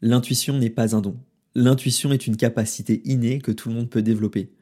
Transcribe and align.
L'intuition 0.00 0.58
n'est 0.58 0.70
pas 0.70 0.94
un 0.94 1.00
don. 1.00 1.16
L'intuition 1.54 2.12
est 2.12 2.26
une 2.26 2.36
capacité 2.36 3.02
innée 3.04 3.40
que 3.40 3.50
tout 3.50 3.68
le 3.68 3.74
monde 3.74 3.90
peut 3.90 4.02
développer. 4.02 4.52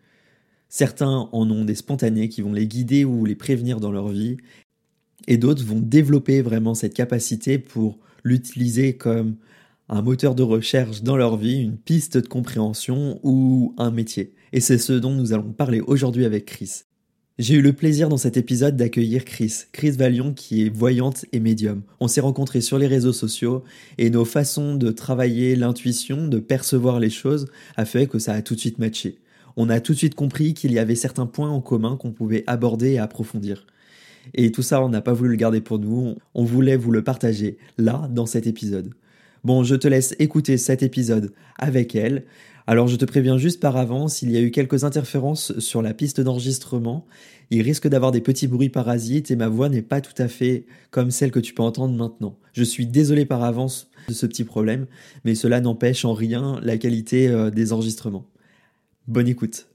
Certains 0.68 1.28
en 1.30 1.50
ont 1.50 1.64
des 1.64 1.74
spontanés 1.74 2.28
qui 2.28 2.40
vont 2.40 2.52
les 2.52 2.66
guider 2.66 3.04
ou 3.04 3.24
les 3.24 3.34
prévenir 3.34 3.78
dans 3.78 3.92
leur 3.92 4.08
vie, 4.08 4.38
et 5.28 5.36
d'autres 5.36 5.64
vont 5.64 5.80
développer 5.80 6.40
vraiment 6.42 6.74
cette 6.74 6.94
capacité 6.94 7.58
pour 7.58 7.98
l'utiliser 8.24 8.96
comme 8.96 9.36
un 9.88 10.02
moteur 10.02 10.34
de 10.34 10.42
recherche 10.42 11.02
dans 11.02 11.16
leur 11.16 11.36
vie, 11.36 11.60
une 11.60 11.76
piste 11.76 12.18
de 12.18 12.26
compréhension 12.26 13.20
ou 13.22 13.74
un 13.78 13.90
métier. 13.90 14.34
Et 14.52 14.60
c'est 14.60 14.78
ce 14.78 14.92
dont 14.94 15.12
nous 15.12 15.32
allons 15.32 15.52
parler 15.52 15.80
aujourd'hui 15.80 16.24
avec 16.24 16.46
Chris. 16.46 16.82
J'ai 17.38 17.56
eu 17.56 17.60
le 17.60 17.74
plaisir 17.74 18.08
dans 18.08 18.16
cet 18.16 18.38
épisode 18.38 18.76
d'accueillir 18.76 19.26
Chris, 19.26 19.64
Chris 19.70 19.90
Valion 19.90 20.32
qui 20.32 20.64
est 20.64 20.70
voyante 20.70 21.26
et 21.32 21.38
médium. 21.38 21.82
On 22.00 22.08
s'est 22.08 22.22
rencontrés 22.22 22.62
sur 22.62 22.78
les 22.78 22.86
réseaux 22.86 23.12
sociaux 23.12 23.62
et 23.98 24.08
nos 24.08 24.24
façons 24.24 24.74
de 24.74 24.90
travailler 24.90 25.54
l'intuition, 25.54 26.28
de 26.28 26.38
percevoir 26.38 26.98
les 26.98 27.10
choses 27.10 27.48
a 27.76 27.84
fait 27.84 28.06
que 28.06 28.18
ça 28.18 28.32
a 28.32 28.40
tout 28.40 28.54
de 28.54 28.60
suite 28.60 28.78
matché. 28.78 29.18
On 29.58 29.68
a 29.68 29.80
tout 29.80 29.92
de 29.92 29.98
suite 29.98 30.14
compris 30.14 30.54
qu'il 30.54 30.72
y 30.72 30.78
avait 30.78 30.94
certains 30.94 31.26
points 31.26 31.50
en 31.50 31.60
commun 31.60 31.98
qu'on 31.98 32.10
pouvait 32.10 32.42
aborder 32.46 32.92
et 32.92 32.98
approfondir. 32.98 33.66
Et 34.32 34.50
tout 34.50 34.62
ça, 34.62 34.82
on 34.82 34.88
n'a 34.88 35.02
pas 35.02 35.12
voulu 35.12 35.32
le 35.32 35.36
garder 35.36 35.60
pour 35.60 35.78
nous, 35.78 36.16
on 36.32 36.44
voulait 36.44 36.78
vous 36.78 36.90
le 36.90 37.04
partager 37.04 37.58
là, 37.76 38.08
dans 38.10 38.24
cet 38.24 38.46
épisode. 38.46 38.94
Bon, 39.44 39.62
je 39.62 39.74
te 39.74 39.86
laisse 39.86 40.16
écouter 40.18 40.56
cet 40.56 40.82
épisode 40.82 41.32
avec 41.58 41.94
elle. 41.94 42.24
Alors 42.68 42.88
je 42.88 42.96
te 42.96 43.04
préviens 43.04 43.38
juste 43.38 43.60
par 43.60 43.76
avance, 43.76 44.22
il 44.22 44.32
y 44.32 44.36
a 44.36 44.40
eu 44.40 44.50
quelques 44.50 44.82
interférences 44.82 45.56
sur 45.60 45.82
la 45.82 45.94
piste 45.94 46.20
d'enregistrement. 46.20 47.06
Il 47.50 47.62
risque 47.62 47.86
d'avoir 47.86 48.10
des 48.10 48.20
petits 48.20 48.48
bruits 48.48 48.70
parasites 48.70 49.30
et 49.30 49.36
ma 49.36 49.46
voix 49.46 49.68
n'est 49.68 49.82
pas 49.82 50.00
tout 50.00 50.20
à 50.20 50.26
fait 50.26 50.66
comme 50.90 51.12
celle 51.12 51.30
que 51.30 51.38
tu 51.38 51.54
peux 51.54 51.62
entendre 51.62 51.94
maintenant. 51.94 52.36
Je 52.54 52.64
suis 52.64 52.86
désolé 52.86 53.24
par 53.24 53.44
avance 53.44 53.88
de 54.08 54.12
ce 54.12 54.26
petit 54.26 54.42
problème, 54.42 54.86
mais 55.24 55.36
cela 55.36 55.60
n'empêche 55.60 56.04
en 56.04 56.12
rien 56.12 56.58
la 56.60 56.76
qualité 56.76 57.28
euh, 57.28 57.50
des 57.50 57.72
enregistrements. 57.72 58.26
Bonne 59.06 59.28
écoute. 59.28 59.68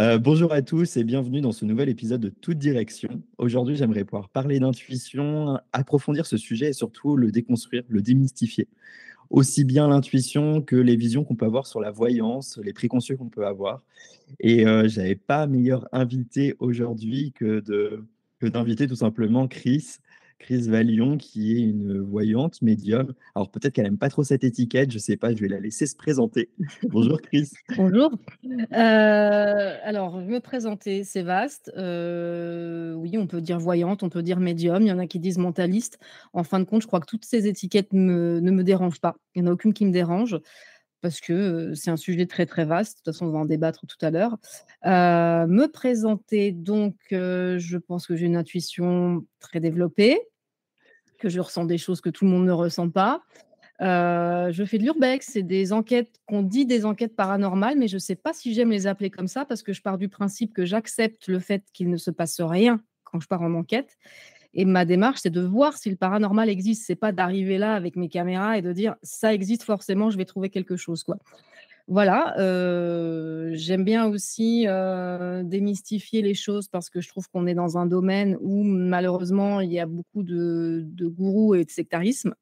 Euh, 0.00 0.16
bonjour 0.16 0.54
à 0.54 0.62
tous 0.62 0.96
et 0.96 1.04
bienvenue 1.04 1.42
dans 1.42 1.52
ce 1.52 1.66
nouvel 1.66 1.90
épisode 1.90 2.22
de 2.22 2.30
Toute 2.30 2.56
Direction. 2.56 3.22
Aujourd'hui, 3.36 3.76
j'aimerais 3.76 4.04
pouvoir 4.04 4.30
parler 4.30 4.58
d'intuition, 4.58 5.58
approfondir 5.74 6.24
ce 6.24 6.38
sujet 6.38 6.70
et 6.70 6.72
surtout 6.72 7.14
le 7.14 7.30
déconstruire, 7.30 7.82
le 7.88 8.00
démystifier 8.00 8.68
aussi 9.32 9.64
bien 9.64 9.88
l'intuition 9.88 10.60
que 10.60 10.76
les 10.76 10.94
visions 10.94 11.24
qu'on 11.24 11.34
peut 11.34 11.46
avoir 11.46 11.66
sur 11.66 11.80
la 11.80 11.90
voyance, 11.90 12.58
les 12.62 12.74
préconçus 12.74 13.16
qu'on 13.16 13.30
peut 13.30 13.46
avoir. 13.46 13.82
Et 14.38 14.66
euh, 14.66 14.88
je 14.88 15.00
n'avais 15.00 15.16
pas 15.16 15.46
meilleur 15.46 15.88
invité 15.90 16.54
aujourd'hui 16.60 17.32
que 17.32 17.62
d'inviter 18.42 18.86
tout 18.86 18.96
simplement 18.96 19.48
Chris, 19.48 19.96
Chris 20.42 20.68
Valion, 20.68 21.16
qui 21.16 21.56
est 21.56 21.60
une 21.60 22.00
voyante 22.00 22.60
médium. 22.62 23.14
Alors 23.36 23.48
peut-être 23.48 23.72
qu'elle 23.72 23.84
n'aime 23.84 23.96
pas 23.96 24.08
trop 24.08 24.24
cette 24.24 24.42
étiquette, 24.42 24.90
je 24.90 24.96
ne 24.96 25.00
sais 25.00 25.16
pas, 25.16 25.32
je 25.32 25.40
vais 25.40 25.46
la 25.46 25.60
laisser 25.60 25.86
se 25.86 25.94
présenter. 25.94 26.50
Bonjour 26.90 27.20
Chris. 27.22 27.50
Bonjour. 27.76 28.10
Euh, 28.44 29.76
alors, 29.84 30.20
me 30.20 30.40
présenter, 30.40 31.04
c'est 31.04 31.22
vaste. 31.22 31.70
Euh, 31.76 32.92
oui, 32.94 33.16
on 33.18 33.28
peut 33.28 33.40
dire 33.40 33.60
voyante, 33.60 34.02
on 34.02 34.08
peut 34.08 34.22
dire 34.22 34.40
médium, 34.40 34.82
il 34.82 34.88
y 34.88 34.92
en 34.92 34.98
a 34.98 35.06
qui 35.06 35.20
disent 35.20 35.38
mentaliste. 35.38 36.00
En 36.32 36.42
fin 36.42 36.58
de 36.58 36.64
compte, 36.64 36.82
je 36.82 36.88
crois 36.88 36.98
que 36.98 37.06
toutes 37.06 37.24
ces 37.24 37.46
étiquettes 37.46 37.92
ne 37.92 38.40
me 38.40 38.64
dérangent 38.64 39.00
pas. 39.00 39.14
Il 39.34 39.42
n'y 39.42 39.48
en 39.48 39.52
a 39.52 39.54
aucune 39.54 39.72
qui 39.72 39.86
me 39.86 39.92
dérange 39.92 40.38
parce 41.02 41.20
que 41.20 41.72
c'est 41.74 41.90
un 41.90 41.96
sujet 41.96 42.26
très 42.26 42.46
très 42.46 42.64
vaste. 42.64 42.98
De 42.98 43.02
toute 43.02 43.14
façon, 43.14 43.26
on 43.26 43.30
va 43.30 43.38
en 43.38 43.44
débattre 43.44 43.86
tout 43.86 44.04
à 44.04 44.10
l'heure. 44.10 44.38
me 44.84 45.66
présenter, 45.66 46.50
donc, 46.50 46.96
je 47.10 47.76
pense 47.76 48.08
que 48.08 48.16
j'ai 48.16 48.26
une 48.26 48.36
intuition 48.36 49.24
très 49.38 49.60
développée 49.60 50.20
que 51.22 51.28
je 51.28 51.40
ressens 51.40 51.64
des 51.64 51.78
choses 51.78 52.00
que 52.00 52.10
tout 52.10 52.24
le 52.24 52.32
monde 52.32 52.44
ne 52.44 52.52
ressent 52.52 52.90
pas. 52.90 53.22
je 53.80 54.64
fais 54.66 54.78
de 54.78 54.82
l'urbex, 54.82 55.30
c'est 55.32 55.44
des 55.44 55.72
enquêtes 55.72 56.20
qu'on 56.26 56.42
dit 56.42 56.66
des 56.66 56.84
enquêtes 56.84 57.14
paranormales, 57.14 57.78
mais 57.78 57.86
je 57.86 57.94
ne 57.94 58.00
sais 58.00 58.16
pas 58.16 58.32
si 58.32 58.52
j'aime 58.52 58.70
les 58.70 58.88
appeler 58.88 59.10
comme 59.10 59.28
ça 59.28 59.44
parce 59.44 59.62
que 59.62 59.72
je 59.72 59.82
pars 59.82 59.98
du 59.98 60.08
principe 60.08 60.52
que 60.52 60.64
j'accepte 60.64 61.28
le 61.28 61.38
fait 61.38 61.62
qu'il 61.72 61.90
ne 61.90 61.96
se 61.96 62.10
passe 62.10 62.40
rien 62.40 62.80
quand 63.04 63.20
je 63.20 63.28
pars 63.28 63.42
en 63.42 63.54
enquête. 63.54 63.96
Et 64.54 64.64
ma 64.64 64.84
démarche, 64.84 65.20
c'est 65.22 65.30
de 65.30 65.40
voir 65.40 65.78
si 65.78 65.88
le 65.88 65.96
paranormal 65.96 66.48
existe. 66.48 66.84
C'est 66.86 66.94
pas 66.96 67.12
d'arriver 67.12 67.56
là 67.56 67.74
avec 67.74 67.96
mes 67.96 68.08
caméras 68.08 68.58
et 68.58 68.62
de 68.62 68.72
dire 68.72 68.96
ça 69.02 69.32
existe 69.32 69.62
forcément, 69.62 70.10
je 70.10 70.18
vais 70.18 70.24
trouver 70.24 70.50
quelque 70.50 70.76
chose. 70.76 71.04
Quoi. 71.04 71.16
Voilà, 71.88 72.34
j'aime 73.54 73.84
bien 73.84 74.06
aussi 74.06 74.66
démystifier 75.44 76.22
les 76.22 76.34
choses 76.34 76.68
parce 76.68 76.88
que 76.90 77.00
je 77.00 77.08
trouve 77.08 77.28
qu'on 77.28 77.46
est 77.46 77.54
dans 77.54 77.76
un 77.76 77.86
domaine 77.86 78.36
où 78.40 78.62
malheureusement 78.62 79.60
il 79.60 79.72
y 79.72 79.80
a 79.80 79.86
beaucoup 79.86 80.22
de, 80.22 80.86
gourous 81.08 81.54
et 81.54 81.64
de 81.64 81.70
sectarisme 81.70 82.34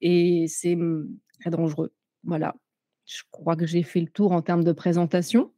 et 0.00 0.46
c'est 0.48 0.76
mmh, 0.76 1.08
très 1.40 1.50
dangereux. 1.50 1.92
Voilà, 2.24 2.54
je 3.06 3.22
crois 3.30 3.56
que 3.56 3.66
j'ai 3.66 3.82
fait 3.82 4.00
le 4.00 4.08
tour 4.08 4.32
en 4.32 4.42
termes 4.42 4.64
de 4.64 4.72
présentation. 4.72 5.52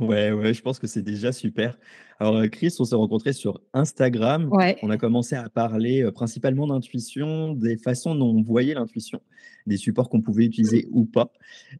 Ouais, 0.00 0.30
ouais, 0.30 0.54
je 0.54 0.62
pense 0.62 0.78
que 0.78 0.86
c'est 0.86 1.02
déjà 1.02 1.32
super. 1.32 1.76
Alors, 2.20 2.48
Chris, 2.50 2.74
on 2.78 2.84
s'est 2.84 2.94
rencontrés 2.94 3.32
sur 3.32 3.60
Instagram. 3.72 4.48
On 4.82 4.90
a 4.90 4.96
commencé 4.96 5.34
à 5.34 5.48
parler 5.48 6.08
principalement 6.12 6.68
d'intuition, 6.68 7.52
des 7.54 7.76
façons 7.76 8.14
dont 8.14 8.30
on 8.30 8.42
voyait 8.42 8.74
l'intuition, 8.74 9.20
des 9.66 9.76
supports 9.76 10.08
qu'on 10.08 10.20
pouvait 10.20 10.44
utiliser 10.44 10.88
ou 10.92 11.04
pas. 11.04 11.32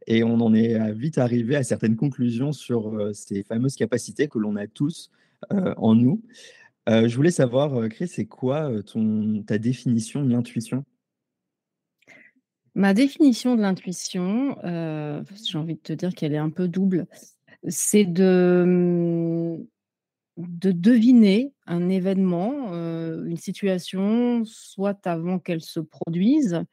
Et 0.05 0.23
on 0.23 0.35
en 0.41 0.53
est 0.53 0.91
vite 0.93 1.17
arrivé 1.17 1.55
à 1.55 1.63
certaines 1.63 1.95
conclusions 1.95 2.51
sur 2.51 3.09
ces 3.13 3.43
fameuses 3.43 3.75
capacités 3.75 4.27
que 4.27 4.37
l'on 4.37 4.55
a 4.57 4.67
tous 4.67 5.11
en 5.51 5.95
nous. 5.95 6.21
je 6.87 7.15
voulais 7.15 7.31
savoir, 7.31 7.87
Chris, 7.89 8.09
c'est 8.09 8.25
quoi 8.25 8.71
ton, 8.83 9.43
ta 9.43 9.57
définition 9.57 10.23
de 10.23 10.31
l'intuition? 10.31 10.83
Ma 12.75 12.93
définition 12.93 13.55
de 13.55 13.61
l'intuition, 13.61 14.57
j'ai 14.63 15.57
envie 15.57 15.75
de 15.75 15.81
te 15.81 15.93
dire 15.93 16.13
qu'elle 16.13 16.33
est 16.33 16.37
un 16.37 16.49
peu 16.49 16.67
double 16.67 17.07
c'est 17.67 18.05
de, 18.05 18.63
mmh, 18.65 19.65
de 20.37 20.71
deviner 20.71 21.53
un 21.67 21.89
événement, 21.89 22.73
une 22.73 23.37
situation, 23.37 24.43
soit 24.45 25.05
avant 25.05 25.39
qu'elle 25.39 25.61
se 25.61 25.79
produise, 25.79 26.63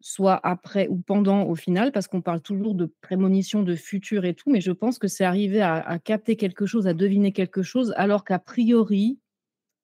soit 0.00 0.40
après 0.46 0.88
ou 0.88 0.98
pendant 0.98 1.44
au 1.44 1.54
final, 1.54 1.92
parce 1.92 2.08
qu'on 2.08 2.22
parle 2.22 2.40
toujours 2.40 2.74
de 2.74 2.86
prémonition, 3.00 3.62
de 3.62 3.74
futur 3.74 4.24
et 4.24 4.34
tout, 4.34 4.50
mais 4.50 4.60
je 4.60 4.72
pense 4.72 4.98
que 4.98 5.08
c'est 5.08 5.24
arriver 5.24 5.60
à, 5.60 5.98
capter 5.98 6.36
quelque 6.36 6.64
chose, 6.64 6.86
à 6.86 6.94
deviner 6.94 7.32
quelque 7.32 7.62
chose, 7.62 7.92
alors 7.96 8.24
qu'a 8.24 8.38
priori, 8.38 9.18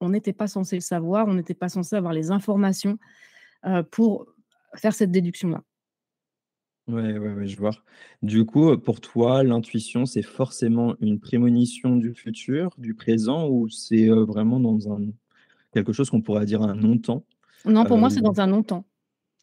on 0.00 0.10
n'était 0.10 0.32
pas 0.32 0.46
censé 0.46 0.76
le 0.76 0.80
savoir, 0.80 1.26
on 1.28 1.34
n'était 1.34 1.54
pas 1.54 1.68
censé 1.68 1.96
avoir 1.96 2.12
les 2.12 2.30
informations 2.30 2.98
pour 3.90 4.26
faire 4.76 4.94
cette 4.94 5.10
déduction-là. 5.10 5.62
Ouais, 6.88 7.16
ouais, 7.16 7.32
ouais, 7.32 7.46
je 7.46 7.56
vois. 7.56 7.70
Du 8.22 8.44
coup, 8.44 8.76
pour 8.76 9.00
toi, 9.00 9.44
l'intuition, 9.44 10.04
c'est 10.04 10.22
forcément 10.22 10.96
une 11.00 11.20
prémonition 11.20 11.96
du 11.96 12.12
futur, 12.12 12.70
du 12.76 12.94
présent 12.94 13.48
ou 13.48 13.68
c'est, 13.68 14.08
vraiment 14.08 14.58
dans 14.58 14.92
un 14.92 15.00
quelque 15.72 15.92
chose 15.92 16.10
qu'on 16.10 16.22
pourrait 16.22 16.44
dire 16.44 16.62
un 16.62 16.74
non-temps? 16.74 17.24
Non, 17.64 17.84
pour 17.84 17.98
moi, 17.98 18.10
c'est 18.10 18.20
dans 18.20 18.40
un 18.40 18.46
non-temps. 18.48 18.84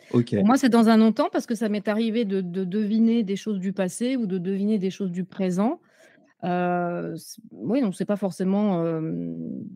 Pour 0.09 0.45
moi, 0.45 0.57
c'est 0.57 0.69
dans 0.69 0.89
un 0.89 0.97
non-temps 0.97 1.29
parce 1.31 1.45
que 1.45 1.55
ça 1.55 1.69
m'est 1.69 1.87
arrivé 1.87 2.25
de 2.25 2.41
deviner 2.41 3.23
des 3.23 3.35
choses 3.35 3.59
du 3.59 3.73
passé 3.73 4.15
ou 4.17 4.25
de 4.25 4.37
deviner 4.37 4.77
des 4.77 4.89
choses 4.89 5.11
du 5.11 5.23
présent. 5.23 5.79
oui, 6.43 7.81
donc 7.81 7.95
c'est 7.95 8.05
pas 8.05 8.17
forcément, 8.17 8.83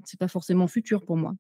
c'est 0.06 0.19
pas 0.19 0.28
forcément 0.28 0.68
futur 0.68 1.06
pour 1.06 1.18
moi. 1.18 1.34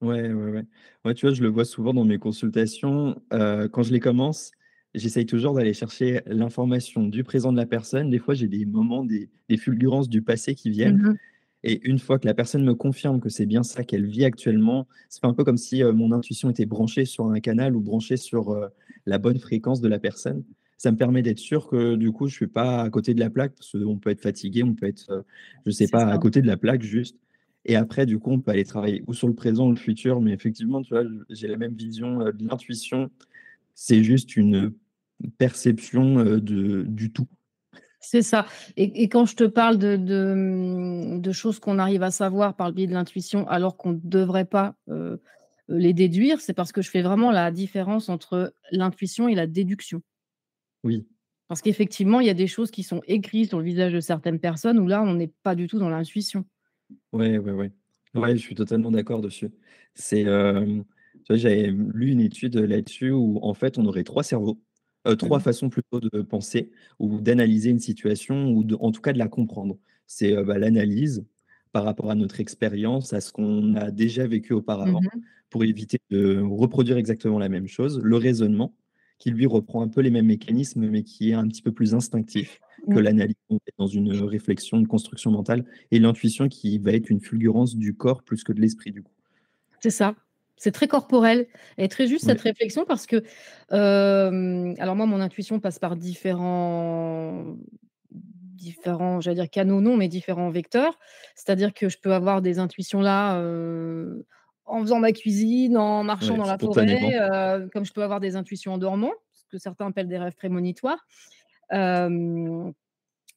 Ouais, 0.00 0.32
ouais, 0.32 0.50
ouais. 0.50 0.64
Ouais, 1.04 1.14
tu 1.14 1.26
vois, 1.26 1.34
je 1.34 1.42
le 1.42 1.48
vois 1.48 1.64
souvent 1.64 1.94
dans 1.94 2.04
mes 2.04 2.18
consultations, 2.18 3.22
quand 3.30 3.82
je 3.82 3.92
les 3.92 4.00
commence 4.00 4.50
J'essaye 4.94 5.24
toujours 5.24 5.54
d'aller 5.54 5.72
chercher 5.72 6.20
l'information 6.26 7.06
du 7.06 7.24
présent 7.24 7.50
de 7.50 7.56
la 7.56 7.64
personne. 7.64 8.10
Des 8.10 8.18
fois, 8.18 8.34
j'ai 8.34 8.46
des 8.46 8.66
moments, 8.66 9.04
des, 9.04 9.30
fulgurances 9.56 10.08
du 10.08 10.22
passé 10.22 10.54
qui 10.54 10.70
viennent. 10.70 10.98
Mmh 10.98 11.16
Et 11.64 11.88
une 11.88 11.98
fois 11.98 12.18
que 12.18 12.26
la 12.26 12.34
personne 12.34 12.62
me 12.64 12.74
confirme 12.74 13.20
que 13.20 13.30
c'est 13.30 13.46
bien 13.46 13.62
ça 13.62 13.84
qu'elle 13.84 14.06
vit 14.06 14.24
actuellement, 14.24 14.86
c'est 15.08 15.24
un 15.24 15.32
peu 15.32 15.44
comme 15.44 15.56
si 15.56 15.82
euh, 15.82 15.92
mon 15.94 16.12
intuition 16.12 16.50
était 16.50 16.66
branchée 16.66 17.06
sur 17.06 17.26
un 17.26 17.40
canal 17.40 17.74
ou 17.74 17.80
branchée 17.80 18.18
sur 18.18 18.50
euh, 18.50 18.68
la 19.06 19.16
bonne 19.16 19.38
fréquence 19.38 19.80
de 19.80 19.88
la 19.88 19.98
personne. 19.98 20.44
Ça 20.76 20.92
me 20.92 20.98
permet 20.98 21.22
d'être 21.22 21.38
sûr 21.38 21.68
que 21.68 21.94
du 21.94 22.12
coup, 22.12 22.26
je 22.26 22.34
ne 22.34 22.36
suis 22.36 22.46
pas 22.48 22.82
à 22.82 22.90
côté 22.90 23.14
de 23.14 23.20
la 23.20 23.30
plaque, 23.30 23.54
parce 23.54 23.72
qu'on 23.72 23.96
peut 23.98 24.10
être 24.10 24.20
fatigué, 24.20 24.62
on 24.62 24.74
peut 24.74 24.86
être, 24.86 25.10
euh, 25.10 25.22
je 25.64 25.70
ne 25.70 25.74
sais 25.74 25.88
pas, 25.88 26.04
à 26.04 26.18
côté 26.18 26.42
de 26.42 26.46
la 26.46 26.58
plaque 26.58 26.82
juste. 26.82 27.16
Et 27.64 27.76
après, 27.76 28.04
du 28.04 28.18
coup, 28.18 28.32
on 28.32 28.40
peut 28.40 28.50
aller 28.50 28.64
travailler 28.64 29.04
ou 29.06 29.14
sur 29.14 29.28
le 29.28 29.34
présent 29.34 29.68
ou 29.68 29.70
le 29.70 29.76
futur. 29.76 30.20
Mais 30.20 30.32
effectivement, 30.32 30.82
tu 30.82 30.92
vois, 30.92 31.04
j'ai 31.30 31.46
la 31.46 31.56
même 31.56 31.74
vision 31.74 32.18
de 32.18 32.44
l'intuition. 32.46 33.08
C'est 33.74 34.02
juste 34.02 34.36
une 34.36 34.72
perception 35.38 36.24
de, 36.24 36.82
du 36.82 37.12
tout. 37.12 37.28
C'est 38.00 38.22
ça. 38.22 38.46
Et, 38.76 39.08
quand 39.08 39.26
je 39.26 39.36
te 39.36 39.44
parle 39.44 39.78
de, 39.78 39.96
de, 41.18 41.32
choses 41.32 41.60
qu'on 41.60 41.78
arrive 41.78 42.02
à 42.02 42.10
savoir 42.10 42.56
par 42.56 42.68
le 42.68 42.74
biais 42.74 42.88
de 42.88 42.92
l'intuition, 42.92 43.46
alors 43.48 43.76
qu'on 43.76 43.92
ne 43.92 44.00
devrait 44.02 44.44
pas 44.44 44.74
les 45.68 45.92
déduire, 45.92 46.40
c'est 46.40 46.52
parce 46.52 46.72
que 46.72 46.82
je 46.82 46.90
fais 46.90 47.02
vraiment 47.02 47.30
la 47.30 47.50
différence 47.50 48.08
entre 48.08 48.54
l'intuition 48.72 49.28
et 49.28 49.34
la 49.34 49.46
déduction. 49.46 50.02
Oui. 50.82 51.06
Parce 51.48 51.60
qu'effectivement, 51.60 52.20
il 52.20 52.26
y 52.26 52.30
a 52.30 52.34
des 52.34 52.46
choses 52.46 52.70
qui 52.70 52.82
sont 52.82 53.02
écrites 53.06 53.50
sur 53.50 53.58
le 53.58 53.64
visage 53.64 53.92
de 53.92 54.00
certaines 54.00 54.40
personnes 54.40 54.78
où 54.78 54.86
là, 54.86 55.02
on 55.02 55.14
n'est 55.14 55.32
pas 55.42 55.54
du 55.54 55.66
tout 55.66 55.78
dans 55.78 55.90
l'intuition. 55.90 56.44
Oui, 57.12 57.36
oui, 57.38 57.52
oui. 57.52 57.66
Ouais, 58.14 58.36
je 58.36 58.40
suis 58.40 58.54
totalement 58.54 58.90
d'accord 58.90 59.20
dessus. 59.20 59.50
C'est 59.94 60.24
vois, 60.24 61.36
j'avais 61.36 61.68
lu 61.68 62.10
une 62.10 62.20
étude 62.20 62.56
là-dessus 62.56 63.10
où 63.10 63.38
en 63.42 63.54
fait, 63.54 63.78
on 63.78 63.86
aurait 63.86 64.04
3 64.04 64.22
cerveaux, 64.22 64.60
heu, 65.06 65.16
Mmh 65.20 65.28
3 65.28 65.38
mh. 65.38 65.42
façons 65.42 65.68
plutôt 65.70 66.00
de 66.00 66.22
penser 66.22 66.70
ou 66.98 67.20
d'analyser 67.20 67.70
une 67.70 67.78
situation 67.80 68.50
ou 68.52 68.64
de 68.64 68.76
en 68.80 68.92
tout 68.92 69.00
cas 69.00 69.12
de 69.12 69.18
la 69.18 69.28
comprendre. 69.28 69.78
C'est, 70.06 70.32
heu, 70.36 70.44
bah, 70.44 70.58
l'analyse 70.58 71.24
par 71.72 71.84
rapport 71.84 72.10
à 72.10 72.14
notre 72.14 72.40
expérience, 72.40 73.12
à 73.12 73.20
ce 73.20 73.32
qu'on 73.32 73.74
a 73.76 73.90
déjà 73.90 74.26
vécu 74.26 74.52
Mmh 74.84 74.98
auparavant 74.98 75.04
pour 75.50 75.64
éviter 75.64 75.98
de 76.10 76.38
reproduire 76.40 76.96
exactement 76.98 77.38
la 77.38 77.48
même 77.48 77.66
chose. 77.68 78.00
Le 78.02 78.16
raisonnement 78.16 78.76
qui 79.18 79.30
lui 79.30 79.46
reprend 79.46 79.82
un 79.82 79.88
peu 79.88 80.00
les 80.00 80.10
mêmes 80.10 80.26
mécanismes, 80.26 80.86
mais 80.88 81.02
qui 81.04 81.30
est 81.30 81.34
un 81.34 81.46
petit 81.48 81.62
peu 81.62 81.72
plus 81.72 81.94
instinctif 81.94 82.60
que 82.90 82.98
Mmh. 82.98 82.98
l'analyse 82.98 83.36
dans 83.78 83.86
une, 83.86 84.12
réflexion, 84.12 84.78
une 84.78 84.86
construction 84.88 85.30
mentale 85.30 85.64
et 85.90 85.98
l'intuition 85.98 86.48
qui 86.48 86.78
va 86.78 86.92
être 86.92 87.08
une 87.10 87.20
fulgurance 87.20 87.76
du 87.76 87.94
corps 87.94 88.22
plus 88.22 88.44
que 88.44 88.52
de 88.52 88.60
l'esprit 88.60 88.90
du 88.92 89.02
coup. 89.02 89.12
C'est 89.80 89.90
ça, 89.90 90.14
c'est 90.56 90.72
très 90.72 90.88
corporel 90.88 91.48
et 91.78 91.88
très 91.88 92.06
juste 92.06 92.26
cette 92.26 92.40
réflexion 92.40 92.84
parce 92.84 93.06
que, 93.06 93.22
hem, 93.70 94.74
alors 94.78 94.96
moi 94.96 95.06
mon 95.06 95.20
intuition 95.20 95.60
passe 95.60 95.78
par 95.78 95.96
différents 95.96 97.56
différents, 98.12 99.20
j'allais 99.20 99.36
dire 99.36 99.50
canaux 99.50 99.80
non, 99.80 99.96
mais 99.96 100.08
différents 100.08 100.50
vecteurs. 100.50 100.98
C'est-à-dire 101.34 101.74
que 101.74 101.88
je 101.88 101.98
peux 101.98 102.12
avoir 102.14 102.42
des 102.42 102.58
intuitions 102.60 103.00
là, 103.00 103.38
heu, 103.40 104.26
en 104.66 104.80
faisant 104.82 105.00
ma 105.00 105.12
cuisine, 105.12 105.76
en 105.78 106.04
marchant 106.04 106.36
dans 106.36 106.46
la 106.46 106.58
forêt, 106.58 106.98
heu, 107.20 107.68
comme 107.72 107.84
je 107.84 107.92
peux 107.92 108.02
avoir 108.04 108.20
des 108.20 108.36
intuitions 108.36 108.74
en 108.74 108.78
dormant, 108.78 109.12
ce 109.32 109.44
que 109.50 109.58
certains 109.58 109.86
appellent 109.88 110.08
des 110.08 110.18
rêves 110.18 110.36
prémonitoires. 110.36 111.04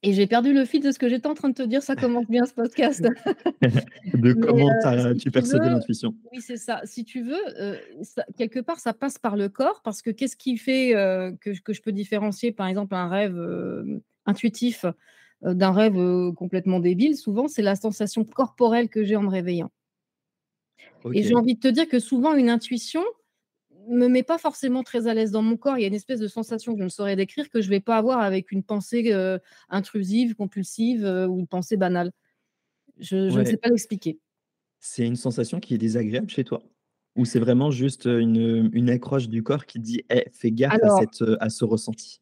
Et 0.05 0.13
j'ai 0.13 0.27
perdu 0.27 0.53
le 0.53 0.65
fil 0.65 0.81
de 0.81 0.91
ce 0.91 0.99
que 0.99 1.09
j'étais 1.09 1.27
en 1.27 1.33
train 1.33 1.49
de 1.49 1.53
te 1.53 1.63
dire, 1.63 1.81
ça 1.83 1.95
commence 1.95 2.27
bien 2.27 2.45
ce 2.45 2.53
podcast. 2.53 3.05
De 4.13 4.33
comment 4.33 4.69
as 4.83 5.13
si 5.13 5.19
tu 5.19 5.31
percevais 5.31 5.69
l'intuition? 5.69 6.13
oui 6.31 6.39
c'est 6.41 6.57
ça, 6.57 6.81
si 6.83 7.03
tu 7.03 7.23
veux, 7.23 7.75
ça 8.03 8.25
quelque 8.37 8.59
part 8.59 8.79
ça 8.79 8.93
passe 8.93 9.17
par 9.17 9.35
le 9.35 9.49
corps 9.49 9.81
parce 9.83 10.01
que 10.01 10.11
qu'est-ce 10.11 10.35
qui 10.35 10.57
fait, 10.57 10.95
heu, 10.95 11.35
que 11.41 11.59
que 11.61 11.73
je 11.73 11.81
peux 11.81 11.91
différencier 11.91 12.51
par 12.51 12.67
exemple 12.67 12.93
un 12.95 13.09
rêve, 13.09 13.35
hem, 13.35 14.01
intuitif, 14.25 14.85
d'un 15.41 15.71
rêve, 15.71 16.33
complètement 16.33 16.79
débile? 16.79 17.17
Souvent, 17.17 17.47
c'est 17.47 17.61
la 17.61 17.75
sensation 17.75 18.23
corporelle 18.23 18.89
que 18.89 19.03
j'ai 19.03 19.15
en 19.15 19.23
me 19.23 19.29
réveillant. 19.29 19.71
Et 21.13 21.23
j'ai 21.23 21.35
envie 21.35 21.55
de 21.55 21.59
te 21.59 21.67
dire 21.67 21.87
que 21.87 21.99
souvent 21.99 22.35
une 22.35 22.49
intuition 22.49 23.03
me 23.89 24.07
met 24.07 24.23
pas 24.23 24.37
forcément 24.37 24.83
très 24.83 25.07
à 25.07 25.13
l'aise 25.13 25.31
dans 25.31 25.41
mon 25.41 25.57
corps. 25.57 25.77
Il 25.77 25.81
y 25.81 25.83
a 25.85 25.87
une 25.87 25.93
espèce 25.93 26.19
de 26.19 26.27
sensation 26.27 26.73
que 26.73 26.79
je 26.79 26.83
ne 26.85 26.89
saurais 26.89 27.15
décrire, 27.15 27.49
que 27.49 27.61
je 27.61 27.69
vais 27.69 27.79
pas 27.79 27.97
avoir 27.97 28.19
avec 28.21 28.51
une 28.51 28.63
pensée, 28.63 29.11
heu, 29.13 29.39
intrusive, 29.69 30.35
compulsive, 30.35 31.05
heu, 31.05 31.27
ou 31.27 31.39
une 31.39 31.47
pensée 31.47 31.77
banale. 31.77 32.11
Je 32.99 33.29
je 33.29 33.39
ne 33.39 33.45
sais 33.45 33.57
pas 33.57 33.69
l'expliquer. 33.69 34.19
C'est 34.79 35.05
une 35.05 35.15
sensation 35.17 35.59
qui 35.59 35.73
est 35.73 35.77
désagréable 35.77 36.29
chez 36.29 36.43
toi? 36.45 36.63
Ou 37.17 37.25
c'est 37.25 37.39
vraiment 37.39 37.71
juste, 37.71 38.07
heu, 38.07 38.19
une, 38.21 38.89
accroche 38.89 39.27
du 39.29 39.41
corps 39.43 39.65
qui 39.65 39.79
dit: 39.79 40.03
«Eh, 40.09 40.25
fais 40.33 40.51
gaffe 40.51 40.77
à 40.81 40.89
cette, 40.89 41.23
à 41.39 41.49
ce 41.49 41.65
ressenti»? 41.65 42.21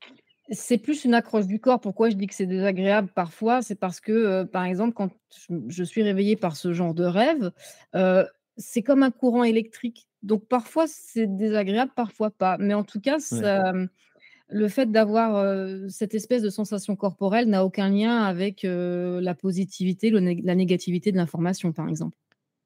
c'est 0.52 0.78
plus 0.78 1.06
une 1.06 1.14
accroche 1.14 1.48
du 1.48 1.60
corps. 1.60 1.80
Pourquoi 1.80 2.10
je 2.10 2.16
dis 2.16 2.28
que 2.28 2.36
c'est 2.36 2.46
désagréable 2.46 3.10
parfois? 3.16 3.62
C'est 3.62 3.76
parce 3.76 4.00
que, 4.02 4.44
par 4.44 4.66
exemple, 4.66 4.94
quand 4.94 5.10
je 5.36 5.54
je 5.70 5.84
suis 5.84 6.04
réveillée 6.04 6.36
par 6.36 6.56
ce 6.58 6.74
genre 6.74 6.94
de 6.94 7.06
rêve, 7.06 7.52
c'est 8.58 8.82
comme 8.82 9.04
un 9.04 9.12
courant 9.12 9.44
électrique. 9.44 10.08
Donc 10.22 10.48
parfois 10.48 10.86
c'est 10.88 11.28
désagréable, 11.28 11.92
parfois 11.96 12.32
pas. 12.32 12.58
Mais 12.60 12.74
en 12.74 12.84
tout 12.84 13.02
cas, 13.02 13.20
ça, 13.20 13.74
le 14.50 14.68
fait 14.68 14.92
d'avoir, 14.92 15.90
cette 15.90 16.14
espèce 16.14 16.42
de 16.42 16.50
sensation 16.50 16.96
corporelle 16.96 17.50
n'a 17.50 17.66
aucun 17.66 17.90
lien 17.90 18.24
avec, 18.24 18.64
la 18.64 19.36
positivité, 19.36 20.10
le 20.10 20.20
la 20.44 20.56
négativité 20.56 21.12
de 21.12 21.18
l'information, 21.18 21.74
par 21.74 21.90
exemple. 21.90 22.18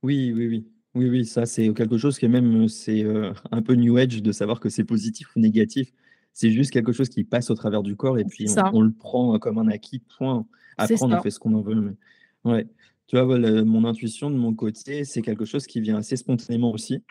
Oui, 0.04 0.32
oui, 0.36 0.48
oui. 0.48 0.68
Oui, 0.96 1.10
oui, 1.10 1.26
ça, 1.26 1.46
c'est 1.46 1.72
quelque 1.74 1.98
chose 1.98 2.18
qui 2.18 2.26
est 2.26 2.30
même, 2.30 2.68
c'est, 2.68 3.06
un 3.52 3.62
peu 3.62 3.76
new 3.76 3.98
age 3.98 4.22
de 4.22 4.32
savoir 4.32 4.60
que 4.60 4.70
c'est 4.70 4.84
positif 4.84 5.36
ou 5.36 5.40
négatif. 5.40 5.92
C'est 6.34 6.52
juste 6.52 6.72
quelque 6.72 6.92
chose 6.92 7.10
qui 7.10 7.24
passe 7.24 7.50
au 7.50 7.56
travers 7.56 7.84
du 7.84 7.96
corps 7.96 8.20
et 8.20 8.24
puis 8.24 8.48
on 8.74 8.82
le 8.82 8.92
prend 8.92 9.38
comme 9.40 9.58
un 9.58 9.68
acquis, 9.68 10.00
point. 10.00 10.46
Après, 10.78 10.96
on 11.02 11.10
ça. 11.10 11.22
fait 11.22 11.32
ce 11.32 11.40
qu'on 11.40 11.54
en 11.56 11.62
veut, 11.62 11.76
mais 11.76 12.52
ouais. 12.52 12.68
Tu 13.08 13.16
vois, 13.18 13.38
mon 13.64 13.86
intuition 13.86 14.30
de 14.30 14.36
mon 14.36 14.54
côté, 14.54 15.06
c'est 15.06 15.22
quelque 15.22 15.46
chose 15.46 15.66
qui 15.66 15.80
vient 15.80 15.96
assez 15.98 16.18
spontanément 16.18 16.72
aussi. 16.74 17.04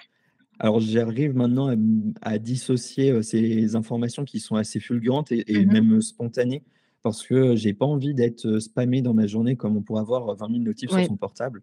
Alors 0.60 0.80
j'arrive 0.80 1.36
maintenant 1.36 1.74
à 2.22 2.38
dissocier, 2.38 3.12
heu, 3.12 3.22
ces 3.22 3.76
informations 3.76 4.24
qui 4.24 4.40
sont 4.40 4.56
assez 4.56 4.80
fulgurantes 4.80 5.32
et 5.32 5.44
et 5.60 5.66
Mmh 5.66 5.72
mh. 5.72 5.86
même 5.86 6.00
spontanées 6.02 6.64
parce 7.02 7.22
que 7.26 7.56
j'ai 7.56 7.74
pas 7.74 7.86
envie 7.86 8.14
d'être, 8.14 8.46
heu, 8.46 8.60
spammé 8.60 9.02
dans 9.02 9.14
ma 9.14 9.26
journée 9.26 9.56
comme 9.56 9.76
on 9.76 9.82
pourrait 9.82 10.02
avoir 10.02 10.34
20 10.36 10.48
000 10.48 10.64
notifs 10.64 10.92
sur 10.92 11.04
son 11.04 11.16
portable. 11.16 11.62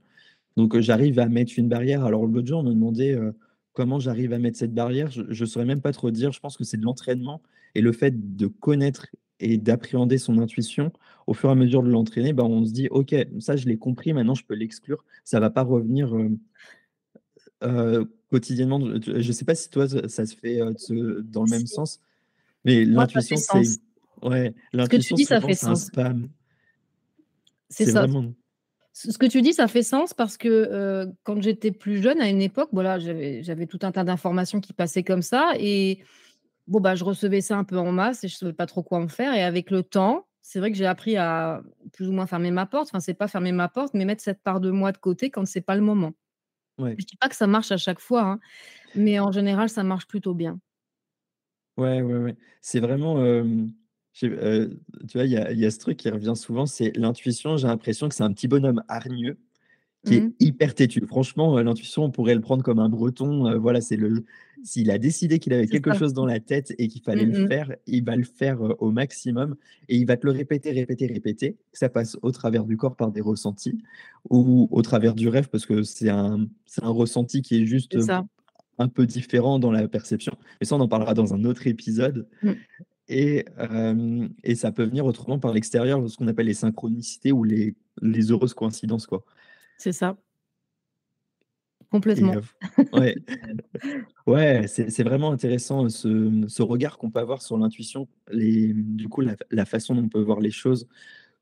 Donc, 0.58 0.80
j'arrive 0.80 1.20
à 1.20 1.28
mettre 1.30 1.54
une 1.58 1.70
barrière. 1.70 2.06
Alors 2.06 2.26
l'autre 2.28 2.48
jour, 2.48 2.60
on 2.62 2.64
me 2.64 2.72
demandait, 2.74 3.14
heu, 3.16 3.36
comment 3.74 4.00
j'arrive 4.00 4.34
à 4.34 4.40
mettre 4.40 4.58
cette 4.60 4.74
barrière. 4.74 5.12
Je 5.12 5.24
je 5.30 5.46
saurais 5.46 5.66
même 5.66 5.82
pas 5.82 5.94
trop 5.94 6.12
dire. 6.12 6.32
Je 6.34 6.40
pense 6.42 6.58
que 6.58 6.64
c'est 6.66 6.78
de 6.78 6.84
l'entraînement 6.86 7.42
et 7.76 7.82
le 7.82 7.92
fait 7.94 8.36
de 8.38 8.48
connaître 8.48 9.08
et 9.44 9.58
d'appréhender 9.58 10.18
son 10.18 10.38
intuition, 10.40 10.92
au 11.28 11.34
fur 11.34 11.50
et 11.50 11.52
à 11.52 11.56
mesure 11.56 11.84
de 11.84 11.90
l'entraîner, 11.90 12.32
bah, 12.34 12.44
on 12.44 12.66
se 12.66 12.72
dit: 12.72 12.88
«OK, 12.90 13.14
ça 13.40 13.56
je 13.56 13.68
l'ai 13.68 13.78
compris, 13.78 14.14
maintenant 14.14 14.36
je 14.36 14.46
peux 14.46 14.56
l'exclure. 14.56 15.04
Ça 15.24 15.40
va 15.40 15.50
pas 15.50 15.64
revenir, 15.64 16.16
hem, 16.16 16.40
heu, 17.64 18.10
quotidiennement». 18.32 18.80
Je 19.06 19.32
sais 19.32 19.46
pas 19.46 19.56
si 19.56 19.70
toi 19.70 19.88
ça 19.88 20.26
se 20.26 20.36
fait, 20.36 20.60
ce 20.78 21.22
dans 21.22 21.44
le 21.44 21.50
même 21.50 21.68
sens, 21.68 22.00
mais 22.66 22.86
l'intuition, 22.86 23.36
c'est 23.38 23.80
ouais, 24.24 24.54
Ce 24.74 24.88
que 24.88 24.98
tu 24.98 25.14
dis, 25.14 25.26
ça 25.26 25.42
fait 25.42 25.56
sens. 25.56 25.92
C'est 27.70 27.86
ça. 27.86 28.02
vraiment 28.02 28.34
Ce 28.94 29.18
que 29.18 29.26
tu 29.26 29.42
dis, 29.42 29.54
ça 29.54 29.68
fait 29.68 29.84
sens 29.84 30.14
parce 30.14 30.38
que, 30.38 31.12
quand 31.24 31.42
j'étais 31.42 31.72
plus 31.72 32.02
jeune, 32.02 32.22
à 32.22 32.30
une 32.30 32.42
époque, 32.42 32.70
voilà, 32.72 32.98
j'avais 33.00 33.44
j'avais 33.44 33.66
tout 33.66 33.80
un 33.82 33.92
tas 33.92 34.04
d'informations 34.04 34.62
qui 34.62 34.72
passaient 34.72 35.04
comme 35.04 35.22
ça 35.22 35.54
et 35.60 36.00
bon, 36.68 36.80
bah, 36.82 36.96
je 36.96 37.04
recevais 37.04 37.42
ça 37.42 37.58
un 37.58 37.64
peu 37.64 37.78
en 37.78 37.92
masse 37.92 38.24
et 38.24 38.28
je 38.28 38.36
savais 38.36 38.54
pas 38.54 38.66
trop 38.66 38.84
quoi 38.84 39.00
en 39.00 39.08
faire 39.08 39.34
et 39.34 39.44
avec 39.44 39.72
le 39.72 39.84
temps, 39.84 40.28
c'est 40.42 40.60
vrai 40.60 40.72
que 40.72 40.78
j'ai 40.78 40.86
appris 40.86 41.18
à 41.18 41.62
plus 41.94 42.08
ou 42.10 42.12
moins 42.14 42.28
fermer 42.28 42.52
ma 42.52 42.66
porte. 42.66 42.88
Enfin, 42.90 43.00
c'est 43.00 43.14
pas 43.14 43.28
fermer 43.28 43.52
ma 43.52 43.70
porte, 43.70 43.94
mais 43.94 44.06
mettre 44.06 44.24
cette 44.24 44.44
part 44.44 44.60
de 44.62 44.72
moi 44.72 44.92
de 44.92 44.98
côté 44.98 45.30
quand 45.32 45.46
c'est 45.48 45.62
pas 45.62 45.76
le 45.76 45.82
moment. 45.82 46.14
Ouais. 46.78 47.00
Je 47.00 47.06
dis 47.06 47.18
pas 47.18 47.30
que 47.30 47.36
ça 47.36 47.48
marche 47.48 47.72
à 47.72 47.78
chaque 47.78 48.00
fois, 48.02 48.24
hein, 48.24 48.40
mais 48.96 49.20
en 49.20 49.32
général, 49.32 49.70
ça 49.70 49.84
marche 49.84 50.08
plutôt 50.08 50.34
bien. 50.36 50.60
Ouais, 51.78 52.02
ouais, 52.02 52.18
ouais. 52.18 52.36
C'est 52.62 52.80
vraiment, 52.80 53.18
tu 54.14 54.30
vois, 55.16 55.26
il 55.26 55.32
y 55.32 55.38
a 55.38 55.52
il 55.52 55.60
y 55.60 55.66
a 55.66 55.72
ce 55.72 55.80
truc 55.80 55.98
qui 55.98 56.10
revient 56.10 56.34
souvent, 56.36 56.66
c'est 56.66 56.96
l'intuition, 56.98 57.58
j'ai 57.58 57.68
l'impression 57.68 58.10
que 58.10 58.16
c'est 58.16 58.24
un 58.24 58.32
petit 58.34 58.48
bonhomme 58.48 58.84
hargneux 58.88 59.38
qui 60.06 60.16
Mmh. 60.16 60.32
est 60.40 60.46
hyper 60.46 60.76
têtu. 60.76 61.06
Franchement, 61.08 61.58
heu, 61.60 61.64
l'intuition, 61.64 62.04
on 62.06 62.12
pourrait 62.12 62.36
le 62.36 62.42
prendre 62.42 62.64
comme 62.64 62.80
un 62.80 62.90
breton, 62.90 63.60
voilà, 63.60 63.82
c'est 63.82 63.98
le 63.98 64.26
s'il 64.64 64.90
a 64.92 64.98
décidé 64.98 65.40
qu'il 65.40 65.54
avait 65.54 65.68
quelque 65.68 65.92
ça. 65.92 66.00
chose 66.00 66.14
dans 66.14 66.26
la 66.26 66.40
tête 66.40 66.74
et 66.78 66.88
qu'il 66.88 67.02
fallait 67.04 67.26
Mmh 67.26 67.32
le 67.34 67.46
mh. 67.46 67.48
faire, 67.50 67.76
il 67.88 68.04
va 68.06 68.16
le 68.16 68.24
faire, 68.24 68.60
au 68.82 68.92
maximum 68.92 69.56
et 69.90 69.98
il 69.98 70.06
va 70.08 70.18
te 70.18 70.26
le 70.26 70.32
répéter, 70.32 70.72
répéter, 70.72 71.08
répéter. 71.08 71.58
Ça 71.74 71.90
passe 71.90 72.18
au 72.22 72.32
travers 72.32 72.66
du 72.66 72.78
corps 72.78 72.96
par 72.96 73.12
des 73.12 73.22
ressentis 73.22 73.78
ou 74.30 74.68
au 74.72 74.82
travers 74.82 75.16
du 75.16 75.28
rêve 75.30 75.50
parce 75.50 75.66
que 75.66 75.84
c'est 75.84 76.10
un 76.10 76.48
un 76.82 76.90
ressenti 76.90 77.42
qui 77.42 77.62
est 77.62 77.66
juste, 77.66 77.98
un 78.80 78.88
peu 78.88 79.06
différent 79.06 79.60
dans 79.60 79.72
la 79.72 79.88
perception. 79.88 80.34
Mais 80.60 80.66
ça, 80.66 80.76
on 80.76 80.80
en 80.80 80.88
parlera 80.88 81.14
dans 81.14 81.34
un 81.34 81.44
autre 81.46 81.68
épisode 81.68 82.28
Mmh. 82.42 82.52
et 83.10 83.46
et 84.44 84.56
ça 84.56 84.72
peut 84.72 84.84
venir 84.86 85.06
autrement 85.06 85.40
par 85.40 85.54
l'extérieur, 85.54 86.10
ce 86.10 86.18
qu'on 86.18 86.28
appelle 86.28 86.48
les 86.48 86.54
synchronicités 86.56 87.32
ou 87.32 87.44
les 87.44 87.76
les 88.02 88.32
heureuses 88.32 88.54
coïncidences, 88.56 89.06
quoi. 89.08 89.24
C'est 89.78 89.92
ça. 89.92 90.18
Complètement. 91.94 92.34
ouais. 92.94 93.16
Ouais, 94.26 94.68
c'est 94.68 95.04
vraiment 95.04 95.32
intéressant 95.32 95.90
ce, 95.90 96.08
mmh, 96.08 96.48
ce 96.50 96.62
regard 96.64 96.98
qu'on 96.98 97.12
peut 97.12 97.20
avoir 97.20 97.42
sur 97.42 97.58
l'intuition, 97.58 98.08
du 98.32 99.10
coup, 99.10 99.20
la 99.22 99.36
la 99.52 99.66
façon 99.66 99.96
dont 99.96 100.04
on 100.04 100.08
peut 100.10 100.22
voir 100.22 100.40
les 100.40 100.50
choses. 100.50 100.88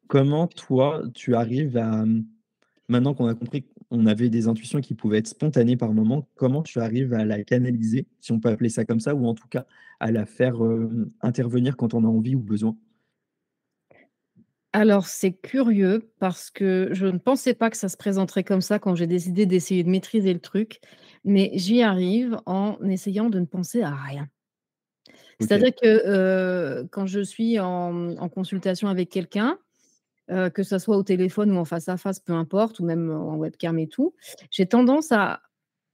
Comment 0.07 0.47
toi, 0.47 1.03
tu 1.13 1.35
arrives 1.35 1.77
à, 1.77 2.05
maintenant 2.89 3.13
qu'on 3.13 3.27
a 3.27 3.35
compris 3.35 3.65
qu'on 3.89 4.05
avait 4.07 4.29
des 4.29 4.47
intuitions 4.47 4.81
qui 4.81 4.95
pouvaient 4.95 5.19
être 5.19 5.27
spontanées 5.27 5.77
par 5.77 5.93
moment, 5.93 6.27
comment 6.35 6.63
tu 6.63 6.79
arrives 6.79 7.13
à 7.13 7.23
la 7.25 7.43
canaliser, 7.43 8.07
si 8.19 8.31
on 8.31 8.39
peut 8.39 8.49
appeler 8.49 8.69
ça 8.69 8.83
comme 8.85 8.99
ça, 8.99 9.15
ou 9.15 9.27
en 9.27 9.35
tout 9.35 9.47
cas 9.47 9.65
à 9.99 10.11
la 10.11 10.25
faire, 10.25 10.55
hem, 10.55 11.11
intervenir 11.21 11.77
quand 11.77 11.93
on 11.93 12.03
a 12.03 12.07
envie 12.07 12.35
ou 12.35 12.41
besoin? 12.41 12.75
Alors 14.73 15.05
c'est 15.05 15.33
curieux 15.33 16.11
parce 16.19 16.49
que 16.49 16.89
je 16.91 17.05
ne 17.05 17.17
pensais 17.17 17.53
pas 17.53 17.69
que 17.69 17.77
ça 17.77 17.89
se 17.89 17.97
présenterait 17.97 18.43
comme 18.43 18.61
ça 18.61 18.79
quand 18.79 18.95
j'ai 18.95 19.07
décidé 19.07 19.45
d'essayer 19.45 19.83
de 19.83 19.89
maîtriser 19.89 20.33
le 20.33 20.39
truc, 20.39 20.79
mais 21.25 21.51
j'y 21.55 21.81
arrive 21.81 22.37
en 22.45 22.77
essayant 22.83 23.29
de 23.29 23.39
ne 23.39 23.45
penser 23.45 23.81
à 23.81 23.93
rien. 23.93 24.27
C'est-à-dire 25.39 25.73
que, 25.75 26.83
quand 26.91 27.07
je 27.07 27.19
suis 27.19 27.59
en, 27.59 28.15
en 28.15 28.29
consultation 28.29 28.87
avec 28.87 29.09
quelqu'un, 29.09 29.57
que 30.27 30.63
ça 30.63 30.79
soit 30.79 30.95
au 30.95 31.03
téléphone 31.03 31.51
ou 31.51 31.57
en 31.57 31.65
face 31.65 31.89
à 31.89 31.97
face, 31.97 32.19
peu 32.19 32.33
importe, 32.33 32.79
ou 32.79 32.85
même 32.85 33.11
en 33.11 33.35
webcam 33.35 33.77
et 33.79 33.87
tout, 33.87 34.15
j'ai 34.51 34.65
tendance 34.67 35.11
à 35.11 35.41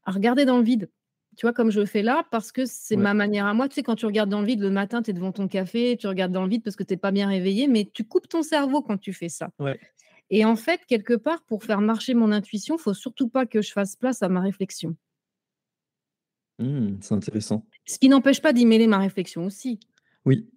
à 0.08 0.12
regarder 0.12 0.46
dans 0.46 0.58
le 0.58 0.64
vide. 0.64 0.90
Tu 1.38 1.46
vois, 1.46 1.54
comme 1.54 1.70
je 1.70 1.86
fais 1.86 2.02
là, 2.02 2.26
parce 2.32 2.52
que 2.52 2.66
c'est 2.66 2.96
Ouais. 2.96 3.04
ma 3.04 3.14
manière 3.14 3.46
à 3.46 3.54
moi. 3.54 3.70
Tu 3.70 3.76
sais, 3.76 3.84
quand 3.84 3.96
tu 3.96 4.08
regardes 4.08 4.30
dans 4.30 4.42
le 4.42 4.48
vide 4.48 4.60
le 4.60 4.72
matin, 4.72 5.04
tu 5.04 5.12
es 5.12 5.14
devant 5.14 5.32
ton 5.32 5.48
café, 5.48 5.96
tu 5.96 6.08
regardes 6.08 6.32
dans 6.32 6.44
le 6.44 6.50
vide 6.50 6.64
parce 6.64 6.76
que 6.76 6.84
tu 6.84 6.96
es 6.96 6.98
pas 6.98 7.12
bien 7.12 7.28
réveillé, 7.30 7.68
mais 7.68 7.88
tu 7.94 8.04
coupes 8.04 8.28
ton 8.28 8.42
cerveau 8.42 8.82
quand 8.82 8.98
tu 8.98 9.14
fais 9.14 9.30
ça. 9.30 9.52
Ouais. 9.60 9.80
Et 10.32 10.46
en 10.46 10.56
fait, 10.56 10.82
quelque 10.88 11.14
part, 11.14 11.44
pour 11.44 11.64
faire 11.64 11.80
marcher 11.80 12.16
mon 12.16 12.32
intuition, 12.32 12.80
faut 12.80 12.96
surtout 12.96 13.30
pas 13.30 13.46
que 13.46 13.62
je 13.62 13.72
fasse 13.72 13.96
place 13.96 14.24
à 14.24 14.30
ma 14.30 14.42
réflexion. 14.42 14.96
Mmh, 16.60 16.98
c'est 17.02 17.14
intéressant. 17.14 17.66
Ce 17.86 18.00
qui 18.00 18.10
n'empêche 18.10 18.42
pas 18.42 18.52
d'y 18.52 18.66
mêler 18.66 18.88
ma 18.88 18.98
réflexion 18.98 19.46
aussi. 19.46 19.80
Oui. 20.26 20.50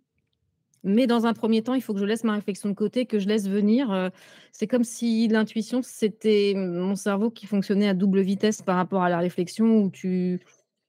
Mais 0.82 1.06
dans 1.06 1.26
un 1.26 1.34
1er 1.34 1.62
temps, 1.62 1.74
il 1.74 1.82
faut 1.82 1.92
que 1.92 2.00
je 2.00 2.06
laisse 2.06 2.24
ma 2.24 2.32
réflexion 2.32 2.70
de 2.70 2.74
côté, 2.74 3.04
que 3.04 3.18
je 3.18 3.28
laisse 3.28 3.46
venir, 3.48 3.92
heu, 3.92 4.10
c'est 4.50 4.66
comme 4.66 4.82
si 4.82 5.28
l'intuition, 5.28 5.82
c'était 5.82 6.54
mon 6.56 6.96
cerveau 6.96 7.30
qui 7.30 7.46
fonctionnait 7.46 7.88
à 7.88 7.92
double 7.92 8.22
vitesse 8.22 8.62
par 8.62 8.76
rapport 8.76 9.02
à 9.02 9.10
la 9.10 9.18
réflexion 9.18 9.82
où 9.82 9.90
tu 9.90 10.40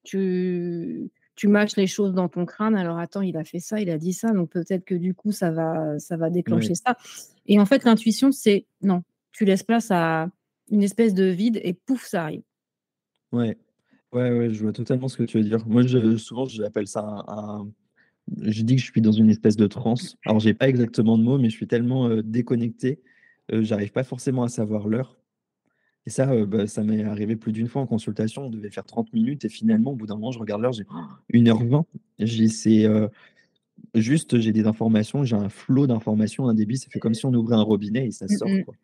tu 0.04 1.10
tu 1.36 1.48
mâches 1.48 1.76
les 1.78 1.88
choses 1.88 2.14
dans 2.14 2.28
ton 2.30 2.46
crâne. 2.46 2.76
Alors 2.76 3.00
attends, 3.00 3.22
il 3.22 3.38
a 3.38 3.44
fait 3.44 3.60
ça, 3.60 3.80
il 3.82 3.90
a 3.90 3.98
dit 3.98 4.14
ça, 4.14 4.32
donc 4.32 4.50
peut-être 4.52 4.86
que 4.86 4.96
du 4.96 5.14
coup 5.14 5.32
ça 5.32 5.52
va 5.52 5.98
ça 6.00 6.18
va 6.18 6.30
déclencher 6.30 6.76
ça 6.76 6.98
et 7.48 7.60
en 7.60 7.66
fait, 7.66 7.84
l'intuition, 7.84 8.32
c'est 8.32 8.66
non, 8.82 9.04
tu 9.32 9.46
laisses 9.46 9.64
place 9.64 9.90
à 9.92 10.30
une 10.70 10.84
espèce 10.84 11.14
de 11.14 11.26
vide 11.26 11.60
et 11.64 11.74
pouf, 11.74 12.06
ça 12.06 12.24
arrive. 12.24 12.44
Ouais. 13.32 13.58
Ouais, 14.14 14.32
ouais, 14.32 14.50
je 14.54 14.62
vois 14.62 14.74
totalement 14.74 15.08
ce 15.08 15.18
que 15.18 15.24
tu 15.24 15.38
veux 15.38 15.44
dire. 15.44 15.66
Moi, 15.68 15.84
je 15.84 16.18
souvent, 16.18 16.46
j'appelle 16.46 16.88
ça 16.88 17.02
un 17.28 17.60
un 17.62 17.72
je 18.42 18.64
dis 18.64 18.76
que 18.78 18.82
je 18.82 18.92
suis 18.92 19.02
dans 19.02 19.12
une 19.12 19.30
espèce 19.30 19.58
de 19.58 19.68
transe. 19.68 20.18
Alors, 20.26 20.40
j'ai 20.40 20.54
pas 20.54 20.70
exactement 20.70 21.18
de 21.18 21.24
mots, 21.24 21.38
mais 21.40 21.50
je 21.50 21.56
suis 21.56 21.68
tellement, 21.68 22.10
heu, 22.10 22.24
déconnecté, 22.24 23.02
heu, 23.54 23.64
j'arrive 23.64 23.92
pas 23.92 24.04
forcément 24.04 24.44
à 24.44 24.50
savoir 24.50 24.88
l'heure 24.88 25.18
et 26.06 26.10
ça, 26.10 26.46
bah, 26.46 26.68
ça 26.68 26.84
m'est 26.84 27.04
arrivé 27.04 27.36
plus 27.36 27.52
d'une 27.52 27.68
fois 27.68 27.82
en 27.82 27.88
consultation. 27.88 28.46
On 28.46 28.50
devait 28.50 28.70
faire 28.72 28.86
30 28.86 29.14
minutes 29.14 29.46
et 29.46 29.50
finalement, 29.50 29.92
au 29.92 29.96
bout 29.96 30.08
d'un 30.08 30.16
moment, 30.16 30.32
je 30.32 30.40
regarde 30.40 30.62
l'heure, 30.62 30.74
j'ai 30.74 30.86
1:20. 31.32 31.86
J'ai 32.20 32.48
c'est, 32.48 32.88
juste, 33.96 34.40
j'ai 34.40 34.52
des 34.52 34.66
informations, 34.68 35.24
j'ai 35.24 35.36
un 35.36 35.50
flot 35.50 35.88
d'informations, 35.88 36.48
un 36.48 36.54
débit, 36.54 36.78
ça 36.78 36.90
fait 36.90 37.00
comme 37.00 37.14
si 37.14 37.26
on 37.26 37.34
ouvrait 37.34 37.56
un 37.56 37.62
robinet 37.62 38.08
et 38.08 38.12
ça 38.12 38.26
Mmh 38.26 38.38
sort, 38.38 38.50
quoi. 38.66 38.76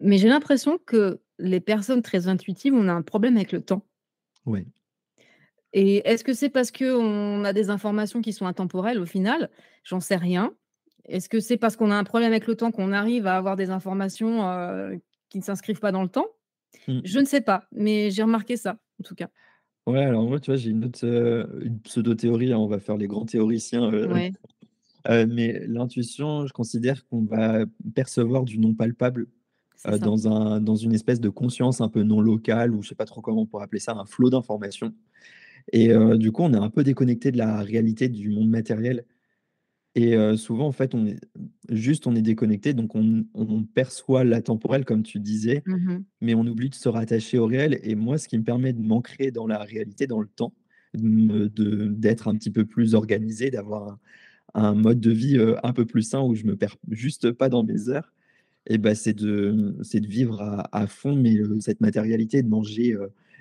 Mais 0.00 0.18
j'ai 0.18 0.28
l'impression 0.28 0.78
que 0.84 1.20
les 1.38 1.60
personnes 1.60 2.02
très 2.02 2.28
intuitives, 2.28 2.74
on 2.74 2.86
a 2.88 2.92
un 2.92 3.02
problème 3.02 3.36
avec 3.36 3.52
le 3.52 3.62
temps. 3.62 3.86
Ouais. 4.44 4.66
Et 5.72 6.06
est-ce 6.08 6.22
que 6.22 6.34
c'est 6.34 6.50
parce 6.50 6.70
qu'on 6.70 7.44
a 7.44 7.52
des 7.52 7.70
informations 7.70 8.20
qui 8.20 8.32
sont 8.32 8.46
intemporelles 8.46 8.98
au 8.98 9.06
final? 9.06 9.50
J'en 9.84 10.00
sais 10.00 10.16
rien. 10.16 10.52
Est-ce 11.06 11.28
que 11.28 11.40
c'est 11.40 11.56
parce 11.56 11.76
qu'on 11.76 11.90
a 11.90 11.94
un 11.94 12.04
problème 12.04 12.30
avec 12.30 12.46
le 12.46 12.56
temps 12.56 12.70
qu'on 12.72 12.92
arrive 12.92 13.26
à 13.26 13.36
avoir 13.36 13.56
des 13.56 13.70
informations, 13.70 14.42
qui 15.28 15.38
ne 15.38 15.44
s'inscrivent 15.44 15.80
pas 15.80 15.92
dans 15.92 16.02
le 16.02 16.08
temps? 16.08 16.26
Mmh. 16.88 17.00
Je 17.04 17.18
ne 17.18 17.24
sais 17.24 17.40
pas, 17.40 17.64
mais 17.72 18.10
j'ai 18.10 18.22
remarqué 18.22 18.56
ça, 18.56 18.78
en 19.00 19.04
tout 19.04 19.14
cas. 19.14 19.28
Ouais, 19.86 20.02
alors 20.02 20.24
moi, 20.24 20.40
tu 20.40 20.50
vois, 20.50 20.56
j'ai 20.56 20.70
une 20.70 20.84
autre, 20.84 21.06
une 21.62 21.78
pseudo-théorie, 21.80 22.52
hein, 22.52 22.58
on 22.58 22.66
va 22.66 22.80
faire 22.80 22.96
les 22.96 23.06
grands 23.06 23.24
théoriciens, 23.24 23.90
Ouais. 23.92 24.32
heu, 25.08 25.26
mais 25.28 25.64
l'intuition, 25.66 26.46
je 26.46 26.52
considère 26.52 27.06
qu'on 27.06 27.22
va 27.22 27.64
percevoir 27.94 28.44
du 28.44 28.58
non 28.58 28.74
palpable, 28.74 29.28
dans 30.00 30.26
un 30.26 30.60
dans 30.60 30.74
une 30.74 30.94
espèce 30.94 31.20
de 31.20 31.28
conscience 31.28 31.80
un 31.80 31.88
peu 31.88 32.02
non 32.02 32.20
locale 32.20 32.74
ou 32.74 32.82
je 32.82 32.88
sais 32.88 32.94
pas 32.96 33.04
trop 33.04 33.20
comment 33.20 33.42
on 33.42 33.46
pourrait 33.46 33.64
appeler 33.64 33.78
ça, 33.78 33.92
un 33.92 34.04
flot 34.04 34.30
d'informations 34.30 34.92
et 35.72 35.92
du 36.16 36.32
coup, 36.32 36.42
on 36.42 36.52
est 36.52 36.58
un 36.58 36.70
peu 36.70 36.84
déconnecté 36.84 37.32
de 37.32 37.38
la 37.38 37.58
réalité 37.62 38.08
du 38.08 38.30
monde 38.30 38.48
matériel 38.48 39.04
et 39.96 40.16
souvent, 40.36 40.66
en 40.68 40.72
fait, 40.72 40.94
on 40.94 41.06
est 41.06 41.18
juste, 41.70 42.06
on 42.06 42.14
est 42.16 42.22
déconnecté, 42.22 42.74
donc 42.74 42.94
on 42.94 43.24
on 43.34 43.64
perçoit 43.64 44.24
l'intemporel, 44.24 44.84
comme 44.84 45.02
tu 45.02 45.20
disais, 45.20 45.64
Mmh 45.66 45.76
mh. 45.90 46.04
mais 46.20 46.34
on 46.34 46.46
oublie 46.46 46.70
de 46.70 46.74
se 46.76 46.88
rattacher 46.88 47.38
au 47.38 47.46
réel 47.46 47.80
et 47.82 47.94
moi, 47.96 48.18
ce 48.18 48.28
qui 48.28 48.38
me 48.38 48.44
permet 48.44 48.72
de 48.74 48.82
m'ancrer 48.82 49.30
dans 49.32 49.46
la 49.46 49.58
réalité, 49.60 50.06
dans 50.06 50.20
le 50.20 50.28
temps, 50.28 50.54
d'être 50.94 52.28
un 52.28 52.36
petit 52.36 52.50
peu 52.50 52.64
plus 52.66 52.94
organisé, 52.94 53.50
d'avoir 53.50 53.88
un 53.90 54.00
un 54.54 54.74
mode 54.74 55.00
de 55.00 55.10
vie, 55.12 55.38
un 55.64 55.72
peu 55.74 55.86
plus 55.86 56.02
sain 56.02 56.22
où 56.22 56.34
je 56.34 56.44
me 56.46 56.56
perds 56.56 56.76
juste 56.90 57.32
pas 57.32 57.48
dans 57.50 57.64
mes 57.64 57.90
heures 57.90 58.14
et 58.68 58.78
bah, 58.78 58.94
c'est 58.94 59.14
de 59.14 59.76
de 59.80 60.06
vivre 60.08 60.42
à 60.42 60.68
à 60.76 60.86
fond, 60.88 61.16
mais 61.16 61.38
cette 61.60 61.80
matérialité, 61.80 62.42
de 62.42 62.48
manger, 62.48 62.96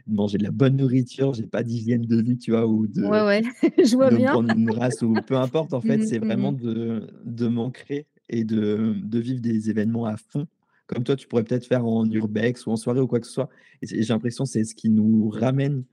de 0.08 0.14
manger 0.16 0.38
de 0.38 0.44
la 0.44 0.52
bonne 0.52 0.78
nourriture. 0.78 1.34
J'ai 1.34 1.48
pas 1.48 1.64
d'hygiène 1.64 2.04
de 2.06 2.22
vie, 2.22 2.38
tu 2.38 2.52
vois? 2.52 2.68
Ou 2.68 2.88
Ouais, 2.98 3.22
de 3.22 3.26
ouais, 3.26 3.42
je 3.86 3.96
vois 3.96 4.12
de 4.12 4.18
me 4.18 4.26
bien. 4.26 4.38
prendre 4.38 4.50
une 4.50 4.72
race 4.72 5.02
ou 5.02 5.22
peu 5.22 5.36
importe, 5.38 5.74
en 5.74 5.82
fait, 5.82 6.02
Mmh 6.02 6.06
mh. 6.06 6.06
c'est 6.06 6.20
Mmh 6.22 6.26
vraiment 6.26 6.52
de 6.54 7.08
de 7.26 7.48
m'ancrer 7.48 8.08
et 8.30 8.44
de 8.44 8.96
de 9.04 9.20
vivre 9.20 9.42
des 9.42 9.70
événements 9.70 10.06
à 10.06 10.18
fond, 10.18 10.48
comme 10.88 11.04
toi, 11.04 11.16
tu 11.16 11.28
pourrais 11.28 11.44
peut-être 11.44 11.66
faire 11.68 11.86
en 11.86 12.06
urbex 12.10 12.66
ou 12.68 12.72
en 12.72 12.76
soirée 12.78 13.02
ou 13.02 13.08
quoi 13.08 13.20
que 13.20 13.28
ce 13.28 13.34
soit 13.34 13.50
et 13.82 13.88
j'ai 13.88 14.14
l'impression, 14.14 14.46
c'est 14.46 14.64
ce 14.64 14.76
qui 14.76 14.90
nous 14.90 15.30
ramène 15.30 15.86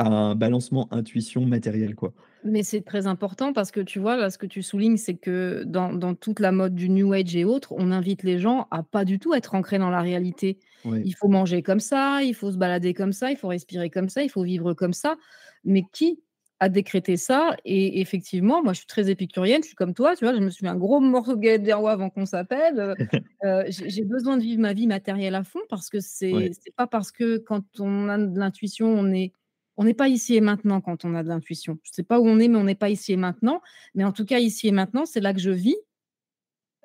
à 0.00 0.08
un 0.08 0.34
balancement 0.34 0.92
intuition 0.92 1.46
matériel, 1.46 1.94
quoi. 1.94 2.14
Mais 2.42 2.62
c'est 2.62 2.80
très 2.80 3.06
important 3.06 3.52
parce 3.52 3.70
que 3.70 3.80
tu 3.80 3.98
vois, 3.98 4.16
là, 4.16 4.30
ce 4.30 4.38
que 4.38 4.46
tu 4.46 4.62
soulignes, 4.62 4.96
c'est 4.96 5.16
que 5.18 5.62
dans 5.66 5.92
dans 5.92 6.14
toute 6.14 6.40
la 6.40 6.52
mode 6.52 6.74
du 6.74 6.88
new 6.88 7.12
age 7.12 7.36
et 7.36 7.44
autres, 7.44 7.72
on 7.76 7.90
invite 7.92 8.22
les 8.22 8.38
gens 8.38 8.66
à 8.70 8.82
pas 8.82 9.04
du 9.04 9.18
tout 9.18 9.34
être 9.34 9.54
ancrés 9.54 9.78
dans 9.78 9.90
la 9.90 10.00
réalité. 10.00 10.58
Il 11.02 11.14
faut 11.14 11.28
manger 11.28 11.62
comme 11.62 11.80
ça, 11.80 12.22
il 12.22 12.34
faut 12.34 12.50
se 12.50 12.56
balader 12.56 12.94
comme 12.94 13.12
ça, 13.12 13.30
il 13.30 13.36
faut 13.36 13.48
respirer 13.48 13.90
comme 13.90 14.08
ça, 14.08 14.22
il 14.22 14.30
faut 14.30 14.42
vivre 14.42 14.72
comme 14.72 14.94
ça. 14.94 15.16
Mais 15.64 15.82
qui 15.92 16.22
a 16.60 16.70
décrété 16.70 17.16
ça? 17.18 17.56
Et 17.66 18.00
effectivement, 18.00 18.62
moi, 18.62 18.72
je 18.72 18.78
suis 18.78 18.86
très 18.86 19.10
épicurienne, 19.10 19.62
je 19.62 19.68
suis 19.68 19.76
comme 19.76 19.92
toi, 19.94 20.16
tu 20.16 20.24
vois? 20.24 20.34
Je 20.34 20.40
me 20.40 20.48
suis 20.50 20.64
mis 20.64 20.70
un 20.70 20.76
gros 20.76 21.00
morceau 21.00 21.36
de 21.36 21.40
galette 21.40 21.62
des 21.62 21.72
rois 21.74 21.92
avant 21.92 22.08
qu'on 22.10 22.24
s'appelle, 22.26 22.78
heu 23.44 23.44
heu, 23.44 23.64
j'ai 23.68 24.04
besoin 24.04 24.36
de 24.38 24.42
vivre 24.42 24.60
ma 24.62 24.72
vie 24.72 24.86
matérielle 24.86 25.34
à 25.34 25.44
fond 25.44 25.60
parce 25.68 25.88
que 25.90 26.00
c'est 26.00 26.50
c'est 26.58 26.74
pas 26.74 26.86
parce 26.86 27.12
que 27.12 27.38
quand 27.38 27.64
on 27.80 28.08
a 28.08 28.18
de 28.18 28.38
l'intuition, 28.38 28.86
on 28.88 29.12
est 29.12 29.32
on 29.80 29.84
n'est 29.84 29.94
pas 29.94 30.08
ici 30.08 30.36
et 30.36 30.42
maintenant 30.42 30.82
quand 30.82 31.06
on 31.06 31.14
a 31.14 31.22
de 31.22 31.28
l'intuition. 31.28 31.78
Je 31.84 31.90
sais 31.92 32.02
pas 32.02 32.20
où 32.20 32.28
on 32.28 32.38
est, 32.38 32.48
mais 32.48 32.58
on 32.58 32.64
n'est 32.64 32.74
pas 32.74 32.90
ici 32.90 33.14
et 33.14 33.16
maintenant. 33.16 33.62
Mais 33.94 34.04
en 34.04 34.12
tout 34.12 34.26
cas, 34.26 34.38
ici 34.38 34.68
et 34.68 34.72
maintenant, 34.72 35.06
c'est 35.06 35.20
là 35.20 35.32
que 35.32 35.40
je 35.40 35.50
vis. 35.50 35.76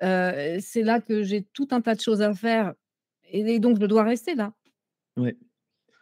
Heu, 0.02 0.56
c'est 0.60 0.82
là 0.82 1.02
que 1.02 1.22
j'ai 1.22 1.42
tout 1.42 1.68
un 1.72 1.82
tas 1.82 1.94
de 1.94 2.00
choses 2.00 2.22
à 2.22 2.32
faire 2.32 2.72
et 3.28 3.58
donc 3.58 3.78
je 3.78 3.84
dois 3.84 4.02
rester 4.02 4.34
là. 4.34 4.54
Ouais. 5.18 5.36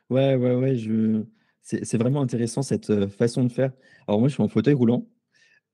Ouais, 0.08 0.36
ouais, 0.36 0.54
ouais, 0.54 0.76
je 0.76 1.24
c'est 1.62 1.96
vraiment 1.96 2.20
intéressant 2.20 2.62
cette, 2.62 2.90
heu, 2.90 3.08
façon 3.08 3.42
de 3.42 3.50
faire. 3.50 3.72
Alors 4.06 4.20
moi, 4.20 4.28
je 4.28 4.34
suis 4.34 4.42
en 4.42 4.48
fauteuil 4.48 4.74
roulant, 4.74 5.08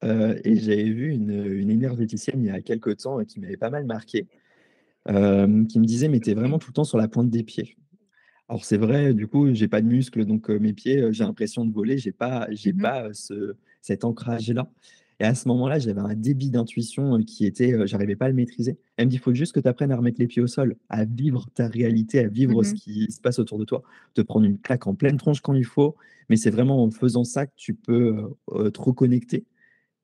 heu 0.05 0.41
et 0.45 0.57
j'avais 0.57 0.85
vu 0.91 1.13
une, 1.13 1.71
énergéticienne 1.71 2.43
il 2.43 2.47
y 2.47 2.51
a 2.51 2.63
quelque 2.63 2.91
temps 2.91 3.23
qui 3.25 3.41
m'avait 3.41 3.59
pas 3.59 3.71
mal 3.71 3.85
marqué, 3.85 4.27
qui 5.07 5.13
me 5.13 5.85
disait: 5.85 6.09
«Mais 6.09 6.21
tu 6.21 6.31
es 6.31 6.35
vraiment 6.35 6.59
tout 6.59 6.71
le 6.71 6.75
temps 6.75 6.85
sur 6.85 6.99
la 6.99 7.09
pointe 7.09 7.29
des 7.31 7.43
pieds». 7.43 7.77
Alors 8.51 8.65
c'est 8.65 8.79
vrai, 8.79 9.15
du 9.15 9.29
coup, 9.29 9.55
j'ai 9.55 9.69
pas 9.69 9.81
de 9.81 9.87
muscles, 9.87 10.25
donc 10.25 10.49
mes 10.51 10.73
pieds, 10.73 11.13
j'ai 11.13 11.23
l'impression 11.25 11.65
de 11.65 11.73
voler, 11.73 11.99
j'ai 11.99 12.11
pas 12.13 12.49
j'ai 12.51 12.73
Mmh 12.73 12.83
mh. 12.83 12.91
pas, 12.91 13.09
ce 13.15 13.55
cet 13.81 14.05
ancrage-là 14.05 14.71
et 15.21 15.25
à 15.25 15.35
ce 15.37 15.47
moment-là, 15.49 15.79
j'avais 15.79 16.01
un 16.01 16.15
débit 16.15 16.51
d'intuition, 16.51 17.19
qui 17.23 17.45
était, 17.47 17.87
j'arrivais 17.87 18.17
pas 18.17 18.25
à 18.27 18.29
le 18.31 18.35
maîtriser. 18.35 18.79
Elle 18.97 19.07
me 19.07 19.11
dit: 19.11 19.17
«Il 19.17 19.21
faut 19.21 19.35
juste 19.35 19.53
que 19.53 19.61
tu 19.61 19.69
apprennes 19.69 19.93
à 19.93 19.97
remettre 19.97 20.19
les 20.21 20.27
pieds 20.27 20.43
au 20.43 20.47
sol, 20.49 20.77
à 20.89 21.05
vivre 21.05 21.47
ta 21.55 21.69
réalité, 21.69 22.21
à 22.21 22.29
Mmh 22.47 22.57
vivre 22.57 22.63
ce 22.65 22.75
qui 22.75 23.07
se 23.13 23.21
passe 23.21 23.39
autour 23.39 23.59
de 23.59 23.65
toi, 23.67 23.83
te 24.15 24.23
prendre 24.23 24.47
une 24.47 24.59
claque 24.59 24.87
en 24.89 24.95
pleine 24.97 25.19
tronche 25.19 25.43
quand 25.43 25.55
il 25.55 25.65
faut, 25.67 25.95
mais 26.31 26.37
c'est 26.37 26.51
vraiment 26.51 26.83
en 26.83 26.91
faisant 26.91 27.25
ça 27.25 27.47
que 27.47 27.53
tu 27.57 27.75
peux, 27.75 28.35
te 28.73 28.81
reconnecter 28.81 29.47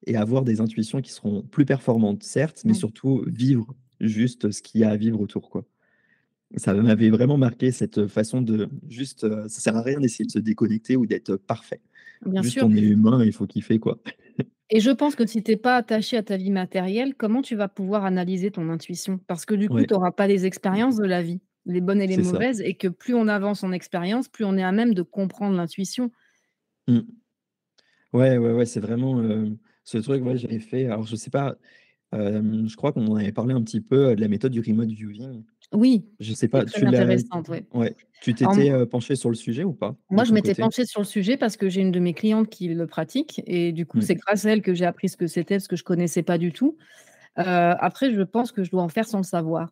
et 0.07 0.17
avoir 0.17 0.45
des 0.45 0.61
intuitions 0.63 1.03
qui 1.03 1.13
seront 1.13 1.43
plus 1.43 1.67
performantes, 1.67 2.23
certes, 2.25 2.63
mais 2.67 2.75
surtout 2.75 3.25
vivre 3.29 3.75
juste 4.01 4.51
ce 4.53 4.63
qu'il 4.63 4.83
y 4.83 4.85
a 4.85 4.91
à 4.91 4.97
vivre 4.99 5.21
autour, 5.21 5.51
quoi». 5.51 5.67
Ça 6.55 6.73
m'avait 6.75 7.11
vraiment 7.11 7.37
marqué 7.37 7.73
cette 7.73 8.07
façon 8.07 8.41
de 8.41 8.69
juste, 8.89 9.25
heu, 9.25 9.45
ça 9.49 9.61
sert 9.61 9.77
à 9.77 9.83
rien 9.83 9.99
d'essayer 9.99 10.25
de 10.27 10.31
se 10.31 10.39
déconnecter 10.39 10.97
ou 10.97 11.05
d'être 11.05 11.37
parfait. 11.37 11.81
Bien 12.25 12.43
Juste, 12.43 12.55
sûr. 12.59 12.63
on 12.63 12.73
est 12.75 12.81
humain, 12.81 13.25
il 13.25 13.33
faut 13.33 13.47
kiffer, 13.47 13.79
quoi. 13.81 14.01
Et 14.71 14.81
je 14.81 14.91
pense 14.91 15.15
que 15.15 15.27
si 15.27 15.43
tu 15.45 15.53
es 15.53 15.57
pas 15.57 15.77
attaché 15.77 16.17
à 16.17 16.23
ta 16.25 16.37
vie 16.37 16.51
matérielle, 16.51 17.15
comment 17.15 17.41
tu 17.43 17.55
vas 17.55 17.69
pouvoir 17.69 18.05
analyser 18.05 18.51
ton 18.51 18.69
intuition? 18.69 19.19
Parce 19.29 19.47
que 19.47 19.55
du 19.55 19.69
coup, 19.71 19.75
Ouais. 19.75 19.87
tu 19.87 19.95
auras 19.95 20.11
pas 20.11 20.27
les 20.27 20.45
expériences 20.45 20.97
de 20.97 21.05
la 21.05 21.23
vie, 21.23 21.41
les 21.67 21.81
bonnes 21.81 22.01
et 22.03 22.07
les 22.09 22.17
ça. 22.23 22.23
mauvaises 22.33 22.61
et 22.61 22.75
que 22.75 22.89
plus 22.89 23.15
on 23.15 23.29
avance 23.29 23.63
en 23.63 23.71
expérience, 23.71 24.29
plus 24.29 24.45
on 24.45 24.57
est 24.57 24.65
à 24.65 24.73
même 24.73 24.93
de 24.95 25.03
comprendre 25.03 25.57
l'intuition. 25.57 26.11
Mmh. 26.89 27.01
Ouais, 28.13 28.39
ouais, 28.39 28.53
ouais, 28.53 28.67
c'est 28.67 28.81
vraiment, 28.81 29.23
ce 29.85 29.99
truc, 29.99 30.25
ouais, 30.25 30.37
j'avais 30.39 30.61
fait 30.61 30.87
alors 30.87 31.07
je 31.07 31.17
sais 31.17 31.31
pas, 31.31 31.57
je 32.13 32.77
crois 32.77 32.93
qu'on 32.93 33.07
en 33.09 33.17
avait 33.17 33.33
parlé 33.33 33.55
un 33.55 33.63
petit 33.63 33.81
peu, 33.81 34.15
de 34.17 34.21
la 34.21 34.29
méthode 34.29 34.53
du 34.53 34.61
remote 34.61 34.89
viewing. 34.91 35.45
Oui, 35.73 36.07
Je 36.21 36.33
sais 36.33 36.49
pas, 36.49 36.65
très 36.65 36.79
tu 36.79 36.87
l'as 36.87 37.05
intéressante, 37.05 37.49
ouais. 37.49 37.67
ouais, 37.75 37.97
tu 38.21 38.35
t'étais, 38.35 38.71
heu, 38.71 38.87
penché 38.87 39.17
sur 39.17 39.29
le 39.31 39.35
sujet 39.37 39.65
ou 39.65 39.73
pas, 39.75 39.97
moi, 40.11 40.23
je 40.25 40.33
m'étais 40.33 40.55
penchée 40.55 40.85
sur 40.87 41.01
le 41.01 41.05
sujet 41.07 41.37
parce 41.37 41.57
que 41.57 41.69
j'ai 41.69 41.81
une 41.81 41.91
de 41.91 41.99
mes 41.99 42.15
clientes 42.15 42.49
qui 42.49 42.69
le 42.69 42.87
pratique 42.87 43.43
et 43.47 43.73
du 43.73 43.87
coup, 43.87 44.01
c'est 44.01 44.15
Mmh. 44.15 44.21
grâce 44.27 44.45
à 44.47 44.53
elle 44.53 44.63
que 44.63 44.73
j'ai 44.73 44.85
appris 44.87 45.09
ce 45.09 45.17
que 45.17 45.27
c'était, 45.27 45.57
parce 45.57 45.67
que 45.67 45.75
je 45.77 45.83
connaissais 45.83 46.23
pas 46.23 46.39
du 46.39 46.53
tout. 46.53 46.77
Heu, 47.39 47.43
après, 47.47 48.13
je 48.15 48.23
pense 48.23 48.53
que 48.53 48.65
je 48.65 48.71
dois 48.71 48.83
en 48.83 48.89
faire 48.91 49.09
sans 49.09 49.19
le 49.19 49.25
savoir. 49.25 49.71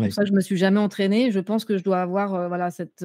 Pour 0.00 0.12
Ouais. 0.12 0.12
ça, 0.12 0.24
je 0.26 0.32
me 0.32 0.40
suis 0.42 0.56
jamais 0.58 0.80
entraînée. 0.80 1.30
Je 1.32 1.40
pense 1.40 1.64
que 1.66 1.78
je 1.78 1.84
dois 1.84 2.02
avoir, 2.02 2.34
heu, 2.36 2.48
voilà, 2.48 2.70
cette, 2.72 3.04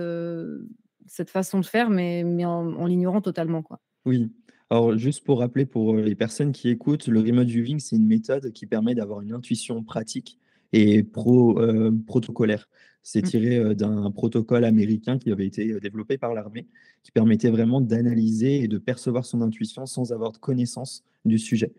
cette 1.07 1.31
façon 1.31 1.59
de 1.61 1.65
faire, 1.65 1.89
mais 1.91 2.23
mais 2.25 2.45
en 2.45 2.73
en 2.75 2.85
l'ignorant 2.87 3.21
totalement, 3.21 3.63
quoi. 3.63 3.79
Oui. 4.05 4.31
Alors 4.69 4.97
juste 4.97 5.23
pour 5.23 5.39
rappeler 5.39 5.65
pour, 5.65 5.95
les 5.95 6.15
personnes 6.15 6.51
qui 6.53 6.69
écoutent, 6.69 7.07
le 7.07 7.19
remote 7.19 7.47
viewing, 7.47 7.79
c'est 7.79 7.97
une 7.97 8.07
méthode 8.07 8.51
qui 8.51 8.65
permet 8.65 8.95
d'avoir 8.95 9.21
une 9.21 9.33
intuition 9.33 9.83
pratique 9.83 10.39
et 10.73 11.03
pro 11.03 11.59
heu, 11.61 11.91
protocolaire. 12.07 12.69
C'est 13.03 13.21
Mmh. 13.21 13.27
tiré, 13.27 13.57
heu, 13.59 13.75
d'un 13.75 14.11
protocole 14.11 14.65
américain 14.65 15.17
qui 15.19 15.31
avait 15.31 15.47
été, 15.47 15.71
heu, 15.73 15.79
développé 15.79 16.17
par 16.17 16.33
l'armée, 16.35 16.67
qui 17.03 17.11
permettait 17.11 17.49
vraiment 17.49 17.81
d'analyser 17.81 18.61
et 18.63 18.67
de 18.67 18.77
percevoir 18.77 19.25
son 19.25 19.41
intuition 19.41 19.85
sans 19.87 20.11
avoir 20.13 20.31
de 20.33 20.37
connaissance 20.37 21.03
du 21.25 21.37
sujet. 21.39 21.73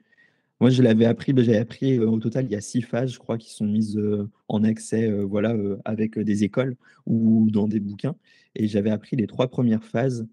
Moi, 0.60 0.70
je 0.70 0.82
l'avais 0.82 1.06
appris, 1.06 1.32
beh, 1.34 1.44
j'avais 1.44 1.58
appris, 1.58 1.98
au 2.00 2.18
total, 2.20 2.46
il 2.46 2.52
y 2.52 2.56
a 2.56 2.60
6 2.62 2.82
phases, 2.82 3.12
je 3.14 3.18
crois, 3.20 3.38
qui 3.38 3.50
sont 3.52 3.66
mises, 3.66 4.00
en 4.48 4.64
accès, 4.64 5.10
voilà, 5.22 5.56
avec, 5.86 6.18
des 6.18 6.44
écoles 6.44 6.76
ou 7.06 7.48
dans 7.52 7.68
des 7.68 7.80
bouquins 7.80 8.16
et 8.56 8.68
j'avais 8.68 8.90
appris 8.90 9.16
les 9.16 9.26
3 9.28 9.48
premières 9.48 9.84
phases 9.84 10.26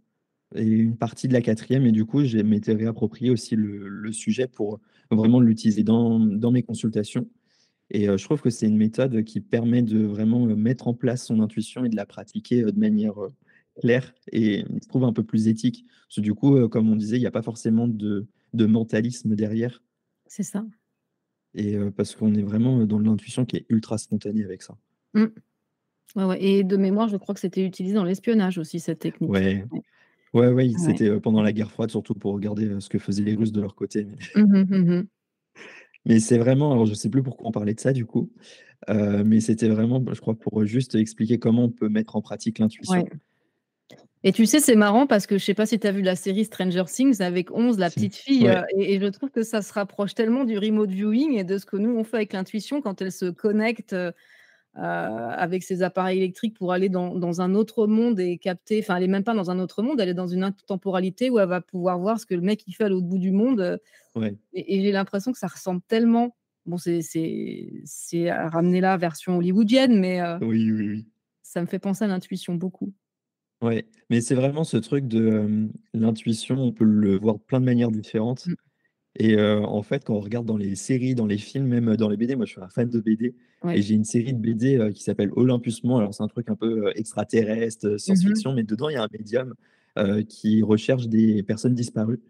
et 0.55 0.63
une 0.67 0.97
partie 0.97 1.27
de 1.29 1.33
la 1.33 1.41
4e 1.41 1.85
et 1.87 1.91
du 1.93 2.05
coup, 2.05 2.25
je 2.25 2.37
m'étais 2.39 2.73
réapproprié 2.73 3.31
aussi 3.31 3.55
le 3.57 3.87
le 3.89 4.11
sujet 4.13 4.47
pour 4.47 4.79
vraiment 5.11 5.41
l'utiliser 5.41 5.83
dans 5.83 6.19
dans 6.19 6.51
mes 6.51 6.63
consultations 6.63 7.27
et 7.91 8.07
heu, 8.09 8.17
je 8.17 8.23
trouve 8.25 8.41
que 8.41 8.49
c'est 8.49 8.67
une 8.67 8.77
méthode 8.77 9.23
qui 9.23 9.41
permet 9.41 9.81
de 9.83 9.99
vraiment, 10.05 10.47
heu, 10.47 10.55
mettre 10.55 10.87
en 10.87 10.93
place 10.93 11.25
son 11.25 11.39
intuition 11.41 11.85
et 11.85 11.89
de 11.89 11.95
la 11.95 12.05
pratiquer, 12.05 12.63
heu, 12.63 12.71
de 12.71 12.79
manière, 12.79 13.15
claire 13.81 14.13
et 14.31 14.65
je 14.83 14.87
trouve 14.89 15.05
un 15.05 15.13
peu 15.13 15.23
plus 15.23 15.47
éthique. 15.47 15.85
Parce 16.07 16.17
que 16.17 16.21
du 16.21 16.33
coup, 16.35 16.67
comme 16.69 16.89
on 16.89 16.95
disait, 16.97 17.17
il 17.17 17.21
y 17.23 17.27
a 17.27 17.31
pas 17.31 17.41
forcément 17.43 17.87
de 17.87 18.27
de 18.53 18.65
mentalisme 18.65 19.35
derrière 19.35 19.81
C'est 20.27 20.43
ça. 20.43 20.65
et 21.55 21.77
parce 21.95 22.15
qu'on 22.15 22.33
est 22.35 22.41
vraiment, 22.43 22.85
dans 22.85 22.99
l'intuition 22.99 23.45
qui 23.45 23.57
est 23.57 23.65
ultra 23.69 23.97
spontanée 23.97 24.43
avec 24.43 24.61
ça. 24.61 24.79
Mmh. 25.13 25.25
Ouais, 26.15 26.25
ouais 26.25 26.43
et 26.43 26.63
de 26.65 26.77
mémoire, 26.77 27.09
je 27.09 27.17
crois 27.17 27.35
que 27.35 27.41
c'était 27.41 27.65
utilisé 27.65 27.95
dans 27.95 28.05
l'espionnage 28.05 28.57
aussi 28.59 28.79
cette 28.81 28.99
technique. 28.99 29.49
Ouais. 29.51 29.65
Ouais. 29.71 29.81
Ouais, 30.33 30.69
c'était, 30.77 31.19
pendant 31.21 31.41
la 31.43 31.53
guerre 31.53 31.71
froide, 31.71 31.91
surtout 31.91 32.15
pour 32.15 32.33
regarder, 32.33 32.79
ce 32.81 32.89
que 32.89 32.99
faisaient 32.99 33.23
les 33.23 33.35
Russes 33.35 33.51
de 33.53 33.61
leur 33.61 33.75
côté, 33.75 34.05
mais 34.05 34.17
Mmh 34.35 34.43
mh, 34.53 34.65
mmh 34.69 34.89
mh. 34.99 35.09
Mais 36.05 36.19
c'est 36.19 36.37
vraiment 36.37 36.71
alors 36.73 36.85
je 36.85 36.93
sais 36.93 37.09
plus 37.09 37.23
pourquoi 37.23 37.47
on 37.49 37.51
parlait 37.51 37.73
de 37.73 37.79
ça 37.79 37.93
du 37.93 38.05
coup, 38.05 38.31
heu, 38.89 39.23
mais 39.25 39.41
c'était 39.41 39.69
vraiment, 39.69 40.03
je 40.13 40.21
crois 40.21 40.35
pour, 40.39 40.61
heu, 40.61 40.65
juste 40.67 40.95
expliquer 40.95 41.39
comment 41.39 41.65
on 41.65 41.71
peut 41.71 41.89
mettre 41.89 42.15
en 42.17 42.21
pratique 42.23 42.59
Ouais. 42.87 43.03
l'intuition. 43.03 43.09
Et 44.23 44.33
tu 44.33 44.45
sais, 44.45 44.59
c'est 44.59 44.75
marrant 44.75 45.07
parce 45.07 45.27
que 45.27 45.37
je 45.37 45.45
sais 45.45 45.53
pas 45.53 45.65
si 45.65 45.79
tu 45.79 45.87
as 45.87 45.91
vu 45.93 46.01
la 46.01 46.15
série 46.17 46.43
Stranger 46.43 46.83
Things 46.87 47.21
avec 47.21 47.51
11, 47.51 47.77
la 47.79 47.89
petite 47.89 48.15
fille, 48.17 48.47
Ouais. 48.47 48.57
et 48.77 48.95
et 48.95 48.99
je 48.99 49.05
trouve 49.07 49.29
que 49.31 49.43
ça 49.43 49.61
se 49.61 49.71
rapproche 49.71 50.13
tellement 50.13 50.43
du 50.43 50.57
remote 50.57 50.89
viewing 50.91 51.37
et 51.37 51.45
de 51.45 51.57
ce 51.57 51.65
que 51.65 51.77
nous 51.77 51.91
on 51.97 52.03
fait 52.03 52.17
avec 52.17 52.33
l'intuition 52.33 52.81
quand 52.81 53.01
elle 53.01 53.13
se 53.13 53.27
connecte, 53.29 53.95
avec 54.81 55.63
ses 55.63 55.83
appareils 55.83 56.17
électriques 56.19 56.55
pour 56.57 56.71
aller 56.73 56.89
dans 56.89 57.15
dans 57.15 57.41
un 57.41 57.55
autre 57.55 57.87
monde 57.87 58.19
et 58.19 58.37
capter 58.37 58.79
enfin, 58.79 58.97
elle 58.97 59.03
est 59.03 59.07
même 59.07 59.23
pas 59.23 59.33
dans 59.35 59.51
un 59.51 59.59
autre 59.59 59.83
monde, 59.83 59.99
elle 59.99 60.09
est 60.09 60.13
dans 60.13 60.27
une 60.27 60.43
intemporalité 60.43 61.29
où 61.29 61.39
elle 61.39 61.49
va 61.49 61.61
pouvoir 61.61 61.99
voir 61.99 62.19
ce 62.19 62.25
que 62.25 62.35
le 62.35 62.41
mec 62.41 62.63
il 62.67 62.73
fait 62.73 62.85
à 62.85 62.89
l'autre 62.89 63.07
bout 63.07 63.19
du 63.19 63.31
monde, 63.31 63.61
heu 63.61 63.79
Ouais. 64.15 64.35
et 64.53 64.77
et 64.77 64.81
j'ai 64.81 64.91
l'impression 64.91 65.31
que 65.31 65.37
ça 65.39 65.47
ressemble 65.47 65.81
tellement 65.87 66.35
bon, 66.65 66.77
c'est 66.77 68.29
à 68.29 68.49
ramener 68.49 68.81
la 68.81 68.97
version 68.97 69.37
hollywoodienne, 69.37 69.99
mais 69.99 70.21
Oui, 70.41 70.71
oui, 70.71 70.87
oui. 70.87 71.07
ça 71.41 71.61
me 71.61 71.67
fait 71.67 71.79
penser 71.79 72.05
à 72.05 72.07
l'intuition 72.07 72.55
beaucoup. 72.55 72.93
Ouais, 73.61 73.85
mais 74.09 74.21
c'est 74.21 74.35
vraiment 74.35 74.63
ce 74.63 74.77
truc 74.77 75.05
de, 75.07 75.69
l'intuition, 75.93 76.55
on 76.57 76.71
peut 76.71 76.85
le 76.85 77.17
voir 77.17 77.35
de 77.35 77.41
plein 77.41 77.59
de 77.59 77.65
manières 77.65 77.91
différentes 77.91 78.47
Mmh. 78.47 78.53
Et 79.15 79.39
en 79.41 79.81
fait, 79.83 80.05
quand 80.05 80.15
on 80.15 80.19
regarde 80.19 80.45
dans 80.45 80.57
les 80.57 80.75
séries, 80.75 81.15
dans 81.15 81.25
les 81.25 81.37
films, 81.37 81.67
même, 81.67 81.95
dans 81.97 82.09
les 82.09 82.17
BD, 82.17 82.35
moi 82.35 82.45
je 82.45 82.51
suis 82.51 82.61
un 82.61 82.69
fan 82.69 82.89
de 82.89 82.99
BD 82.99 83.35
et 83.71 83.81
j'ai 83.81 83.95
une 83.95 84.03
série 84.05 84.33
de 84.33 84.39
BD, 84.39 84.91
qui 84.93 85.03
s'appelle 85.03 85.31
Olympus 85.35 85.83
Mons. 85.83 85.97
Alors 85.99 86.13
c'est 86.13 86.23
un 86.23 86.27
truc 86.27 86.49
un 86.49 86.55
peu, 86.55 86.91
extraterrestre, 86.95 87.97
Mmh 88.07 88.15
mh. 88.29 88.43
science-fiction, 88.43 88.53
mais 88.53 88.63
dedans 88.63 88.89
il 88.89 88.93
y 88.93 88.97
a 88.97 89.03
un 89.03 89.07
médium, 89.11 89.53
qui 90.29 90.61
recherche 90.63 91.07
des 91.07 91.43
personnes 91.43 91.73
disparues 91.75 92.21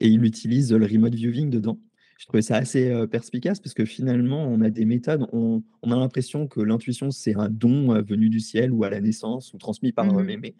et 0.00 0.08
il 0.08 0.24
utilise, 0.24 0.72
le 0.72 0.86
remote 0.86 1.14
viewing 1.14 1.50
dedans. 1.50 1.80
Je 2.18 2.26
trouvais 2.26 2.42
ça 2.42 2.56
assez, 2.56 2.92
perspicace 3.10 3.60
parce 3.60 3.74
que 3.74 3.84
finalement, 3.86 4.44
on 4.48 4.60
a 4.62 4.70
des 4.70 4.86
méthodes, 4.86 5.26
on 5.32 5.62
on 5.82 5.92
a 5.92 5.96
l'impression 5.96 6.48
que 6.48 6.60
l'intuition, 6.60 7.10
c'est 7.12 7.36
un 7.36 7.50
don, 7.50 8.02
venu 8.02 8.28
du 8.30 8.40
ciel 8.40 8.72
ou 8.72 8.84
à 8.84 8.90
la 8.90 9.00
naissance 9.00 9.54
ou 9.54 9.58
transmis 9.58 9.92
par, 9.92 10.08
Mmh 10.08 10.18
heu, 10.18 10.22
mh. 10.22 10.26
mémé, 10.26 10.56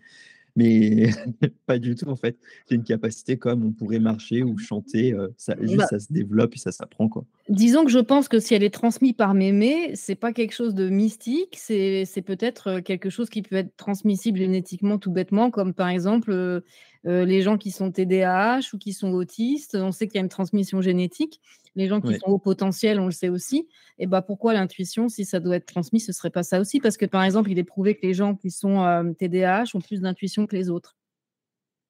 mais 0.56 1.10
pas 1.66 1.78
du 1.78 1.94
tout 1.94 2.08
en 2.08 2.16
fait. 2.16 2.38
C'est 2.66 2.74
une 2.76 2.84
capacité 2.84 3.38
comme 3.38 3.64
on 3.64 3.72
pourrait 3.72 4.00
marcher 4.00 4.42
ou 4.42 4.58
chanter, 4.58 5.12
heu, 5.14 5.34
ça 5.36 5.54
juste 5.62 5.76
Bah 5.76 5.86
ça 5.88 5.98
se 6.00 6.12
développe 6.12 6.54
et 6.54 6.58
ça 6.58 6.72
s'apprend, 6.72 7.08
quoi. 7.08 7.24
disons 7.48 7.84
que 7.84 7.90
je 7.90 7.98
pense 7.98 8.28
que 8.28 8.40
si 8.40 8.54
elle 8.54 8.62
est 8.64 8.70
transmis 8.74 9.12
par 9.12 9.34
mémé, 9.34 9.92
c'est 9.94 10.16
pas 10.16 10.32
quelque 10.32 10.52
chose 10.54 10.74
de 10.74 10.88
mystique, 10.88 11.56
c'est 11.56 12.04
c'est 12.04 12.22
peut-être, 12.22 12.80
quelque 12.80 13.10
chose 13.10 13.30
qui 13.30 13.42
peut 13.42 13.56
être 13.56 13.76
transmissible 13.76 14.38
génétiquement 14.38 14.98
tout 14.98 15.12
bêtement 15.12 15.50
comme 15.50 15.74
par 15.74 15.88
exemple, 15.88 16.62
les 17.04 17.42
gens 17.42 17.56
qui 17.56 17.70
sont 17.70 17.92
TDAH 17.92 18.70
ou 18.74 18.78
qui 18.78 18.92
sont 18.92 19.12
autistes, 19.12 19.76
on 19.76 19.92
sait 19.92 20.08
qu'il 20.08 20.16
y 20.16 20.18
a 20.18 20.22
une 20.22 20.28
transmission 20.28 20.80
génétique. 20.80 21.40
Les 21.76 21.88
gens 21.88 22.00
qui 22.00 22.14
Ouais. 22.14 22.20
sont 22.20 22.26
hauts 22.30 22.38
potentiels, 22.40 22.98
on 23.00 23.06
le 23.06 23.12
sait 23.12 23.28
aussi 23.28 23.68
et 23.98 24.06
bah, 24.06 24.22
pourquoi 24.22 24.54
l'intuition, 24.54 25.08
si 25.08 25.24
ça 25.24 25.40
doit 25.40 25.56
être 25.56 25.66
transmis, 25.66 26.00
ce 26.00 26.12
serait 26.12 26.30
pas 26.30 26.42
ça 26.42 26.60
aussi? 26.60 26.80
Parce 26.80 26.96
que 26.96 27.06
par 27.06 27.22
exemple, 27.24 27.50
il 27.50 27.58
est 27.58 27.64
prouvé 27.64 27.96
que 27.96 28.06
les 28.06 28.14
gens 28.14 28.34
qui 28.36 28.50
sont, 28.50 29.14
TDAH 29.18 29.64
ont 29.76 29.80
plus 29.80 30.00
d'intuition 30.00 30.46
que 30.46 30.56
les 30.56 30.70
autres. 30.70 30.94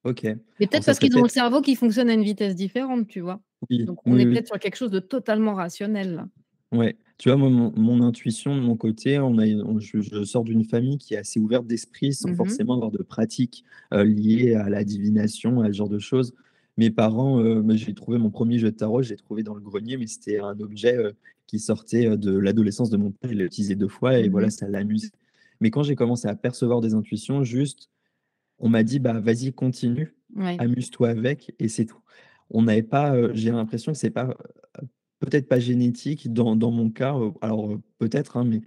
OK. 0.05 0.37
Mais 0.59 0.67
peut-être 0.67 0.85
parce 0.87 0.99
qu'ils 0.99 1.17
ont 1.19 1.23
le 1.23 1.29
cerveau 1.29 1.61
qui 1.61 1.75
fonctionne 1.77 2.09
à 2.11 2.15
une 2.15 2.23
vitesse 2.25 2.55
différente, 2.55 3.09
tu 3.09 3.21
vois? 3.21 3.41
Oui, 3.71 3.87
Donc 3.87 4.01
on 4.07 4.19
oui, 4.19 4.19
est 4.19 4.27
oui. 4.27 4.41
peut-être 4.41 4.47
sur 4.47 4.59
quelque 4.59 4.77
chose 4.77 4.91
de 4.91 5.01
totalement 5.01 5.55
rationnel 5.55 6.15
là. 6.15 6.27
Ouais. 6.73 6.97
Tu 7.19 7.29
vois, 7.31 7.39
moi, 7.39 7.49
mon 7.49 7.73
mon 7.77 8.03
intuition 8.03 8.55
de 8.57 8.61
mon 8.61 8.77
côté, 8.77 9.19
on 9.21 9.39
a 9.39 9.47
je 9.79 10.01
je 10.03 10.25
sors 10.25 10.45
d'une 10.45 10.65
famille 10.65 10.99
qui 10.99 11.15
est 11.15 11.17
assez 11.19 11.39
ouverte 11.41 11.67
d'esprit 11.67 12.13
sans 12.13 12.29
Mmh 12.29 12.41
mh. 12.43 12.57
forcément 12.57 12.75
avoir 12.75 12.91
de 12.91 13.03
pratique, 13.03 13.65
heu, 13.95 14.03
liée 14.03 14.55
à 14.55 14.69
la 14.69 14.85
divination, 14.85 15.61
à 15.63 15.69
ce 15.69 15.73
genre 15.73 15.89
de 15.89 15.99
choses. 15.99 16.35
Mes 16.79 16.91
parents, 16.91 17.43
moi 17.63 17.75
j'ai 17.77 17.95
trouvé 17.95 18.19
mon 18.19 18.31
1er 18.31 18.59
jeu 18.59 18.71
de 18.71 18.77
tarot, 18.77 19.03
je 19.03 19.11
l'ai 19.11 19.17
trouvé 19.17 19.43
dans 19.43 19.55
le 19.55 19.63
grenier, 19.63 19.97
mais 19.97 20.07
c'était 20.07 20.41
un 20.41 20.59
objet, 20.61 20.95
heu, 20.99 21.15
qui 21.47 21.59
sortait, 21.59 22.07
heu, 22.07 22.19
de 22.19 22.37
l'adolescence 22.37 22.91
de 22.91 22.99
mon 22.99 23.13
père. 23.13 23.33
Il 23.33 23.39
l'a 23.39 23.45
utilisé 23.45 23.77
2 23.77 23.89
fois 23.89 24.19
et 24.19 24.29
Mmh 24.29 24.29
voilà, 24.29 24.51
ça 24.51 24.69
l'amusait. 24.69 25.11
Mais 25.61 25.71
quand 25.71 25.83
j'ai 25.83 25.95
commencé 25.97 26.29
à 26.29 26.37
percevoir 26.37 26.83
des 26.83 26.93
intuitions, 26.93 27.45
juste, 27.45 27.89
on 28.59 28.69
m'a 28.71 28.83
dit: 28.85 29.01
«Bah, 29.01 29.21
vas-y, 29.21 29.53
continue, 29.53 30.17
Ouais. 30.35 30.61
amuse-toi 30.61 31.11
avec» 31.11 31.55
et 31.61 31.69
c'est 31.69 31.87
tout. 31.87 32.01
On 32.51 32.63
n'avait 32.65 32.83
pas, 32.85 33.33
j'ai 33.35 33.51
l'impression 33.53 33.93
que 33.93 33.99
c'est 33.99 34.11
pas, 34.11 34.37
peut-être 35.21 35.49
pas 35.49 35.61
génétique 35.61 36.33
dans 36.33 36.57
dans 36.57 36.71
mon 36.73 36.91
cas, 36.91 37.17
alors, 37.43 37.79
peut-être, 37.99 38.37
hein, 38.39 38.45
mais 38.45 38.63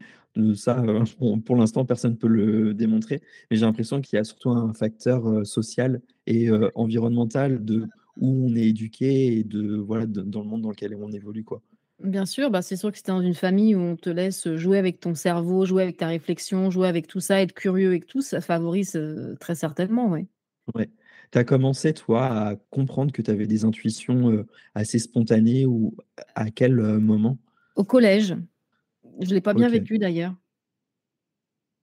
ça, 0.55 0.83
pour 1.45 1.55
l'instant, 1.57 1.85
personne 1.85 2.17
peut 2.17 2.27
le 2.29 2.73
démontrer. 2.75 3.21
Mais 3.51 3.57
j'ai 3.57 3.65
l'impression 3.65 4.01
qu'il 4.01 4.17
y 4.17 4.19
a 4.19 4.25
surtout 4.25 4.51
un 4.51 4.73
facteur, 4.73 5.45
social 5.47 6.01
et 6.27 6.49
environnemental 6.75 7.65
de 7.65 7.89
où 8.19 8.47
on 8.47 8.55
est 8.55 8.67
éduqué 8.67 9.37
et 9.39 9.43
de 9.43 9.75
voilà, 9.75 10.05
de 10.05 10.21
dans 10.21 10.41
le 10.41 10.47
monde 10.47 10.61
dans 10.61 10.69
lequel 10.69 10.95
on 10.95 11.11
évolue, 11.11 11.43
quoi. 11.43 11.61
Bien 12.01 12.25
sûr, 12.25 12.49
bah, 12.49 12.61
c'est 12.61 12.77
sûr 12.77 12.91
que 12.91 12.97
si 12.97 13.03
tu 13.03 13.11
dans 13.11 13.19
une 13.21 13.33
famille 13.33 13.75
où 13.75 13.79
on 13.79 13.97
te 13.97 14.09
laisse, 14.09 14.47
jouer 14.55 14.77
avec 14.77 15.01
ton 15.01 15.15
cerveau, 15.15 15.65
jouer 15.65 15.83
avec 15.83 15.97
ta 15.97 16.07
réflexion, 16.07 16.69
jouer 16.69 16.87
avec 16.87 17.07
tout 17.07 17.19
ça, 17.19 17.41
être 17.41 17.53
curieux 17.53 17.87
avec 17.87 18.05
tout, 18.05 18.21
ça 18.21 18.39
favorise, 18.39 18.97
très 19.41 19.55
certainement, 19.55 20.09
ouais. 20.09 20.27
Ouais. 20.75 20.89
Tu 21.31 21.37
as 21.37 21.43
commencé, 21.43 21.93
toi, 21.93 22.25
à 22.25 22.55
comprendre 22.69 23.11
que 23.11 23.21
tu 23.21 23.29
avais 23.29 23.47
des 23.47 23.65
intuitions, 23.65 24.45
assez 24.75 24.97
spontanées 24.97 25.65
ou 25.65 25.95
à 26.35 26.51
quel, 26.51 26.75
moment? 26.75 27.37
Au 27.75 27.83
collège, 27.83 28.35
je 29.19 29.33
l'ai 29.33 29.41
pas 29.41 29.53
bien 29.53 29.67
vécu 29.67 29.97
d'ailleurs. 29.97 30.35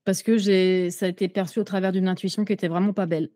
Parce 0.04 0.22
que 0.22 0.38
j'ai 0.38 0.90
ça 0.90 1.06
a 1.06 1.08
été 1.08 1.28
perçu 1.28 1.58
au 1.58 1.64
travers 1.64 1.92
d'une 1.92 2.08
intuition 2.08 2.44
qui 2.44 2.52
était 2.52 2.68
vraiment 2.68 2.92
pas 2.92 3.06
belle. 3.06 3.30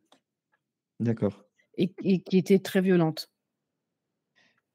D'accord. 0.99 1.45
Et 1.77 1.93
et 2.05 2.21
qui 2.21 2.39
était 2.39 2.59
très 2.59 2.81
violente. 2.81 3.29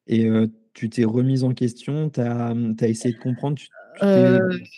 Et 0.08 0.28
tu 0.74 0.90
t'es 0.90 1.04
remise 1.04 1.44
en 1.44 1.54
question, 1.54 2.10
tu 2.10 2.20
as, 2.22 2.54
mmh, 2.54 2.76
as 2.82 2.88
essayé 2.88 3.14
de 3.14 3.20
comprendre, 3.20 3.58
tu 3.58 3.68
tu 3.98 4.10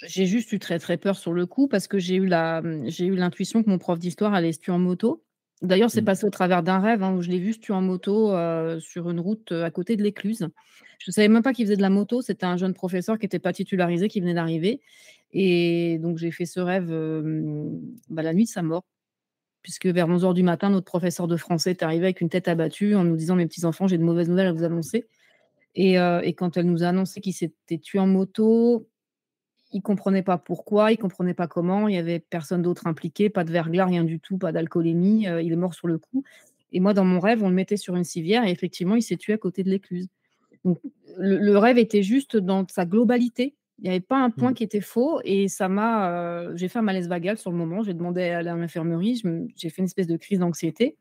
j'ai 0.06 0.27
juste 0.27 0.51
eu 0.51 0.60
très, 0.60 0.77
très 0.77 0.97
peur 0.97 1.17
sur 1.17 1.34
le 1.34 1.47
coup 1.47 1.67
parce 1.67 1.88
que 1.88 1.97
j'ai 1.97 2.15
eu 2.15 2.27
la, 2.27 2.62
mmh, 2.62 2.89
j'ai 2.89 3.06
eu 3.08 3.15
l'intuition 3.15 3.63
que 3.63 3.69
mon 3.69 3.80
prof 3.80 3.97
d'histoire 3.99 4.34
allait 4.34 4.53
se 4.53 4.60
tuer 4.60 4.71
en 4.71 4.80
moto. 4.80 5.23
D'ailleurs, 5.63 5.89
c'est 5.89 6.01
Mmh. 6.01 6.06
passé 6.06 6.25
au 6.27 6.30
travers 6.30 6.62
d'un 6.62 6.77
rêve, 6.80 7.01
hein, 7.01 7.15
où 7.15 7.21
je 7.23 7.30
l'ai 7.30 7.39
vu 7.39 7.53
se 7.53 7.60
tuer 7.60 7.73
en 7.73 7.82
moto, 7.82 8.32
sur 8.80 9.10
une 9.10 9.19
route, 9.19 9.51
à 9.51 9.71
côté 9.71 9.95
de 9.95 10.03
l'écluse. 10.03 10.47
Je 10.99 11.10
savais 11.12 11.30
même 11.30 11.41
pas 11.41 11.51
qu'il 11.51 11.65
faisait 11.65 11.77
de 11.77 11.82
la 11.82 11.89
moto, 11.89 12.21
c'était 12.21 12.45
un 12.45 12.58
jeune 12.58 12.75
professeur 12.75 13.17
qui 13.17 13.25
était 13.25 13.39
pas 13.39 13.53
titularisé, 13.53 14.08
qui 14.08 14.21
venait 14.21 14.36
d'arriver 14.36 14.82
et 15.34 15.97
donc 15.99 16.17
j'ai 16.19 16.32
fait 16.32 16.45
ce 16.45 16.60
rêve, 16.60 16.89
bah, 18.10 18.21
la 18.21 18.34
nuit 18.34 18.45
de 18.45 18.49
sa 18.49 18.62
mort. 18.62 18.84
Puisque 19.67 19.88
vers 19.88 20.08
11:00 20.08 20.34
du 20.34 20.43
matin, 20.43 20.69
notre 20.69 20.86
professeur 20.86 21.27
de 21.27 21.36
français 21.36 21.71
est 21.71 21.84
arrivé 21.84 22.06
avec 22.06 22.21
une 22.21 22.30
tête 22.30 22.47
abattue 22.47 22.95
en 22.95 23.03
nous 23.03 23.17
disant: 23.17 23.36
«Mes 23.36 23.45
petits 23.47 23.65
enfants, 23.65 23.86
j'ai 23.86 23.97
de 23.97 24.03
mauvaises 24.03 24.30
nouvelles 24.30 24.47
à 24.47 24.53
vous 24.53 24.63
annoncer» 24.63 25.08
et 25.75 25.99
heu 25.99 26.21
et 26.23 26.34
quand 26.34 26.58
elle 26.58 26.67
nous 26.67 26.84
a 26.84 26.88
annoncé 26.89 27.21
qu'il 27.21 27.34
s'était 27.34 27.80
tué 27.80 27.99
en 27.99 28.08
moto, 28.08 28.88
il 29.73 29.82
comprenait 29.82 30.23
pas 30.23 30.38
pourquoi, 30.38 30.91
il 30.93 30.97
comprenait 30.97 31.34
pas 31.36 31.47
comment, 31.47 31.88
il 31.89 31.95
y 31.95 31.99
avait 31.99 32.19
personne 32.19 32.62
d'autre 32.63 32.88
impliqué, 32.88 33.30
pas 33.30 33.43
de 33.45 33.51
verglas, 33.51 33.86
rien 33.88 34.03
du 34.06 34.19
tout, 34.19 34.38
pas 34.38 34.51
d'alcoolémie, 34.53 35.27
heu, 35.27 35.43
il 35.43 35.53
est 35.53 35.58
mort 35.58 35.73
sur 35.75 35.88
le 35.88 35.97
coup 35.99 36.23
et 36.73 36.80
moi, 36.82 36.93
dans 36.93 37.06
mon 37.06 37.19
rêve, 37.21 37.43
on 37.43 37.49
le 37.49 37.56
mettait 37.56 37.77
sur 37.77 37.95
une 37.97 38.03
civière 38.06 38.45
et 38.47 38.51
effectivement, 38.51 38.95
il 38.95 39.03
s'est 39.03 39.17
tué 39.17 39.34
à 39.34 39.38
côté 39.39 39.63
de 39.63 39.69
l'écluse. 39.71 40.08
Donc 40.65 40.80
le 41.17 41.58
rêve 41.58 41.77
était 41.80 42.03
juste 42.03 42.38
dans 42.38 42.65
sa 42.69 42.86
globalité. 42.86 43.56
Il 43.79 43.85
y 43.85 43.89
avait 43.89 43.99
pas 43.99 44.17
un 44.17 44.31
point 44.31 44.53
Mmh. 44.53 44.55
qui 44.55 44.63
était 44.63 44.81
faux 44.81 45.19
et 45.23 45.47
ça 45.47 45.69
m'a, 45.69 46.47
heu 46.49 46.53
j'ai 46.55 46.67
fait 46.67 46.79
un 46.79 46.81
malaise 46.81 47.07
vagal 47.07 47.37
sur 47.37 47.51
le 47.51 47.57
moment, 47.57 47.83
j'ai 47.83 47.93
demandé 47.93 48.23
à 48.29 48.39
aller 48.39 48.49
à 48.49 48.55
l'infirmerie, 48.55 49.21
j'ai 49.55 49.69
fait 49.69 49.81
une 49.83 49.85
espèce 49.85 50.07
de 50.07 50.17
crise 50.17 50.39
d'anxiété 50.39 50.97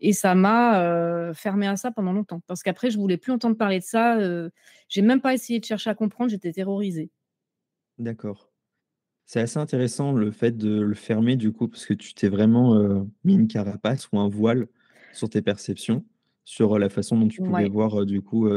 et 0.00 0.12
ça 0.14 0.34
m'a, 0.34 0.82
heu, 1.30 1.34
fermée 1.34 1.68
à 1.68 1.76
ça 1.76 1.90
pendant 1.92 2.12
longtemps. 2.12 2.42
Parce 2.48 2.62
qu'après, 2.64 2.90
je 2.90 2.98
voulais 2.98 3.18
plus 3.18 3.32
entendre 3.32 3.56
parler 3.56 3.80
de 3.80 3.84
ça, 3.84 4.18
heu, 4.20 4.50
j'ai 4.88 5.02
même 5.02 5.20
pas 5.22 5.34
essayé 5.34 5.60
de 5.60 5.64
chercher 5.66 5.90
à 5.90 5.94
comprendre, 5.96 6.30
j'étais 6.30 6.52
terrorisée. 6.52 7.10
D'accord. 7.98 8.52
C'est 9.26 9.40
assez 9.40 9.58
intéressant 9.58 10.12
le 10.12 10.30
fait 10.32 10.56
de 10.58 10.80
le 10.80 10.94
fermer 10.94 11.36
du 11.36 11.52
coup, 11.52 11.68
parce 11.68 11.86
que 11.86 11.94
tu 11.94 12.14
t'es 12.14 12.28
vraiment, 12.28 12.76
heu, 12.76 13.06
mis 13.24 13.34
une 13.34 13.48
carapace 13.48 14.08
ou 14.12 14.20
un 14.20 14.28
voile 14.28 14.68
sur 15.12 15.30
tes 15.30 15.42
perceptions, 15.42 16.06
sur, 16.44 16.78
la 16.78 16.90
façon 16.90 17.18
dont 17.18 17.28
tu 17.28 17.42
pouvais 17.42 17.64
Ouais. 17.64 17.70
voir, 17.70 18.06
du 18.06 18.22
coup, 18.22 18.48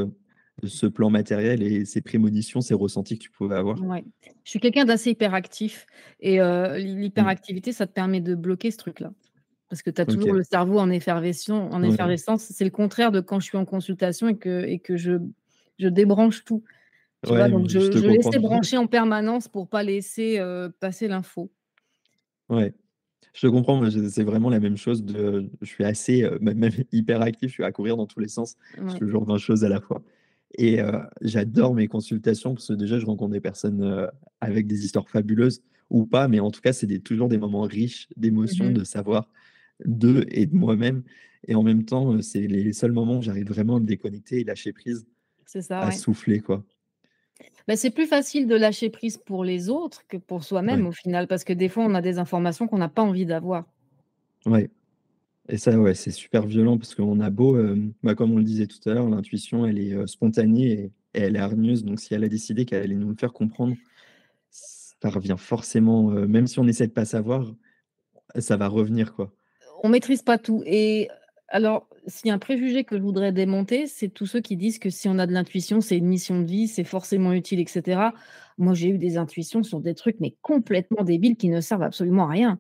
ce 0.63 0.85
plan 0.87 1.09
matériel 1.09 1.63
et 1.63 1.85
ces 1.85 2.01
prémonitions, 2.01 2.61
ces 2.61 2.73
ressentis 2.73 3.17
que 3.17 3.23
tu 3.23 3.31
pouvais 3.31 3.55
avoir. 3.55 3.79
Ouais. 3.81 4.03
Je 4.43 4.49
suis 4.51 4.59
quelqu'un 4.59 4.85
d'assez 4.85 5.11
hyperactif 5.11 5.87
et 6.19 6.39
heu, 6.39 6.75
l'hy 6.77 6.95
Mmh. 7.15 7.33
l'hyperactivité, 7.35 7.71
ça 7.71 7.87
te 7.87 7.91
permet 7.93 8.21
de 8.21 8.35
bloquer 8.35 8.69
ce 8.69 8.77
truc-là. 8.77 9.11
Parce 9.69 9.81
que 9.83 9.91
tu 9.91 10.01
as 10.01 10.05
toujours 10.07 10.33
le 10.33 10.43
cerveau 10.43 10.79
en 10.79 10.89
effervescence 10.91 11.73
en 11.73 11.81
Ouais. 11.81 11.99
effervescence. 11.99 12.43
C'est 12.45 12.65
le 12.65 12.71
contraire 12.71 13.11
de 13.11 13.21
quand 13.21 13.39
je 13.39 13.45
suis 13.47 13.57
en 13.57 13.65
consultation 13.65 14.27
et 14.29 14.37
que 14.37 14.65
et 14.65 14.79
que 14.79 14.97
je 14.97 15.13
je 15.79 15.87
débranche 15.89 16.45
tout. 16.45 16.63
Tu 17.23 17.35
vois? 17.35 17.47
Ouais, 17.47 17.49
Donc 17.49 17.69
mmh, 17.69 17.69
je 17.69 17.95
je 17.95 18.07
laissais 18.07 18.39
brancher 18.39 18.77
en 18.77 18.87
permanence 18.87 19.47
pour 19.49 19.69
pas 19.69 19.83
laisser, 19.83 20.39
heu, 20.39 20.71
passer 20.81 21.07
l'info. 21.09 21.51
Ouais. 22.49 22.73
Je 23.33 23.41
te 23.41 23.47
comprends, 23.47 23.83
c'est 24.09 24.23
vraiment 24.23 24.49
la 24.49 24.59
même 24.59 24.77
chose 24.77 25.03
de 25.05 25.49
je 25.61 25.67
suis 25.67 25.85
assez, 25.85 26.23
heu, 26.23 26.39
même 26.41 26.71
hyperactif, 26.91 27.49
je 27.49 27.53
suis 27.55 27.63
à 27.65 27.71
courir 27.71 27.97
dans 27.97 28.07
tous 28.07 28.19
les 28.19 28.27
sens. 28.29 28.57
Je 28.87 28.93
fais 28.95 28.99
toujours 29.05 29.25
20 29.25 29.37
choses 29.39 29.63
à 29.65 29.69
la 29.69 29.81
fois 29.81 30.03
et 30.57 30.79
j'adore 31.21 31.75
mes 31.75 31.87
consultations 31.87 32.53
parce 32.53 32.67
que 32.67 32.73
déjà 32.73 32.99
je 32.99 33.05
rencontre 33.05 33.31
des 33.31 33.41
personnes, 33.41 34.09
avec 34.41 34.67
des 34.67 34.85
histoires 34.85 35.09
fabuleuses 35.09 35.61
ou 35.89 36.05
pas, 36.05 36.27
mais 36.27 36.39
en 36.39 36.51
tout 36.51 36.61
cas, 36.61 36.73
c'est 36.73 36.87
des 36.87 36.99
toujours 37.01 37.29
des 37.29 37.37
moments 37.37 37.63
riches 37.63 38.07
Mmh 38.11 38.13
d'émotions, 38.17 38.71
de 38.71 38.83
savoir 38.83 39.29
d'eux 39.85 40.25
et 40.29 40.45
de 40.47 40.55
moi-même 40.55 41.03
et 41.47 41.55
en 41.55 41.63
même 41.63 41.85
temps, 41.85 42.21
c'est 42.21 42.47
les 42.47 42.73
seuls 42.73 42.93
moments 42.93 43.19
où 43.19 43.21
j'arrive 43.21 43.47
vraiment 43.49 43.77
à 43.77 43.79
me 43.81 43.85
déconnecter 43.85 44.41
et 44.41 44.43
lâcher 44.45 44.73
prise, 44.73 45.05
C'est 45.45 45.61
ça, 45.61 45.83
à 45.83 45.91
ouais. 45.91 46.03
souffler, 46.03 46.41
quoi. 46.41 46.65
Bah, 47.67 47.75
c'est 47.75 47.91
plus 47.91 48.05
facile 48.07 48.47
de 48.47 48.55
lâcher 48.55 48.89
prise 48.89 49.17
pour 49.17 49.43
les 49.43 49.69
autres 49.69 50.05
que 50.07 50.17
pour 50.17 50.43
soi-même 50.43 50.85
Ouais. 50.85 50.87
au 50.87 50.91
final, 50.91 51.27
parce 51.27 51.43
que 51.43 51.53
des 51.53 51.69
fois, 51.69 51.83
on 51.85 51.93
a 51.95 52.01
des 52.01 52.17
informations 52.19 52.67
qu'on 52.67 52.77
n'a 52.77 52.89
pas 52.89 53.01
envie 53.03 53.25
d'avoir. 53.25 53.65
Ouais. 54.45 54.69
Et 55.49 55.57
ça, 55.57 55.77
ouais, 55.77 55.93
c'est 55.93 56.11
super 56.11 56.45
violent 56.47 56.77
parce 56.77 56.95
qu'on 56.95 57.19
a 57.19 57.29
beau, 57.29 57.57
hem, 57.59 57.93
bah, 58.01 58.15
comme 58.15 58.31
on 58.31 58.37
le 58.37 58.43
disait 58.45 58.67
tout 58.67 58.77
à 58.89 58.93
l'heure, 58.93 59.09
l'intuition, 59.09 59.65
elle 59.65 59.77
est, 59.77 59.93
heu, 59.93 60.07
spontanée 60.07 60.91
et 61.13 61.19
elle 61.21 61.35
est 61.35 61.39
hargneuse, 61.39 61.83
donc 61.83 61.99
si 61.99 62.13
elle 62.13 62.23
a 62.23 62.29
décidé 62.29 62.65
qu'elle 62.65 62.83
allait 62.83 62.95
nous 62.95 63.09
le 63.09 63.15
faire 63.17 63.33
comprendre, 63.33 63.77
ça 64.51 65.09
revient 65.09 65.35
forcément, 65.37 66.11
heu, 66.13 66.27
même 66.27 66.47
si 66.47 66.59
on 66.59 66.67
essaie 66.67 66.87
de 66.87 66.93
pas 66.93 67.05
savoir, 67.05 67.53
ça 68.39 68.57
va 68.57 68.67
revenir, 68.69 69.13
quoi. 69.15 69.33
On 69.83 69.89
maîtrise 69.89 70.21
pas 70.21 70.37
tout 70.37 70.63
et 70.65 71.09
alors, 71.49 71.87
s'il 72.07 72.29
y 72.29 72.31
a 72.31 72.33
un 72.33 72.39
préjugé 72.39 72.83
que 72.83 72.97
je 72.97 73.01
voudrais 73.03 73.31
démonter, 73.31 73.85
c'est 73.85 74.09
tous 74.09 74.25
ceux 74.25 74.39
qui 74.41 74.57
disent 74.57 74.79
que 74.79 74.89
si 74.89 75.07
on 75.07 75.19
a 75.19 75.27
de 75.27 75.33
l'intuition, 75.33 75.81
c'est 75.81 75.97
une 75.97 76.07
mission 76.07 76.39
de 76.41 76.45
vie, 76.47 76.67
c'est 76.67 76.83
forcément 76.83 77.31
utile 77.31 77.59
et 77.59 77.67
cetera. 77.67 78.13
Moi, 78.57 78.73
j'ai 78.73 78.89
eu 78.89 78.97
des 78.97 79.17
intuitions 79.17 79.61
sur 79.61 79.79
des 79.79 79.93
trucs, 79.93 80.19
mais 80.19 80.35
complètement 80.41 81.03
débiles 81.03 81.37
qui 81.37 81.49
ne 81.49 81.61
servent 81.61 81.83
absolument 81.83 82.23
à 82.25 82.31
rien. 82.31 82.59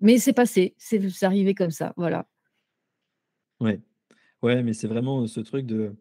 Mais 0.00 0.18
c'est 0.18 0.32
passé, 0.32 0.74
c'est 0.78 1.00
arrivé 1.24 1.54
comme 1.54 1.70
ça, 1.70 1.92
voilà. 1.96 2.28
Ouais. 3.60 3.80
Ouais, 4.42 4.62
mais 4.62 4.74
c'est 4.74 4.88
vraiment, 4.88 5.22
heu, 5.24 5.28
ce 5.28 5.40
truc 5.40 5.66
de 5.66 5.96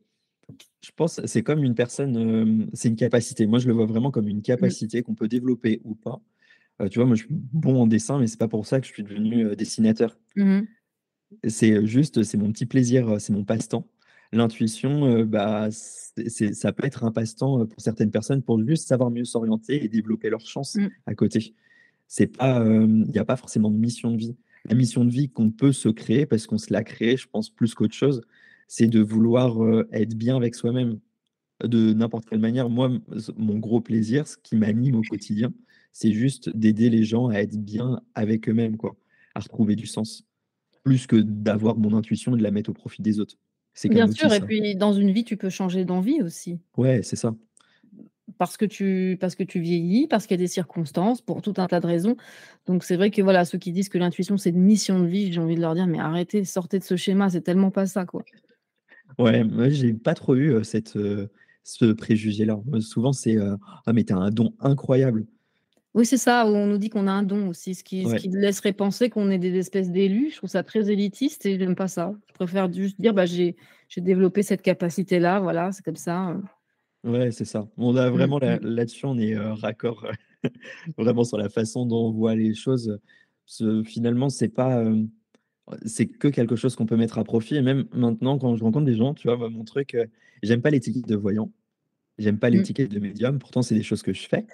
je 0.82 0.92
pense, 0.96 1.22
c'est 1.28 1.44
comme 1.44 1.64
une 1.64 1.76
personne, 1.76 2.70
c'est 2.74 2.90
une 2.90 2.96
capacité. 2.98 3.48
Moi, 3.48 3.60
je 3.60 3.68
le 3.68 3.74
vois 3.74 3.86
vraiment 3.88 4.12
comme 4.12 4.28
une 4.30 4.40
Mmh. 4.40 4.42
capacité 4.44 5.04
qu'on 5.04 5.16
peut 5.16 5.28
développer 5.30 5.82
ou 5.86 5.96
pas. 5.96 6.22
Heu, 6.82 6.90
tu 6.90 7.00
vois, 7.00 7.08
moi, 7.08 7.16
je 7.16 7.24
suis 7.26 7.34
bon 7.34 7.82
en 7.84 7.88
dessin, 7.88 8.20
mais 8.20 8.28
c'est 8.28 8.40
pas 8.40 8.48
pour 8.50 8.68
ça 8.68 8.82
que 8.82 8.88
je 8.88 8.94
suis 8.94 9.04
devenu, 9.04 9.46
heu, 9.48 9.56
dessinateur. 9.58 10.20
Mmh 10.36 10.44
mh. 10.62 10.78
C'est, 11.48 11.86
juste, 11.86 12.24
c'est 12.24 12.38
mon 12.38 12.52
petit 12.52 12.66
plaisir, 12.66 13.20
c'est 13.20 13.34
mon 13.34 13.44
passe-temps. 13.44 13.88
L'intuition, 14.32 15.24
bah, 15.26 15.70
c'est 15.72 16.54
ça 16.54 16.74
peut 16.74 16.86
être 16.86 17.04
un 17.04 17.12
passe-temps, 17.12 17.66
pour 17.66 17.80
certaines 17.82 18.12
personnes 18.12 18.42
pour 18.44 18.60
juste 18.68 18.88
savoir 18.88 19.10
mieux 19.12 19.24
s'orienter 19.26 19.84
et 19.84 19.88
développer 19.88 20.30
leurs 20.30 20.46
chances 20.46 20.76
Mmh. 20.76 20.88
à 21.06 21.16
côté. 21.16 21.54
C'est 22.08 22.28
pas, 22.28 22.64
il 22.66 23.12
y 23.14 23.20
a 23.20 23.26
pas 23.26 23.36
forcément 23.36 23.70
de 23.70 23.78
mission 23.78 24.12
de 24.12 24.18
vie. 24.18 24.36
La 24.66 24.76
mission 24.76 25.06
de 25.06 25.10
vie 25.10 25.30
qu'on 25.30 25.52
peut 25.52 25.72
se 25.72 25.90
créer, 25.90 26.26
parce 26.26 26.48
qu'on 26.48 26.58
se 26.58 26.74
l'a 26.74 26.84
créée, 26.84 27.18
je 27.18 27.28
pense 27.28 27.50
plus 27.50 27.74
qu'autre 27.74 27.94
chose, 27.94 28.22
c'est 28.68 28.88
de 28.88 29.00
vouloir, 29.02 29.58
être 29.92 30.16
bien 30.16 30.36
avec 30.36 30.56
soi-même, 30.56 31.00
de 31.64 31.94
n'importe 31.94 32.30
quelle 32.30 32.40
manière. 32.40 32.70
Moi, 32.70 32.92
mon 33.38 33.58
gros 33.60 33.82
plaisir, 33.82 34.28
ce 34.28 34.38
qui 34.38 34.56
m'anime 34.56 34.96
au 34.96 35.02
quotidien, 35.02 35.54
c'est 35.94 36.12
juste 36.12 36.56
d'aider 36.56 36.90
les 36.90 37.04
gens 37.04 37.30
à 37.30 37.40
être 37.40 37.58
bien 37.58 38.02
avec 38.14 38.50
eux-mêmes, 38.50 38.78
quoi, 38.78 38.96
à 39.36 39.40
retrouver 39.40 39.76
du 39.76 39.88
sens. 39.88 40.24
Plus 40.84 41.08
que 41.08 41.16
d'avoir 41.16 41.78
mon 41.78 41.96
intuition 41.96 42.36
et 42.36 42.38
de 42.38 42.44
la 42.44 42.52
mettre 42.52 42.70
au 42.70 42.74
profit 42.74 43.02
des 43.02 43.20
autres. 43.20 43.36
C'est 43.74 43.90
Bien 43.90 44.12
sûr 44.12 44.32
et 44.34 44.40
puis 44.40 44.76
dans 44.76 44.94
une 44.94 45.12
vie, 45.12 45.24
tu 45.24 45.38
peux 45.38 45.50
changer 45.50 45.86
d'envie 45.86 46.22
aussi. 46.22 46.60
Ouais, 46.78 47.04
c'est 47.04 47.16
ça. 47.16 47.36
Parce 48.38 48.58
que 48.58 48.66
tu 48.66 49.18
parce 49.22 49.36
que 49.36 49.44
tu 49.44 49.60
vieillis, 49.62 50.08
parce 50.08 50.28
qu'il 50.28 50.36
y 50.38 50.40
a 50.40 50.44
des 50.44 50.48
circonstances, 50.50 51.22
pour 51.22 51.42
tout 51.42 51.54
un 51.58 51.68
tas 51.68 51.80
de 51.80 51.88
raisons. 51.88 52.18
Donc 52.68 52.84
c'est 52.84 52.98
vrai 52.98 53.10
que 53.10 53.22
voilà, 53.22 53.46
ceux 53.46 53.58
qui 53.58 53.72
disent 53.72 53.90
que 53.90 53.98
l'intuition, 53.98 54.38
c'est 54.38 54.50
une 54.50 54.62
mission 54.64 55.00
de 55.00 55.08
vie, 55.08 55.32
j'ai 55.32 55.40
envie 55.40 55.56
de 55.56 55.62
leur 55.62 55.76
dire: 55.76 55.88
«Mais 55.88 56.00
arrêtez, 56.00 56.44
sortez 56.44 56.80
de 56.80 56.84
ce 56.84 56.98
schéma, 56.98 57.30
c'est 57.30 57.42
tellement 57.42 57.72
pas 57.72 57.86
ça, 57.86 58.06
quoi». 58.06 58.26
Ouais, 59.20 59.44
moi 59.44 59.70
j'ai 59.70 59.94
pas 59.94 60.14
trop 60.14 60.36
eu, 60.36 60.64
cette, 60.64 60.98
ce 61.64 61.86
préjugé-là. 61.94 62.60
Heu, 62.74 62.82
souvent 62.82 63.14
c'est, 63.14 63.36
«Ah 63.86 63.94
mais 63.94 64.04
tu 64.04 64.14
as 64.14 64.18
un 64.18 64.30
don 64.32 64.54
incroyable». 64.60 65.28
Oui, 65.94 66.06
c'est 66.06 66.18
ça, 66.18 66.46
où 66.46 66.50
on 66.56 66.68
nous 66.68 66.78
dit 66.78 66.90
qu'on 66.90 67.08
a 67.08 67.12
un 67.12 67.24
don 67.24 67.48
aussi, 67.48 67.74
ce 67.74 67.84
qui 67.84 68.08
ce 68.08 68.14
Ouais. 68.14 68.22
qui 68.22 68.28
laisserait 68.30 68.74
penser 68.74 69.10
qu'on 69.10 69.30
est 69.32 69.40
des 69.40 69.56
espèces 69.58 69.90
d'élus. 69.92 70.32
Je 70.32 70.38
trouve 70.38 70.50
ça 70.50 70.64
très 70.64 70.90
élitiste 70.92 71.46
et 71.46 71.58
j'aime 71.58 71.76
pas 71.76 71.88
ça. 71.88 72.14
Je 72.28 72.34
préfère 72.34 72.72
juste 72.72 73.00
dire: 73.02 73.14
«Bah, 73.14 73.26
j'ai 73.26 73.56
j'ai 73.90 74.02
développé 74.02 74.44
cette 74.44 74.62
capacité-là, 74.62 75.40
voilà, 75.40 75.72
c'est 75.72 75.84
comme 75.84 75.96
ça, 75.96 76.32
heu». 76.32 76.44
Ouais, 77.08 77.32
c'est 77.32 77.46
ça. 77.46 77.68
On 77.78 77.96
a 77.96 78.10
Mmh 78.14 78.14
vraiment 78.14 78.40
là 78.40 78.60
mh. 78.60 78.60
là-dessus, 78.60 79.06
on 79.06 79.18
est, 79.18 79.38
raccord, 79.38 80.06
vraiment 80.98 81.24
sur 81.24 81.38
la 81.38 81.50
façon 81.50 81.86
dont 81.86 82.08
on 82.10 82.12
voit 82.12 82.36
les 82.36 82.54
choses. 82.56 83.00
Ce 83.46 83.84
finalement, 83.84 84.30
c'est 84.30 84.50
pas, 84.50 84.84
c'est 85.86 86.08
que 86.08 86.28
quelque 86.30 86.56
chose 86.56 86.76
qu'on 86.76 86.86
peut 86.86 86.98
mettre 86.98 87.18
à 87.18 87.24
profit 87.24 87.56
et 87.56 87.62
même 87.62 87.86
maintenant 87.94 88.38
quand 88.40 88.56
je 88.56 88.64
rencontre 88.64 88.86
des 88.86 88.96
gens, 88.96 89.14
tu 89.14 89.28
vois, 89.28 89.38
moi 89.38 89.50
mon 89.50 89.64
truc, 89.66 89.98
j'aime 90.44 90.62
pas 90.62 90.70
l'étiquette 90.72 91.08
de 91.08 91.16
voyant, 91.16 91.52
j'aime 92.20 92.40
pas 92.40 92.50
Mmh. 92.52 92.54
l'étiquette 92.56 92.92
de 92.92 93.00
médium, 93.00 93.40
pourtant 93.40 93.62
c'est 93.64 93.76
des 93.76 93.84
choses 93.84 94.04
que 94.04 94.14
je 94.14 94.28
fais. 94.28 94.48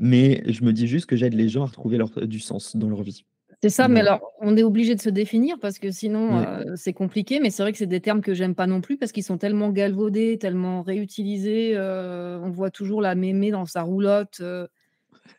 Mais 0.00 0.42
je 0.50 0.64
me 0.64 0.72
dis 0.72 0.86
juste 0.88 1.06
que 1.06 1.16
j'aide 1.16 1.34
les 1.34 1.48
gens 1.48 1.62
à 1.62 1.66
retrouver 1.66 1.98
leur 1.98 2.10
du 2.26 2.40
sens 2.40 2.76
dans 2.76 2.88
leur 2.88 3.02
vie. 3.02 3.24
C'est 3.62 3.68
ça, 3.68 3.88
mais 3.88 4.00
alors 4.00 4.32
on 4.40 4.56
est 4.56 4.62
obligé 4.62 4.94
de 4.94 5.02
se 5.02 5.10
définir 5.10 5.58
parce 5.60 5.78
que 5.78 5.90
sinon, 5.90 6.38
Ouais. 6.38 6.46
heu, 6.70 6.76
c'est 6.76 6.94
compliqué. 6.94 7.40
Mais 7.40 7.50
c'est 7.50 7.62
vrai 7.62 7.72
que 7.72 7.78
c'est 7.78 7.86
des 7.86 8.00
termes 8.00 8.22
que 8.22 8.32
j'aime 8.32 8.54
pas 8.54 8.66
non 8.66 8.80
plus 8.80 8.96
parce 8.96 9.12
qu'ils 9.12 9.22
sont 9.22 9.36
tellement 9.36 9.68
galvaudés, 9.68 10.38
tellement 10.38 10.80
réutilisés, 10.82 11.74
heu, 11.76 12.40
on 12.42 12.48
voit 12.50 12.70
toujours 12.70 13.02
la 13.02 13.14
mémé 13.14 13.50
dans 13.50 13.66
sa 13.66 13.82
roulotte, 13.82 14.40
heu, 14.40 14.66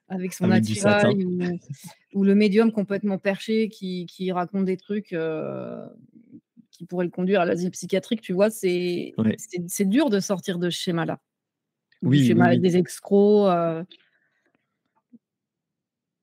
avec 0.09 0.33
son 0.33 0.49
Avec 0.49 0.75
satin. 0.75 1.13
attirail 1.13 1.25
ou 1.25 1.59
ou 2.13 2.23
le 2.25 2.35
médium 2.35 2.71
complètement 2.71 3.19
perché 3.19 3.69
qui 3.69 4.05
qui 4.07 4.31
raconte 4.31 4.65
des 4.65 4.77
trucs, 4.77 5.15
qui 6.71 6.85
pourraient 6.87 7.05
le 7.05 7.11
conduire 7.11 7.41
à 7.41 7.45
l'asile 7.45 7.71
psychiatrique, 7.71 8.21
tu 8.21 8.33
vois? 8.33 8.49
C'est 8.51 9.17
Ouais. 9.17 9.41
dur 9.85 10.09
de 10.09 10.19
sortir 10.19 10.59
de 10.59 10.69
ce 10.69 10.77
schéma-là. 10.79 11.19
Oui, 12.03 12.31
oui, 12.33 12.43
schéma 12.43 12.55
oui. 12.57 12.61
des 12.61 12.77
escrocs, 12.77 13.49